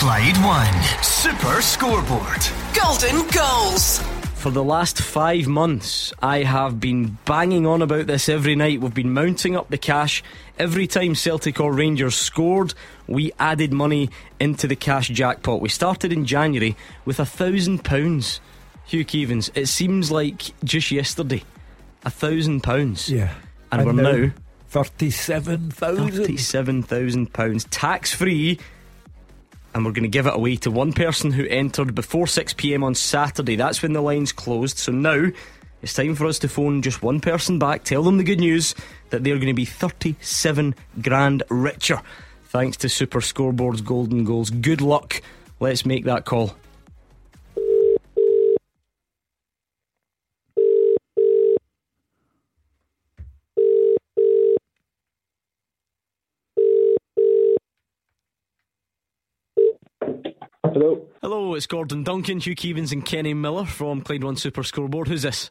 Clyde 0.00 0.38
One 0.38 1.02
Super 1.02 1.60
Scoreboard. 1.60 2.40
Golden 2.74 3.28
Goals. 3.28 3.98
For 4.36 4.50
the 4.50 4.64
last 4.64 4.98
five 4.98 5.46
months, 5.46 6.14
I 6.22 6.38
have 6.38 6.80
been 6.80 7.18
banging 7.26 7.66
on 7.66 7.82
about 7.82 8.06
this 8.06 8.30
every 8.30 8.56
night. 8.56 8.80
We've 8.80 8.94
been 8.94 9.12
mounting 9.12 9.56
up 9.56 9.68
the 9.68 9.76
cash. 9.76 10.24
Every 10.58 10.86
time 10.86 11.14
Celtic 11.14 11.60
or 11.60 11.74
Rangers 11.74 12.16
scored, 12.16 12.72
we 13.08 13.32
added 13.38 13.74
money 13.74 14.08
into 14.40 14.66
the 14.66 14.74
cash 14.74 15.08
jackpot. 15.08 15.60
We 15.60 15.68
started 15.68 16.14
in 16.14 16.24
January 16.24 16.76
with 17.04 17.20
a 17.20 17.26
thousand 17.26 17.84
pounds. 17.84 18.40
Hugh 18.86 19.04
Keevins, 19.04 19.50
it 19.54 19.66
seems 19.66 20.10
like 20.10 20.58
just 20.64 20.90
yesterday. 20.90 21.42
A 22.06 22.10
thousand 22.10 22.62
pounds. 22.62 23.10
Yeah. 23.10 23.34
And, 23.70 23.82
and 23.82 23.98
we're 23.98 24.02
now, 24.02 24.12
now 24.12 24.32
thirty-seven 24.70 25.72
thousand. 25.72 26.12
Thirty-seven 26.12 26.84
thousand 26.84 27.34
pounds, 27.34 27.64
tax 27.64 28.14
free 28.14 28.58
and 29.74 29.84
we're 29.84 29.92
going 29.92 30.02
to 30.02 30.08
give 30.08 30.26
it 30.26 30.34
away 30.34 30.56
to 30.56 30.70
one 30.70 30.92
person 30.92 31.32
who 31.32 31.46
entered 31.46 31.94
before 31.94 32.26
6 32.26 32.54
pm 32.54 32.82
on 32.82 32.94
Saturday. 32.94 33.56
That's 33.56 33.82
when 33.82 33.92
the 33.92 34.02
lines 34.02 34.32
closed. 34.32 34.78
So 34.78 34.92
now 34.92 35.26
it's 35.82 35.94
time 35.94 36.14
for 36.14 36.26
us 36.26 36.38
to 36.40 36.48
phone 36.48 36.82
just 36.82 37.02
one 37.02 37.20
person 37.20 37.58
back, 37.58 37.84
tell 37.84 38.02
them 38.02 38.18
the 38.18 38.24
good 38.24 38.40
news 38.40 38.74
that 39.10 39.24
they're 39.24 39.36
going 39.36 39.46
to 39.46 39.54
be 39.54 39.64
37 39.64 40.74
grand 41.00 41.42
richer 41.48 42.02
thanks 42.50 42.76
to 42.78 42.88
Super 42.88 43.20
Scoreboard's 43.20 43.80
golden 43.80 44.24
goals. 44.24 44.50
Good 44.50 44.80
luck. 44.80 45.22
Let's 45.60 45.86
make 45.86 46.04
that 46.04 46.24
call. 46.24 46.56
Hello. 61.22 61.54
It's 61.54 61.66
Gordon 61.66 62.02
Duncan, 62.02 62.40
Hugh 62.40 62.56
Keevins, 62.56 62.92
and 62.92 63.04
Kenny 63.04 63.34
Miller 63.34 63.66
from 63.66 64.00
Clyde 64.00 64.24
One 64.24 64.36
Super 64.36 64.62
Scoreboard. 64.62 65.06
Who's 65.08 65.20
this? 65.20 65.50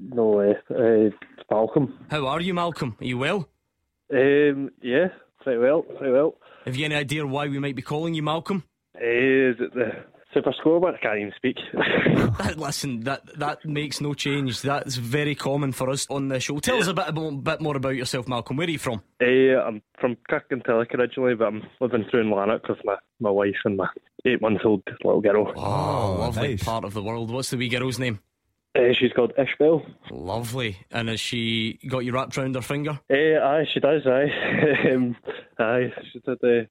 No, 0.00 0.40
uh, 0.40 0.54
uh, 0.70 0.74
it's 1.06 1.16
Malcolm. 1.50 1.98
How 2.10 2.26
are 2.26 2.40
you, 2.40 2.54
Malcolm? 2.54 2.96
Are 2.98 3.04
you 3.04 3.18
well? 3.18 3.46
Um, 4.10 4.70
yeah, 4.80 5.08
pretty 5.42 5.58
well, 5.58 5.82
pretty 5.82 6.12
well. 6.12 6.36
Have 6.64 6.76
you 6.76 6.86
any 6.86 6.94
idea 6.94 7.26
why 7.26 7.48
we 7.48 7.58
might 7.58 7.76
be 7.76 7.82
calling 7.82 8.14
you, 8.14 8.22
Malcolm? 8.22 8.64
Uh, 8.94 9.00
is 9.00 9.56
it 9.60 9.74
the 9.74 10.04
Super 10.34 10.52
Scoreboard? 10.58 10.94
I 10.94 10.98
can't 10.98 11.18
even 11.18 11.32
speak. 11.36 11.56
Listen, 12.56 13.00
that 13.00 13.22
that 13.38 13.64
makes 13.64 14.00
no 14.00 14.14
change. 14.14 14.62
That's 14.62 14.96
very 14.96 15.34
common 15.34 15.72
for 15.72 15.90
us 15.90 16.06
on 16.08 16.28
the 16.28 16.40
show. 16.40 16.58
Tell 16.58 16.76
yeah. 16.76 16.82
us 16.82 16.88
a 16.88 16.94
bit, 16.94 17.08
about, 17.08 17.44
bit 17.44 17.60
more 17.60 17.76
about 17.76 17.96
yourself, 17.96 18.28
Malcolm. 18.28 18.56
Where 18.56 18.66
are 18.66 18.70
you 18.70 18.78
from? 18.78 19.02
Uh, 19.20 19.26
I'm 19.60 19.82
from 20.00 20.16
Kirkintilloch 20.30 20.94
originally, 20.94 21.34
but 21.34 21.48
I'm 21.48 21.62
living 21.80 22.04
through 22.10 22.22
in 22.22 22.30
Lanark 22.30 22.66
with 22.68 22.78
my, 22.84 22.96
my 23.20 23.30
wife 23.30 23.56
and 23.64 23.76
my 23.76 23.88
eight 24.24 24.40
months 24.40 24.62
old 24.64 24.82
little 25.04 25.20
girl. 25.20 25.52
Oh, 25.56 25.62
oh 25.62 26.20
lovely 26.20 26.50
nice. 26.50 26.62
part 26.62 26.84
of 26.84 26.94
the 26.94 27.02
world. 27.02 27.30
What's 27.30 27.50
the 27.50 27.56
wee 27.56 27.68
girl's 27.68 27.98
name? 27.98 28.20
Uh, 28.74 28.92
she's 28.94 29.12
called 29.12 29.32
Ishbel. 29.36 29.84
Lovely. 30.10 30.78
And 30.90 31.08
has 31.08 31.20
she 31.20 31.78
got 31.86 32.00
you 32.00 32.12
wrapped 32.12 32.36
round 32.38 32.54
her 32.54 32.62
finger? 32.62 32.98
Uh, 33.10 33.38
aye, 33.44 33.66
she 33.72 33.80
does, 33.80 34.06
aye. 34.06 34.90
um, 34.92 35.16
aye, 35.58 35.92
she's 36.10 36.22
had 36.26 36.38
the. 36.40 36.68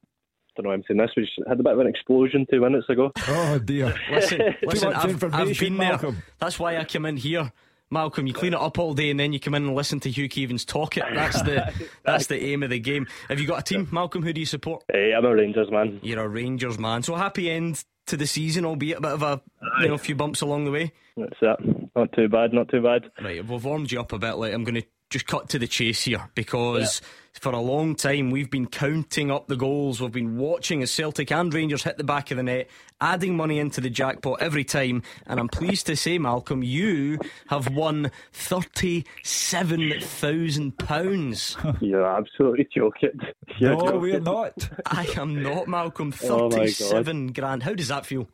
I 0.58 0.62
don't 0.62 0.66
know 0.66 0.74
I'm 0.74 0.84
saying 0.88 1.00
this, 1.00 1.12
We 1.16 1.26
she 1.26 1.42
had 1.48 1.60
a 1.60 1.64
bit 1.64 1.74
of 1.74 1.80
an 1.80 1.88
explosion 1.88 2.46
two 2.52 2.60
minutes 2.60 2.90
ago. 2.90 3.12
Oh 3.28 3.60
dear. 3.60 3.96
Listen, 4.12 4.42
listen 4.64 4.94
I've, 4.94 5.24
I've 5.34 5.58
been 5.58 5.78
there. 5.78 5.90
Malcolm. 5.92 6.24
That's 6.40 6.60
why 6.60 6.78
I 6.78 6.84
come 6.84 7.06
in 7.06 7.18
here. 7.18 7.52
Malcolm, 7.90 8.26
you 8.26 8.34
clean 8.34 8.54
it 8.54 8.60
up 8.60 8.80
all 8.80 8.94
day 8.94 9.10
and 9.12 9.20
then 9.20 9.34
you 9.34 9.40
come 9.40 9.54
in 9.54 9.66
and 9.66 9.76
listen 9.76 10.00
to 10.02 10.10
Hugh 10.10 10.30
Keevins 10.30 10.66
talk 10.66 10.98
it. 10.98 11.04
That's 11.14 11.42
the 11.42 11.74
that's 12.04 12.28
the 12.28 12.42
aim 12.42 12.64
of 12.64 12.70
the 12.70 12.80
game. 12.80 13.08
Have 13.28 13.40
you 13.40 13.48
got 13.48 13.60
a 13.60 13.64
team, 13.64 13.88
Malcolm? 13.92 14.24
Who 14.24 14.34
do 14.34 14.40
you 14.40 14.46
support? 14.46 14.84
Uh, 14.94 14.98
I'm 14.98 15.26
a 15.26 15.36
Rangers 15.36 15.70
man. 15.72 16.00
You're 16.02 16.24
a 16.24 16.28
Rangers 16.28 16.80
man. 16.80 17.04
So 17.04 17.16
happy 17.16 17.50
end 17.50 17.84
to 18.08 18.18
the 18.18 18.28
season, 18.28 18.66
albeit 18.66 18.98
a 18.98 19.02
bit 19.02 19.12
of 19.12 19.24
a 19.24 19.42
you 19.82 19.90
know 19.90 19.94
a 19.96 19.98
few 19.98 20.16
bumps 20.16 20.42
along 20.42 20.66
the 20.66 20.72
way. 20.72 20.94
That's 21.18 21.36
it. 21.42 21.90
Not 21.96 22.14
too 22.14 22.30
bad, 22.30 22.54
not 22.54 22.70
too 22.70 22.82
bad. 22.82 23.12
Right, 23.22 23.46
we've 23.46 23.64
warmed 23.64 23.92
you 23.92 24.00
up 24.00 24.14
a 24.14 24.20
bit. 24.20 24.34
Like 24.34 24.54
I'm 24.54 24.64
going 24.64 24.82
to 24.82 24.88
just 25.10 25.28
cut 25.28 25.50
to 25.50 25.60
the 25.60 25.68
chase 25.68 26.04
here 26.04 26.30
because 26.36 27.02
for 27.40 27.52
a 27.54 27.60
long 27.60 27.96
time 27.96 28.30
we've 28.30 28.52
been 28.52 28.68
counting 28.68 29.32
up 29.32 29.48
the 29.48 29.56
goals. 29.56 30.02
We've 30.02 30.12
been 30.12 30.38
watching 30.38 30.84
as 30.84 30.92
Celtic 30.92 31.32
and 31.32 31.54
Rangers 31.54 31.84
hit 31.84 31.98
the 31.98 32.04
back 32.04 32.30
of 32.32 32.38
the 32.38 32.44
net, 32.44 32.70
adding 33.00 33.36
money 33.38 33.58
into 33.60 33.82
the 33.82 33.90
jackpot 33.90 34.42
every 34.42 34.64
time. 34.64 35.02
And 35.28 35.40
I'm 35.40 35.48
pleased 35.48 35.88
to 35.88 35.96
say, 35.96 36.18
Malcolm, 36.18 36.62
you 36.64 37.18
have 37.48 37.74
won 37.74 38.12
thirty-seven 38.34 39.94
thousand 40.02 40.78
pounds. 40.78 41.58
You're 41.82 42.06
absolutely 42.06 42.68
joking. 42.76 43.20
You're 43.58 43.76
No, 43.76 43.80
joking. 43.86 44.02
we're 44.02 44.20
not. 44.20 44.70
I 44.86 45.08
am 45.18 45.42
not, 45.42 45.68
Malcolm. 45.68 46.14
Oh, 46.24 46.50
my 46.50 46.50
God. 46.50 46.52
Thirty-seven 46.60 47.28
grand. 47.34 47.64
How 47.64 47.74
does 47.74 47.88
that 47.90 48.06
feel? 48.06 48.28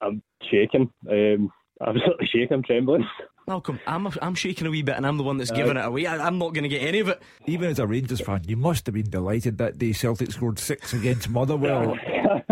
I'm 0.00 0.22
shaking. 0.50 0.90
Um, 1.10 1.50
absolutely 1.80 2.26
shaking. 2.26 2.52
I'm 2.52 2.62
trembling. 2.62 3.06
Malcolm, 3.46 3.78
I'm, 3.86 4.08
I'm 4.22 4.34
shaking 4.34 4.66
a 4.66 4.70
wee 4.70 4.82
bit 4.82 4.96
and 4.96 5.06
I'm 5.06 5.18
the 5.18 5.22
one 5.22 5.36
that's 5.36 5.50
giving 5.50 5.76
it 5.76 5.84
away. 5.84 6.06
I, 6.06 6.26
I'm 6.26 6.38
not 6.38 6.54
going 6.54 6.62
to 6.62 6.68
get 6.68 6.82
any 6.82 7.00
of 7.00 7.08
it. 7.08 7.22
Even 7.46 7.70
as 7.70 7.78
a 7.78 7.86
Rangers 7.86 8.20
fan, 8.20 8.42
you 8.46 8.56
must 8.56 8.86
have 8.86 8.94
been 8.94 9.10
delighted 9.10 9.58
that 9.58 9.78
day 9.78 9.92
Celtic 9.92 10.32
scored 10.32 10.58
six 10.58 10.94
against 10.94 11.28
Motherwell. 11.28 11.98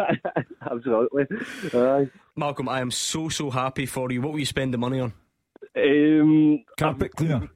absolutely. 0.70 1.24
Aye. 1.72 2.10
Malcolm, 2.36 2.68
I 2.68 2.80
am 2.80 2.90
so, 2.90 3.28
so 3.30 3.50
happy 3.50 3.86
for 3.86 4.10
you. 4.12 4.20
What 4.20 4.32
will 4.32 4.40
you 4.40 4.46
spend 4.46 4.74
the 4.74 4.78
money 4.78 5.00
on? 5.00 5.12
Um, 5.76 6.64
Carpet 6.76 7.12
cleaner. 7.16 7.48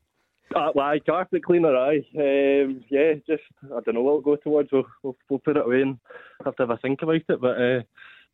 Uh, 0.55 0.71
well, 0.75 0.87
aye, 0.87 1.01
carpet 1.05 1.45
cleaner, 1.45 1.77
aye. 1.77 2.07
Um, 2.17 2.85
yeah, 2.89 3.15
just, 3.27 3.43
I 3.65 3.81
don't 3.81 3.95
know 3.95 4.03
what 4.03 4.25
we'll 4.25 4.37
go 4.37 4.43
towards. 4.43 4.71
We'll, 4.73 4.87
we'll, 5.03 5.17
we'll 5.29 5.41
put 5.41 5.57
it 5.57 5.67
away 5.67 5.83
and 5.83 5.99
have 6.45 6.57
to 6.57 6.63
have 6.63 6.71
a 6.71 6.77
think 6.79 7.03
about 7.03 7.17
it. 7.17 7.41
But, 7.41 7.61
uh, 7.61 7.83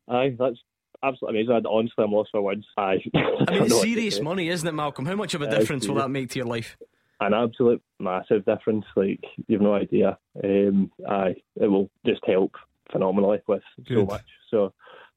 aye, 0.08 0.36
that's 0.38 0.58
absolutely 1.02 1.40
amazing. 1.40 1.66
I, 1.66 1.68
honestly, 1.68 2.04
I'm 2.04 2.12
lost 2.12 2.30
for 2.30 2.42
words. 2.42 2.64
Aye. 2.76 2.98
I 3.14 3.18
mean, 3.52 3.62
it's 3.64 3.80
serious 3.80 4.20
money, 4.20 4.48
isn't 4.48 4.66
it, 4.66 4.72
Malcolm? 4.72 5.06
How 5.06 5.16
much 5.16 5.34
of 5.34 5.42
a 5.42 5.48
difference 5.50 5.86
will 5.88 5.96
that 5.96 6.10
make 6.10 6.30
to 6.30 6.38
your 6.38 6.46
life? 6.46 6.76
An 7.20 7.34
absolute 7.34 7.82
massive 8.00 8.44
difference. 8.44 8.84
Like, 8.96 9.22
you've 9.46 9.60
no 9.60 9.74
idea. 9.74 10.18
Um, 10.42 10.90
aye, 11.08 11.36
it 11.60 11.66
will 11.68 11.88
just 12.04 12.20
help 12.26 12.54
phenomenally 12.90 13.38
with 13.46 13.62
so 13.86 13.94
Good. 13.94 14.08
much. 14.08 14.24
So, 14.50 14.72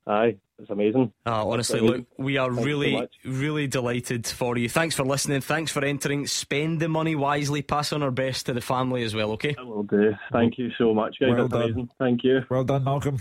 aye, 0.06 0.38
it's 0.60 0.70
amazing. 0.70 1.12
Oh, 1.26 1.52
honestly, 1.52 1.80
Amazing. 1.80 1.98
look, 1.98 2.08
we 2.18 2.38
are 2.38 2.50
Thanks 2.50 2.66
really, 2.66 2.94
much. 2.94 3.12
really 3.26 3.68
delighted 3.68 4.26
for 4.28 4.58
you. 4.58 4.70
Thanks 4.70 4.96
for 4.96 5.04
listening. 5.04 5.42
Thanks 5.42 5.72
for 5.72 5.84
entering. 5.84 6.28
Spend 6.28 6.80
the 6.80 6.88
money 6.88 7.16
wisely. 7.16 7.62
Pass 7.62 7.92
on 7.92 8.04
our 8.04 8.12
best 8.12 8.46
to 8.46 8.54
the 8.54 8.62
family 8.62 9.04
as 9.04 9.14
well, 9.14 9.32
okay? 9.32 9.56
I 9.60 9.64
will 9.64 9.84
do. 9.84 10.14
Thank 10.32 10.58
you 10.58 10.70
so 10.78 10.94
much, 10.94 11.18
guys. 11.20 11.32
Well 11.32 11.48
That's 11.48 11.52
done. 11.52 11.64
amazing. 11.64 11.90
Thank 12.00 12.24
you. 12.24 12.42
Well 12.50 12.64
done, 12.64 12.84
Malcolm. 12.86 13.18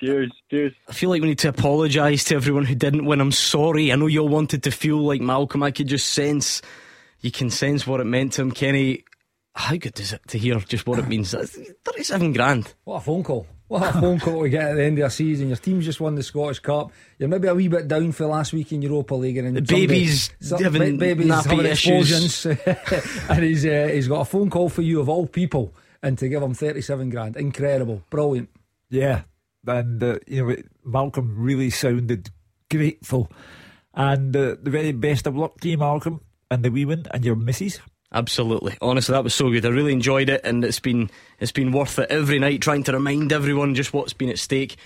Cheers. 0.00 0.30
Cheers. 0.50 0.72
I 0.88 0.92
feel 0.92 1.10
like 1.10 1.22
we 1.22 1.28
need 1.28 1.38
to 1.40 1.48
apologise 1.48 2.24
to 2.24 2.36
everyone 2.36 2.64
who 2.64 2.74
didn't 2.74 3.04
win. 3.04 3.20
I'm 3.20 3.32
sorry. 3.32 3.90
I 3.92 3.96
know 3.96 4.06
you 4.06 4.20
all 4.20 4.28
wanted 4.28 4.62
to 4.64 4.70
feel 4.70 4.98
like 4.98 5.20
Malcolm. 5.20 5.62
I 5.62 5.70
could 5.72 5.88
just 5.88 6.08
sense, 6.08 6.62
you 7.20 7.30
can 7.30 7.50
sense 7.50 7.86
what 7.86 8.00
it 8.00 8.04
meant 8.04 8.34
to 8.34 8.42
him. 8.42 8.52
Kenny, 8.52 9.04
how 9.54 9.76
good 9.76 9.98
is 9.98 10.12
it 10.12 10.20
to 10.28 10.38
hear 10.38 10.56
just 10.60 10.86
what 10.86 10.98
it 11.00 11.08
means? 11.08 11.32
37 11.32 12.32
grand. 12.32 12.74
What 12.84 12.96
a 12.96 13.00
phone 13.00 13.24
call. 13.24 13.46
What 13.66 13.82
a 13.94 14.00
phone 14.00 14.18
call 14.18 14.44
to 14.44 14.48
get 14.48 14.70
at 14.70 14.74
the 14.76 14.84
end 14.84 14.98
of 14.98 15.04
the 15.04 15.10
season. 15.10 15.48
Your 15.48 15.56
team's 15.58 15.84
just 15.84 16.00
won 16.00 16.14
the 16.14 16.22
Scottish 16.22 16.60
Cup. 16.60 16.90
You're 17.18 17.28
maybe 17.28 17.48
a 17.48 17.54
wee 17.54 17.68
bit 17.68 17.86
down 17.86 18.12
for 18.12 18.24
last 18.26 18.54
week 18.54 18.72
in 18.72 18.80
Europa 18.80 19.14
League. 19.14 19.36
And 19.36 19.48
The 19.56 19.66
somebody- 19.66 19.86
baby's 19.86 20.30
some- 20.40 20.62
having 20.62 20.92
ba- 20.96 20.98
baby's 20.98 21.26
nappy 21.26 21.44
having 21.50 21.66
explosions. 21.66 22.46
and 23.28 23.42
he's, 23.44 23.66
uh, 23.66 23.90
he's 23.92 24.08
got 24.08 24.20
a 24.20 24.24
phone 24.24 24.48
call 24.48 24.68
for 24.70 24.80
you 24.82 25.00
of 25.00 25.08
all 25.10 25.26
people 25.26 25.74
and 26.02 26.16
to 26.16 26.28
give 26.28 26.42
him 26.42 26.54
37 26.54 27.10
grand. 27.10 27.36
Incredible. 27.36 28.02
Brilliant. 28.08 28.48
Yeah, 28.90 29.22
and 29.66 30.02
uh, 30.02 30.18
you 30.26 30.46
know 30.46 30.56
Malcolm 30.84 31.34
really 31.36 31.70
sounded 31.70 32.30
grateful, 32.70 33.30
and 33.94 34.36
uh, 34.36 34.56
the 34.62 34.70
very 34.70 34.92
best 34.92 35.26
of 35.26 35.36
luck 35.36 35.60
to 35.60 35.68
you, 35.68 35.78
Malcolm, 35.78 36.20
and 36.50 36.64
the 36.64 36.70
wee 36.70 36.90
and 36.90 37.24
your 37.24 37.36
missus. 37.36 37.80
Absolutely. 38.10 38.74
Honestly, 38.80 39.12
that 39.12 39.24
was 39.24 39.34
so 39.34 39.50
good. 39.50 39.66
I 39.66 39.68
really 39.68 39.92
enjoyed 39.92 40.30
it, 40.30 40.40
and 40.44 40.64
it's 40.64 40.80
been 40.80 41.10
it's 41.40 41.52
been 41.52 41.72
worth 41.72 41.98
it 41.98 42.10
every 42.10 42.38
night 42.38 42.62
trying 42.62 42.84
to 42.84 42.92
remind 42.92 43.32
everyone 43.32 43.74
just 43.74 43.92
what's 43.92 44.14
been 44.14 44.30
at 44.30 44.38
stake. 44.38 44.76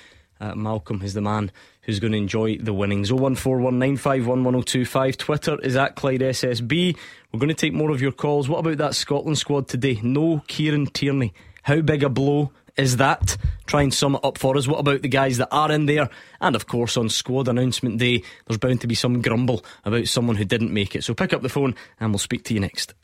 Uh, 0.41 0.57
Malcolm 0.57 1.03
is 1.03 1.14
the 1.14 1.20
man 1.20 1.53
who's 1.83 2.01
going 2.01 2.11
to 2.12 2.18
enjoy 2.18 2.59
the 2.59 2.73
winnings. 2.73 3.12
01419511025. 3.12 5.16
Twitter 5.16 5.61
is 5.61 5.77
at 5.77 5.95
Clyde 5.95 6.20
SSB. 6.20 6.97
We're 7.33 7.39
going 7.39 7.49
to 7.49 7.55
take 7.55 7.73
more 7.73 7.93
of 7.93 8.03
your 8.03 8.11
calls. 8.11 8.49
What 8.49 8.59
about 8.59 8.79
that 8.79 8.97
Scotland 8.97 9.39
squad 9.39 9.68
today? 9.68 10.01
No 10.03 10.43
Kieran 10.49 10.87
Tierney. 10.87 11.33
How 11.62 11.81
big 11.81 12.03
a 12.03 12.09
blow 12.09 12.51
is 12.77 12.99
that? 12.99 13.39
Try 13.66 13.83
and 13.83 13.93
sum 13.95 14.14
it 14.14 14.25
up 14.25 14.39
for 14.39 14.57
us. 14.57 14.68
What 14.68 14.81
about 14.81 15.03
the 15.03 15.09
guys 15.09 15.39
that 15.39 15.49
are 15.51 15.73
in 15.73 15.87
there? 15.87 16.09
And 16.41 16.55
of 16.57 16.66
course, 16.66 16.97
on 16.97 17.09
squad 17.09 17.49
announcement 17.49 17.99
day, 17.99 18.23
there's 18.47 18.59
bound 18.59 18.81
to 18.83 18.87
be 18.87 18.95
some 18.95 19.23
grumble 19.23 19.64
about 19.85 20.07
someone 20.09 20.37
who 20.37 20.45
didn't 20.45 20.73
make 20.73 20.95
it. 20.97 21.05
So 21.05 21.14
pick 21.14 21.33
up 21.33 21.43
the 21.43 21.49
phone 21.49 21.75
and 22.01 22.11
we'll 22.11 22.18
speak 22.18 22.45
to 22.45 22.55
you 22.55 22.61
next. 22.61 22.95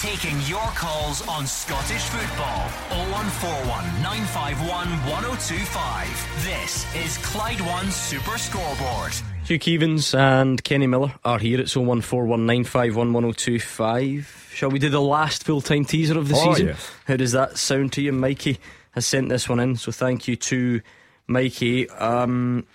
Taking 0.00 0.40
your 0.48 0.66
calls 0.74 1.26
on 1.28 1.46
Scottish 1.46 2.02
football. 2.02 2.68
0141 2.90 4.02
951 4.02 4.88
1025. 5.08 6.44
This 6.44 6.92
is 6.96 7.18
Clyde 7.18 7.60
One 7.60 7.88
Super 7.90 8.36
Scoreboard. 8.36 9.12
Hugh 9.44 9.60
Keevins 9.60 10.12
and 10.18 10.64
Kenny 10.64 10.88
Miller 10.88 11.14
are 11.24 11.38
here 11.38 11.60
at 11.60 11.66
01419511025. 11.66 14.41
Shall 14.54 14.70
we 14.70 14.78
do 14.78 14.88
the 14.88 15.00
last 15.00 15.44
full 15.44 15.60
time 15.60 15.84
teaser 15.84 16.18
of 16.18 16.28
the 16.28 16.34
Oh, 16.36 16.52
season? 16.52 16.68
yes. 16.68 16.90
How 17.06 17.16
does 17.16 17.32
that 17.32 17.58
sound 17.58 17.92
to 17.94 18.02
you? 18.02 18.12
Mikey 18.12 18.58
has 18.92 19.06
sent 19.06 19.28
this 19.28 19.48
one 19.48 19.60
in, 19.60 19.76
so 19.76 19.90
thank 19.92 20.28
you 20.28 20.36
to 20.36 20.80
Mikey. 21.26 21.88
Um, 21.90 22.66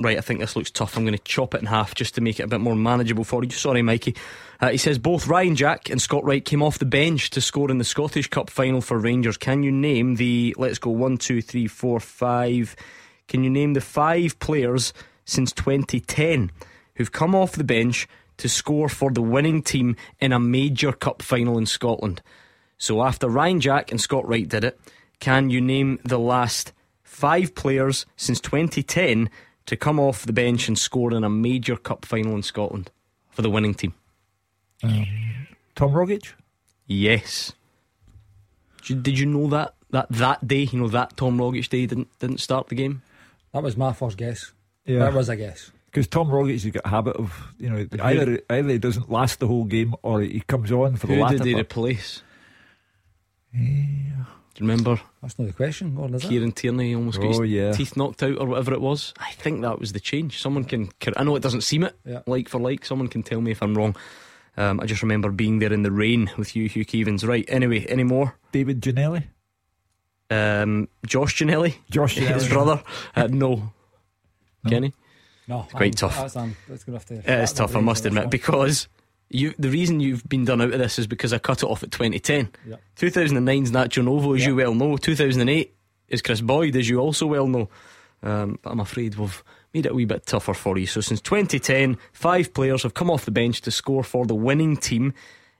right, 0.00 0.18
I 0.18 0.20
think 0.20 0.40
this 0.40 0.56
looks 0.56 0.70
tough. 0.70 0.96
I'm 0.96 1.04
going 1.04 1.16
to 1.16 1.22
chop 1.24 1.54
it 1.54 1.60
in 1.60 1.66
half 1.66 1.94
just 1.94 2.14
to 2.16 2.20
make 2.20 2.40
it 2.40 2.44
a 2.44 2.48
bit 2.48 2.60
more 2.60 2.74
manageable 2.74 3.24
for 3.24 3.44
you. 3.44 3.50
Sorry, 3.50 3.82
Mikey. 3.82 4.16
Uh, 4.60 4.70
he 4.70 4.76
says 4.76 4.98
both 4.98 5.26
Ryan 5.28 5.54
Jack 5.56 5.90
and 5.90 6.00
Scott 6.00 6.24
Wright 6.24 6.44
came 6.44 6.62
off 6.62 6.78
the 6.78 6.84
bench 6.86 7.30
to 7.30 7.40
score 7.40 7.70
in 7.70 7.78
the 7.78 7.84
Scottish 7.84 8.28
Cup 8.28 8.50
final 8.50 8.80
for 8.80 8.98
Rangers. 8.98 9.36
Can 9.36 9.62
you 9.62 9.70
name 9.70 10.16
the, 10.16 10.54
let's 10.58 10.78
go, 10.78 10.90
one, 10.90 11.16
two, 11.18 11.40
three, 11.42 11.66
four, 11.68 12.00
five. 12.00 12.74
Can 13.28 13.44
you 13.44 13.50
name 13.50 13.74
the 13.74 13.80
five 13.80 14.38
players 14.40 14.92
since 15.24 15.52
2010 15.52 16.50
who've 16.96 17.12
come 17.12 17.34
off 17.34 17.52
the 17.52 17.64
bench 17.64 18.08
to 18.38 18.48
score 18.48 18.88
for 18.88 19.10
the 19.10 19.22
winning 19.22 19.62
team 19.62 19.96
in 20.20 20.32
a 20.32 20.40
major 20.40 20.92
cup 20.92 21.22
final 21.22 21.58
in 21.58 21.66
Scotland? 21.66 22.22
So 22.78 23.02
after 23.02 23.28
Ryan 23.28 23.60
Jack 23.60 23.90
and 23.90 24.00
Scott 24.00 24.26
Wright 24.28 24.48
did 24.48 24.64
it, 24.64 24.80
can 25.20 25.50
you 25.50 25.60
name 25.60 26.00
the 26.04 26.18
last 26.18 26.72
five 27.02 27.54
players 27.54 28.06
since 28.16 28.40
2010 28.40 29.30
to 29.66 29.76
come 29.76 29.98
off 29.98 30.26
the 30.26 30.32
bench 30.32 30.68
and 30.68 30.78
score 30.78 31.12
in 31.14 31.24
a 31.24 31.30
major 31.30 31.76
cup 31.76 32.04
final 32.04 32.34
in 32.34 32.42
Scotland 32.42 32.90
for 33.30 33.42
the 33.42 33.50
winning 33.50 33.74
team? 33.74 33.94
Um, 34.82 35.06
Tom 35.74 35.92
Rogic. 35.92 36.32
Yes. 36.86 37.52
Did 38.78 38.90
you, 38.90 38.96
did 38.96 39.18
you 39.18 39.26
know 39.26 39.48
that 39.48 39.74
that 39.90 40.08
that 40.10 40.46
day, 40.46 40.64
you 40.64 40.78
know 40.78 40.88
that 40.88 41.16
Tom 41.16 41.38
Rogic 41.38 41.68
day 41.68 41.86
didn't 41.86 42.08
didn't 42.18 42.40
start 42.40 42.68
the 42.68 42.74
game? 42.74 43.02
That 43.52 43.62
was 43.62 43.76
my 43.76 43.92
first 43.92 44.18
guess. 44.18 44.52
Yeah. 44.84 44.98
That 44.98 45.14
was 45.14 45.28
a 45.28 45.36
guess. 45.36 45.70
Because 45.94 46.08
Tom 46.08 46.26
Rogic 46.26 46.60
has 46.60 46.66
got 46.72 46.84
a 46.84 46.88
habit 46.88 47.14
of, 47.14 47.32
you 47.56 47.70
know, 47.70 47.86
either 48.02 48.40
either 48.50 48.68
he 48.68 48.78
doesn't 48.78 49.12
last 49.12 49.38
the 49.38 49.46
whole 49.46 49.62
game 49.62 49.94
or 50.02 50.22
he 50.22 50.40
comes 50.40 50.72
on 50.72 50.96
for 50.96 51.06
the 51.06 51.14
Who 51.14 51.20
latter 51.22 51.38
did 51.38 51.46
he 51.46 51.52
part. 51.54 51.62
replace? 51.66 52.22
Do 53.52 53.60
you 53.60 54.68
remember 54.68 55.00
That's 55.22 55.38
not 55.38 55.46
the 55.46 55.52
question, 55.52 55.94
Gordon, 55.94 56.16
is 56.16 56.24
it? 56.24 56.28
Kieran 56.28 56.50
Tierney 56.52 56.94
almost 56.96 57.20
got 57.20 57.26
Oh, 57.36 57.42
his 57.42 57.50
yeah. 57.52 57.72
teeth 57.72 57.96
knocked 57.96 58.22
out 58.24 58.38
or 58.38 58.46
whatever 58.46 58.72
it 58.72 58.80
was? 58.80 59.14
I 59.18 59.30
think 59.32 59.62
that 59.62 59.78
was 59.78 59.92
the 59.92 60.00
change. 60.00 60.40
Someone 60.40 60.64
can, 60.64 60.90
I 61.16 61.22
know 61.22 61.36
it 61.36 61.42
doesn't 61.44 61.60
seem 61.62 61.84
it 61.84 61.96
Yeah. 62.04 62.22
like 62.26 62.48
for 62.48 62.58
like. 62.60 62.84
Someone 62.84 63.06
can 63.08 63.22
tell 63.22 63.40
me 63.40 63.52
if 63.52 63.62
I'm 63.62 63.76
wrong. 63.76 63.94
Um, 64.56 64.80
I 64.80 64.86
just 64.86 65.02
remember 65.02 65.30
being 65.30 65.58
there 65.60 65.72
in 65.72 65.82
the 65.82 65.90
rain 65.92 66.30
with 66.36 66.54
you, 66.56 66.68
Hugh 66.68 66.84
Keevins. 66.84 67.26
Right. 67.26 67.44
Anyway, 67.48 67.84
any 67.88 68.02
more? 68.04 68.34
David 68.52 68.80
Janelli. 68.80 69.24
Um, 70.30 70.88
Josh 71.06 71.36
Janelli, 71.36 71.76
Josh 71.90 72.14
his 72.18 72.48
brother. 72.48 72.82
Uh, 73.14 73.28
no. 73.30 73.72
Kenny. 74.68 74.92
No, 75.48 75.66
quite 75.70 75.82
I'm- 75.82 75.92
tough. 75.92 76.16
That's, 76.16 76.36
I'm, 76.36 76.56
that's 76.68 76.84
gonna 76.84 76.98
have 76.98 77.06
to. 77.06 77.14
It 77.14 77.28
is 77.42 77.52
tough, 77.52 77.76
I 77.76 77.80
must 77.80 78.06
admit, 78.06 78.30
because 78.30 78.88
you 79.30 79.54
the 79.58 79.70
reason 79.70 80.00
you've 80.00 80.26
been 80.28 80.44
done 80.44 80.60
out 80.60 80.72
of 80.72 80.78
this 80.78 80.98
is 80.98 81.06
because 81.06 81.32
I 81.32 81.38
cut 81.38 81.62
it 81.62 81.66
off 81.66 81.82
at 81.82 81.90
2010. 81.90 82.50
Yeah. 82.66 82.76
2009 82.96 83.62
is 83.62 83.72
Nacho 83.72 84.04
Novo, 84.04 84.34
as 84.34 84.44
you 84.46 84.56
well 84.56 84.74
know. 84.74 84.96
2008 84.96 85.74
is 86.08 86.22
Kris 86.22 86.40
Boyd, 86.40 86.76
as 86.76 86.88
you 86.88 86.98
also 86.98 87.26
well 87.26 87.46
know. 87.46 87.68
Um, 88.22 88.58
but 88.62 88.70
I'm 88.70 88.80
afraid 88.80 89.16
we've 89.16 89.42
made 89.74 89.86
it 89.86 89.92
a 89.92 89.94
wee 89.94 90.04
bit 90.06 90.24
tougher 90.24 90.54
for 90.54 90.78
you. 90.78 90.86
So 90.86 91.00
since 91.00 91.20
2010, 91.20 91.98
five 92.12 92.54
players 92.54 92.82
have 92.84 92.94
come 92.94 93.10
off 93.10 93.24
the 93.24 93.30
bench 93.30 93.60
to 93.62 93.70
score 93.70 94.02
for 94.04 94.24
the 94.24 94.34
winning 94.34 94.76
team 94.76 95.12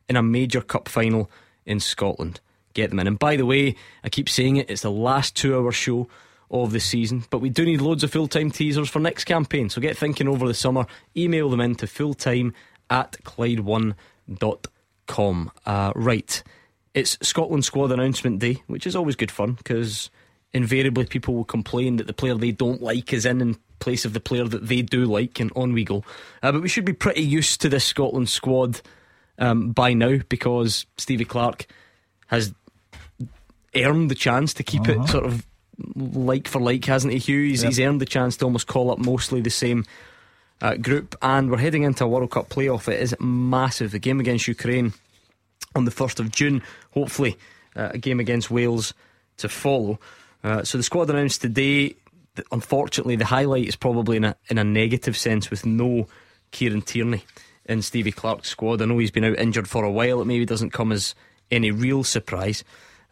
in 0.09 0.17
a 0.17 0.23
major 0.23 0.61
cup 0.63 0.89
final 0.89 1.31
in 1.67 1.81
Scotland. 1.81 2.41
Get 2.73 2.91
them 2.91 3.01
in. 3.01 3.07
And 3.07 3.19
by 3.19 3.37
the 3.37 3.45
way, 3.47 3.75
I 4.03 4.09
keep 4.09 4.29
saying 4.29 4.57
it, 4.57 4.71
it's 4.71 4.83
the 4.83 4.91
last 4.91 5.37
two 5.37 5.55
hour 5.57 5.73
show 5.73 6.09
of 6.51 6.73
the 6.73 6.81
season, 6.81 7.25
but 7.31 7.39
we 7.39 7.51
do 7.51 7.65
need 7.65 7.81
loads 7.81 8.03
of 8.05 8.13
full 8.13 8.29
time 8.29 8.51
teasers 8.51 8.91
for 8.91 9.01
next 9.01 9.25
campaign. 9.25 9.71
So 9.71 9.81
get 9.81 9.97
thinking 9.97 10.29
over 10.29 10.47
the 10.47 10.55
summer. 10.55 10.87
Email 11.17 11.51
them 11.51 11.61
in 11.61 11.75
to 11.77 11.87
fulltime 11.87 12.53
at 12.91 13.13
Clyde1.com. 13.25 15.51
Uh, 15.67 15.93
right. 15.95 16.43
It's 16.93 17.17
Scotland 17.23 17.65
squad 17.65 17.93
announcement 17.93 18.39
day, 18.39 18.63
which 18.67 18.87
is 18.87 18.95
always 18.95 19.17
good 19.17 19.31
fun 19.31 19.53
because 19.53 20.11
invariably 20.53 21.07
people 21.07 21.35
will 21.35 21.45
complain 21.45 21.97
that 21.97 22.07
the 22.07 22.13
player 22.13 22.35
they 22.35 22.53
don't 22.53 22.81
like 22.81 23.13
is 23.13 23.27
in 23.27 23.41
in 23.41 23.57
place 23.81 24.05
of 24.05 24.13
the 24.13 24.21
player 24.21 24.45
that 24.45 24.69
they 24.69 24.81
do 24.81 25.05
like, 25.05 25.41
and 25.41 25.51
on 25.57 25.73
we 25.73 25.83
go. 25.85 26.05
Uh, 26.43 26.53
but 26.53 26.63
we 26.63 26.69
should 26.69 26.85
be 26.85 26.93
pretty 26.93 27.23
used 27.23 27.61
to 27.61 27.69
this 27.69 27.85
Scotland 27.85 28.29
squad 28.29 28.81
um, 29.39 29.73
by 29.73 29.93
now 29.93 30.19
because 30.29 30.87
Stevie 30.97 31.25
Clarke 31.25 31.67
has 32.29 32.55
earned 33.75 34.11
the 34.11 34.15
chance 34.15 34.55
to 34.55 34.63
keep 34.63 34.83
uh-huh. 34.83 35.03
it 35.03 35.09
sort 35.09 35.27
of 35.27 35.45
like 35.95 36.49
for 36.49 36.61
like, 36.61 36.85
hasn't 36.85 37.13
he, 37.13 37.19
Hugh? 37.19 37.49
He's, 37.49 37.63
yep. 37.63 37.71
he's 37.71 37.81
earned 37.81 38.01
the 38.01 38.07
chance 38.07 38.37
to 38.39 38.45
almost 38.45 38.67
call 38.67 38.91
up 38.91 38.99
mostly 38.99 39.41
the 39.41 39.51
same 39.51 39.85
uh, 40.61 40.77
group, 40.77 41.17
and 41.23 41.51
we're 41.51 41.59
heading 41.59 41.83
into 41.83 42.05
a 42.05 42.09
World 42.09 42.31
Cup 42.31 42.49
playoff. 42.49 42.89
It 42.89 43.01
is 43.01 43.15
massive. 43.21 43.91
The 43.91 43.99
game 43.99 44.21
against 44.21 44.49
Ukraine 44.49 44.95
on 45.75 45.85
the 45.85 45.91
1st 45.91 46.21
of 46.21 46.31
June, 46.31 46.63
hopefully, 46.93 47.37
uh, 47.77 47.91
a 47.93 47.99
game 47.99 48.21
against 48.21 48.51
Wales 48.51 48.95
to 49.39 49.49
follow. 49.49 49.99
Uh, 50.43 50.63
so 50.63 50.79
the 50.79 50.85
squad 50.85 51.11
announced 51.11 51.41
today. 51.41 51.97
Unfortunately, 52.51 53.17
the 53.17 53.25
highlight 53.25 53.67
is 53.67 53.77
probably 53.77 54.17
in 54.17 54.25
a 54.25 54.37
in 54.49 54.59
a 54.59 54.65
negative 54.65 55.17
sense 55.17 55.51
with 55.51 55.65
no 55.65 56.09
Kieran 56.51 56.83
Tierney 56.83 57.25
in 57.67 57.81
Stevie 57.81 58.13
Clarke's 58.13 58.49
squad. 58.49 58.83
I 58.83 58.87
know 58.87 58.99
he's 58.99 59.11
been 59.11 59.25
out 59.25 59.39
injured 59.39 59.69
for 59.69 59.85
a 59.85 59.91
while. 59.91 60.21
It 60.21 60.27
maybe 60.27 60.45
doesn't 60.45 60.71
come 60.71 60.93
as 60.93 61.15
any 61.51 61.71
real 61.71 62.05
surprise. 62.05 62.65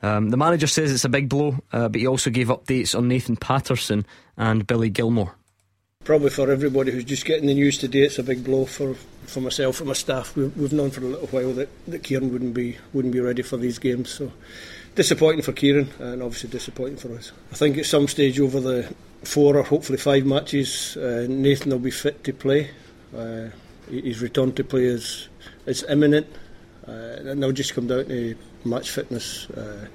Um, 0.03 0.30
the 0.30 0.36
manager 0.36 0.66
says 0.66 0.92
it's 0.92 1.05
a 1.05 1.09
big 1.09 1.28
blow, 1.28 1.59
uh, 1.72 1.88
but 1.88 2.00
he 2.00 2.07
also 2.07 2.30
gave 2.30 2.48
updates 2.48 2.96
on 2.96 3.09
Nathan 3.09 3.36
Patterson 3.36 4.05
and 4.36 4.66
Billy 4.66 4.90
Gilmour. 4.90 5.32
Probably 6.05 6.30
for 6.30 6.50
everybody 6.50 6.90
who's 6.90 7.05
just 7.05 7.24
getting 7.24 7.46
the 7.46 7.55
news 7.55 7.78
today, 7.78 8.00
it's 8.03 8.18
a 8.18 8.24
big 8.24 8.42
blow 8.42 8.64
for, 8.64 8.94
for 9.26 9.40
myself 9.40 9.78
and 9.78 9.86
my 9.86 9.94
staff. 9.94 10.34
We've, 10.34 10.57
we've 10.57 10.72
known 10.72 10.90
for 10.90 11.00
a 11.00 11.05
little 11.05 11.28
while 11.28 11.53
that, 11.53 11.68
that 11.86 12.03
Kieran 12.03 12.32
wouldn't 12.32 12.55
be 12.55 12.76
wouldn't 12.92 13.14
be 13.14 13.20
ready 13.20 13.42
for 13.42 13.57
these 13.57 13.78
games, 13.78 14.11
so 14.11 14.32
disappointing 14.96 15.42
for 15.42 15.53
Kieran 15.53 15.88
and 16.00 16.22
obviously 16.22 16.50
disappointing 16.50 16.96
for 16.96 17.14
us. 17.14 17.30
I 17.53 17.55
think 17.55 17.78
at 17.78 17.86
some 17.86 18.09
stage 18.09 18.40
over 18.40 18.59
the 18.59 18.92
four 19.22 19.57
or 19.57 19.62
hopefully 19.62 19.98
five 19.98 20.26
matches, 20.26 20.96
uh, 20.96 21.26
Nathan 21.28 21.70
will 21.70 21.78
be 21.78 21.92
fit 21.92 22.24
to 22.24 22.32
play. 22.32 22.70
Uh, 23.16 23.50
his 23.88 24.20
return 24.20 24.53
to 24.55 24.64
play 24.64 24.84
is, 24.84 25.28
is 25.66 25.84
imminent, 25.88 26.26
uh, 26.88 26.92
and 26.92 27.42
they'll 27.42 27.52
just 27.52 27.74
come 27.74 27.86
down 27.86 28.06
to 28.06 28.34
match 28.64 28.90
fitness. 28.90 29.48
Uh, 29.50 29.86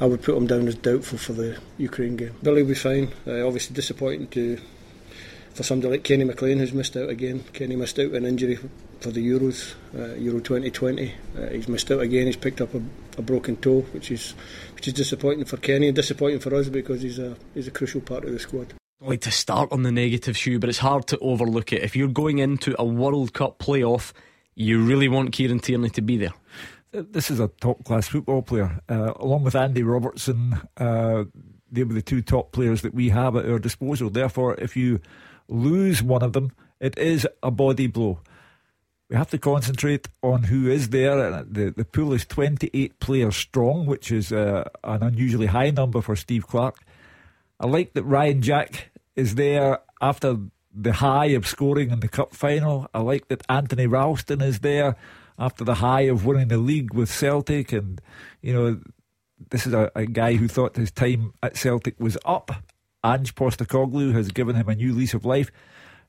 I 0.00 0.06
would 0.06 0.22
put 0.22 0.36
him 0.36 0.46
down 0.46 0.68
as 0.68 0.76
doubtful 0.76 1.18
for 1.18 1.32
the 1.32 1.58
Ukraine 1.76 2.16
game. 2.16 2.34
Billy 2.42 2.62
will 2.62 2.68
be 2.68 2.74
fine. 2.74 3.12
Uh, 3.26 3.46
obviously 3.46 3.74
disappointing 3.74 4.28
to 4.28 4.58
for 5.54 5.64
somebody 5.64 5.90
like 5.90 6.04
Kenny 6.04 6.22
McLean 6.22 6.58
who's 6.58 6.72
missed 6.72 6.96
out 6.96 7.08
again. 7.08 7.42
Kenny 7.52 7.74
missed 7.74 7.98
out 7.98 8.12
an 8.12 8.24
injury 8.24 8.58
for 9.00 9.10
the 9.10 9.28
Euros, 9.28 9.74
uh, 9.92 10.14
Euro 10.14 10.38
2020. 10.38 11.12
Uh, 11.36 11.46
he's 11.48 11.66
missed 11.66 11.90
out 11.90 12.00
again. 12.00 12.26
He's 12.26 12.36
picked 12.36 12.60
up 12.60 12.72
a, 12.74 12.82
a, 13.16 13.22
broken 13.22 13.56
toe, 13.56 13.80
which 13.92 14.12
is 14.12 14.34
which 14.76 14.86
is 14.86 14.94
disappointing 14.94 15.46
for 15.46 15.56
Kenny 15.56 15.88
and 15.88 15.96
disappointing 15.96 16.38
for 16.38 16.54
us 16.54 16.68
because 16.68 17.02
he's 17.02 17.18
a 17.18 17.36
he's 17.54 17.66
a 17.66 17.72
crucial 17.72 18.00
part 18.00 18.24
of 18.24 18.30
the 18.30 18.38
squad. 18.38 18.72
I 19.02 19.06
like 19.06 19.20
to 19.22 19.32
start 19.32 19.72
on 19.72 19.82
the 19.82 19.92
negative 19.92 20.36
shoe, 20.36 20.60
but 20.60 20.68
it's 20.68 20.78
hard 20.78 21.08
to 21.08 21.18
overlook 21.18 21.72
it. 21.72 21.82
If 21.82 21.96
you're 21.96 22.08
going 22.08 22.38
into 22.38 22.76
a 22.78 22.84
World 22.84 23.32
Cup 23.32 23.58
playoff, 23.58 24.12
you 24.58 24.82
really 24.82 25.08
want 25.08 25.32
Kieran 25.32 25.60
Tierney 25.60 25.88
to 25.90 26.02
be 26.02 26.16
there. 26.16 26.34
This 26.90 27.30
is 27.30 27.38
a 27.38 27.46
top 27.46 27.84
class 27.84 28.08
football 28.08 28.42
player, 28.42 28.80
uh, 28.88 29.12
along 29.16 29.44
with 29.44 29.54
Andy 29.54 29.84
Robertson. 29.84 30.60
Uh, 30.76 31.24
they 31.70 31.84
were 31.84 31.94
the 31.94 32.02
two 32.02 32.22
top 32.22 32.50
players 32.50 32.82
that 32.82 32.92
we 32.92 33.10
have 33.10 33.36
at 33.36 33.48
our 33.48 33.60
disposal. 33.60 34.10
Therefore, 34.10 34.56
if 34.56 34.76
you 34.76 35.00
lose 35.48 36.02
one 36.02 36.22
of 36.22 36.32
them, 36.32 36.50
it 36.80 36.98
is 36.98 37.26
a 37.42 37.52
body 37.52 37.86
blow. 37.86 38.20
We 39.08 39.16
have 39.16 39.30
to 39.30 39.38
concentrate 39.38 40.08
on 40.22 40.44
who 40.44 40.68
is 40.68 40.88
there. 40.88 41.44
The, 41.44 41.72
the 41.76 41.84
pool 41.84 42.12
is 42.12 42.26
28 42.26 42.98
players 42.98 43.36
strong, 43.36 43.86
which 43.86 44.10
is 44.10 44.32
uh, 44.32 44.68
an 44.82 45.02
unusually 45.04 45.46
high 45.46 45.70
number 45.70 46.00
for 46.00 46.16
Steve 46.16 46.46
Clarke. 46.48 46.80
I 47.60 47.66
like 47.66 47.92
that 47.92 48.04
Ryan 48.04 48.42
Jack 48.42 48.90
is 49.14 49.36
there 49.36 49.78
after 50.00 50.36
the 50.80 50.94
high 50.94 51.26
of 51.26 51.46
scoring 51.46 51.90
in 51.90 52.00
the 52.00 52.08
cup 52.08 52.34
final. 52.34 52.88
I 52.94 53.00
like 53.00 53.28
that 53.28 53.42
Anthony 53.48 53.86
Ralston 53.86 54.40
is 54.40 54.60
there 54.60 54.96
after 55.38 55.64
the 55.64 55.76
high 55.76 56.02
of 56.02 56.24
winning 56.24 56.48
the 56.48 56.58
league 56.58 56.94
with 56.94 57.10
Celtic. 57.10 57.72
And, 57.72 58.00
you 58.40 58.52
know, 58.52 58.80
this 59.50 59.66
is 59.66 59.72
a, 59.72 59.90
a 59.94 60.06
guy 60.06 60.34
who 60.34 60.48
thought 60.48 60.76
his 60.76 60.90
time 60.90 61.32
at 61.42 61.56
Celtic 61.56 61.98
was 61.98 62.16
up 62.24 62.50
Ange 63.04 63.34
Postecoglou 63.34 64.12
has 64.12 64.28
given 64.28 64.56
him 64.56 64.68
a 64.68 64.74
new 64.74 64.92
lease 64.92 65.14
of 65.14 65.24
life. 65.24 65.50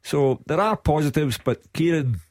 So 0.02 0.42
there 0.48 0.60
are 0.60 0.76
positives, 0.76 1.38
but 1.44 1.72
Kieran 1.74 2.22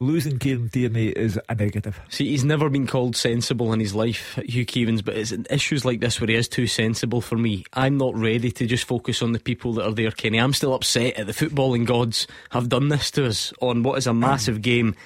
losing 0.00 0.38
Kieran 0.38 0.68
Tierney 0.68 1.08
is 1.08 1.38
a 1.48 1.54
negative. 1.54 2.00
See, 2.08 2.28
he's 2.28 2.44
never 2.44 2.68
been 2.68 2.86
called 2.86 3.16
sensible 3.16 3.72
in 3.72 3.80
his 3.80 3.94
life, 3.94 4.38
Hugh 4.44 4.66
Keevins, 4.66 5.04
but 5.04 5.16
it's 5.16 5.32
issues 5.50 5.84
like 5.84 6.00
this 6.00 6.20
where 6.20 6.28
he 6.28 6.34
is 6.34 6.48
too 6.48 6.66
sensible 6.66 7.20
for 7.20 7.36
me. 7.36 7.64
I'm 7.74 7.98
not 7.98 8.16
ready 8.16 8.50
to 8.50 8.66
just 8.66 8.84
focus 8.84 9.22
on 9.22 9.32
the 9.32 9.38
people 9.38 9.74
that 9.74 9.86
are 9.86 9.92
there, 9.92 10.10
Kenny. 10.10 10.38
I'm 10.38 10.54
still 10.54 10.74
upset 10.74 11.18
at 11.18 11.26
the 11.26 11.32
footballing 11.32 11.86
gods 11.86 12.26
have 12.50 12.68
done 12.68 12.88
this 12.88 13.10
to 13.12 13.26
us 13.26 13.52
on 13.60 13.82
what 13.82 13.98
is 13.98 14.06
a 14.06 14.14
massive 14.14 14.62
game. 14.62 14.96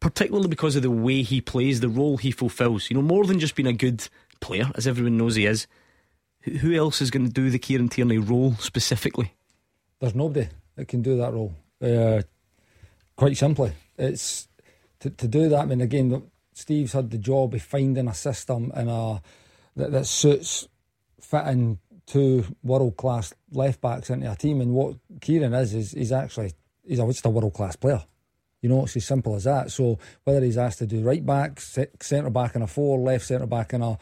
Particularly 0.00 0.48
because 0.48 0.76
of 0.76 0.82
the 0.82 0.90
way 0.90 1.20
he 1.20 1.42
plays, 1.42 1.80
the 1.80 1.88
role 1.90 2.16
he 2.16 2.30
fulfills. 2.30 2.90
You 2.90 2.96
know, 2.96 3.02
more 3.02 3.26
than 3.26 3.38
just 3.38 3.54
being 3.54 3.66
a 3.66 3.74
good 3.74 4.08
player, 4.40 4.70
as 4.74 4.86
everyone 4.86 5.18
knows 5.18 5.34
he 5.34 5.44
is 5.44 5.66
who 6.42 6.74
else 6.74 7.00
is 7.00 7.10
going 7.10 7.26
to 7.26 7.32
do 7.32 7.50
the 7.50 7.58
Kieran 7.58 7.88
Tierney 7.88 8.18
role 8.18 8.54
specifically? 8.54 9.34
There's 10.00 10.14
nobody 10.14 10.48
that 10.76 10.88
can 10.88 11.02
do 11.02 11.16
that 11.18 11.32
role. 11.32 11.54
Uh, 11.82 12.22
quite 13.20 13.36
simply, 13.36 13.70
it's 13.98 14.48
to, 14.98 15.10
to 15.10 15.28
do 15.28 15.50
that. 15.50 15.60
I 15.60 15.66
mean, 15.66 15.82
again, 15.82 16.22
Steve's 16.54 16.94
had 16.94 17.10
the 17.10 17.18
job 17.18 17.52
of 17.52 17.60
finding 17.60 18.08
a 18.08 18.14
system 18.14 18.72
and 18.74 18.88
a 18.88 19.20
that, 19.76 19.92
that 19.92 20.06
suits 20.06 20.66
fitting 21.20 21.78
two 22.06 22.46
world 22.62 22.96
class 22.96 23.34
left 23.52 23.82
backs 23.82 24.08
into 24.08 24.32
a 24.32 24.34
team. 24.36 24.62
And 24.62 24.72
what 24.72 24.96
Kieran 25.20 25.52
is 25.52 25.74
is 25.74 25.92
he's 25.92 26.12
actually 26.12 26.54
he's 26.82 26.98
a, 26.98 27.06
just 27.08 27.26
a 27.26 27.28
world 27.28 27.52
class 27.52 27.76
player. 27.76 28.02
You 28.62 28.70
know, 28.70 28.84
it's 28.84 28.96
as 28.96 29.04
simple 29.04 29.36
as 29.36 29.44
that. 29.44 29.70
So 29.70 29.98
whether 30.24 30.40
he's 30.40 30.56
asked 30.56 30.78
to 30.78 30.86
do 30.86 31.02
right 31.02 31.24
back, 31.24 31.60
centre 31.60 32.30
back 32.30 32.56
in 32.56 32.62
a 32.62 32.66
four, 32.66 32.98
left 33.00 33.26
centre 33.26 33.46
back 33.46 33.74
in 33.74 33.82
a 33.82 33.98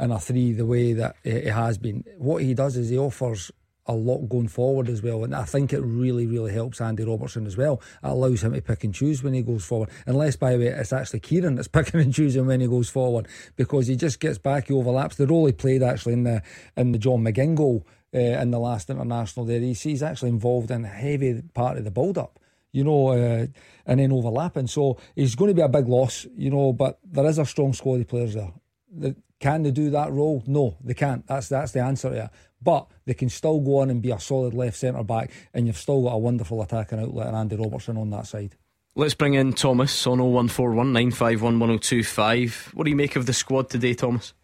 in 0.00 0.10
a 0.10 0.18
three 0.18 0.52
the 0.54 0.64
way 0.64 0.94
that 0.94 1.16
it 1.24 1.52
has 1.52 1.76
been. 1.76 2.04
What 2.16 2.42
he 2.42 2.54
does 2.54 2.78
is 2.78 2.88
he 2.88 2.96
offers 2.96 3.52
a 3.86 3.94
lot 3.94 4.28
going 4.28 4.48
forward 4.48 4.88
as 4.88 5.02
well. 5.02 5.24
And 5.24 5.34
I 5.34 5.44
think 5.44 5.72
it 5.72 5.80
really, 5.80 6.26
really 6.26 6.52
helps 6.52 6.80
Andy 6.80 7.04
Robertson 7.04 7.46
as 7.46 7.56
well. 7.56 7.80
It 8.02 8.08
allows 8.08 8.42
him 8.44 8.52
to 8.52 8.62
pick 8.62 8.84
and 8.84 8.94
choose 8.94 9.22
when 9.22 9.34
he 9.34 9.42
goes 9.42 9.64
forward. 9.64 9.90
Unless, 10.06 10.36
by 10.36 10.52
the 10.52 10.58
way, 10.58 10.66
it's 10.66 10.92
actually 10.92 11.20
Kieran 11.20 11.56
that's 11.56 11.68
picking 11.72 12.00
and 12.00 12.14
choosing 12.14 12.46
when 12.46 12.60
he 12.60 12.66
goes 12.66 12.88
forward 12.88 13.28
because 13.56 13.86
he 13.86 13.96
just 13.96 14.20
gets 14.20 14.38
back, 14.38 14.68
he 14.68 14.74
overlaps. 14.74 15.16
The 15.16 15.26
role 15.26 15.46
he 15.46 15.52
played 15.52 15.82
actually 15.82 16.14
in 16.14 16.24
the 16.24 16.42
in 16.76 16.92
the 16.92 16.98
John 16.98 17.22
McGinn 17.22 17.56
goal 17.56 17.86
uh, 18.14 18.18
in 18.18 18.50
the 18.50 18.58
last 18.58 18.90
international 18.90 19.46
there, 19.46 19.60
he's 19.60 20.02
actually 20.02 20.30
involved 20.30 20.70
in 20.70 20.84
a 20.84 20.88
heavy 20.88 21.42
part 21.54 21.78
of 21.78 21.84
the 21.84 21.90
build 21.90 22.18
up. 22.18 22.38
You 22.74 22.84
know, 22.84 23.08
uh, 23.08 23.46
and 23.84 24.00
then 24.00 24.12
overlapping. 24.12 24.66
So 24.66 24.98
he's 25.14 25.34
going 25.34 25.50
to 25.50 25.54
be 25.54 25.60
a 25.60 25.68
big 25.68 25.88
loss, 25.88 26.26
you 26.34 26.48
know, 26.48 26.72
but 26.72 26.98
there 27.04 27.26
is 27.26 27.36
a 27.36 27.44
strong 27.44 27.74
squad 27.74 28.00
of 28.00 28.08
players 28.08 28.32
there. 28.32 28.50
The, 28.90 29.14
can 29.40 29.64
they 29.64 29.72
do 29.72 29.90
that 29.90 30.10
role? 30.10 30.42
No, 30.46 30.78
they 30.82 30.94
can't. 30.94 31.26
That's 31.26 31.48
that's 31.48 31.72
the 31.72 31.80
answer 31.80 32.10
to 32.10 32.24
it. 32.24 32.30
But 32.62 32.86
they 33.04 33.14
can 33.14 33.28
still 33.28 33.60
go 33.60 33.78
on 33.78 33.90
and 33.90 34.02
be 34.02 34.10
a 34.10 34.18
solid 34.18 34.54
left 34.54 34.76
centre 34.76 35.02
back, 35.02 35.30
and 35.54 35.66
you've 35.66 35.76
still 35.76 36.02
got 36.02 36.14
a 36.14 36.18
wonderful 36.18 36.62
attacking 36.62 37.00
outlet 37.00 37.28
and 37.28 37.36
Andy 37.36 37.56
Robertson 37.56 37.96
on 37.96 38.10
that 38.10 38.26
side. 38.26 38.56
Let's 38.94 39.14
bring 39.14 39.34
in 39.34 39.54
Thomas 39.54 40.06
on 40.06 40.18
0141 40.18 40.92
951 40.92 41.58
1025. 41.58 42.72
What 42.74 42.84
do 42.84 42.90
you 42.90 42.96
make 42.96 43.16
of 43.16 43.24
the 43.24 43.32
squad 43.32 43.70
today, 43.70 43.94
Thomas? 43.94 44.34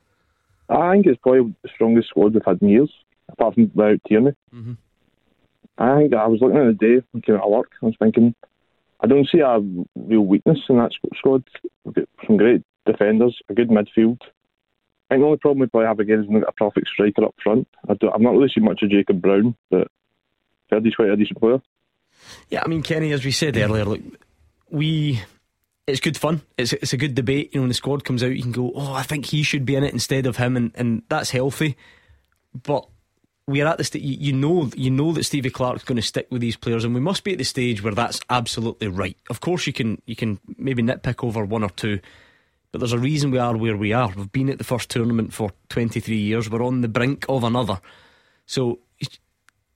I 0.70 0.92
think 0.92 1.06
it's 1.06 1.20
probably 1.22 1.54
the 1.62 1.68
strongest 1.74 2.08
squad 2.08 2.34
we've 2.34 2.44
had 2.44 2.62
in 2.62 2.68
years, 2.68 2.92
apart 3.28 3.54
from 3.54 3.70
without 3.74 4.00
Tierney. 4.06 4.32
Mm-hmm. 4.54 4.72
I 5.78 5.98
think 5.98 6.14
I 6.14 6.26
was 6.26 6.40
looking 6.40 6.58
at 6.58 6.66
the 6.66 6.86
day, 6.86 7.06
looking 7.14 7.34
at 7.34 7.50
work, 7.50 7.70
I 7.82 7.86
was 7.86 7.94
thinking, 7.98 8.34
I 9.00 9.06
don't 9.06 9.28
see 9.28 9.40
a 9.40 9.58
real 9.94 10.26
weakness 10.26 10.58
in 10.68 10.78
that 10.78 10.92
squad. 11.16 11.44
We've 11.84 11.94
got 11.94 12.08
some 12.26 12.36
great 12.36 12.62
defenders, 12.84 13.38
a 13.48 13.54
good 13.54 13.68
midfield, 13.68 14.20
I 15.10 15.14
think 15.14 15.22
the 15.22 15.26
only 15.26 15.38
problem 15.38 15.60
we 15.60 15.66
probably 15.66 15.86
have 15.86 16.00
again 16.00 16.20
is 16.20 16.28
not 16.28 16.42
a 16.48 16.52
perfect 16.52 16.88
striker 16.88 17.24
up 17.24 17.34
front. 17.42 17.66
I 17.88 17.92
have 18.00 18.20
not 18.20 18.34
really 18.34 18.50
seen 18.54 18.64
much 18.64 18.82
of 18.82 18.90
Jacob 18.90 19.22
Brown, 19.22 19.56
but 19.70 19.88
he's 20.82 20.94
quite 20.94 21.08
a 21.08 21.16
decent 21.16 21.40
player. 21.40 21.60
Yeah, 22.50 22.62
I 22.64 22.68
mean, 22.68 22.82
Kenny, 22.82 23.12
as 23.12 23.24
we 23.24 23.30
said 23.30 23.56
earlier, 23.56 23.84
look, 23.84 24.00
we. 24.70 25.22
It's 25.86 26.00
good 26.00 26.18
fun. 26.18 26.42
It's 26.58 26.74
it's 26.74 26.92
a 26.92 26.98
good 26.98 27.14
debate. 27.14 27.54
You 27.54 27.60
know, 27.60 27.62
when 27.62 27.68
the 27.68 27.74
squad 27.74 28.04
comes 28.04 28.22
out, 28.22 28.36
you 28.36 28.42
can 28.42 28.52
go, 28.52 28.72
"Oh, 28.74 28.92
I 28.92 29.02
think 29.02 29.24
he 29.24 29.42
should 29.42 29.64
be 29.64 29.74
in 29.74 29.84
it 29.84 29.94
instead 29.94 30.26
of 30.26 30.36
him," 30.36 30.54
and, 30.54 30.70
and 30.74 31.02
that's 31.08 31.30
healthy. 31.30 31.78
But 32.62 32.86
we're 33.46 33.66
at 33.66 33.78
the 33.78 33.84
stage. 33.84 34.02
You, 34.02 34.16
you 34.20 34.32
know, 34.34 34.70
you 34.76 34.90
know 34.90 35.12
that 35.12 35.24
Stevie 35.24 35.48
Clarke's 35.48 35.84
going 35.84 35.96
to 35.96 36.02
stick 36.02 36.26
with 36.30 36.42
these 36.42 36.56
players, 36.56 36.84
and 36.84 36.94
we 36.94 37.00
must 37.00 37.24
be 37.24 37.32
at 37.32 37.38
the 37.38 37.44
stage 37.44 37.82
where 37.82 37.94
that's 37.94 38.20
absolutely 38.28 38.88
right. 38.88 39.16
Of 39.30 39.40
course, 39.40 39.66
you 39.66 39.72
can 39.72 40.02
you 40.04 40.14
can 40.14 40.38
maybe 40.58 40.82
nitpick 40.82 41.24
over 41.24 41.42
one 41.46 41.64
or 41.64 41.70
two, 41.70 42.00
but 42.72 42.80
there's 42.80 42.92
a 42.92 42.98
reason 42.98 43.30
we 43.30 43.38
are 43.38 43.56
where 43.56 43.76
we 43.76 43.92
are. 43.92 44.12
We've 44.14 44.30
been 44.30 44.50
at 44.50 44.58
the 44.58 44.64
first 44.64 44.90
tournament 44.90 45.32
for 45.32 45.50
23 45.70 46.16
years. 46.16 46.50
We're 46.50 46.64
on 46.64 46.82
the 46.82 46.88
brink 46.88 47.24
of 47.28 47.44
another. 47.44 47.80
So 48.46 48.80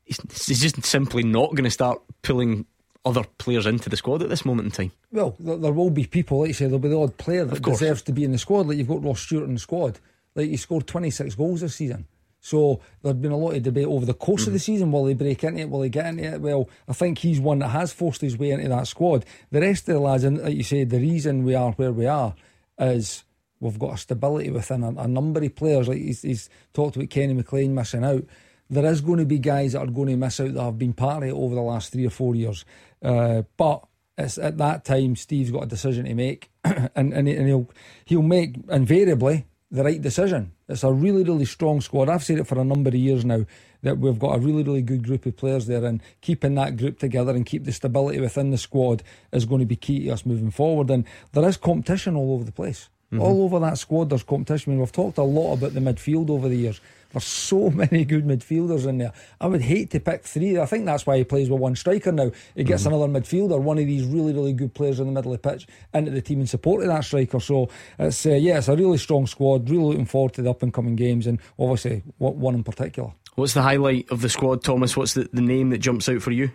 he's 0.04 0.60
just 0.60 0.84
simply 0.84 1.22
not 1.22 1.50
going 1.50 1.64
to 1.64 1.70
start 1.70 2.00
pulling 2.22 2.66
other 3.04 3.24
players 3.38 3.66
into 3.66 3.88
the 3.88 3.96
squad 3.96 4.22
at 4.22 4.28
this 4.28 4.44
moment 4.44 4.66
in 4.66 4.72
time. 4.72 4.92
Well, 5.10 5.34
there 5.38 5.72
will 5.72 5.90
be 5.90 6.06
people, 6.06 6.40
like 6.40 6.48
you 6.48 6.54
say, 6.54 6.66
there'll 6.66 6.78
be 6.78 6.88
the 6.88 7.00
odd 7.00 7.16
player 7.16 7.44
that 7.44 7.62
deserves 7.62 8.02
to 8.02 8.12
be 8.12 8.24
in 8.24 8.32
the 8.32 8.38
squad. 8.38 8.68
Like 8.68 8.78
you've 8.78 8.88
got 8.88 9.02
Ross 9.02 9.20
Stewart 9.20 9.44
in 9.44 9.54
the 9.54 9.60
squad. 9.60 9.98
Like 10.34 10.48
he 10.48 10.56
scored 10.56 10.86
26 10.86 11.34
goals 11.34 11.62
this 11.62 11.76
season. 11.76 12.06
So 12.40 12.80
there's 13.02 13.14
been 13.16 13.32
a 13.32 13.36
lot 13.36 13.54
of 13.54 13.62
debate 13.62 13.86
over 13.86 14.04
the 14.04 14.14
course 14.14 14.44
mm. 14.44 14.48
of 14.48 14.52
the 14.52 14.58
mm-hmm. 14.58 14.72
season. 14.72 14.92
Will 14.92 15.06
he 15.06 15.14
break 15.14 15.42
into 15.44 15.60
it? 15.60 15.70
Will 15.70 15.82
he 15.82 15.88
get 15.88 16.06
into 16.06 16.24
it? 16.24 16.40
Well, 16.40 16.68
I 16.88 16.92
think 16.92 17.18
he's 17.18 17.40
one 17.40 17.60
that 17.60 17.68
has 17.68 17.92
forced 17.92 18.20
his 18.20 18.36
way 18.36 18.50
into 18.50 18.68
that 18.68 18.88
squad. 18.88 19.24
The 19.50 19.60
rest 19.60 19.88
of 19.88 19.94
the 19.94 20.00
lads, 20.00 20.24
and 20.24 20.42
like 20.42 20.56
you 20.56 20.64
say, 20.64 20.84
the 20.84 20.98
reason 20.98 21.44
we 21.44 21.54
are 21.54 21.72
where 21.72 21.92
we 21.92 22.06
are 22.06 22.34
is 22.78 23.24
we've 23.60 23.78
got 23.78 23.94
a 23.94 23.98
stability 23.98 24.50
within 24.50 24.82
a, 24.82 24.88
a 24.88 25.08
number 25.08 25.42
of 25.42 25.54
players. 25.54 25.88
Like 25.88 25.98
he's, 25.98 26.22
he's 26.22 26.50
talked 26.72 26.96
about 26.96 27.10
Kenny 27.10 27.34
McLean 27.34 27.74
missing 27.74 28.04
out 28.04 28.24
there 28.72 28.90
is 28.90 29.02
going 29.02 29.18
to 29.18 29.26
be 29.26 29.38
guys 29.38 29.72
that 29.72 29.80
are 29.80 29.86
going 29.86 30.08
to 30.08 30.16
miss 30.16 30.40
out 30.40 30.54
that 30.54 30.62
have 30.62 30.78
been 30.78 30.94
part 30.94 31.22
of 31.22 31.28
it 31.28 31.32
over 31.32 31.54
the 31.54 31.60
last 31.60 31.92
three 31.92 32.06
or 32.06 32.10
four 32.10 32.34
years. 32.34 32.64
Uh, 33.02 33.42
but 33.58 33.84
it's 34.16 34.38
at 34.38 34.56
that 34.58 34.84
time 34.84 35.14
Steve's 35.14 35.50
got 35.50 35.64
a 35.64 35.66
decision 35.66 36.06
to 36.06 36.14
make, 36.14 36.50
and, 36.64 37.12
and 37.12 37.28
he'll 37.28 37.68
he'll 38.06 38.22
make 38.22 38.56
invariably 38.70 39.46
the 39.70 39.84
right 39.84 40.00
decision. 40.00 40.52
It's 40.68 40.84
a 40.84 40.92
really 40.92 41.22
really 41.22 41.44
strong 41.44 41.82
squad. 41.82 42.08
I've 42.08 42.24
said 42.24 42.38
it 42.38 42.46
for 42.46 42.58
a 42.58 42.64
number 42.64 42.88
of 42.88 42.94
years 42.94 43.26
now 43.26 43.44
that 43.82 43.98
we've 43.98 44.18
got 44.18 44.36
a 44.36 44.38
really 44.38 44.62
really 44.62 44.82
good 44.82 45.04
group 45.04 45.26
of 45.26 45.36
players 45.36 45.66
there, 45.66 45.84
and 45.84 46.00
keeping 46.20 46.54
that 46.54 46.76
group 46.76 46.98
together 46.98 47.32
and 47.32 47.44
keep 47.46 47.64
the 47.64 47.72
stability 47.72 48.20
within 48.20 48.50
the 48.50 48.58
squad 48.58 49.02
is 49.32 49.44
going 49.44 49.60
to 49.60 49.66
be 49.66 49.76
key 49.76 50.04
to 50.04 50.10
us 50.10 50.26
moving 50.26 50.50
forward. 50.50 50.90
And 50.90 51.04
there 51.32 51.48
is 51.48 51.56
competition 51.56 52.16
all 52.16 52.32
over 52.34 52.44
the 52.44 52.52
place. 52.52 52.88
Mm-hmm. 53.12 53.20
All 53.20 53.42
over 53.42 53.58
that 53.60 53.76
squad, 53.76 54.08
there's 54.08 54.22
competition. 54.22 54.72
I 54.72 54.74
mean, 54.74 54.80
we've 54.80 54.92
talked 54.92 55.18
a 55.18 55.22
lot 55.22 55.54
about 55.54 55.74
the 55.74 55.80
midfield 55.80 56.30
over 56.30 56.48
the 56.48 56.56
years. 56.56 56.80
There's 57.12 57.24
so 57.24 57.70
many 57.70 58.04
good 58.04 58.26
midfielders 58.26 58.86
in 58.86 58.98
there. 58.98 59.12
I 59.40 59.46
would 59.46 59.62
hate 59.62 59.90
to 59.90 60.00
pick 60.00 60.24
three. 60.24 60.58
I 60.58 60.66
think 60.66 60.86
that's 60.86 61.06
why 61.06 61.18
he 61.18 61.24
plays 61.24 61.50
with 61.50 61.60
one 61.60 61.76
striker 61.76 62.12
now. 62.12 62.30
He 62.54 62.64
gets 62.64 62.84
mm-hmm. 62.84 62.94
another 62.94 63.20
midfielder, 63.20 63.60
one 63.60 63.78
of 63.78 63.86
these 63.86 64.04
really, 64.04 64.32
really 64.32 64.52
good 64.52 64.74
players 64.74 65.00
in 65.00 65.06
the 65.06 65.12
middle 65.12 65.32
of 65.32 65.40
the 65.40 65.50
pitch, 65.50 65.66
into 65.92 66.10
the 66.10 66.22
team 66.22 66.40
in 66.40 66.46
support 66.46 66.82
of 66.82 66.88
that 66.88 67.04
striker. 67.04 67.40
So 67.40 67.68
it's 67.98 68.26
uh, 68.26 68.30
yeah, 68.30 68.58
it's 68.58 68.68
a 68.68 68.76
really 68.76 68.98
strong 68.98 69.26
squad. 69.26 69.68
Really 69.68 69.84
looking 69.84 70.06
forward 70.06 70.34
to 70.34 70.42
the 70.42 70.50
up 70.50 70.62
and 70.62 70.72
coming 70.72 70.96
games, 70.96 71.26
and 71.26 71.38
obviously 71.58 72.02
one 72.18 72.54
in 72.54 72.64
particular. 72.64 73.12
What's 73.34 73.54
the 73.54 73.62
highlight 73.62 74.10
of 74.10 74.20
the 74.20 74.28
squad, 74.28 74.62
Thomas? 74.62 74.96
What's 74.96 75.14
the, 75.14 75.28
the 75.32 75.40
name 75.40 75.70
that 75.70 75.78
jumps 75.78 76.08
out 76.08 76.20
for 76.20 76.32
you? 76.32 76.50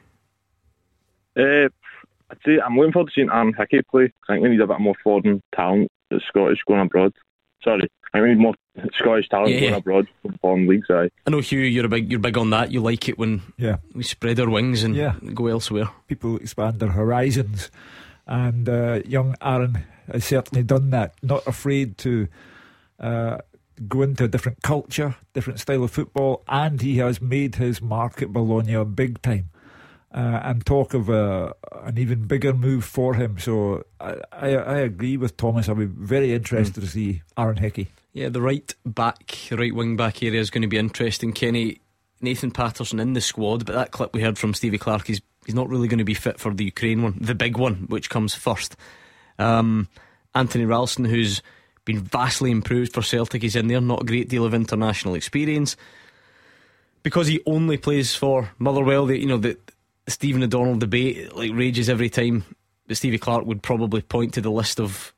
Uh, 1.36 1.70
I'd 2.30 2.38
say 2.46 2.60
I'm 2.64 2.76
looking 2.76 2.94
forward 2.94 3.10
to 3.10 3.14
seeing 3.16 3.30
Aaron 3.32 3.54
Hickey 3.58 3.82
play. 3.90 4.12
I 4.28 4.34
think 4.34 4.44
we 4.44 4.50
need 4.50 4.62
a 4.62 4.68
bit 4.68 4.80
more 4.80 4.96
foreign 5.04 5.42
talent 5.56 5.90
that's 6.10 6.26
Scottish 6.28 6.60
going 6.68 6.82
abroad. 6.82 7.14
Sorry, 7.68 7.92
I 8.14 8.22
need 8.22 8.38
more 8.38 8.54
Scottish 8.94 9.28
talent 9.28 9.52
yeah, 9.52 9.60
going 9.60 9.74
abroad 9.74 10.08
from 10.22 10.38
foreign 10.42 10.68
leagues. 10.68 10.88
I. 10.90 11.10
I 11.26 11.30
know 11.30 11.42
Hugh, 11.42 11.60
you're 11.60 11.86
a 11.86 11.90
big 11.90 12.10
you're 12.10 12.20
big 12.20 12.38
on 12.38 12.50
that. 12.52 12.72
You 12.72 12.80
like 12.80 13.10
it 13.10 13.20
when 13.20 13.42
yeah. 13.58 13.78
we 13.94 14.04
spread 14.04 14.40
our 14.40 14.50
wings 14.50 14.84
and 14.84 14.96
yeah. 14.96 15.16
go 15.34 15.48
elsewhere. 15.48 15.90
People 16.08 16.38
expand 16.38 16.80
their 16.80 16.92
horizons, 16.92 17.70
and 18.26 18.70
uh, 18.70 19.02
young 19.06 19.36
Aaron 19.42 19.84
has 20.10 20.24
certainly 20.24 20.64
done 20.64 20.92
that. 20.92 21.16
Not 21.22 21.46
afraid 21.46 21.98
to. 22.00 22.28
Uh, 23.00 23.38
go 23.88 24.02
into 24.02 24.24
a 24.24 24.28
different 24.28 24.64
culture, 24.64 25.16
different 25.34 25.60
style 25.60 25.84
of 25.84 25.92
football, 25.92 26.44
and 26.48 26.82
he 26.82 26.98
has 26.98 27.22
made 27.22 27.58
his 27.58 27.80
mark 27.80 28.24
at 28.24 28.34
Bologna 28.34 28.84
big 28.86 29.22
time 29.22 29.52
uh, 30.18 30.42
and 30.44 30.66
talk 30.66 30.96
of 30.96 31.10
a, 31.10 31.54
an 31.84 32.00
even 32.00 32.26
bigger 32.26 32.52
move 32.52 32.84
for 32.84 33.14
him. 33.14 33.38
So 33.38 33.84
I, 34.00 34.16
I, 34.32 34.48
I 34.50 34.78
agree 34.78 35.16
with 35.16 35.38
Thomas. 35.38 35.70
I'll 35.70 35.76
be 35.76 35.86
very 35.86 36.34
interested 36.34 36.82
mm. 36.82 36.86
to 36.86 36.92
see 36.92 37.22
Aaron 37.38 37.58
Hickey. 37.58 37.90
Yeah, 38.14 38.30
the 38.30 38.42
right 38.42 38.74
back, 38.84 39.38
right 39.52 39.76
wing 39.76 39.96
back 39.96 40.24
area 40.24 40.42
is 40.42 40.50
going 40.50 40.64
to 40.64 40.68
be 40.68 40.80
interesting. 40.80 41.34
Kenny, 41.34 41.82
Nathan 42.20 42.50
Patterson 42.50 43.00
in 43.00 43.14
the 43.14 43.22
squad, 43.22 43.68
but 43.68 43.76
that 43.76 43.92
clip 43.92 44.16
we 44.16 44.24
heard 44.24 44.40
from 44.40 44.56
Stevie 44.56 44.80
Clarke, 44.80 45.06
he's, 45.06 45.22
he's 45.46 45.54
not 45.54 45.70
really 45.70 45.88
going 45.88 46.00
to 46.00 46.04
be 46.04 46.16
fit 46.16 46.40
for 46.40 46.52
the 46.52 46.66
Ukraine 46.66 47.04
one, 47.04 47.20
the 47.22 47.36
big 47.36 47.56
one, 47.56 47.86
which 47.88 48.10
comes 48.10 48.34
first. 48.34 48.76
Um, 49.38 49.88
Anthony 50.34 50.66
Ralston, 50.66 51.06
who's 51.06 51.44
been 51.86 52.00
vastly 52.00 52.50
improved 52.50 52.92
for 52.92 53.04
Celtic, 53.04 53.44
he's 53.44 53.56
in 53.56 53.68
there, 53.68 53.80
not 53.80 54.02
a 54.02 54.06
great 54.06 54.30
deal 54.30 54.46
of 54.46 54.56
international 54.56 55.14
experience. 55.14 55.78
Because 57.04 57.28
he 57.28 57.40
only 57.46 57.78
plays 57.78 58.16
for 58.16 58.50
Motherwell, 58.58 59.06
the, 59.06 59.20
you 59.20 59.28
know, 59.28 59.38
the, 59.38 59.58
Stephen 60.08 60.44
O'Donnell 60.44 60.78
debate 60.78 61.36
like 61.36 61.52
rages 61.54 61.90
every 61.90 62.10
time 62.10 62.46
that 62.88 62.96
Stevie 62.96 63.18
Clarke 63.18 63.46
would 63.46 63.62
probably 63.62 64.02
point 64.02 64.34
to 64.36 64.42
the 64.42 64.52
list 64.52 64.80
of 64.80 65.14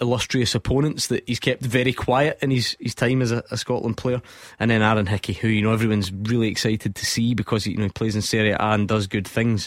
illustrious 0.00 0.54
opponents 0.54 1.06
that 1.06 1.26
he's 1.26 1.40
kept 1.40 1.62
very 1.62 1.92
quiet 1.92 2.38
in 2.42 2.50
his, 2.50 2.76
his 2.80 2.94
time 2.94 3.22
as 3.22 3.30
a, 3.30 3.42
a, 3.50 3.56
Scotland 3.56 3.96
player. 3.96 4.20
And 4.58 4.70
then 4.70 4.82
Aaron 4.82 5.06
Hickey, 5.06 5.32
who 5.32 5.48
you 5.48 5.62
know 5.62 5.72
everyone's 5.72 6.12
really 6.12 6.48
excited 6.48 6.94
to 6.94 7.06
see 7.06 7.34
because 7.34 7.66
you 7.66 7.76
know 7.76 7.84
he 7.84 7.90
plays 7.90 8.16
in 8.16 8.22
Serie 8.22 8.50
A 8.50 8.58
and 8.58 8.88
does 8.88 9.06
good 9.06 9.26
things. 9.26 9.64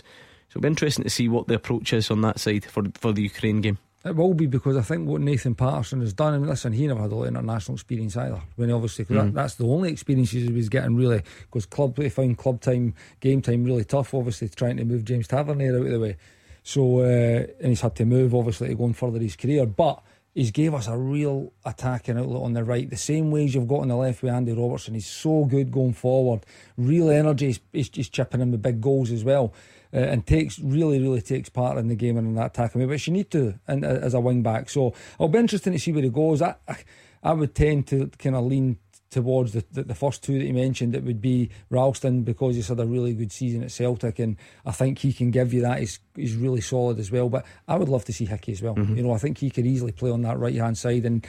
So 0.49 0.57
it'll 0.57 0.61
be 0.61 0.67
interesting 0.67 1.03
to 1.03 1.09
see 1.09 1.27
what 1.27 1.47
the 1.47 1.55
approach 1.55 1.93
is 1.93 2.11
on 2.11 2.21
that 2.21 2.39
side 2.39 2.65
for 2.65 2.83
for 2.95 3.11
the 3.11 3.23
Ukraine 3.23 3.61
game. 3.61 3.79
It 4.07 4.15
will 4.15 4.33
be 4.33 4.47
because 4.47 4.77
I 4.77 4.81
think 4.81 5.07
what 5.07 5.21
Nathan 5.21 5.55
Patterson 5.55 6.01
has 6.01 6.13
done, 6.13 6.33
and 6.33 6.47
listen, 6.47 6.73
he 6.73 6.87
never 6.87 7.01
had 7.01 7.11
a 7.11 7.15
lot 7.15 7.23
of 7.23 7.29
international 7.29 7.75
experience 7.75 8.15
either. 8.17 8.41
When 8.55 8.71
obviously, 8.71 9.05
mm. 9.05 9.15
that, 9.15 9.33
that's 9.33 9.55
the 9.55 9.67
only 9.67 9.91
experiences 9.91 10.43
he 10.43 10.51
was 10.51 10.69
getting 10.69 10.95
really, 10.95 11.21
because 11.41 11.65
club 11.65 11.97
he 11.97 12.09
found 12.09 12.37
club 12.37 12.61
time, 12.61 12.93
game 13.19 13.41
time 13.41 13.63
really 13.63 13.83
tough. 13.83 14.13
Obviously, 14.13 14.49
trying 14.49 14.77
to 14.77 14.85
move 14.85 15.05
James 15.05 15.27
Tavernier 15.27 15.77
out 15.77 15.85
of 15.85 15.91
the 15.91 15.99
way, 15.99 16.17
so 16.63 16.99
uh, 16.99 17.45
and 17.59 17.67
he's 17.67 17.81
had 17.81 17.95
to 17.95 18.05
move 18.05 18.33
obviously 18.33 18.69
to 18.69 18.75
go 18.75 18.85
and 18.85 18.97
further 18.97 19.19
his 19.19 19.35
career, 19.35 19.65
but. 19.65 20.01
He's 20.33 20.51
gave 20.51 20.75
us 20.75 20.87
a 20.87 20.95
real 20.95 21.51
attacking 21.65 22.19
outlet 22.19 22.43
on 22.43 22.53
the 22.53 22.63
right, 22.63 22.87
the 22.87 22.95
same 22.95 23.31
ways 23.31 23.55
you've 23.55 23.67
got 23.67 23.79
on 23.79 23.87
the 23.87 23.95
left 23.95 24.21
with 24.21 24.31
Andy 24.31 24.53
Robertson. 24.53 24.93
He's 24.93 25.07
so 25.07 25.45
good 25.45 25.71
going 25.71 25.93
forward, 25.93 26.45
real 26.77 27.09
energy. 27.09 27.47
He's, 27.47 27.59
he's, 27.73 27.89
he's 27.91 28.09
chipping 28.09 28.41
in 28.41 28.51
with 28.51 28.61
big 28.61 28.79
goals 28.79 29.09
as 29.09 29.23
well 29.23 29.51
uh, 29.93 29.97
and 29.97 30.25
takes 30.25 30.59
really, 30.59 31.01
really 31.01 31.21
takes 31.21 31.49
part 31.49 31.77
in 31.77 31.87
the 31.87 31.95
game 31.95 32.17
and 32.17 32.27
in 32.27 32.35
that 32.35 32.53
tackling, 32.53 32.87
which 32.87 33.07
you 33.07 33.13
need 33.13 33.31
to 33.31 33.59
and, 33.67 33.85
uh, 33.85 33.99
as 34.01 34.13
a 34.13 34.19
wing 34.19 34.43
back. 34.43 34.69
So 34.69 34.93
it'll 35.15 35.29
be 35.29 35.39
interesting 35.39 35.73
to 35.73 35.79
see 35.79 35.91
where 35.91 36.03
he 36.03 36.09
goes. 36.09 36.41
I, 36.41 36.55
I 37.23 37.33
would 37.33 37.55
tend 37.55 37.87
to 37.87 38.09
kind 38.19 38.35
of 38.35 38.45
lean 38.45 38.77
towards 39.09 39.53
the, 39.53 39.63
the, 39.71 39.83
the, 39.83 39.95
first 39.95 40.23
two 40.23 40.37
that 40.37 40.45
you 40.45 40.53
mentioned. 40.53 40.95
It 40.95 41.03
would 41.03 41.21
be 41.21 41.49
Ralston 41.69 42.23
because 42.23 42.55
he's 42.55 42.67
had 42.67 42.79
a 42.79 42.85
really 42.85 43.13
good 43.13 43.31
season 43.31 43.63
at 43.63 43.71
Celtic, 43.71 44.19
and 44.19 44.35
I 44.65 44.71
think 44.71 44.99
he 44.99 45.13
can 45.13 45.31
give 45.31 45.53
you 45.53 45.61
that. 45.61 45.79
He's, 45.79 45.99
he's 46.15 46.35
really 46.35 46.61
solid 46.61 46.99
as 46.99 47.11
well. 47.11 47.29
But 47.29 47.45
I 47.67 47.77
would 47.77 47.89
love 47.89 48.05
to 48.05 48.13
see 48.13 48.25
Hickey 48.25 48.51
as 48.51 48.61
well. 48.61 48.75
Mm-hmm. 48.75 48.97
You 48.97 49.03
know, 49.03 49.13
I 49.13 49.17
think 49.17 49.37
he 49.37 49.49
could 49.49 49.65
easily 49.65 49.91
play 49.91 50.11
on 50.11 50.21
that 50.23 50.39
right 50.39 50.55
hand 50.55 50.77
side, 50.77 51.05
and 51.05 51.25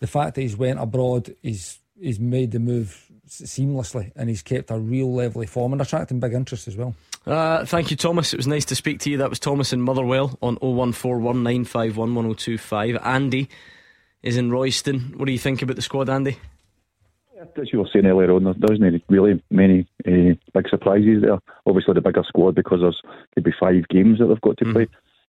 the 0.00 0.06
fact 0.06 0.34
that 0.34 0.42
he's 0.42 0.56
went 0.56 0.80
abroad, 0.80 1.34
he's 1.42 1.78
he's 2.00 2.20
made 2.20 2.52
the 2.52 2.60
move 2.60 3.07
seamlessly, 3.28 4.12
and 4.16 4.28
he's 4.28 4.42
kept 4.42 4.70
a 4.70 4.78
real 4.78 5.12
level 5.12 5.42
of 5.42 5.50
form 5.50 5.72
and 5.72 5.80
attracting 5.80 6.20
big 6.20 6.32
interest 6.32 6.68
as 6.68 6.76
well. 6.76 6.94
Uh, 7.26 7.64
thank 7.64 7.90
you, 7.90 7.96
Thomas. 7.96 8.32
It 8.32 8.36
was 8.36 8.46
nice 8.46 8.64
to 8.66 8.74
speak 8.74 9.00
to 9.00 9.10
you. 9.10 9.16
That 9.18 9.30
was 9.30 9.38
Thomas 9.38 9.72
in 9.72 9.80
Motherwell 9.82 10.38
on 10.40 10.56
01419511025. 10.58 13.04
Andy 13.04 13.48
is 14.22 14.36
in 14.36 14.50
Royston. 14.50 15.14
What 15.16 15.26
do 15.26 15.32
you 15.32 15.38
think 15.38 15.62
about 15.62 15.76
the 15.76 15.82
squad, 15.82 16.08
Andy? 16.08 16.38
As 17.40 17.72
you 17.72 17.78
were 17.78 17.88
saying 17.92 18.06
earlier 18.06 18.32
on, 18.32 18.42
there 18.44 18.72
isn't 18.72 19.04
really 19.08 19.40
many 19.50 19.86
uh, 20.06 20.34
big 20.52 20.68
surprises 20.68 21.22
there. 21.22 21.38
Obviously, 21.66 21.94
the 21.94 22.00
bigger 22.00 22.24
squad 22.26 22.56
because 22.56 22.80
there's 22.80 23.00
could 23.34 23.44
be 23.44 23.52
five 23.58 23.86
games 23.88 24.18
that 24.18 24.26
they've 24.26 24.40
got 24.40 24.56
to 24.58 24.64
mm. 24.64 24.72
play. 24.72 24.86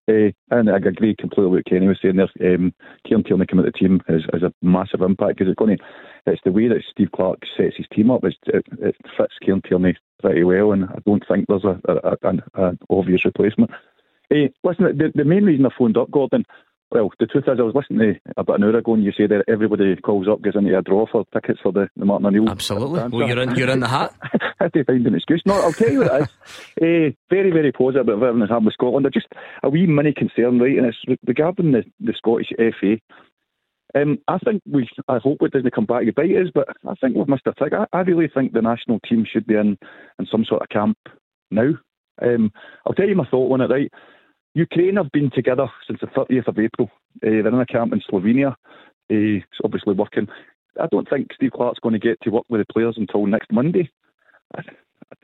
Uh, 0.10 0.32
and 0.50 0.72
I 0.72 0.78
agree 0.78 1.16
completely 1.16 1.52
with 1.52 1.66
Kenny 1.66 1.88
was 1.88 2.00
saying 2.02 2.16
there. 2.16 2.56
Um, 2.56 2.74
Kieran 3.06 3.24
Tierney 3.24 3.46
coming 3.46 3.66
to 3.66 3.72
the 3.72 3.78
team 3.78 4.02
has 4.08 4.24
a 4.42 4.52
massive 4.64 5.02
impact 5.02 5.38
because 5.38 5.52
it's 5.52 5.60
going 5.60 5.78
to, 5.78 5.84
it's 6.26 6.42
the 6.44 6.52
way 6.52 6.68
that 6.68 6.84
Steve 6.90 7.12
Clarke 7.16 7.44
sets 7.56 7.78
his 7.78 7.86
team 7.94 8.10
up. 8.10 8.24
It's, 8.24 8.38
it, 8.48 8.66
it 8.82 8.96
fits 9.16 9.36
Kieran 9.40 9.62
Tierney 9.62 9.96
pretty 10.20 10.44
well, 10.44 10.72
and 10.72 10.86
I 10.86 10.98
don't 11.06 11.24
think 11.28 11.46
there's 11.48 11.64
a, 11.64 11.80
a, 11.88 12.18
a 12.24 12.30
an 12.58 12.80
obvious 12.90 13.24
replacement. 13.24 13.72
Uh, 14.32 14.50
listen, 14.64 14.98
the, 14.98 15.12
the 15.14 15.26
main 15.26 15.46
reason 15.46 15.66
I 15.66 15.70
phoned 15.78 15.98
up, 15.98 16.10
Gordon, 16.10 16.46
well, 16.92 17.12
the 17.20 17.28
truth 17.28 17.44
is, 17.48 17.60
I 17.60 17.62
was 17.62 17.76
listening 17.76 18.16
to 18.16 18.34
about 18.36 18.56
an 18.56 18.64
hour 18.64 18.78
ago, 18.78 18.96
and 18.96 19.04
you 19.04 19.12
say 19.12 19.28
that 19.28 19.44
everybody 19.48 19.96
calls 19.98 20.28
up, 20.28 20.42
goes 20.42 20.56
into 20.56 20.76
a 20.76 20.82
draw 20.82 21.06
for 21.06 21.24
tickets 21.34 21.60
for 21.62 21.72
the, 21.72 21.88
the 21.96 22.06
Martin 22.06 22.26
O'Neill. 22.26 22.50
Absolutely. 22.50 23.08
Well, 23.10 23.28
you're 23.28 23.42
in, 23.42 23.56
you're 23.56 23.70
in 23.70 23.82
the 23.82 23.88
hat. 23.88 24.14
I 24.60 24.66
have 24.66 24.72
to 24.72 24.84
find 24.84 25.06
an 25.06 25.16
excuse. 25.16 25.44
No, 25.46 25.54
I'll 25.54 25.72
tell 25.72 25.92
you 25.92 26.00
what 26.00 26.22
it 26.22 26.22
is. 26.24 27.14
uh, 27.14 27.16
very, 27.30 27.52
very 27.52 27.72
positive 27.72 28.08
about 28.08 28.14
everything 28.14 28.40
that's 28.40 28.50
happened 28.50 28.66
with 28.66 28.74
Scotland. 28.74 29.06
I 29.06 29.10
just 29.10 29.28
a 29.62 29.70
wee 29.70 29.86
mini 29.86 30.14
concern, 30.14 30.60
right, 30.60 30.78
and 30.78 30.88
it's 30.88 31.20
regarding 31.28 31.74
the, 31.74 31.84
the 32.00 32.14
Scottish 32.18 32.50
FA. 32.58 32.98
Um, 33.96 34.20
I 34.28 34.38
think 34.40 34.62
we. 34.70 34.90
I 35.08 35.18
hope 35.18 35.40
it 35.42 35.52
doesn't 35.52 35.74
come 35.74 35.86
back 35.86 36.06
to 36.06 36.14
bite 36.14 36.32
us, 36.32 36.52
but 36.54 36.68
I 36.88 36.94
think 36.96 37.16
with 37.16 37.28
Mr. 37.28 37.56
Tig, 37.56 37.74
I, 37.74 37.86
I 37.92 38.02
really 38.02 38.30
think 38.32 38.54
the 38.54 38.62
national 38.62 39.00
team 39.00 39.26
should 39.32 39.48
be 39.48 39.56
in 39.56 39.78
in 40.20 40.28
some 40.32 40.46
sort 40.46 40.62
of 40.62 40.70
camp 40.70 40.98
now. 41.50 41.72
Um, 42.22 42.52
I'll 42.86 42.94
tell 42.94 43.08
you 43.08 43.16
my 43.16 43.28
thought 43.30 43.52
on 43.52 43.62
it. 43.62 43.72
Right, 43.72 43.92
Ukraine 44.60 44.98
have 44.98 45.12
been 45.12 45.32
together 45.32 45.68
since 45.88 46.00
the 46.02 46.08
30th 46.08 46.48
of 46.48 46.60
April. 46.60 46.90
Uh, 47.18 47.42
they're 47.44 47.48
in 47.48 47.54
a 47.56 47.66
camp 47.66 47.94
in 47.94 48.02
Slovenia. 48.10 48.52
Uh, 48.52 48.56
it's 49.10 49.60
obviously 49.64 49.94
working. 49.96 50.28
I 50.82 50.88
don't 50.92 51.10
think 51.10 51.30
Steve 51.34 51.52
Clarke's 51.54 51.80
going 51.80 51.94
to 51.94 52.00
get 52.08 52.20
to 52.22 52.30
work 52.30 52.46
with 52.50 52.62
the 52.66 52.74
players 52.74 52.96
until 52.98 53.26
next 53.26 53.52
Monday. 53.52 53.90
I, 54.56 54.62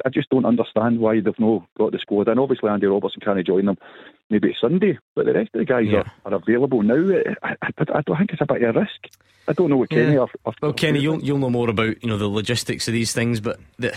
I 0.06 0.10
just 0.10 0.30
don't 0.30 0.46
understand 0.46 1.00
why 1.00 1.20
they've 1.20 1.40
not 1.40 1.64
got 1.78 1.92
the 1.92 2.00
squad. 2.00 2.28
And 2.28 2.40
obviously 2.40 2.70
Andy 2.70 2.88
Robertson 2.88 3.22
can't 3.22 3.46
join 3.46 3.66
them 3.66 3.78
maybe 4.30 4.56
Sunday, 4.60 4.98
but 5.16 5.26
the 5.26 5.34
rest 5.34 5.52
of 5.54 5.60
the 5.60 5.66
guys 5.66 5.86
Yeah. 5.88 6.04
are, 6.26 6.34
are 6.34 6.36
available 6.36 6.82
now. 6.82 7.22
I, 7.44 7.56
I, 7.62 7.70
I 7.94 8.02
don't 8.02 8.18
think 8.18 8.32
it's 8.32 8.42
a 8.42 8.46
bit 8.52 8.64
of 8.64 8.76
a 8.76 8.80
risk. 8.80 9.14
I 9.48 9.54
don't 9.54 9.70
know 9.70 9.78
what 9.78 9.90
Kenny 9.92 10.14
Yeah. 10.14 10.20
or, 10.22 10.30
or 10.46 10.54
Well, 10.62 10.74
Kenny, 10.74 11.00
you'll 11.00 11.24
you'll 11.24 11.38
know 11.38 11.52
more 11.52 11.70
about 11.70 12.02
you 12.04 12.10
know 12.10 12.18
the 12.18 12.28
logistics 12.28 12.88
of 12.88 12.94
these 12.94 13.14
things, 13.14 13.40
but 13.40 13.60
the, 13.78 13.96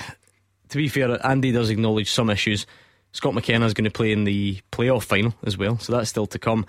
to 0.69 0.77
be 0.77 0.89
fair, 0.89 1.25
Andy 1.27 1.53
does 1.53 1.71
acknowledge 1.71 2.11
some 2.11 2.29
issues. 2.29 2.67
Scott 3.13 3.35
McKenna 3.35 3.67
is 3.67 3.75
going 3.75 3.85
to 3.85 3.91
play 3.91 4.13
in 4.13 4.25
the 4.25 4.61
playoff 4.71 5.05
final 5.05 5.35
as 5.45 5.57
well, 5.57 5.79
so 5.79 5.93
that's 5.93 6.11
still 6.11 6.27
to 6.27 6.39
come. 6.39 6.67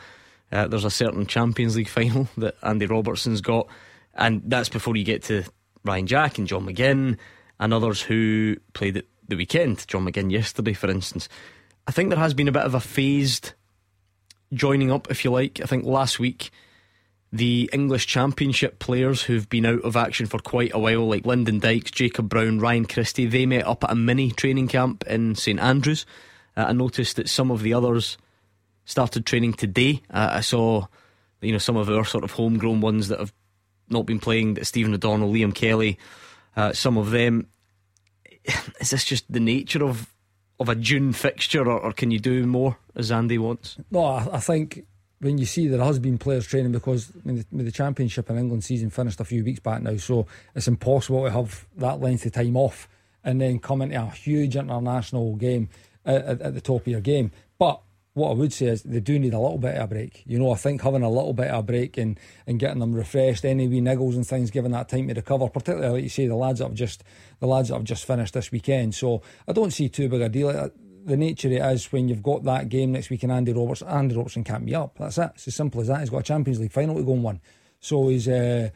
Uh, 0.51 0.67
there's 0.67 0.85
a 0.85 0.89
certain 0.89 1.25
Champions 1.25 1.75
League 1.75 1.89
final 1.89 2.27
that 2.37 2.55
Andy 2.63 2.85
Robertson's 2.85 3.41
got, 3.41 3.67
and 4.13 4.41
that's 4.45 4.69
before 4.69 4.95
you 4.95 5.03
get 5.03 5.23
to 5.23 5.43
Ryan 5.83 6.07
Jack 6.07 6.37
and 6.37 6.47
John 6.47 6.65
McGinn 6.65 7.17
and 7.59 7.73
others 7.73 8.01
who 8.01 8.57
played 8.73 8.97
at 8.97 9.05
the 9.27 9.35
weekend. 9.35 9.85
John 9.87 10.05
McGinn 10.05 10.31
yesterday, 10.31 10.73
for 10.73 10.89
instance. 10.89 11.29
I 11.87 11.91
think 11.91 12.09
there 12.09 12.19
has 12.19 12.33
been 12.33 12.47
a 12.47 12.53
bit 12.53 12.63
of 12.63 12.73
a 12.73 12.79
phased 12.79 13.53
joining 14.53 14.91
up, 14.91 15.09
if 15.11 15.23
you 15.23 15.31
like. 15.31 15.59
I 15.61 15.65
think 15.65 15.85
last 15.85 16.19
week 16.19 16.51
the 17.31 17.69
English 17.71 18.07
Championship 18.07 18.79
players 18.79 19.23
who've 19.23 19.49
been 19.49 19.65
out 19.65 19.81
of 19.81 19.95
action 19.95 20.25
for 20.25 20.39
quite 20.39 20.73
a 20.73 20.79
while, 20.79 21.07
like 21.07 21.25
Lyndon 21.25 21.59
Dykes, 21.59 21.91
Jacob 21.91 22.27
Brown, 22.27 22.59
Ryan 22.59 22.85
Christie, 22.85 23.27
they 23.27 23.45
met 23.45 23.67
up 23.67 23.83
at 23.83 23.91
a 23.91 23.95
mini 23.95 24.31
training 24.31 24.67
camp 24.67 25.03
in 25.05 25.35
St 25.35 25.59
Andrews. 25.59 26.05
Uh, 26.59 26.65
I 26.67 26.73
noticed 26.73 27.15
that 27.15 27.29
some 27.29 27.51
of 27.51 27.61
the 27.61 27.73
others 27.73 28.17
started 28.83 29.25
training 29.25 29.53
today. 29.53 30.01
Uh, 30.09 30.29
I 30.33 30.41
saw, 30.41 30.87
you 31.39 31.53
know, 31.53 31.57
some 31.57 31.77
of 31.77 31.89
our 31.89 32.03
sort 32.03 32.25
of 32.25 32.31
homegrown 32.31 32.81
ones 32.81 33.07
that 33.07 33.19
have 33.19 33.31
not 33.87 34.05
been 34.05 34.19
playing, 34.19 34.55
that 34.55 34.65
Stephen 34.65 34.93
O'Donnell, 34.93 35.31
Liam 35.31 35.55
Kelly, 35.55 35.97
uh, 36.57 36.73
some 36.73 36.97
of 36.97 37.11
them. 37.11 37.47
Is 38.81 38.89
this 38.89 39.05
just 39.05 39.31
the 39.31 39.39
nature 39.39 39.85
of 39.85 40.13
of 40.59 40.67
a 40.67 40.75
June 40.75 41.13
fixture, 41.13 41.65
or, 41.65 41.79
or 41.79 41.93
can 41.93 42.11
you 42.11 42.19
do 42.19 42.45
more 42.45 42.77
as 42.93 43.09
Andy 43.09 43.37
wants? 43.37 43.77
No, 43.89 44.03
I, 44.03 44.27
I 44.33 44.39
think 44.41 44.85
when 45.19 45.37
you 45.37 45.45
see 45.45 45.69
there 45.69 45.81
has 45.81 45.97
been 45.97 46.17
players 46.17 46.45
training 46.45 46.73
because 46.73 47.09
I 47.15 47.25
mean, 47.25 47.45
the, 47.53 47.63
the 47.63 47.71
championship 47.71 48.29
in 48.29 48.37
England 48.37 48.65
season 48.65 48.89
finished 48.89 49.21
a 49.21 49.25
few 49.25 49.45
weeks 49.45 49.61
back 49.61 49.81
now, 49.81 49.95
so 49.95 50.27
it's 50.53 50.67
impossible 50.67 51.23
to 51.23 51.31
have 51.31 51.65
that 51.77 52.01
length 52.01 52.25
of 52.25 52.33
time 52.33 52.57
off 52.57 52.89
and 53.23 53.39
then 53.39 53.59
come 53.59 53.81
into 53.81 54.01
a 54.01 54.09
huge 54.09 54.57
international 54.57 55.37
game 55.37 55.69
at, 56.05 56.41
at, 56.41 56.53
the 56.53 56.61
top 56.61 56.81
of 56.81 56.87
your 56.87 57.01
game. 57.01 57.31
But 57.57 57.81
what 58.13 58.31
I 58.31 58.33
would 58.33 58.53
say 58.53 58.67
is 58.67 58.83
they 58.83 58.99
do 58.99 59.19
need 59.19 59.33
a 59.33 59.39
little 59.39 59.57
bit 59.57 59.75
of 59.75 59.83
a 59.83 59.87
break. 59.87 60.23
You 60.25 60.39
know, 60.39 60.51
I 60.51 60.55
think 60.55 60.81
having 60.81 61.03
a 61.03 61.09
little 61.09 61.33
bit 61.33 61.47
of 61.47 61.59
a 61.59 61.63
break 61.63 61.97
and, 61.97 62.19
and 62.47 62.59
getting 62.59 62.79
them 62.79 62.93
refreshed, 62.93 63.45
any 63.45 63.67
wee 63.67 63.81
niggles 63.81 64.15
and 64.15 64.25
things, 64.25 64.51
giving 64.51 64.71
that 64.71 64.89
time 64.89 65.07
to 65.07 65.13
recover, 65.13 65.49
particularly 65.49 65.93
like 65.93 66.03
you 66.03 66.09
say, 66.09 66.27
the 66.27 66.35
lads 66.35 66.59
that 66.59 66.65
have 66.65 66.73
just 66.73 67.03
the 67.39 67.47
lads 67.47 67.69
that 67.69 67.75
have 67.75 67.83
just 67.83 68.05
finished 68.05 68.33
this 68.33 68.51
weekend. 68.51 68.95
So 68.95 69.21
I 69.47 69.53
don't 69.53 69.71
see 69.71 69.89
too 69.89 70.09
big 70.09 70.21
a 70.21 70.29
deal. 70.29 70.49
Uh, 70.49 70.69
The 71.05 71.17
nature 71.17 71.49
it 71.49 71.61
is 71.61 71.91
when 71.91 72.09
you've 72.09 72.23
got 72.23 72.43
that 72.43 72.69
game 72.69 72.91
next 72.91 73.09
week 73.09 73.23
and 73.23 73.31
Andy 73.31 73.53
Robertson, 73.53 73.87
Andy 73.87 74.15
Robertson 74.15 74.43
can't 74.43 74.65
be 74.65 74.75
up. 74.75 74.97
That's 74.97 75.17
it. 75.17 75.31
It's 75.35 75.47
as 75.47 75.55
simple 75.55 75.81
as 75.81 75.87
that. 75.87 76.01
He's 76.01 76.09
got 76.09 76.19
a 76.19 76.23
Champions 76.23 76.59
League 76.59 76.73
final 76.73 76.95
to 76.95 77.03
go 77.03 77.13
and 77.13 77.23
win. 77.23 77.41
So 77.79 78.09
he's 78.09 78.27
uh, 78.27 78.69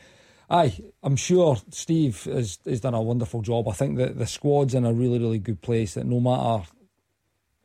Aye, 0.49 0.77
I'm 1.01 1.15
sure 1.15 1.57
Steve 1.71 2.25
has, 2.25 2.59
has 2.65 2.81
done 2.81 2.93
a 2.93 3.01
wonderful 3.01 3.41
job. 3.41 3.67
I 3.67 3.71
think 3.71 3.97
that 3.97 4.17
the 4.17 4.27
squad's 4.27 4.75
in 4.75 4.85
a 4.85 4.93
really, 4.93 5.17
really 5.17 5.39
good 5.39 5.61
place. 5.61 5.95
That 5.95 6.05
no 6.05 6.19
matter 6.19 6.65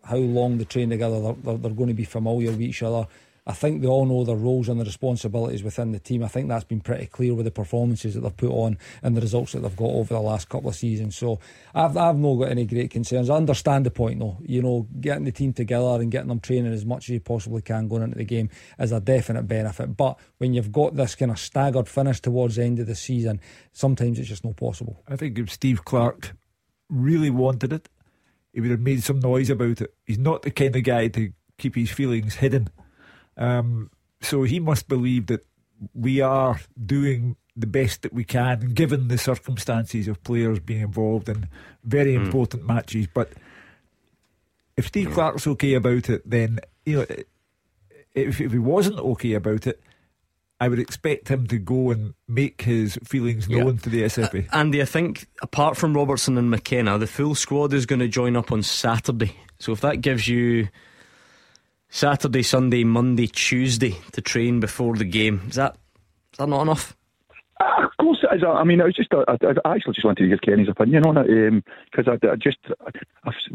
how 0.05 0.17
long 0.17 0.59
they 0.59 0.65
train 0.65 0.91
together, 0.91 1.21
they're, 1.21 1.37
they're, 1.43 1.59
they're 1.59 1.73
going 1.73 1.89
to 1.89 1.95
be 1.95 2.05
familiar 2.05 2.51
with 2.51 2.63
each 2.63 2.83
other. 2.83 3.07
I 3.49 3.53
think 3.55 3.81
they 3.81 3.89
all 3.89 4.05
know 4.05 4.25
their 4.25 4.37
roles 4.37 4.69
and 4.69 4.79
their 4.79 4.85
responsibilities 4.85 5.63
within 5.63 5.93
the 5.93 5.99
team. 5.99 6.23
I 6.23 6.29
think 6.29 6.49
that's 6.49 6.65
been 6.65 6.83
pretty 6.83 7.07
clear 7.07 7.33
with 7.33 7.47
the 7.47 7.51
performances 7.51 8.13
that 8.13 8.21
they've 8.21 8.37
put 8.37 8.51
on 8.51 8.77
and 9.03 9.17
the 9.17 9.23
results 9.23 9.53
that 9.53 9.61
they've 9.61 9.75
got 9.75 9.89
over 9.89 10.13
the 10.13 10.21
last 10.21 10.51
couple 10.51 10.69
of 10.69 10.77
seasons. 10.77 11.17
So 11.17 11.41
I've, 11.75 11.97
I've 11.97 12.19
not 12.19 12.35
got 12.35 12.51
any 12.51 12.67
great 12.67 12.91
concerns. 12.91 13.31
I 13.31 13.37
understand 13.37 13.87
the 13.87 13.91
point 13.91 14.19
though. 14.19 14.37
You 14.43 14.61
know, 14.61 14.87
getting 15.01 15.25
the 15.25 15.33
team 15.33 15.55
together 15.55 15.99
and 15.99 16.11
getting 16.11 16.29
them 16.29 16.41
training 16.41 16.75
as 16.75 16.85
much 16.85 17.05
as 17.05 17.15
you 17.15 17.21
possibly 17.21 17.63
can 17.63 17.89
going 17.89 18.03
into 18.03 18.19
the 18.19 18.25
game 18.25 18.51
is 18.79 18.93
a 18.93 19.01
definite 19.01 19.49
benefit. 19.49 19.97
But 19.97 20.19
when 20.37 20.53
you've 20.53 20.71
got 20.71 20.95
this 20.95 21.15
kind 21.15 21.31
of 21.31 21.39
staggered 21.39 21.89
finish 21.89 22.21
towards 22.21 22.57
the 22.57 22.65
end 22.65 22.81
of 22.81 22.87
the 22.87 22.95
season, 22.95 23.41
sometimes 23.73 24.19
it's 24.19 24.29
just 24.29 24.45
not 24.45 24.57
possible. 24.57 25.03
I 25.09 25.17
think 25.17 25.39
Steve 25.49 25.87
Clarke 25.87 26.37
really 26.91 27.31
wanted 27.31 27.73
it, 27.73 27.89
he 28.59 28.61
would 28.61 28.73
have 28.73 28.81
made 28.81 29.05
some 29.05 29.21
noise 29.21 29.51
about 29.51 29.81
it. 29.81 29.95
He's 30.05 30.19
not 30.19 30.43
the 30.43 30.51
kind 30.51 30.75
of 30.75 30.83
guy 30.83 31.07
to 31.07 31.33
keep 31.59 31.77
his 31.77 31.93
feelings 31.93 32.35
hidden. 32.35 32.69
Um, 33.37 33.93
so 34.21 34.43
he 34.43 34.59
must 34.59 34.89
believe 34.89 35.29
that 35.29 35.47
we 35.95 36.21
are 36.21 36.59
doing 36.85 37.37
the 37.55 37.69
best 37.69 38.03
that 38.03 38.13
we 38.13 38.25
can, 38.25 38.71
given 38.75 39.07
the 39.07 39.17
circumstances 39.17 40.09
of 40.09 40.25
players 40.25 40.59
being 40.59 40.81
involved 40.81 41.29
in 41.29 41.47
very 41.85 42.17
Hmm. 42.17 42.25
important 42.25 42.67
matches. 42.67 43.07
But 43.15 43.31
if 44.77 44.89
Steve 44.89 45.13
Clarke's 45.13 45.47
okay 45.47 45.75
about 45.75 46.11
it, 46.11 46.29
then 46.29 46.59
you 46.85 46.97
know, 46.97 47.07
if, 48.13 48.41
if 48.41 48.51
he 48.51 48.59
wasn't 48.59 48.99
okay 48.99 49.35
about 49.35 49.69
it, 49.69 49.81
I 50.61 50.69
would 50.69 50.81
expect 50.81 51.29
him 51.29 51.47
to 51.49 51.59
go 51.59 51.91
and 51.91 52.15
make 52.27 52.63
his 52.63 52.99
feelings 53.05 53.49
known 53.49 53.79
to 53.79 53.89
the 53.89 54.03
SFA. 54.03 54.49
Andy, 54.53 54.83
I 54.83 54.87
think 54.87 55.27
apart 55.41 55.77
from 55.77 55.95
Robertson 55.95 56.37
and 56.37 56.51
McKenna, 56.51 56.99
the 56.99 57.07
full 57.07 57.37
squad 57.37 57.73
is 57.73 57.87
going 57.87 58.01
to 58.01 58.09
join 58.09 58.37
up 58.37 58.51
on 58.51 58.65
Saturday. 58.65 59.37
So 59.61 59.73
if 59.73 59.81
that 59.83 60.01
gives 60.01 60.27
you 60.27 60.69
Saturday, 61.91 62.43
Sunday, 62.43 62.83
Monday, 62.83 63.29
Tuesday 63.29 63.97
to 64.13 64.21
train 64.21 64.59
before 64.59 64.97
the 64.97 65.05
game, 65.05 65.43
is 65.49 65.55
that 65.55 65.77
is 66.33 66.39
that 66.39 66.49
not 66.49 66.63
enough? 66.63 66.97
Uh, 67.61 67.85
Of 67.87 67.97
course 68.01 68.19
it 68.23 68.37
is. 68.37 68.43
I 68.47 68.65
mean, 68.65 68.81
I 68.81 68.85
was 68.85 68.95
just, 68.95 69.09
I, 69.13 69.23
I 69.65 69.75
actually 69.75 69.95
just 69.95 70.05
wanted 70.05 70.23
to 70.25 70.29
get 70.29 70.43
Kenny's 70.43 70.69
opinion 70.69 71.05
on 71.07 71.17
it 71.19 71.65
because 71.91 72.07
I, 72.09 72.27
I 72.27 72.37
just, 72.37 72.59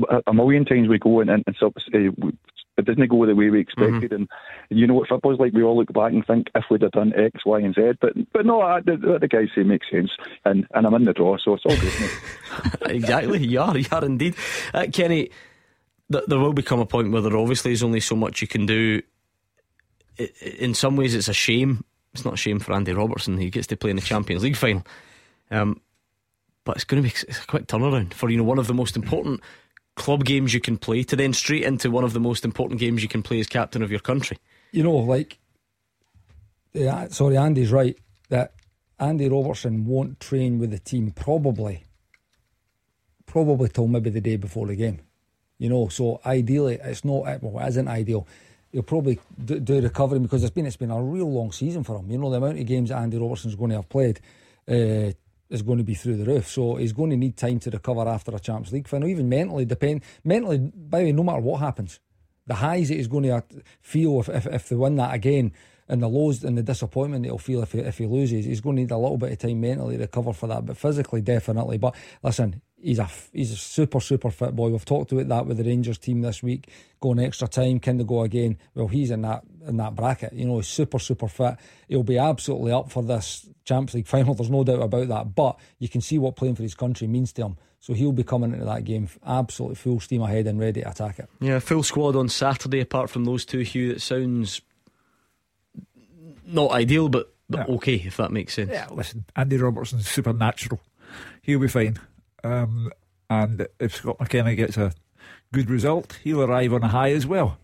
I, 0.10 0.20
a 0.28 0.34
million 0.34 0.66
times 0.66 0.88
we 0.90 1.00
go 1.00 1.22
and, 1.22 1.30
and 1.30 1.44
so, 1.60 1.68
uh, 1.68 2.00
we- 2.18 2.38
it 2.76 2.86
doesn't 2.86 3.08
go 3.08 3.24
the 3.28 3.36
way 3.36 3.52
we 3.52 3.60
expected, 3.60 4.12
and, 4.12 4.28
and 4.72 4.80
you 4.80 4.88
know 4.88 4.96
what 4.96 5.08
football's 5.08 5.40
like. 5.40 5.54
We 5.54 5.62
all 5.62 5.78
look 5.78 5.94
back 5.94 6.12
and 6.12 6.26
think 6.26 6.48
if 6.56 6.64
we'd 6.72 6.82
have 6.82 6.90
done 6.94 7.14
X, 7.16 7.46
Y, 7.46 7.60
and 7.60 7.76
Z, 7.76 7.92
but 8.02 8.14
but 8.34 8.48
no, 8.48 8.62
I, 8.62 8.82
the, 8.82 9.20
the 9.22 9.28
guys 9.28 9.50
say 9.54 9.62
makes 9.62 9.86
sense, 9.92 10.10
and, 10.44 10.66
and 10.74 10.88
I'm 10.88 10.94
in 10.96 11.04
the 11.04 11.14
draw, 11.14 11.38
so 11.38 11.54
it's 11.54 11.64
all 11.68 11.76
good. 11.78 12.92
exactly, 12.96 13.46
you 13.46 13.62
are, 13.62 13.78
you 13.78 13.86
are 13.92 14.04
indeed. 14.04 14.36
Uh, 14.74 14.88
Kenny, 14.92 15.30
th- 16.12 16.24
there 16.26 16.40
will 16.40 16.54
become 16.54 16.80
a 16.80 16.86
point 16.88 17.12
where 17.12 17.22
there 17.22 17.38
obviously 17.38 17.74
is 17.74 17.84
only 17.84 18.00
so 18.00 18.16
much 18.16 18.42
you 18.42 18.48
can 18.48 18.66
do. 18.66 19.04
In 20.42 20.74
some 20.74 20.96
ways, 20.96 21.14
it's 21.14 21.28
a 21.28 21.34
shame. 21.34 21.84
It's 22.14 22.26
not 22.26 22.36
a 22.36 22.38
shame 22.38 22.60
for 22.60 22.74
Andy 22.74 22.94
Robertson. 22.94 23.38
He 23.38 23.50
gets 23.50 23.68
to 23.68 23.78
play 23.78 23.90
in 23.90 23.96
the 23.96 24.02
Champions 24.02 24.44
League 24.44 24.56
final. 24.56 24.86
Um, 25.50 25.82
but 26.64 26.76
it's 26.76 26.86
going 26.86 27.04
to 27.04 27.10
be 27.10 27.16
a 27.32 27.46
quick 27.48 27.68
turnaround 27.68 28.14
for 28.14 28.30
you 28.30 28.38
know 28.38 28.44
one 28.44 28.60
of 28.60 28.68
the 28.68 28.74
most 28.74 28.96
important 28.96 29.42
club 29.96 30.26
games 30.26 30.54
you 30.54 30.60
can 30.60 30.78
play 30.78 31.04
to 31.04 31.16
then 31.16 31.34
straight 31.34 31.64
into 31.64 31.92
one 31.92 32.04
of 32.04 32.14
the 32.14 32.20
most 32.20 32.46
important 32.46 32.80
games 32.80 33.04
you 33.04 33.10
can 33.10 33.22
play 33.22 33.40
as 33.40 33.48
captain 33.48 33.84
of 33.84 33.92
your 33.92 34.00
country. 34.00 34.38
you 34.72 34.84
know, 34.84 34.96
like, 34.96 35.38
yeah, 36.74 37.08
sorry, 37.10 37.38
Andy's 37.38 37.72
right 37.72 37.98
that 38.30 38.54
Andy 39.00 39.30
Robertson 39.30 39.86
won't 39.86 40.20
train 40.20 40.60
with 40.60 40.72
the 40.72 40.80
team 40.80 41.12
probably, 41.12 41.84
probably 43.26 43.70
till 43.70 43.88
maybe 43.88 44.10
the 44.10 44.22
day 44.22 44.38
before 44.38 44.68
the 44.68 44.76
game. 44.76 45.02
You 45.60 45.70
know, 45.70 45.88
so 45.90 46.20
ideally, 46.26 46.80
it's 46.82 47.06
not 47.06 47.42
well, 47.42 47.64
it 47.64 47.70
isn't 47.70 47.88
ideal. 47.88 48.28
He'll 48.74 48.84
probably 48.84 49.20
do, 49.46 49.60
do 49.60 49.80
recovery 49.80 50.20
because 50.20 50.44
it's 50.44 50.54
been 50.54 50.66
it's 50.66 50.76
been 50.76 50.92
a 50.92 51.02
real 51.02 51.32
long 51.32 51.54
season 51.54 51.84
for 51.84 51.98
him. 51.98 52.12
You 52.12 52.18
know, 52.18 52.30
the 52.30 52.38
amount 52.38 52.60
of 52.60 52.66
games 52.66 52.90
that 52.90 52.98
Andy 52.98 53.18
Robertson's 53.18 53.56
going 53.56 53.70
to 53.70 53.78
have 53.78 53.90
played. 53.90 54.20
Uh, 54.68 55.12
is 55.50 55.62
going 55.62 55.78
to 55.78 55.84
be 55.84 55.94
through 55.94 56.16
the 56.16 56.26
roof, 56.26 56.48
so 56.48 56.78
he's 56.78 56.94
going 56.94 57.12
to 57.12 57.18
need 57.18 57.38
time 57.38 57.60
to 57.60 57.70
recover 57.70 58.08
after 58.08 58.36
a 58.36 58.40
Champions 58.40 58.74
League 58.74 58.88
final. 58.88 59.08
Even 59.08 59.30
mentally, 59.30 59.66
depend 59.66 60.02
mentally. 60.24 60.58
By 60.58 61.00
the 61.00 61.06
way, 61.06 61.12
no 61.12 61.22
matter 61.22 61.42
what 61.42 61.60
happens, 61.60 62.00
the 62.48 62.56
highs 62.56 62.90
that 62.90 62.96
he's 62.96 63.08
going 63.08 63.26
to 63.26 63.44
feel 63.82 64.20
if, 64.20 64.30
if, 64.30 64.48
if 64.48 64.70
they 64.70 64.76
win 64.76 64.96
that 64.96 65.14
again 65.14 65.54
and 65.88 66.02
the 66.02 66.08
lows 66.08 66.44
and 66.44 66.58
the 66.58 66.64
disappointment 66.64 67.24
that 67.24 67.30
he'll 67.30 67.38
feel 67.38 67.62
if 67.62 67.74
he, 67.74 67.80
if 67.80 67.98
he 67.98 68.06
loses, 68.06 68.46
he's 68.46 68.62
going 68.62 68.78
to 68.78 68.82
need 68.82 68.92
a 68.92 68.98
little 68.98 69.18
bit 69.18 69.32
of 69.32 69.38
time 69.38 69.62
mentally 69.62 69.98
to 69.98 70.04
recover 70.04 70.34
for 70.34 70.48
that, 70.48 70.66
but 70.66 70.78
physically, 70.78 71.22
definitely. 71.22 71.78
But 71.78 71.96
listen, 72.24 72.62
he's 72.84 73.00
a 73.00 73.10
he's 73.32 73.52
a 73.52 73.56
super 73.56 74.00
super 74.00 74.30
fit 74.30 74.56
boy. 74.56 74.70
We've 74.70 74.86
talked 74.86 75.12
about 75.12 75.28
that 75.30 75.46
with 75.48 75.58
the 75.58 75.64
Rangers 75.64 75.98
team 75.98 76.22
this 76.22 76.44
week, 76.44 76.70
going 77.00 77.20
extra 77.20 77.48
time, 77.48 77.80
can 77.80 77.98
they 77.98 78.04
go 78.04 78.22
again? 78.22 78.58
Well, 78.76 78.88
he's 78.88 79.10
in 79.12 79.22
that 79.24 79.44
in 79.68 79.78
that 79.78 79.96
bracket. 79.96 80.34
You 80.34 80.46
know, 80.46 80.58
he's 80.58 80.68
super 80.68 81.00
super 81.00 81.28
fit. 81.28 81.56
He'll 81.88 82.04
be 82.04 82.18
absolutely 82.18 82.72
up 82.72 82.92
for 82.92 83.02
this 83.02 83.48
Champions 83.66 83.94
League 83.96 84.08
final. 84.08 84.34
There's 84.36 84.50
no 84.50 84.64
doubt 84.64 84.82
about 84.82 85.08
that. 85.08 85.34
But 85.36 85.58
you 85.80 85.88
can 85.90 86.02
see 86.02 86.18
what 86.20 86.36
playing 86.36 86.56
for 86.56 86.64
his 86.64 86.76
country 86.76 87.08
means 87.08 87.32
to 87.34 87.44
him. 87.46 87.58
So 87.80 87.94
he'll 87.94 88.12
be 88.14 88.24
coming 88.24 88.54
into 88.54 88.66
that 88.66 88.86
game 88.86 89.10
absolutely 89.26 89.76
full 89.76 90.00
steam 90.00 90.22
ahead 90.22 90.48
and 90.48 90.58
ready 90.60 90.82
to 90.82 90.90
attack 90.90 91.20
it. 91.20 91.28
Yeah, 91.42 91.60
full 91.60 91.84
squad 91.84 92.16
on 92.16 92.30
Saturday. 92.30 92.80
Apart 92.80 93.10
from 93.10 93.26
those 93.26 93.44
two, 93.46 93.60
Hugh, 93.60 93.94
that 93.94 94.02
sounds 94.02 94.62
not 96.46 96.72
ideal, 96.72 97.10
but 97.10 97.30
but 97.50 97.68
Yeah. 97.68 97.76
okay 97.76 97.96
if 97.96 98.18
that 98.18 98.32
makes 98.32 98.54
sense. 98.54 98.72
Yeah, 98.72 98.88
listen, 98.92 99.26
Andy 99.36 99.58
Robertson's 99.58 100.08
supernatural. 100.08 100.80
He'll 101.42 101.60
be 101.60 101.68
fine. 101.68 101.98
Um, 102.44 102.92
and 103.30 103.68
if 103.80 103.96
Scott 103.96 104.20
McKenna 104.20 104.56
gets 104.56 104.78
a 104.78 104.94
good 105.52 105.70
result, 105.70 106.20
he'll 106.24 106.44
arrive 106.44 106.74
on 106.74 106.84
a 106.84 106.88
high 106.90 107.12
as 107.12 107.26
well. 107.26 107.58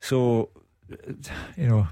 So, 0.00 0.50
you 1.56 1.68
know, 1.68 1.88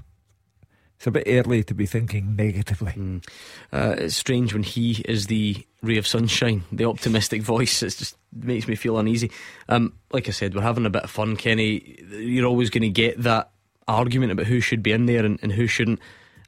it's 0.97 1.07
a 1.07 1.11
bit 1.11 1.23
early 1.27 1.63
to 1.63 1.73
be 1.73 1.85
thinking 1.85 2.35
negatively. 2.35 2.91
Mm. 2.91 3.25
Uh, 3.71 3.95
it's 3.99 4.15
strange 4.15 4.53
when 4.53 4.63
he 4.63 5.03
is 5.07 5.27
the 5.27 5.65
ray 5.81 5.97
of 5.97 6.07
sunshine, 6.07 6.63
the 6.71 6.85
optimistic 6.85 7.41
voice. 7.41 7.81
It 7.81 7.95
just 7.97 8.17
makes 8.33 8.67
me 8.67 8.75
feel 8.75 8.97
uneasy. 8.97 9.31
Um, 9.69 9.93
like 10.11 10.27
I 10.27 10.31
said, 10.31 10.55
we're 10.55 10.61
having 10.61 10.85
a 10.85 10.89
bit 10.89 11.03
of 11.03 11.09
fun, 11.09 11.37
Kenny. 11.37 11.99
You're 12.11 12.47
always 12.47 12.69
going 12.69 12.81
to 12.81 12.89
get 12.89 13.21
that 13.23 13.51
argument 13.87 14.31
about 14.31 14.47
who 14.47 14.59
should 14.59 14.83
be 14.83 14.91
in 14.91 15.05
there 15.05 15.25
and, 15.25 15.39
and 15.41 15.51
who 15.51 15.67
shouldn't. 15.67 15.99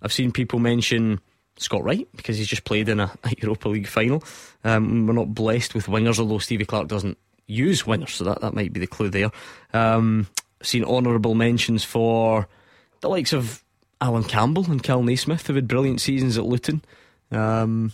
I've 0.02 0.14
seen 0.14 0.32
people 0.32 0.60
mention 0.60 1.22
Scott 1.58 1.84
Wright 1.84 2.08
because 2.16 2.38
he's 2.38 2.48
just 2.48 2.64
played 2.64 2.90
in 2.90 3.00
a, 3.00 3.12
Europa 3.38 3.70
League 3.70 3.88
final. 3.88 4.24
Um, 4.64 5.08
we're 5.08 5.14
not 5.14 5.34
blessed 5.34 5.76
with 5.76 5.88
wingers, 5.88 6.20
although 6.20 6.40
Stevie 6.40 6.66
Clarke 6.66 6.88
doesn't 6.88 7.18
use 7.48 7.84
wingers, 7.84 8.10
so 8.10 8.24
that, 8.24 8.42
that 8.42 8.54
might 8.54 8.74
be 8.74 8.80
the 8.80 8.88
clue 8.88 9.10
there. 9.10 9.32
Um, 9.74 10.28
seen 10.64 10.84
honourable 10.84 11.36
mentions 11.36 11.84
for 11.84 12.48
the 13.02 13.10
likes 13.10 13.34
of 13.34 13.64
Allan 14.00 14.24
Campbell 14.24 14.66
and 14.70 14.82
Kal 14.82 15.04
Naismith 15.04 15.48
have 15.48 15.56
had 15.56 15.68
brilliant 15.68 16.02
seasons 16.02 16.38
at 16.38 16.46
Luton. 16.46 16.82
Um, 17.32 17.92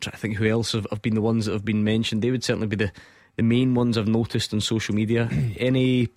trying 0.00 0.12
to 0.12 0.18
think 0.18 0.36
who 0.36 0.46
else 0.46 0.72
have, 0.72 0.86
have, 0.90 1.02
been 1.02 1.14
the 1.14 1.20
ones 1.20 1.46
that 1.46 1.52
have 1.52 1.64
been 1.64 1.84
mentioned. 1.84 2.22
They 2.22 2.30
would 2.30 2.44
certainly 2.44 2.66
be 2.66 2.76
the, 2.76 2.92
the 3.36 3.42
main 3.42 3.74
ones 3.74 3.96
I've 3.96 4.08
noticed 4.08 4.52
on 4.52 4.60
social 4.60 4.94
media. 4.94 5.28
any 5.56 6.08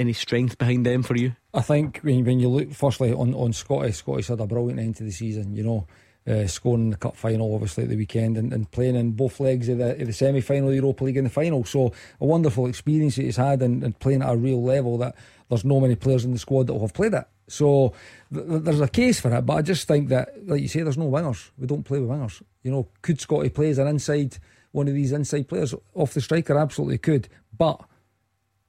any 0.00 0.12
strength 0.12 0.58
behind 0.58 0.86
them 0.86 1.02
for 1.02 1.14
you? 1.16 1.36
I 1.54 1.60
think 1.60 2.00
when 2.02 2.24
when 2.24 2.40
you 2.40 2.48
look 2.48 2.72
firstly 2.72 3.12
on 3.12 3.34
on 3.34 3.52
Scotty, 3.52 3.92
Scotty's 3.92 4.28
had 4.28 4.40
a 4.40 4.46
brilliant 4.46 4.80
end 4.80 4.96
to 4.96 5.04
the 5.04 5.12
season. 5.12 5.54
You 5.54 5.62
know. 5.62 5.86
Uh, 6.28 6.46
scoring 6.46 6.90
the 6.90 6.96
cup 6.98 7.16
final 7.16 7.54
obviously 7.54 7.82
at 7.82 7.88
the 7.88 7.96
weekend 7.96 8.36
and, 8.36 8.52
and 8.52 8.70
playing 8.70 8.94
in 8.94 9.10
both 9.12 9.40
legs 9.40 9.70
of 9.70 9.78
the, 9.78 9.92
of 9.92 10.06
the 10.06 10.12
semi 10.12 10.42
final 10.42 10.72
Europa 10.72 11.02
League 11.02 11.16
and 11.16 11.24
the 11.24 11.30
final. 11.30 11.64
So, 11.64 11.94
a 12.20 12.26
wonderful 12.26 12.66
experience 12.66 13.16
that 13.16 13.22
he's 13.22 13.38
had 13.38 13.62
and, 13.62 13.82
and 13.82 13.98
playing 13.98 14.22
at 14.22 14.30
a 14.30 14.36
real 14.36 14.62
level 14.62 14.98
that 14.98 15.16
there's 15.48 15.64
no 15.64 15.80
many 15.80 15.96
players 15.96 16.26
in 16.26 16.32
the 16.32 16.38
squad 16.38 16.66
that 16.66 16.74
will 16.74 16.82
have 16.82 16.92
played 16.92 17.14
it. 17.14 17.24
So 17.48 17.94
th- 18.32 18.62
there's 18.62 18.80
a 18.80 18.88
case 18.88 19.20
for 19.20 19.34
it, 19.34 19.42
but 19.44 19.54
I 19.54 19.62
just 19.62 19.88
think 19.88 20.08
that, 20.10 20.46
like 20.46 20.62
you 20.62 20.68
say, 20.68 20.82
there's 20.82 20.98
no 20.98 21.10
wingers. 21.10 21.50
We 21.58 21.66
don't 21.66 21.82
play 21.82 21.98
with 21.98 22.08
wingers. 22.08 22.42
You 22.62 22.70
know, 22.70 22.88
could 23.02 23.20
Scotty 23.20 23.48
play 23.48 23.70
as 23.70 23.78
an 23.78 23.88
inside, 23.88 24.38
one 24.70 24.88
of 24.88 24.94
these 24.94 25.12
inside 25.12 25.48
players 25.48 25.74
off 25.94 26.14
the 26.14 26.20
striker? 26.20 26.56
Absolutely 26.56 26.98
could. 26.98 27.28
But 27.56 27.80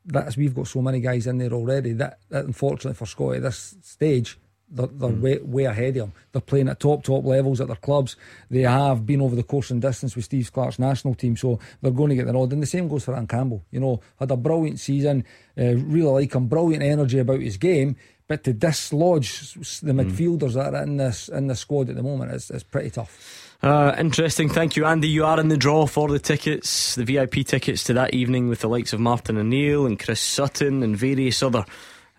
that's 0.05 0.37
we've 0.37 0.55
got 0.55 0.67
so 0.67 0.81
many 0.81 0.99
guys 0.99 1.27
in 1.27 1.37
there 1.37 1.53
already 1.53 1.93
that, 1.93 2.19
that 2.29 2.45
unfortunately 2.45 2.93
for 2.93 3.05
Scotty 3.05 3.37
at 3.37 3.43
this 3.43 3.75
stage, 3.81 4.37
they're, 4.71 4.87
they're 4.87 5.09
mm. 5.09 5.21
way, 5.21 5.37
way 5.39 5.63
ahead 5.65 5.97
of 5.97 6.07
him. 6.07 6.13
They're 6.31 6.41
playing 6.41 6.69
at 6.69 6.79
top, 6.79 7.03
top 7.03 7.25
levels 7.25 7.59
at 7.59 7.67
their 7.67 7.75
clubs. 7.75 8.15
They 8.49 8.61
have 8.61 9.05
been 9.05 9.21
over 9.21 9.35
the 9.35 9.43
course 9.43 9.69
and 9.69 9.81
distance 9.81 10.15
with 10.15 10.25
Steve 10.25 10.51
Clarke's 10.51 10.79
national 10.79 11.15
team, 11.15 11.35
so 11.35 11.59
they're 11.81 11.91
going 11.91 12.09
to 12.09 12.15
get 12.15 12.25
the 12.25 12.33
nod. 12.33 12.53
And 12.53 12.63
the 12.63 12.67
same 12.67 12.87
goes 12.87 13.03
for 13.03 13.13
Aaron 13.13 13.27
Campbell. 13.27 13.63
You 13.71 13.81
know, 13.81 14.01
had 14.17 14.31
a 14.31 14.37
brilliant 14.37 14.79
season, 14.79 15.25
uh, 15.57 15.75
really 15.75 16.09
like 16.09 16.33
him, 16.33 16.47
brilliant 16.47 16.83
energy 16.83 17.19
about 17.19 17.41
his 17.41 17.57
game. 17.57 17.97
But 18.27 18.45
to 18.45 18.53
dislodge 18.53 19.53
the 19.81 19.91
mm. 19.91 20.09
midfielders 20.09 20.53
that 20.53 20.73
are 20.73 20.83
in 20.83 20.97
this 20.97 21.27
in 21.27 21.47
the 21.47 21.55
squad 21.55 21.89
at 21.89 21.95
the 21.97 22.03
moment 22.03 22.31
is, 22.31 22.49
is 22.49 22.63
pretty 22.63 22.91
tough. 22.91 23.50
Uh, 23.63 23.95
interesting. 23.97 24.49
Thank 24.49 24.75
you, 24.75 24.85
Andy. 24.85 25.07
You 25.07 25.25
are 25.25 25.39
in 25.39 25.47
the 25.47 25.57
draw 25.57 25.85
for 25.85 26.07
the 26.07 26.17
tickets, 26.17 26.95
the 26.95 27.05
VIP 27.05 27.45
tickets 27.45 27.83
to 27.85 27.93
that 27.93 28.13
evening 28.13 28.49
with 28.49 28.61
the 28.61 28.67
likes 28.67 28.91
of 28.91 28.99
Martin 28.99 29.37
O'Neill 29.37 29.85
and 29.85 29.99
Chris 29.99 30.19
Sutton 30.19 30.81
and 30.81 30.97
various 30.97 31.43
other 31.43 31.65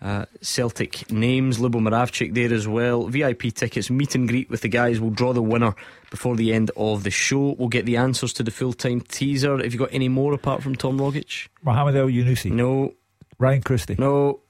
uh, 0.01 0.27
Celtic 0.41 1.11
names. 1.11 1.59
Lubo 1.59 1.81
Moravcik 1.81 2.35
there 2.35 2.53
as 2.53 2.69
well. 2.69 3.09
VIP 3.09 3.55
tickets, 3.55 3.91
meet 3.91 4.15
and 4.15 4.29
greet 4.29 4.51
with 4.51 4.61
the 4.61 4.69
guys. 4.69 5.01
We'll 5.01 5.11
draw 5.11 5.33
the 5.33 5.43
winner 5.43 5.75
before 6.11 6.37
the 6.37 6.53
end 6.53 6.71
of 6.77 7.03
the 7.03 7.11
show. 7.11 7.57
We'll 7.59 7.69
get 7.69 7.87
the 7.87 7.97
answers 7.97 8.33
to 8.35 8.45
the 8.45 8.53
full 8.53 8.73
time 8.73 9.01
teaser. 9.01 9.59
Have 9.59 9.73
you 9.73 9.79
got 9.81 9.93
any 9.93 10.09
more 10.09 10.33
apart 10.35 10.63
from 10.63 10.77
Tom 10.77 10.99
Rogic? 10.99 11.49
Mohamed 11.65 11.97
Elyounoussi. 11.97 12.53
No. 12.53 12.95
Ryan 13.39 13.63
Christie. 13.63 13.97
No. 13.99 14.41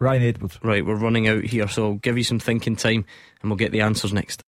Ryan 0.00 0.22
Edwards. 0.22 0.58
Right, 0.62 0.84
we're 0.84 0.94
running 0.94 1.28
out 1.28 1.44
here, 1.44 1.68
so 1.68 1.86
I'll 1.86 1.94
give 1.94 2.16
you 2.16 2.24
some 2.24 2.38
thinking 2.38 2.76
time 2.76 3.04
and 3.40 3.50
we'll 3.50 3.56
get 3.56 3.72
the 3.72 3.80
answers 3.80 4.12
next. 4.12 4.42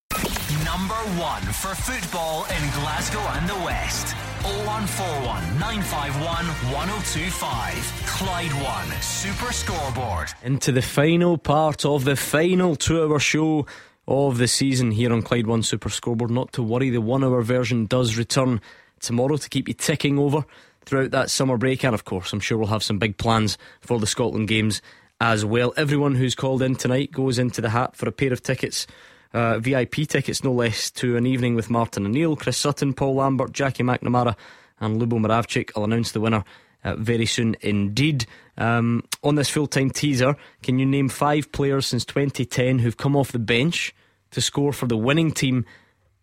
One 1.18 1.42
for 1.42 1.74
football 1.74 2.44
in 2.44 2.70
Glasgow 2.70 3.18
and 3.18 3.48
the 3.48 3.56
West. 3.64 4.14
0141 4.42 5.58
951 5.58 6.46
1025. 6.72 8.02
Clyde 8.06 8.52
One 8.62 9.02
Super 9.02 9.52
Scoreboard. 9.52 10.28
Into 10.44 10.70
the 10.70 10.82
final 10.82 11.36
part 11.36 11.84
of 11.84 12.04
the 12.04 12.14
final 12.14 12.76
two 12.76 13.02
hour 13.02 13.18
show 13.18 13.66
of 14.06 14.38
the 14.38 14.46
season 14.46 14.92
here 14.92 15.12
on 15.12 15.22
Clyde 15.22 15.48
One 15.48 15.64
Super 15.64 15.88
Scoreboard. 15.88 16.30
Not 16.30 16.52
to 16.52 16.62
worry, 16.62 16.90
the 16.90 17.00
one 17.00 17.24
hour 17.24 17.42
version 17.42 17.86
does 17.86 18.16
return 18.16 18.60
tomorrow 19.00 19.36
to 19.36 19.48
keep 19.48 19.66
you 19.66 19.74
ticking 19.74 20.16
over 20.16 20.44
throughout 20.84 21.10
that 21.10 21.30
summer 21.30 21.56
break. 21.56 21.84
And 21.84 21.94
of 21.94 22.04
course, 22.04 22.32
I'm 22.32 22.38
sure 22.38 22.56
we'll 22.56 22.68
have 22.68 22.84
some 22.84 23.00
big 23.00 23.16
plans 23.16 23.58
for 23.80 23.98
the 23.98 24.06
Scotland 24.06 24.46
games 24.46 24.80
as 25.20 25.44
well. 25.44 25.74
Everyone 25.76 26.14
who's 26.14 26.36
called 26.36 26.62
in 26.62 26.76
tonight 26.76 27.10
goes 27.10 27.40
into 27.40 27.60
the 27.60 27.70
hat 27.70 27.96
for 27.96 28.08
a 28.08 28.12
pair 28.12 28.32
of 28.32 28.44
tickets. 28.44 28.86
Uh, 29.32 29.58
VIP 29.58 30.08
tickets, 30.08 30.42
no 30.42 30.52
less, 30.52 30.90
to 30.90 31.16
an 31.16 31.26
evening 31.26 31.54
with 31.54 31.70
Martin 31.70 32.04
O'Neill, 32.04 32.34
Chris 32.34 32.56
Sutton, 32.56 32.92
Paul 32.92 33.14
Lambert, 33.14 33.52
Jackie 33.52 33.84
McNamara, 33.84 34.34
and 34.80 35.00
Lubo 35.00 35.20
Moravcik. 35.20 35.70
I'll 35.76 35.84
announce 35.84 36.12
the 36.12 36.20
winner 36.20 36.44
uh, 36.84 36.96
very 36.96 37.26
soon 37.26 37.56
indeed. 37.60 38.26
Um, 38.56 39.04
on 39.22 39.36
this 39.36 39.48
full 39.48 39.66
time 39.66 39.90
teaser, 39.90 40.36
can 40.62 40.78
you 40.78 40.86
name 40.86 41.08
five 41.08 41.52
players 41.52 41.86
since 41.86 42.04
2010 42.04 42.80
who've 42.80 42.96
come 42.96 43.16
off 43.16 43.32
the 43.32 43.38
bench 43.38 43.94
to 44.32 44.40
score 44.40 44.72
for 44.72 44.86
the 44.86 44.96
winning 44.96 45.30
team 45.30 45.64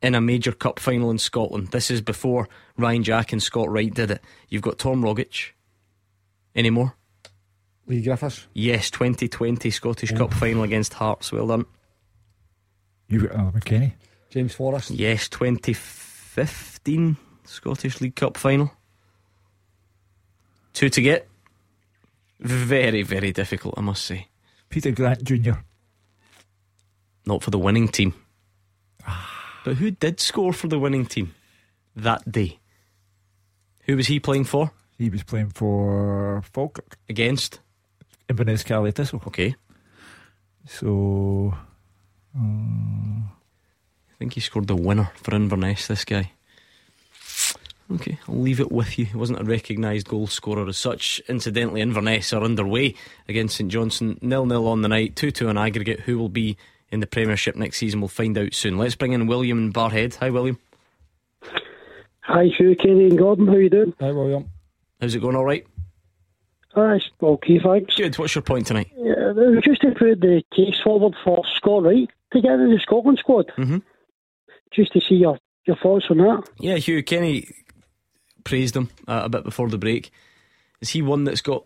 in 0.01 0.13
a 0.13 0.21
major 0.21 0.51
cup 0.51 0.79
final 0.79 1.09
in 1.09 1.17
Scotland? 1.17 1.69
This 1.69 1.89
is 1.89 2.01
before 2.01 2.49
Ryan 2.77 3.03
Jack 3.03 3.31
and 3.31 3.41
Scott 3.41 3.69
Wright 3.69 3.93
did 3.93 4.11
it. 4.11 4.21
You've 4.49 4.61
got 4.61 4.79
Tom 4.79 5.01
Rogic. 5.01 5.51
Any 6.55 6.69
more? 6.69 6.95
Leigh 7.85 8.01
Griffiths? 8.01 8.47
Yes, 8.53 8.89
2020 8.91 9.69
Scottish 9.71 10.11
oh. 10.11 10.17
Cup 10.17 10.33
final 10.33 10.63
against 10.63 10.95
Hearts. 10.95 11.31
Well 11.31 11.47
done. 11.47 11.65
You 13.09 13.19
uh, 13.19 13.23
got 13.23 13.35
Alan 13.35 13.51
McKenny? 13.53 13.93
James 14.29 14.53
Forrest? 14.53 14.91
Yes, 14.91 15.29
2015 15.29 17.17
Scottish 17.45 18.01
League 18.01 18.15
Cup 18.15 18.37
final. 18.37 18.71
Two 20.73 20.89
to 20.89 21.01
get. 21.01 21.27
Very, 22.39 23.01
very 23.01 23.31
difficult, 23.31 23.75
I 23.77 23.81
must 23.81 24.05
say. 24.05 24.27
Peter 24.69 24.91
Grant 24.91 25.23
Jr. 25.23 25.53
Not 27.25 27.41
for 27.41 27.49
the 27.51 27.57
winning 27.57 27.87
team. 27.87 28.13
Ah. 29.05 29.61
but 29.63 29.77
who 29.77 29.91
did 29.91 30.19
score 30.19 30.53
for 30.53 30.67
the 30.67 30.77
winning 30.77 31.05
team 31.05 31.33
that 31.95 32.29
day? 32.31 32.59
Who 33.85 33.95
was 33.95 34.07
he 34.07 34.19
playing 34.19 34.43
for? 34.43 34.71
He 34.97 35.09
was 35.09 35.23
playing 35.23 35.51
for 35.51 36.41
Falkirk. 36.53 36.97
Against? 37.07 37.59
Inverness 38.29 38.63
Caley 38.63 38.91
Thistle. 38.91 39.23
Okay. 39.27 39.55
So. 40.65 41.53
Um, 42.37 43.29
I 44.09 44.13
think 44.19 44.33
he 44.33 44.39
scored 44.39 44.67
the 44.67 44.75
winner 44.75 45.11
for 45.15 45.35
Inverness, 45.35 45.87
this 45.87 46.05
guy. 46.05 46.31
Okay, 47.89 48.19
I'll 48.27 48.39
leave 48.39 48.59
it 48.59 48.71
with 48.71 48.99
you. 48.99 49.05
He 49.05 49.15
wasn't 49.15 49.39
a 49.39 49.45
recognised 49.45 50.09
goal 50.09 50.27
scorer 50.27 50.67
as 50.67 50.77
such. 50.77 51.21
Incidentally, 51.29 51.81
Inverness 51.81 52.33
are 52.33 52.43
underway 52.43 52.95
against 53.29 53.55
St 53.55 53.71
Johnstone. 53.71 54.17
Nil 54.21 54.45
nil 54.45 54.67
on 54.67 54.81
the 54.81 54.89
night, 54.89 55.15
2 55.15 55.31
2 55.31 55.47
on 55.47 55.57
aggregate. 55.57 56.01
Who 56.01 56.17
will 56.17 56.29
be 56.29 56.57
in 56.91 56.99
the 56.99 57.07
Premiership 57.07 57.55
next 57.55 57.77
season? 57.77 58.01
We'll 58.01 58.09
find 58.09 58.37
out 58.37 58.53
soon. 58.53 58.77
Let's 58.77 58.95
bring 58.95 59.13
in 59.13 59.25
William 59.25 59.57
and 59.57 59.73
Barrhead. 59.73 60.15
Hi, 60.15 60.29
William. 60.29 60.59
Hi, 62.21 62.45
Hugh, 62.57 62.75
Kenny, 62.75 63.05
and 63.05 63.17
Gordon. 63.17 63.47
How 63.47 63.55
you 63.55 63.69
doing? 63.69 63.93
Hi, 64.01 64.11
William. 64.11 64.49
How's 64.99 65.15
it 65.15 65.21
going? 65.21 65.37
All 65.37 65.45
right? 65.45 65.65
Hi, 66.75 66.99
okay, 67.23 67.59
thanks. 67.59 67.95
Good. 67.95 68.17
What's 68.17 68.35
your 68.35 68.41
point 68.41 68.67
tonight? 68.67 68.91
Yeah, 68.97 69.31
just 69.63 69.81
to 69.81 69.91
put 69.91 70.19
the 70.19 70.43
case 70.53 70.75
forward 70.83 71.15
for 71.23 71.43
Scott 71.55 71.83
Wright 71.83 72.09
to 72.33 72.41
get 72.41 72.53
in 72.53 72.71
the 72.71 72.79
Scotland 72.81 73.19
squad. 73.19 73.51
Mm-hmm. 73.57 73.77
Just 74.73 74.93
to 74.93 75.01
see 75.01 75.15
your, 75.15 75.37
your 75.65 75.77
thoughts 75.77 76.05
on 76.09 76.17
that. 76.17 76.49
Yeah, 76.59 76.75
Hugh 76.75 77.03
Kenny 77.03 77.47
praised 78.43 78.75
him 78.75 78.89
uh, 79.07 79.21
a 79.25 79.29
bit 79.29 79.43
before 79.43 79.69
the 79.69 79.77
break. 79.77 80.11
Is 80.81 80.89
he 80.89 81.01
one 81.01 81.23
that's 81.23 81.41
got 81.41 81.65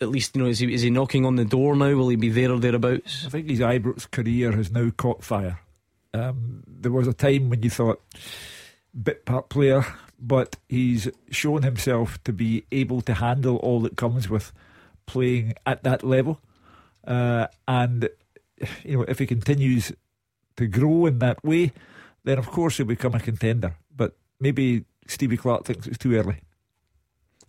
at 0.00 0.08
least 0.08 0.34
you 0.34 0.42
know 0.42 0.48
is 0.48 0.58
he 0.58 0.72
is 0.72 0.82
he 0.82 0.90
knocking 0.90 1.26
on 1.26 1.36
the 1.36 1.44
door 1.44 1.76
now? 1.76 1.94
Will 1.94 2.08
he 2.08 2.16
be 2.16 2.30
there 2.30 2.50
or 2.52 2.58
thereabouts? 2.58 3.26
I 3.26 3.28
think 3.28 3.48
his 3.48 3.60
Ibrox 3.60 4.10
career 4.10 4.52
has 4.52 4.70
now 4.70 4.90
caught 4.90 5.22
fire. 5.24 5.60
Um, 6.12 6.64
there 6.66 6.92
was 6.92 7.06
a 7.06 7.12
time 7.12 7.50
when 7.50 7.62
you 7.62 7.70
thought 7.70 8.02
bit 9.00 9.24
part 9.24 9.48
player, 9.48 9.84
but 10.18 10.56
he's 10.68 11.08
shown 11.30 11.62
himself 11.62 12.22
to 12.24 12.32
be 12.32 12.64
able 12.72 13.00
to 13.02 13.14
handle 13.14 13.56
all 13.56 13.80
that 13.80 13.96
comes 13.96 14.28
with 14.28 14.52
playing 15.06 15.54
at 15.66 15.82
that 15.84 16.02
level. 16.02 16.40
Uh, 17.06 17.46
and 17.66 18.08
you 18.84 18.98
know, 18.98 19.04
if 19.08 19.18
he 19.18 19.26
continues 19.26 19.92
to 20.56 20.66
grow 20.66 21.06
in 21.06 21.18
that 21.18 21.42
way, 21.44 21.72
then 22.24 22.38
of 22.38 22.50
course 22.50 22.76
he'll 22.76 22.86
become 22.86 23.14
a 23.14 23.20
contender. 23.20 23.76
But 23.94 24.16
maybe 24.38 24.84
Stevie 25.06 25.36
Clarke 25.36 25.64
thinks 25.64 25.86
it's 25.86 25.98
too 25.98 26.14
early. 26.14 26.36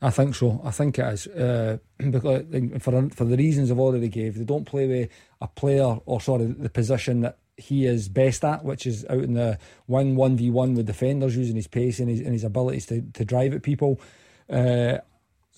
I 0.02 0.10
think 0.10 0.34
so. 0.34 0.60
I 0.64 0.72
think 0.72 0.98
it 0.98 1.06
is 1.14 1.28
uh, 1.28 1.78
because 2.10 2.44
for 2.80 3.10
for 3.10 3.26
the 3.26 3.38
reasons 3.38 3.70
I've 3.70 3.80
already 3.80 4.10
gave, 4.10 4.38
they 4.38 4.46
don't 4.46 4.66
play 4.66 4.88
with 4.88 5.10
a 5.40 5.48
player 5.48 5.98
or 6.06 6.20
sorry 6.22 6.46
the 6.46 6.70
position 6.70 7.22
that 7.22 7.38
he 7.58 7.86
is 7.86 8.10
best 8.10 8.44
at, 8.44 8.66
which 8.66 8.88
is 8.88 9.06
out 9.10 9.24
in 9.24 9.36
the 9.36 9.60
one 9.86 10.16
one 10.16 10.36
v 10.36 10.50
one 10.50 10.74
with 10.74 10.88
defenders 10.88 11.38
using 11.38 11.56
his 11.56 11.68
pace 11.68 12.00
and 12.00 12.10
his 12.10 12.20
and 12.20 12.34
his 12.34 12.44
abilities 12.44 12.88
to 12.88 13.02
to 13.14 13.24
drive 13.24 13.54
at 13.54 13.62
people. 13.62 14.00
Uh, 14.50 14.98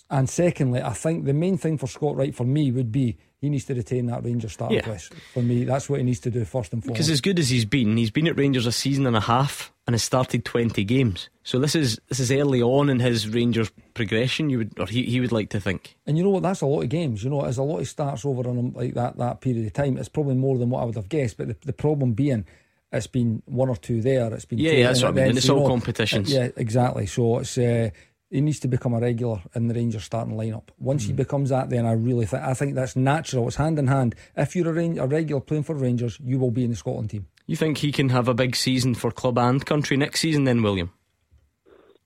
and 0.09 0.29
secondly, 0.29 0.81
I 0.81 0.93
think 0.93 1.25
the 1.25 1.33
main 1.33 1.57
thing 1.57 1.77
for 1.77 1.87
Scott 1.87 2.15
Wright 2.17 2.35
for 2.35 2.43
me 2.43 2.71
would 2.71 2.91
be 2.91 3.17
He 3.43 3.49
needs 3.49 3.65
to 3.65 3.73
retain 3.73 4.05
that 4.05 4.23
Rangers 4.23 4.53
starting 4.53 4.77
Yeah. 4.77 4.83
place. 4.85 5.09
For 5.33 5.43
me, 5.43 5.65
that's 5.65 5.89
what 5.89 5.99
he 5.99 6.05
needs 6.05 6.21
to 6.21 6.31
do 6.31 6.45
first 6.45 6.71
and 6.71 6.81
foremost. 6.81 6.95
Because 6.97 7.09
as 7.09 7.19
good 7.19 7.37
as 7.39 7.49
he's 7.49 7.65
been, 7.65 7.97
he's 7.97 8.09
been 8.09 8.25
at 8.25 8.37
Rangers 8.37 8.65
a 8.65 8.71
season 8.71 9.05
and 9.05 9.17
a 9.17 9.19
half 9.19 9.73
and 9.85 9.93
has 9.93 10.01
started 10.01 10.45
twenty 10.45 10.85
games. 10.85 11.27
So 11.43 11.59
this 11.59 11.75
is 11.75 11.99
this 12.07 12.21
is 12.21 12.31
early 12.31 12.61
on 12.61 12.89
in 12.89 13.01
his 13.01 13.27
Rangers 13.27 13.69
progression. 13.95 14.49
You 14.49 14.59
would 14.59 14.79
or 14.79 14.85
he, 14.85 15.03
he 15.03 15.19
would 15.19 15.33
like 15.33 15.49
to 15.49 15.59
think. 15.59 15.97
And 16.07 16.17
you 16.17 16.23
know 16.23 16.29
what? 16.29 16.43
That's 16.43 16.61
a 16.61 16.65
lot 16.65 16.83
of 16.83 16.89
games. 16.89 17.21
You 17.21 17.31
know, 17.31 17.41
as 17.41 17.57
a 17.57 17.63
lot 17.63 17.79
of 17.79 17.87
starts 17.89 18.23
over 18.23 18.47
on 18.47 18.71
like 18.71 18.93
that 18.93 19.17
that 19.17 19.41
period 19.41 19.65
of 19.65 19.73
time. 19.73 19.97
It's 19.97 20.07
probably 20.07 20.35
more 20.35 20.57
than 20.57 20.69
what 20.69 20.81
I 20.81 20.85
would 20.85 20.95
have 20.95 21.09
guessed. 21.09 21.35
But 21.35 21.49
the, 21.49 21.57
the 21.65 21.73
problem 21.73 22.13
being, 22.13 22.45
it's 22.93 23.07
been 23.07 23.43
one 23.45 23.67
or 23.67 23.75
two 23.75 24.01
there. 24.01 24.33
It's 24.33 24.45
been 24.45 24.59
Yeah, 24.59 24.71
two 24.71 24.77
yeah, 24.77 24.87
that's 24.87 25.01
what 25.03 25.09
I 25.09 25.11
mean, 25.15 25.27
and 25.27 25.37
it's 25.37 25.49
all 25.49 25.63
know, 25.63 25.67
competitions. 25.67 26.31
Yeah, 26.31 26.47
exactly. 26.55 27.07
So 27.07 27.39
it's 27.39 27.57
uh, 27.57 27.89
he 28.33 28.41
needs 28.41 28.59
to 28.61 28.67
become 28.67 28.93
a 28.93 28.99
regular 28.99 29.39
in 29.55 29.67
the 29.67 29.73
Rangers 29.75 30.03
starting 30.03 30.35
lineup. 30.35 30.63
Once 30.79 31.03
Mm. 31.03 31.07
he 31.07 31.13
becomes 31.13 31.49
that, 31.49 31.69
then 31.69 31.85
I 31.85 31.91
really 31.93 32.25
think 32.25 32.43
I 32.43 32.53
think 32.53 32.73
that's 32.75 32.95
natural. 32.95 33.47
It's 33.47 33.57
hand 33.57 33.77
in 33.79 33.87
hand. 33.87 34.15
If 34.35 34.55
you're 34.55 34.69
a, 34.69 34.73
Ran- 34.73 34.97
a 34.97 35.07
regular 35.07 35.39
playing 35.41 35.63
for 35.63 35.75
Rangers, 35.75 36.19
you 36.23 36.39
will 36.39 36.51
be 36.51 36.63
in 36.63 36.71
the 36.71 36.75
Scotland 36.75 37.11
team. 37.11 37.27
You 37.45 37.55
think 37.55 37.77
he 37.77 37.91
can 37.91 38.09
have 38.09 38.27
a 38.27 38.33
big 38.33 38.55
season 38.55 38.95
for 38.95 39.11
club 39.11 39.37
and 39.37 39.63
country 39.65 39.97
next 39.97 40.21
season? 40.21 40.45
Then 40.45 40.63
William. 40.63 40.91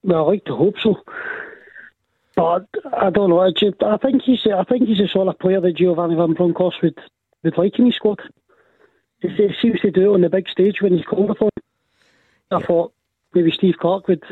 Well, 0.03 0.25
I 0.25 0.31
like 0.33 0.45
to 0.45 0.55
hope 0.55 0.75
so. 0.83 0.95
But 2.35 2.67
I 2.95 3.09
don't 3.09 3.29
know. 3.31 3.39
I, 3.39 3.49
just, 3.51 3.81
I 3.81 3.97
think 3.97 4.21
he's 4.23 4.45
I 4.45 4.63
think 4.63 4.87
he's 4.87 4.99
the 4.99 5.07
sort 5.11 5.27
of 5.27 5.39
player 5.39 5.59
that 5.61 5.75
Giovanni 5.75 6.15
Van 6.15 6.33
Bronckhorst 6.33 6.77
would, 6.83 6.97
would 7.43 7.57
like 7.57 7.79
in 7.79 7.85
his 7.87 7.95
squad. 7.95 8.19
He, 9.21 9.29
he 9.29 9.49
seems 9.61 9.79
to 9.81 9.91
do 9.91 10.11
it 10.11 10.13
on 10.15 10.21
the 10.21 10.29
big 10.29 10.47
stage 10.49 10.75
when 10.81 10.93
he's 10.95 11.05
called 11.05 11.31
upon. 11.31 11.49
I 12.51 12.61
thought 12.61 12.93
maybe 13.33 13.51
Steve 13.51 13.75
Clarke 13.79 14.07
would 14.07 14.23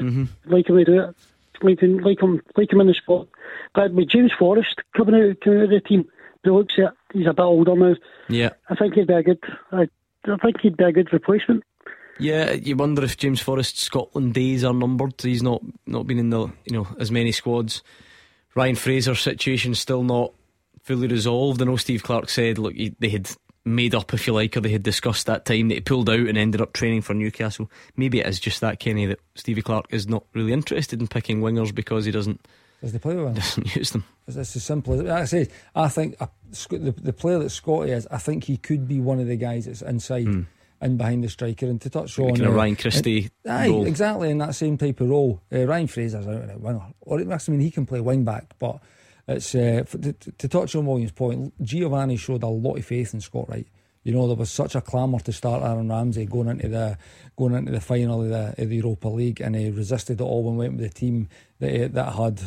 like 0.45 0.69
him 0.69 0.77
to 0.77 0.85
do 0.85 1.01
it, 1.01 1.15
like 1.61 1.80
him, 1.82 1.98
like 1.99 2.22
him, 2.22 2.41
like 2.56 2.72
him 2.72 2.82
in 2.82 2.88
the 2.88 2.94
squad. 2.94 3.27
But 3.73 3.94
with 3.94 4.10
James 4.10 4.32
Forrest 4.38 4.82
coming 4.95 5.15
out, 5.15 5.41
coming 5.41 5.60
out 5.60 5.65
of 5.65 5.69
the 5.72 5.82
team, 5.82 6.06
the 6.44 6.53
looks 6.53 6.76
at 6.77 6.94
he's 7.14 7.27
a 7.27 7.34
bit 7.34 7.41
older 7.41 7.76
now. 7.76 7.95
Yeah. 8.30 8.49
I 8.69 8.76
think 8.76 8.95
he'd 8.95 9.07
be 9.07 9.14
a 9.14 9.23
good. 9.23 9.44
I, 9.72 9.88
I 10.26 10.38
think 10.38 10.61
he'd 10.61 10.77
be 10.77 10.84
a 10.84 10.91
good 10.91 11.14
replacement. 11.14 11.64
Yeah, 12.18 12.53
you 12.53 12.77
wonder 12.77 13.03
if 13.03 13.18
James 13.18 13.41
Forrest's 13.41 13.84
Scotland 13.84 14.34
days 14.34 14.64
are 14.64 14.73
numbered. 14.73 15.22
He's 15.22 15.44
not 15.44 15.61
not 15.86 16.07
been 16.07 16.19
in 16.19 16.30
the 16.30 16.48
you 16.65 16.77
know 16.77 16.88
as 16.99 17.11
many 17.11 17.32
squads. 17.32 17.84
Ryan 18.56 18.76
Fraser's 18.76 19.19
situation 19.19 19.76
still 19.76 20.03
not 20.03 20.34
fully 20.82 21.07
resolved. 21.07 21.61
I 21.61 21.65
know 21.65 21.76
Steve 21.76 22.03
Clarke 22.03 22.30
said, 22.30 22.57
look, 22.57 22.73
he, 22.73 22.95
they 22.99 23.10
had 23.10 23.30
made 23.66 23.96
up, 23.96 24.14
if 24.14 24.28
you 24.28 24.34
like, 24.34 24.56
or 24.56 24.62
they 24.62 24.70
had 24.72 24.84
discussed 24.84 25.26
that 25.26 25.46
time 25.46 25.68
that 25.70 25.76
he 25.76 25.82
pulled 25.82 26.10
out 26.10 26.20
and 26.20 26.38
ended 26.38 26.62
up 26.62 26.74
training 26.74 27.02
for 27.02 27.14
Newcastle. 27.14 27.70
Maybe 27.98 28.20
it 28.20 28.28
is 28.28 28.40
just 28.40 28.62
that, 28.62 28.80
Kenny, 28.80 29.08
that 29.08 29.20
Stevie 29.34 29.64
Clarke 29.64 29.88
is 29.90 30.08
not 30.08 30.24
really 30.34 30.54
interested 30.54 31.02
in 31.02 31.08
picking 31.08 31.42
wingers 31.42 31.74
because 31.74 32.06
he 32.06 32.12
doesn't 32.12 32.46
does 32.82 32.92
they 32.92 33.00
play 33.00 33.16
with 33.16 33.36
doesn't 33.36 33.76
use 33.76 33.92
them. 33.92 34.04
It's, 34.28 34.38
as 34.38 34.64
simple 34.64 34.94
as 34.94 35.10
I 35.10 35.26
say. 35.26 35.50
I 35.74 35.88
think 35.88 36.16
uh, 36.20 36.28
the, 36.70 36.92
the 36.92 37.14
player 37.14 37.40
that 37.40 37.50
Scotty 37.50 37.92
is, 37.92 38.08
I 38.12 38.18
think 38.18 38.44
he 38.44 38.58
could 38.58 38.88
be 38.88 39.00
one 39.00 39.20
of 39.20 39.28
the 39.28 39.38
guys 39.38 39.66
that's 39.66 39.82
inside 39.82 40.46
and 40.82 40.98
behind 40.98 41.24
the 41.24 41.30
striker. 41.30 41.66
And 41.66 41.82
to 41.82 41.90
touch 41.90 42.18
Maybe 42.20 42.32
on 42.32 42.36
kind 42.38 42.50
uh, 42.50 42.52
Ryan 42.52 42.76
Christie 42.76 43.30
and- 43.44 43.54
aye, 43.54 43.88
exactly 43.88 44.30
in 44.30 44.38
that 44.40 44.56
same 44.56 44.78
type 44.78 45.02
of 45.02 45.10
role. 45.10 45.42
Uh, 45.52 45.66
Ryan 45.66 45.88
Fraser's 45.88 46.28
out 46.28 46.34
and 46.34 46.52
out 46.52 46.60
winger, 46.62 46.82
or 47.02 47.20
it 47.20 47.28
must 47.28 47.50
mean 47.50 47.62
he 47.62 47.72
can 47.72 47.86
play 47.86 48.02
wing 48.02 48.24
back, 48.24 48.54
but. 48.60 48.80
It's 49.27 49.56
uh, 49.56 49.84
to, 49.89 50.14
to 50.14 50.47
touch 50.47 50.76
on 50.76 50.85
Williams' 50.85 51.11
point. 51.11 51.53
Giovanni 51.61 52.18
showed 52.18 52.43
a 52.43 52.47
lot 52.47 52.77
of 52.77 52.85
faith 52.85 53.14
in 53.14 53.22
Scott 53.22 53.49
Wright. 53.49 53.68
You 54.03 54.14
know 54.14 54.27
there 54.27 54.35
was 54.35 54.52
such 54.52 54.76
a 54.76 54.81
clamour 54.81 55.19
to 55.22 55.34
start 55.34 55.64
Aaron 55.64 55.89
Ramsey 55.89 56.27
going 56.27 56.47
into 56.47 56.68
the 56.68 56.97
going 57.35 57.56
into 57.56 57.72
the 57.72 57.81
final 57.81 58.22
of 58.22 58.30
the, 58.30 58.61
of 58.61 58.69
the 58.69 58.76
Europa 58.76 59.07
League, 59.07 59.41
and 59.41 59.56
he 59.56 59.72
resisted 59.72 60.22
it 60.22 60.23
all 60.23 60.47
and 60.47 60.60
went 60.60 60.73
with 60.73 60.81
the 60.81 60.89
team 60.89 61.27
that 61.60 61.93
that 61.93 62.14
had 62.14 62.39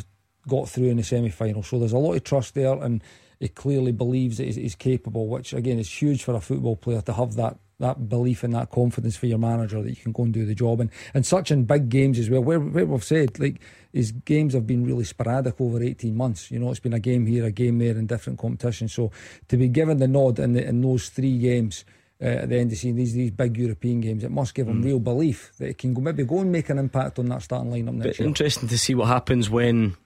got 0.47 0.69
through 0.69 0.87
in 0.87 0.99
the 0.99 1.03
semi 1.03 1.31
final. 1.31 1.65
So 1.65 1.81
there's 1.81 1.93
a 1.93 1.99
lot 1.99 2.15
of 2.15 2.23
trust 2.23 2.55
there, 2.55 2.75
and 2.75 3.03
he 3.41 3.49
clearly 3.49 3.91
believes 3.91 4.39
that 4.39 4.45
he's, 4.45 4.55
he's 4.55 4.75
capable, 4.77 5.27
which 5.27 5.53
again 5.53 5.81
is 5.81 5.91
huge 5.91 6.23
for 6.23 6.35
a 6.35 6.41
football 6.41 6.77
player 6.77 7.01
to 7.03 7.13
have 7.13 7.35
that 7.35 7.59
that 7.79 8.09
belief 8.09 8.43
and 8.43 8.55
that 8.55 8.71
confidence 8.71 9.17
for 9.17 9.27
your 9.27 9.39
manager 9.39 9.83
that 9.83 9.91
you 9.91 9.97
can 9.97 10.13
go 10.13 10.25
and 10.25 10.35
do 10.35 10.45
the 10.45 10.55
job 10.55 10.81
and 10.81 10.91
and 11.15 11.25
such 11.25 11.51
in 11.51 11.65
big 11.65 11.89
games 11.89 12.19
as 12.19 12.29
well 12.29 12.43
where, 12.43 12.61
where 12.61 12.87
we've 12.87 13.05
said 13.05 13.39
like 13.39 13.61
his 13.93 14.13
games 14.13 14.55
have 14.55 14.67
been 14.67 14.85
really 14.85 15.05
sporadic 15.05 15.61
over 15.61 15.83
18 15.83 16.17
months 16.17 16.51
you 16.51 16.59
know 16.59 16.71
it's 16.71 16.81
been 16.81 16.93
a 16.93 16.99
game 16.99 17.27
here 17.27 17.45
a 17.45 17.53
game 17.53 17.79
there 17.79 17.97
in 17.97 18.07
different 18.07 18.39
competitions 18.39 18.93
so 18.93 19.11
to 19.49 19.57
be 19.57 19.69
given 19.69 19.99
the 19.99 20.09
nod 20.09 20.39
in, 20.39 20.53
the, 20.55 20.67
in 20.67 20.81
those 20.81 21.09
three 21.09 21.39
games 21.39 21.85
uh, 22.21 22.27
at 22.27 22.49
the 22.49 22.57
end 22.57 22.65
of 22.65 22.71
the 22.71 22.77
season 22.77 22.97
these 22.97 23.15
these 23.15 23.31
big 23.31 23.57
European 23.57 24.01
games 24.01 24.25
it 24.25 24.31
must 24.31 24.55
give 24.55 24.67
him 24.67 24.83
real 24.83 24.99
belief 24.99 25.53
that 25.59 25.69
he 25.69 25.75
can 25.75 25.95
go 25.95 26.01
maybe 26.01 26.25
go 26.25 26.41
and 26.41 26.51
make 26.51 26.69
an 26.69 26.79
impact 26.79 27.19
on 27.19 27.27
that 27.27 27.43
starting 27.43 27.71
lineup 27.71 27.95
next 27.95 28.07
But 28.07 28.19
year 28.19 28.29
interesting 28.29 28.69
to 28.69 28.79
see 28.79 28.95
what 28.95 29.07
happens 29.07 29.49
when 29.49 29.97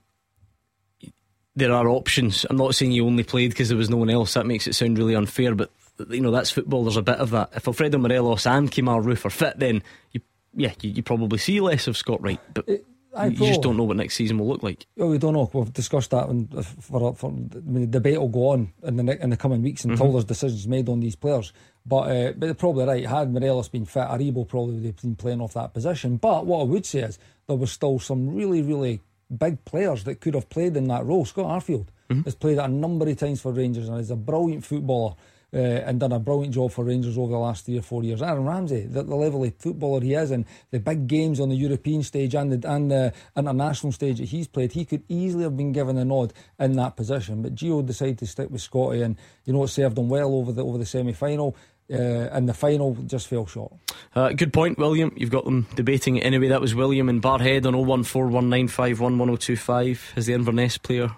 there 1.55 1.73
are 1.73 1.89
options. 1.89 2.47
I'm 2.49 2.57
not 2.57 2.74
saying 2.74 2.93
you 2.93 3.07
only 3.07 3.24
played 3.24 3.51
because 3.51 3.69
there 3.69 3.77
was 3.77 3.90
no 3.90 3.99
one 3.99 4.11
else. 4.11 4.35
That 4.35 4.47
makes 4.47 4.66
it 4.66 4.74
sound 4.74 4.97
really 4.97 5.15
unfair. 5.15 5.55
But 5.55 5.70
you 6.10 6.20
know 6.20 6.31
that's 6.31 6.51
football. 6.51 6.85
There's 6.85 6.97
a 6.97 7.02
bit 7.02 7.19
of 7.19 7.31
that. 7.31 7.51
If 7.55 7.66
Alfredo 7.69 7.98
Morelos 7.98 8.47
and 8.47 8.70
Kemar 8.70 9.02
Roofe 9.02 9.24
are 9.27 9.31
fit, 9.31 9.59
then 9.59 9.82
you, 10.12 10.20
yeah, 10.55 10.73
you, 10.81 10.90
you 10.90 11.02
probably 11.02 11.39
see 11.39 11.60
less 11.60 11.86
of 11.86 11.97
Scott 11.97 12.20
Wright. 12.23 12.40
But 12.55 12.69
aye, 13.14 13.27
you 13.27 13.36
just 13.47 13.62
don't 13.62 13.77
know 13.77 13.85
what 13.85 13.97
next 13.97 14.14
season 14.14 14.39
will 14.39 14.48
look 14.48 14.62
like. 14.62 14.86
Well, 14.97 15.09
we 15.09 15.19
don't 15.19 15.35
know. 15.35 15.51
We've 15.52 15.73
discussed 15.73 16.10
that, 16.10 16.28
and 16.28 16.51
for, 16.82 17.14
for 17.14 17.28
I 17.31 17.59
mean, 17.60 17.82
the 17.82 17.86
debate 17.86 18.19
will 18.20 18.28
go 18.28 18.48
on 18.51 18.73
in 18.82 18.97
the 18.97 19.23
in 19.23 19.31
the 19.31 19.36
coming 19.36 19.62
weeks 19.62 19.85
until 19.85 20.06
Mhm. 20.09 20.12
there's 20.12 20.24
decisions 20.24 20.66
made 20.66 20.89
on 20.89 21.01
these 21.01 21.16
players. 21.16 21.52
But 21.85 21.97
uh, 22.10 22.32
but 22.32 22.40
they're 22.40 22.55
probably 22.55 22.85
right. 22.86 23.06
Had 23.06 23.32
Morelos 23.32 23.69
been 23.69 23.85
fit, 23.85 24.05
Aribo 24.09 24.47
probably 24.48 24.74
would 24.77 24.85
have 24.86 24.97
been 25.02 25.16
playing 25.16 25.40
off 25.40 25.55
that 25.55 25.74
position. 25.74 26.16
But 26.16 26.47
what 26.47 26.60
I 26.60 26.64
would 26.64 26.86
say 26.86 27.01
is 27.01 27.19
there 27.48 27.56
was 27.56 27.70
still 27.73 27.98
some 27.98 28.35
really 28.35 28.62
really 28.62 29.01
big 29.36 29.64
players 29.64 30.05
that 30.05 30.20
could 30.20 30.35
have 30.35 30.48
played 30.51 30.77
in 30.77 30.89
that 30.89 31.05
role. 31.06 31.24
Scott 31.24 31.47
Arfield 31.47 31.86
has 32.24 32.35
played 32.35 32.59
it 32.59 32.64
a 32.64 32.69
number 32.69 33.09
of 33.09 33.16
times 33.16 33.40
for 33.40 33.52
Rangers 33.52 33.89
and 33.89 33.98
is 33.98 34.10
a 34.10 34.16
brilliant 34.16 34.64
footballer. 34.64 35.14
Uh, 35.55 35.85
and 35.85 36.01
done 36.01 36.12
a 36.12 36.19
brilliant 36.19 36.55
job 36.55 36.73
for 36.73 36.83
Rangers 36.83 37.19
over 37.19 37.31
the 37.31 37.39
last 37.39 37.66
three 37.66 37.77
or 37.77 37.83
four 37.83 38.03
years. 38.03 38.23
Aaron 38.23 38.47
Ramsey, 38.47 38.87
the, 38.87 39.03
the 39.03 39.15
level 39.15 39.45
of 39.45 39.55
footballer 39.57 40.01
he 40.01 40.15
is, 40.15 40.31
and 40.31 40.47
the 40.70 40.81
big 40.81 41.07
games 41.07 41.41
on 41.41 41.51
the 41.51 41.57
European 41.57 42.03
stage 42.03 42.35
and 42.35 42.53
the 42.53 42.73
and 42.73 42.91
the 42.91 43.12
international 43.37 43.93
stage 43.93 44.16
that 44.16 44.29
he's 44.29 44.49
played, 44.49 44.73
he 44.73 44.87
could 44.87 45.03
easily 45.11 45.43
have 45.43 45.55
been 45.55 45.73
given 45.73 45.99
a 45.99 46.07
nod 46.07 46.33
in 46.59 46.73
that 46.77 46.97
position. 46.97 47.43
But 47.43 47.55
Gio 47.55 47.85
decided 47.85 48.16
to 48.20 48.27
stick 48.27 48.49
with 48.49 48.62
Scotty, 48.62 49.03
and 49.03 49.19
you 49.45 49.53
know 49.53 49.65
it 49.65 49.69
served 49.69 49.99
him 49.99 50.09
well 50.09 50.35
over 50.35 50.53
the 50.53 50.65
over 50.65 50.79
the 50.79 50.87
semi 50.87 51.12
final. 51.12 51.55
Uh, 51.93 52.31
and 52.33 52.49
the 52.49 52.55
final 52.55 52.95
just 53.07 53.29
fell 53.29 53.45
short. 53.45 53.74
Uh, 54.15 54.31
good 54.31 54.55
point, 54.55 54.79
William. 54.79 55.12
You've 55.15 55.31
got 55.31 55.45
them 55.45 55.66
debating 55.74 56.16
it 56.16 56.24
anyway. 56.24 56.49
That 56.49 56.62
was 56.62 56.74
William 56.74 57.11
and 57.11 57.20
Barrhead 57.20 57.66
on 57.66 57.74
01419511025. 57.74 60.15
Has 60.15 60.24
the 60.24 60.33
Inverness 60.33 60.79
player, 60.79 61.11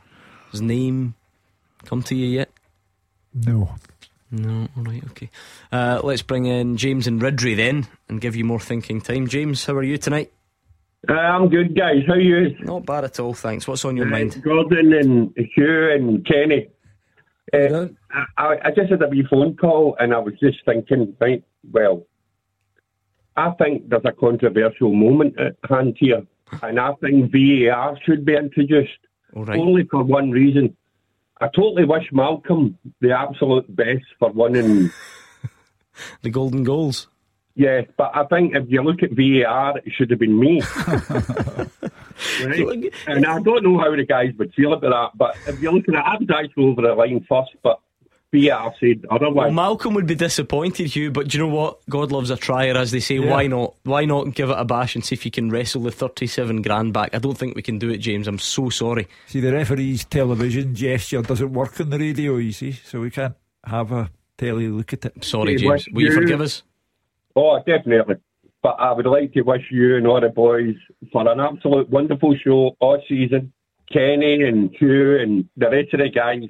his 0.51 0.61
name, 0.61 1.15
come 1.85 2.03
to 2.05 2.15
you 2.17 2.27
yet? 2.27 2.51
No. 3.33 3.77
No, 4.35 4.69
all 4.77 4.83
right, 4.83 5.03
okay. 5.11 5.31
Uh, 5.71 6.01
let's 6.03 6.23
bring 6.23 6.47
in 6.47 6.77
James 6.77 7.07
and 7.07 7.23
Ridley 7.23 7.55
then 7.55 7.87
and 8.09 8.21
give 8.21 8.35
you 8.35 8.45
more 8.45 8.59
thinking 8.59 9.01
time. 9.01 9.29
James, 9.29 9.65
how 9.65 9.75
are 9.75 9.83
you 9.83 9.97
tonight? 9.97 10.33
Uh, 11.09 11.13
I'm 11.13 11.49
good, 11.49 11.77
guys. 11.77 12.03
How 12.07 12.15
are 12.15 12.21
you? 12.21 12.57
Not 12.61 12.85
bad 12.85 13.05
at 13.05 13.21
all, 13.21 13.35
thanks. 13.35 13.69
What's 13.69 13.85
on 13.85 13.97
your 13.97 14.07
mind? 14.07 14.43
Gordon 14.43 14.93
and 14.93 15.35
Hugh 15.55 15.91
and 15.93 16.27
Kenny. 16.27 16.69
Uh, 17.53 17.89
I, 18.37 18.57
I 18.65 18.71
just 18.75 18.91
had 18.91 19.03
a 19.03 19.09
wee 19.09 19.25
phone 19.31 19.57
call 19.57 19.97
and 20.01 20.13
I 20.13 20.19
was 20.19 20.35
just 20.41 20.65
thinking, 20.65 21.15
right, 21.21 21.45
well, 21.71 22.05
I 23.37 23.51
think 23.53 23.89
there's 23.89 24.03
a 24.05 24.13
controversial 24.13 24.93
moment 24.95 25.39
at 25.39 25.57
hand 25.69 25.97
here, 25.99 26.23
and 26.63 26.81
I 26.81 26.93
think 27.01 27.33
VAR 27.33 27.99
should 28.05 28.25
be 28.25 28.35
introduced. 28.35 28.93
right. 29.35 29.59
Only 29.59 29.85
for 29.91 30.03
one 30.05 30.31
reason. 30.31 30.77
I 31.41 31.49
totally 31.49 31.85
wish 31.85 32.11
Malcolm 32.13 32.79
the 33.01 33.13
absolute 33.13 33.75
best 33.75 34.05
for 34.19 34.31
winning 34.31 34.91
the 36.23 36.31
golden 36.31 36.63
goals. 36.63 37.09
Yeah, 37.57 37.83
but 37.97 38.11
I 38.15 38.25
think 38.25 38.57
if 38.57 38.65
you 38.69 38.83
look 38.83 39.03
at 39.03 39.13
VAR, 39.13 39.79
it 39.79 39.93
should 39.93 40.11
have 40.11 40.19
been 40.19 40.39
me. 40.39 40.61
right? 42.43 42.93
And 43.07 43.25
I 43.25 43.41
don't 43.41 43.63
know 43.63 43.79
how 43.79 43.95
the 43.95 44.05
guys 44.05 44.33
would 44.39 44.53
feel 44.55 44.73
about 44.73 45.13
that, 45.13 45.19
but 45.19 45.37
if 45.47 45.61
you're 45.61 45.73
looking 45.73 45.95
at, 45.95 46.05
I 46.05 46.17
was 46.17 46.29
actually 46.35 46.65
over 46.65 46.83
the 46.83 46.95
line 46.95 47.25
first, 47.29 47.53
but 47.63 47.81
VAR 48.35 48.75
said 48.81 49.05
otherwise. 49.11 49.47
Well, 49.47 49.53
Malcolm 49.53 49.95
would 49.95 50.07
be 50.07 50.15
disappointed, 50.15 50.95
Hugh, 50.95 51.11
but 51.11 51.29
do 51.29 51.39
you 51.39 51.45
know 51.45 51.55
what? 51.55 51.79
God 51.89 52.11
loves 52.11 52.31
a 52.31 52.37
trier, 52.37 52.77
as 52.77 52.91
they 52.91 53.01
say. 53.01 53.17
Yeah. 53.17 53.31
Why 53.31 53.47
not? 53.47 53.75
Why 53.85 54.05
not 54.05 54.35
give 54.35 54.51
it 54.51 54.59
a 54.59 54.65
bash 54.65 54.95
and 54.95 55.05
see 55.05 55.15
if 55.15 55.25
you 55.25 55.31
can 55.31 55.51
wrestle 55.51 55.83
the 55.83 55.91
37 55.91 56.63
grand 56.63 56.93
back? 56.93 57.15
I 57.15 57.19
don't 57.19 57.39
think 57.39 57.55
we 57.55 57.63
can 57.63 57.79
do 57.79 57.91
it, 57.91 57.99
James. 57.99 58.27
I'm 58.27 58.39
so 58.39 58.69
sorry. 58.71 59.07
See, 59.27 59.41
the 59.41 59.53
referee's 59.53 60.05
television 60.05 60.75
gesture 60.75 61.23
doesn't 61.23 61.53
work 61.53 61.81
on 61.81 61.91
the 61.91 61.99
radio, 61.99 62.37
you 62.37 62.53
see, 62.53 62.73
so 62.73 63.01
we 63.01 63.11
can't 63.11 63.37
have 63.65 63.93
a 63.93 64.11
telly 64.37 64.69
look 64.69 64.93
at 64.93 65.05
it. 65.05 65.25
Sorry, 65.25 65.57
James. 65.57 65.87
Will 65.93 66.03
you 66.03 66.13
forgive 66.13 66.41
us? 66.41 66.63
Oh, 67.37 67.59
definitely. 67.67 68.17
But 68.63 68.77
I 68.81 68.93
would 68.93 69.07
like 69.07 69.33
to 69.35 69.43
wish 69.43 69.63
you 69.71 69.97
and 69.97 70.07
all 70.07 70.21
the 70.21 70.31
boys 70.31 70.75
for 71.13 71.29
an 71.29 71.39
absolute 71.39 71.91
wonderful 71.91 72.35
show 72.43 72.77
all 72.81 73.01
season. 73.09 73.53
Kenny 73.93 74.43
and 74.43 74.75
Hugh 74.79 75.19
and 75.19 75.49
the 75.57 75.69
rest 75.69 75.93
of 75.93 76.01
the 76.01 76.09
guys. 76.09 76.49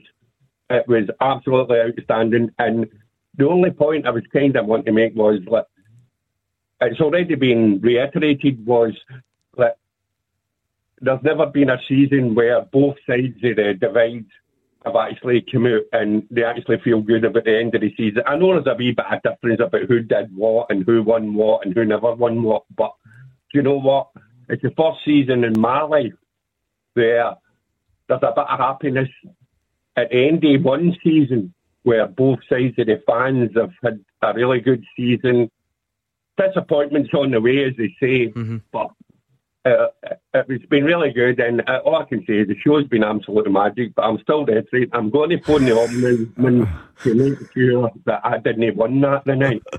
It 0.75 0.89
was 0.89 1.09
absolutely 1.21 1.79
outstanding. 1.79 2.51
And 2.59 2.87
the 3.37 3.49
only 3.49 3.71
point 3.71 4.07
I 4.07 4.11
was 4.11 4.25
kind 4.33 4.57
of 4.57 4.67
wanting 4.67 4.87
to 4.87 4.93
make 4.93 5.15
was 5.15 5.41
that 5.51 5.67
it's 6.81 7.01
already 7.01 7.35
been 7.35 7.81
reiterated 7.81 8.65
was 8.67 8.93
that 9.57 9.79
there's 11.01 11.23
never 11.23 11.47
been 11.47 11.71
a 11.71 11.79
season 11.89 12.35
where 12.35 12.63
both 12.63 12.97
sides 13.07 13.37
of 13.37 13.57
the 13.57 13.75
divide 13.79 14.27
have 14.85 14.97
actually 14.97 15.45
come 15.51 15.67
out 15.67 15.83
and 15.93 16.27
they 16.31 16.45
actually 16.45 16.79
feel 16.85 17.01
good 17.01 17.25
about 17.25 17.45
the 17.45 17.59
end 17.59 17.75
of 17.75 17.81
the 17.81 17.95
season. 17.97 18.23
I 18.27 18.37
know 18.37 18.53
there's 18.53 18.67
a 18.67 18.77
wee 18.77 18.93
bit 18.93 19.07
of 19.11 19.23
difference 19.23 19.61
about 19.61 19.89
who 19.89 20.01
did 20.01 20.35
what 20.37 20.67
and 20.71 20.85
who 20.85 21.03
won 21.03 21.35
what 21.35 21.65
and 21.65 21.75
who 21.75 21.85
never 21.85 22.15
won 22.15 22.43
what, 22.43 22.65
but 22.77 22.93
do 23.53 23.59
you 23.59 23.63
know 23.63 23.79
what? 23.79 24.09
It's 24.49 24.63
the 24.63 24.73
first 24.77 24.99
season 25.05 25.45
in 25.45 25.59
my 25.59 25.83
life 25.83 26.13
where 26.93 27.35
there's 28.09 28.23
a 28.23 28.33
bit 28.35 28.47
of 28.51 28.59
happiness 28.59 29.09
at 29.97 30.11
the 30.11 30.29
end 30.29 30.45
of 30.45 30.63
one 30.63 30.97
season 31.03 31.55
where 31.83 32.07
both 32.07 32.39
sides 32.49 32.79
of 32.79 32.87
the 32.87 33.03
fans 33.07 33.51
have 33.57 33.73
had 33.83 34.05
a 34.23 34.35
really 34.35 34.61
good 34.61 34.85
season. 34.97 35.51
Disappointments 36.37 37.11
on 37.15 37.31
the 37.31 37.41
way, 37.41 37.65
as 37.65 37.77
they 37.77 37.95
say, 38.01 38.33
but 38.73 38.91
uh, 39.65 39.87
it's 40.35 40.67
been 40.67 40.85
really 40.85 41.11
good, 41.11 41.41
and 41.41 41.63
uh, 41.67 41.81
all 41.85 41.97
I 41.97 42.05
can 42.05 42.25
say 42.27 42.35
is 42.35 42.49
the 42.49 42.57
show's 42.59 42.87
been 42.87 43.03
absolutely 43.03 43.51
magic. 43.51 43.95
But 43.95 44.03
I'm 44.03 44.19
still 44.19 44.45
dead 44.45 44.67
straight. 44.67 44.91
I'm 44.93 45.09
going 45.09 45.31
to 45.31 45.41
phone 45.41 45.65
the 45.65 45.71
ombudsman 45.71 46.71
to 47.03 47.15
make 47.15 47.53
sure 47.55 47.91
that 48.05 48.21
I 48.25 48.39
didn't 48.39 48.77
win 48.77 49.01
that 49.01 49.25
the 49.25 49.37
night. 49.37 49.63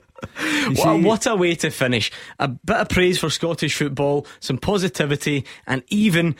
What, 0.77 1.01
what 1.01 1.25
a 1.27 1.35
way 1.35 1.53
to 1.55 1.69
finish. 1.69 2.11
A 2.39 2.47
bit 2.47 2.77
of 2.77 2.89
praise 2.89 3.19
for 3.19 3.29
Scottish 3.29 3.75
football, 3.75 4.25
some 4.39 4.57
positivity, 4.57 5.45
and 5.67 5.83
even, 5.89 6.35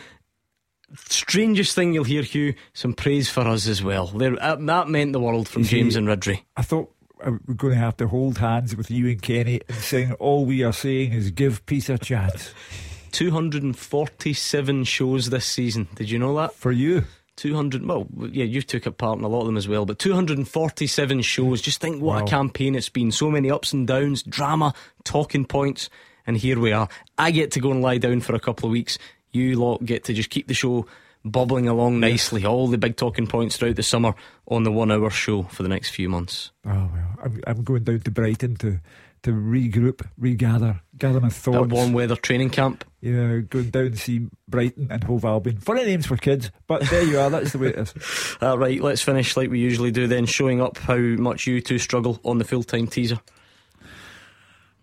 strangest 0.95 1.75
thing 1.75 1.93
you'll 1.93 2.03
hear, 2.03 2.21
Hugh, 2.21 2.53
some 2.73 2.93
praise 2.93 3.29
for 3.29 3.41
us 3.41 3.67
as 3.67 3.83
well. 3.83 4.07
There, 4.07 4.35
uh, 4.41 4.55
that 4.55 4.87
meant 4.89 5.13
the 5.13 5.19
world 5.19 5.47
from 5.47 5.63
see, 5.63 5.77
James 5.77 5.95
and 5.95 6.07
Ridley. 6.07 6.45
I 6.57 6.61
thought 6.61 6.91
we're 7.25 7.55
going 7.55 7.73
to 7.73 7.79
have 7.79 7.97
to 7.97 8.07
hold 8.07 8.37
hands 8.37 8.75
with 8.75 8.91
you 8.91 9.07
and 9.07 9.21
Kenny 9.21 9.61
and 9.67 9.77
sing 9.77 10.13
all 10.13 10.45
we 10.45 10.63
are 10.63 10.73
saying 10.73 11.13
is 11.13 11.31
give 11.31 11.65
peace 11.65 11.89
a 11.89 11.97
chance. 11.97 12.53
247 13.11 14.83
shows 14.83 15.29
this 15.29 15.45
season. 15.45 15.87
Did 15.95 16.09
you 16.09 16.19
know 16.19 16.35
that? 16.37 16.53
For 16.53 16.71
you? 16.71 17.03
200, 17.37 17.85
well, 17.85 18.07
yeah, 18.31 18.45
you 18.45 18.61
took 18.61 18.85
a 18.85 18.91
part 18.91 19.17
in 19.17 19.23
a 19.25 19.27
lot 19.27 19.41
of 19.41 19.45
them 19.47 19.57
as 19.57 19.67
well, 19.67 19.85
but 19.85 19.99
247 19.99 21.21
shows. 21.21 21.61
Just 21.61 21.81
think 21.81 22.01
what 22.01 22.15
Wow. 22.21 22.25
a 22.25 22.27
campaign 22.29 22.75
it's 22.75 22.89
been. 22.89 23.11
So 23.11 23.29
many 23.29 23.51
ups 23.51 23.73
and 23.73 23.85
downs, 23.87 24.23
drama, 24.23 24.73
talking 25.03 25.45
points, 25.45 25.89
and 26.25 26.37
here 26.37 26.59
we 26.59 26.71
are. 26.71 26.87
I 27.17 27.31
get 27.31 27.51
to 27.51 27.59
go 27.59 27.71
and 27.71 27.81
lie 27.81 27.97
down 27.97 28.21
for 28.21 28.35
a 28.35 28.39
couple 28.39 28.67
of 28.67 28.71
weeks. 28.71 28.97
You 29.35 29.59
lot 29.59 29.85
get 29.85 30.05
to 30.05 30.13
just 30.13 30.29
keep 30.29 30.47
the 30.47 30.53
show 30.53 30.87
bubbling 31.23 31.67
along 31.67 31.99
nicely. 31.99 32.45
All 32.45 32.67
the 32.67 32.77
big 32.77 32.95
talking 32.95 33.27
points 33.27 33.57
throughout 33.57 33.75
the 33.75 33.83
summer 33.83 34.13
on 34.47 34.63
the 34.63 34.71
one 34.71 34.91
hour 34.91 35.09
show 35.09 35.43
for 35.43 35.63
the 35.63 35.69
next 35.69 35.89
few 35.89 36.07
months. 36.09 36.51
Oh 36.65 36.89
well, 36.93 37.15
I'm, 37.23 37.41
I'm 37.47 37.63
going 37.63 37.83
down 37.83 37.99
to 38.01 38.11
Brighton 38.11 38.55
to 38.57 38.79
to 39.23 39.31
regroup, 39.31 40.07
regather, 40.19 40.81
gather 40.99 41.19
my 41.19 41.29
A 41.29 41.31
thoughts. 41.31 41.71
warm 41.71 41.93
weather 41.93 42.15
training 42.15 42.51
camp. 42.51 42.85
Yeah, 43.01 43.39
going 43.39 43.71
down 43.71 43.89
to 43.89 43.97
see 43.97 44.27
Brighton 44.47 44.87
and 44.91 45.03
Hove 45.03 45.25
Albion. 45.25 45.57
Funny 45.57 45.83
names 45.83 46.05
for 46.05 46.15
kids, 46.15 46.51
but 46.67 46.83
there 46.91 47.01
you 47.01 47.19
are. 47.19 47.31
That's 47.31 47.51
the 47.51 47.57
way 47.57 47.67
it 47.69 47.75
is. 47.79 48.37
All 48.41 48.59
right, 48.59 48.79
let's 48.79 49.01
finish 49.01 49.35
like 49.35 49.49
we 49.49 49.59
usually 49.59 49.89
do 49.89 50.05
then, 50.05 50.27
showing 50.27 50.61
up 50.61 50.77
how 50.77 50.97
much 50.97 51.47
you 51.47 51.59
two 51.59 51.79
struggle 51.79 52.19
on 52.23 52.37
the 52.37 52.43
full 52.45 52.61
time 52.61 52.85
teaser. 52.85 53.19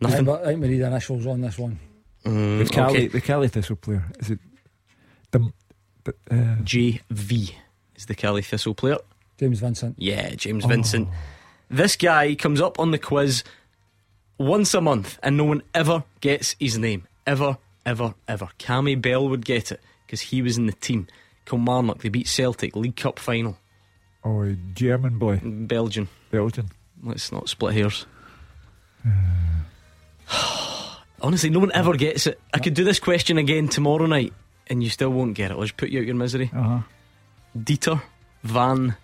Nothing. 0.00 0.26
think, 0.26 0.40
I 0.40 0.44
think 0.46 0.60
we 0.60 0.68
need 0.68 0.80
initials 0.80 1.24
on 1.26 1.40
this 1.40 1.56
one. 1.56 1.78
Mm, 2.24 2.58
the 2.58 2.64
Caley, 2.66 2.90
okay. 2.90 3.06
the 3.08 3.20
Caley 3.20 3.48
Thistle 3.48 3.76
player 3.76 4.04
is 4.20 4.30
it? 4.30 4.38
The, 5.32 5.50
the 6.04 6.14
uh, 6.30 6.34
JV 6.62 7.52
is 7.96 8.06
the 8.06 8.14
Caley 8.14 8.42
Thistle 8.42 8.74
player. 8.74 8.98
James 9.38 9.58
Vincent. 9.60 9.96
Yeah, 9.98 10.34
James 10.36 10.64
Oh. 10.64 10.68
Vincent. 10.68 11.08
This 11.68 11.96
guy 11.96 12.34
comes 12.34 12.60
up 12.60 12.78
on 12.78 12.90
the 12.92 12.98
quiz 12.98 13.42
once 14.38 14.72
a 14.74 14.80
month 14.80 15.18
and 15.22 15.36
no 15.36 15.44
one 15.44 15.62
ever 15.74 16.04
gets 16.20 16.54
his 16.60 16.78
name. 16.78 17.06
Ever, 17.26 17.58
ever, 17.84 18.14
ever. 18.28 18.48
Cammy 18.58 19.00
Bell 19.00 19.28
would 19.28 19.44
get 19.44 19.72
it 19.72 19.80
because 20.06 20.20
he 20.20 20.42
was 20.42 20.58
in 20.58 20.66
the 20.66 20.72
team. 20.72 21.08
Kilmarnock, 21.46 22.02
they 22.02 22.08
beat 22.08 22.28
Celtic, 22.28 22.76
League 22.76 22.94
Cup 22.96 23.18
final. 23.18 23.56
oh, 24.24 24.42
a 24.42 24.52
German 24.74 25.18
boy, 25.18 25.40
Belgian. 25.42 26.08
Belgian. 26.30 26.70
Let's 27.02 27.32
not 27.32 27.48
split 27.48 27.74
hairs. 27.74 28.06
Honestly, 31.22 31.50
no 31.50 31.60
one 31.60 31.72
ever 31.72 31.94
gets 31.94 32.26
it. 32.26 32.40
I 32.52 32.58
could 32.58 32.74
do 32.74 32.84
this 32.84 32.98
question 32.98 33.38
again 33.38 33.68
tomorrow 33.68 34.06
night 34.06 34.32
and 34.66 34.82
you 34.82 34.90
still 34.90 35.10
won't 35.10 35.34
get 35.34 35.50
it. 35.50 35.54
I'll 35.54 35.62
just 35.62 35.76
put 35.76 35.90
you 35.90 36.00
out 36.00 36.06
your 36.06 36.14
misery. 36.16 36.50
Uh 36.54 36.62
huh. 36.62 36.78
Dieter 37.56 38.02
van 38.42 38.96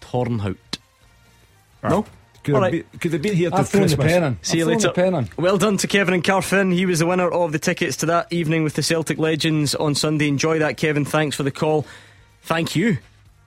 Tornhout. 0.00 0.78
No? 1.82 2.06
Could 2.42 2.54
All 2.56 2.62
have, 2.62 2.72
right. 2.72 2.90
been, 2.90 3.00
could 3.00 3.12
have 3.14 3.22
been 3.22 3.34
here 3.34 3.48
till 3.50 3.58
I've 3.58 3.68
thrown 3.68 3.82
the 3.86 3.96
Christmas. 3.96 4.12
pen 4.12 4.22
in. 4.22 4.38
See 4.42 4.58
you 4.58 4.64
I've 4.64 4.66
thrown 4.68 4.76
later. 4.76 4.88
the 4.88 4.94
pen 4.94 5.14
in. 5.14 5.42
Well 5.42 5.58
done 5.58 5.78
to 5.78 5.86
Kevin 5.86 6.12
and 6.14 6.22
Carfin. 6.22 6.72
He 6.74 6.84
was 6.86 6.98
the 6.98 7.06
winner 7.06 7.30
of 7.30 7.52
the 7.52 7.58
tickets 7.58 7.96
to 7.98 8.06
that 8.06 8.30
evening 8.32 8.64
with 8.64 8.74
the 8.74 8.82
Celtic 8.82 9.18
Legends 9.18 9.74
on 9.74 9.94
Sunday. 9.94 10.28
Enjoy 10.28 10.58
that, 10.58 10.76
Kevin. 10.76 11.04
Thanks 11.06 11.36
for 11.36 11.42
the 11.42 11.50
call. 11.50 11.86
Thank 12.42 12.76
you, 12.76 12.98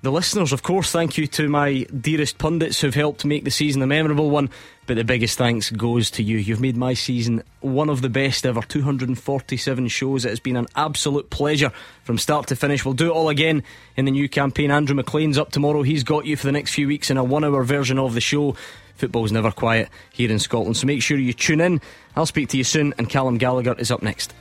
the 0.01 0.11
listeners. 0.11 0.53
Of 0.53 0.63
course, 0.63 0.91
thank 0.91 1.17
you 1.17 1.27
to 1.27 1.49
my 1.49 1.83
dearest 1.83 2.37
pundits 2.37 2.79
who've 2.79 2.93
helped 2.93 3.25
make 3.25 3.43
the 3.43 3.51
season 3.51 3.81
a 3.81 3.87
memorable 3.87 4.29
one. 4.29 4.49
But 4.85 4.95
the 4.95 5.03
biggest 5.03 5.37
thanks 5.37 5.69
goes 5.69 6.09
to 6.11 6.23
you. 6.23 6.37
You've 6.37 6.61
made 6.61 6.77
my 6.77 6.93
season 6.93 7.43
one 7.59 7.89
of 7.89 8.01
the 8.01 8.09
best 8.09 8.45
ever. 8.45 8.61
247 8.61 9.87
shows. 9.89 10.23
It 10.23 10.29
has 10.29 10.39
been 10.39 10.55
an 10.55 10.67
absolute 10.75 11.29
pleasure 11.29 11.71
from 12.03 12.17
start 12.17 12.47
to 12.47 12.55
finish. 12.55 12.85
We'll 12.85 12.93
do 12.93 13.07
it 13.07 13.13
all 13.13 13.29
again 13.29 13.63
in 13.97 14.05
the 14.05 14.11
new 14.11 14.29
campaign. 14.29 14.71
Andrew 14.71 14.95
McLean's 14.95 15.37
up 15.37 15.51
tomorrow. 15.51 15.81
He's 15.81 16.03
got 16.03 16.25
you 16.25 16.37
for 16.37 16.45
the 16.45 16.53
next 16.53 16.73
few 16.73 16.87
weeks 16.87 17.09
in 17.09 17.17
a 17.17 17.23
one 17.23 17.43
hour 17.43 17.63
version 17.63 17.99
of 17.99 18.13
the 18.13 18.21
show. 18.21 18.55
Football's 18.95 19.31
never 19.31 19.51
quiet 19.51 19.89
here 20.11 20.31
in 20.31 20.39
Scotland, 20.39 20.77
so 20.77 20.87
make 20.87 21.03
sure 21.03 21.17
you 21.17 21.33
tune 21.33 21.61
in. 21.61 21.81
I'll 22.15 22.25
speak 22.25 22.49
to 22.49 22.57
you 22.57 22.63
soon, 22.63 22.93
and 22.97 23.09
Callum 23.09 23.37
Gallagher 23.37 23.75
is 23.77 23.91
up 23.91 24.01
next. 24.01 24.33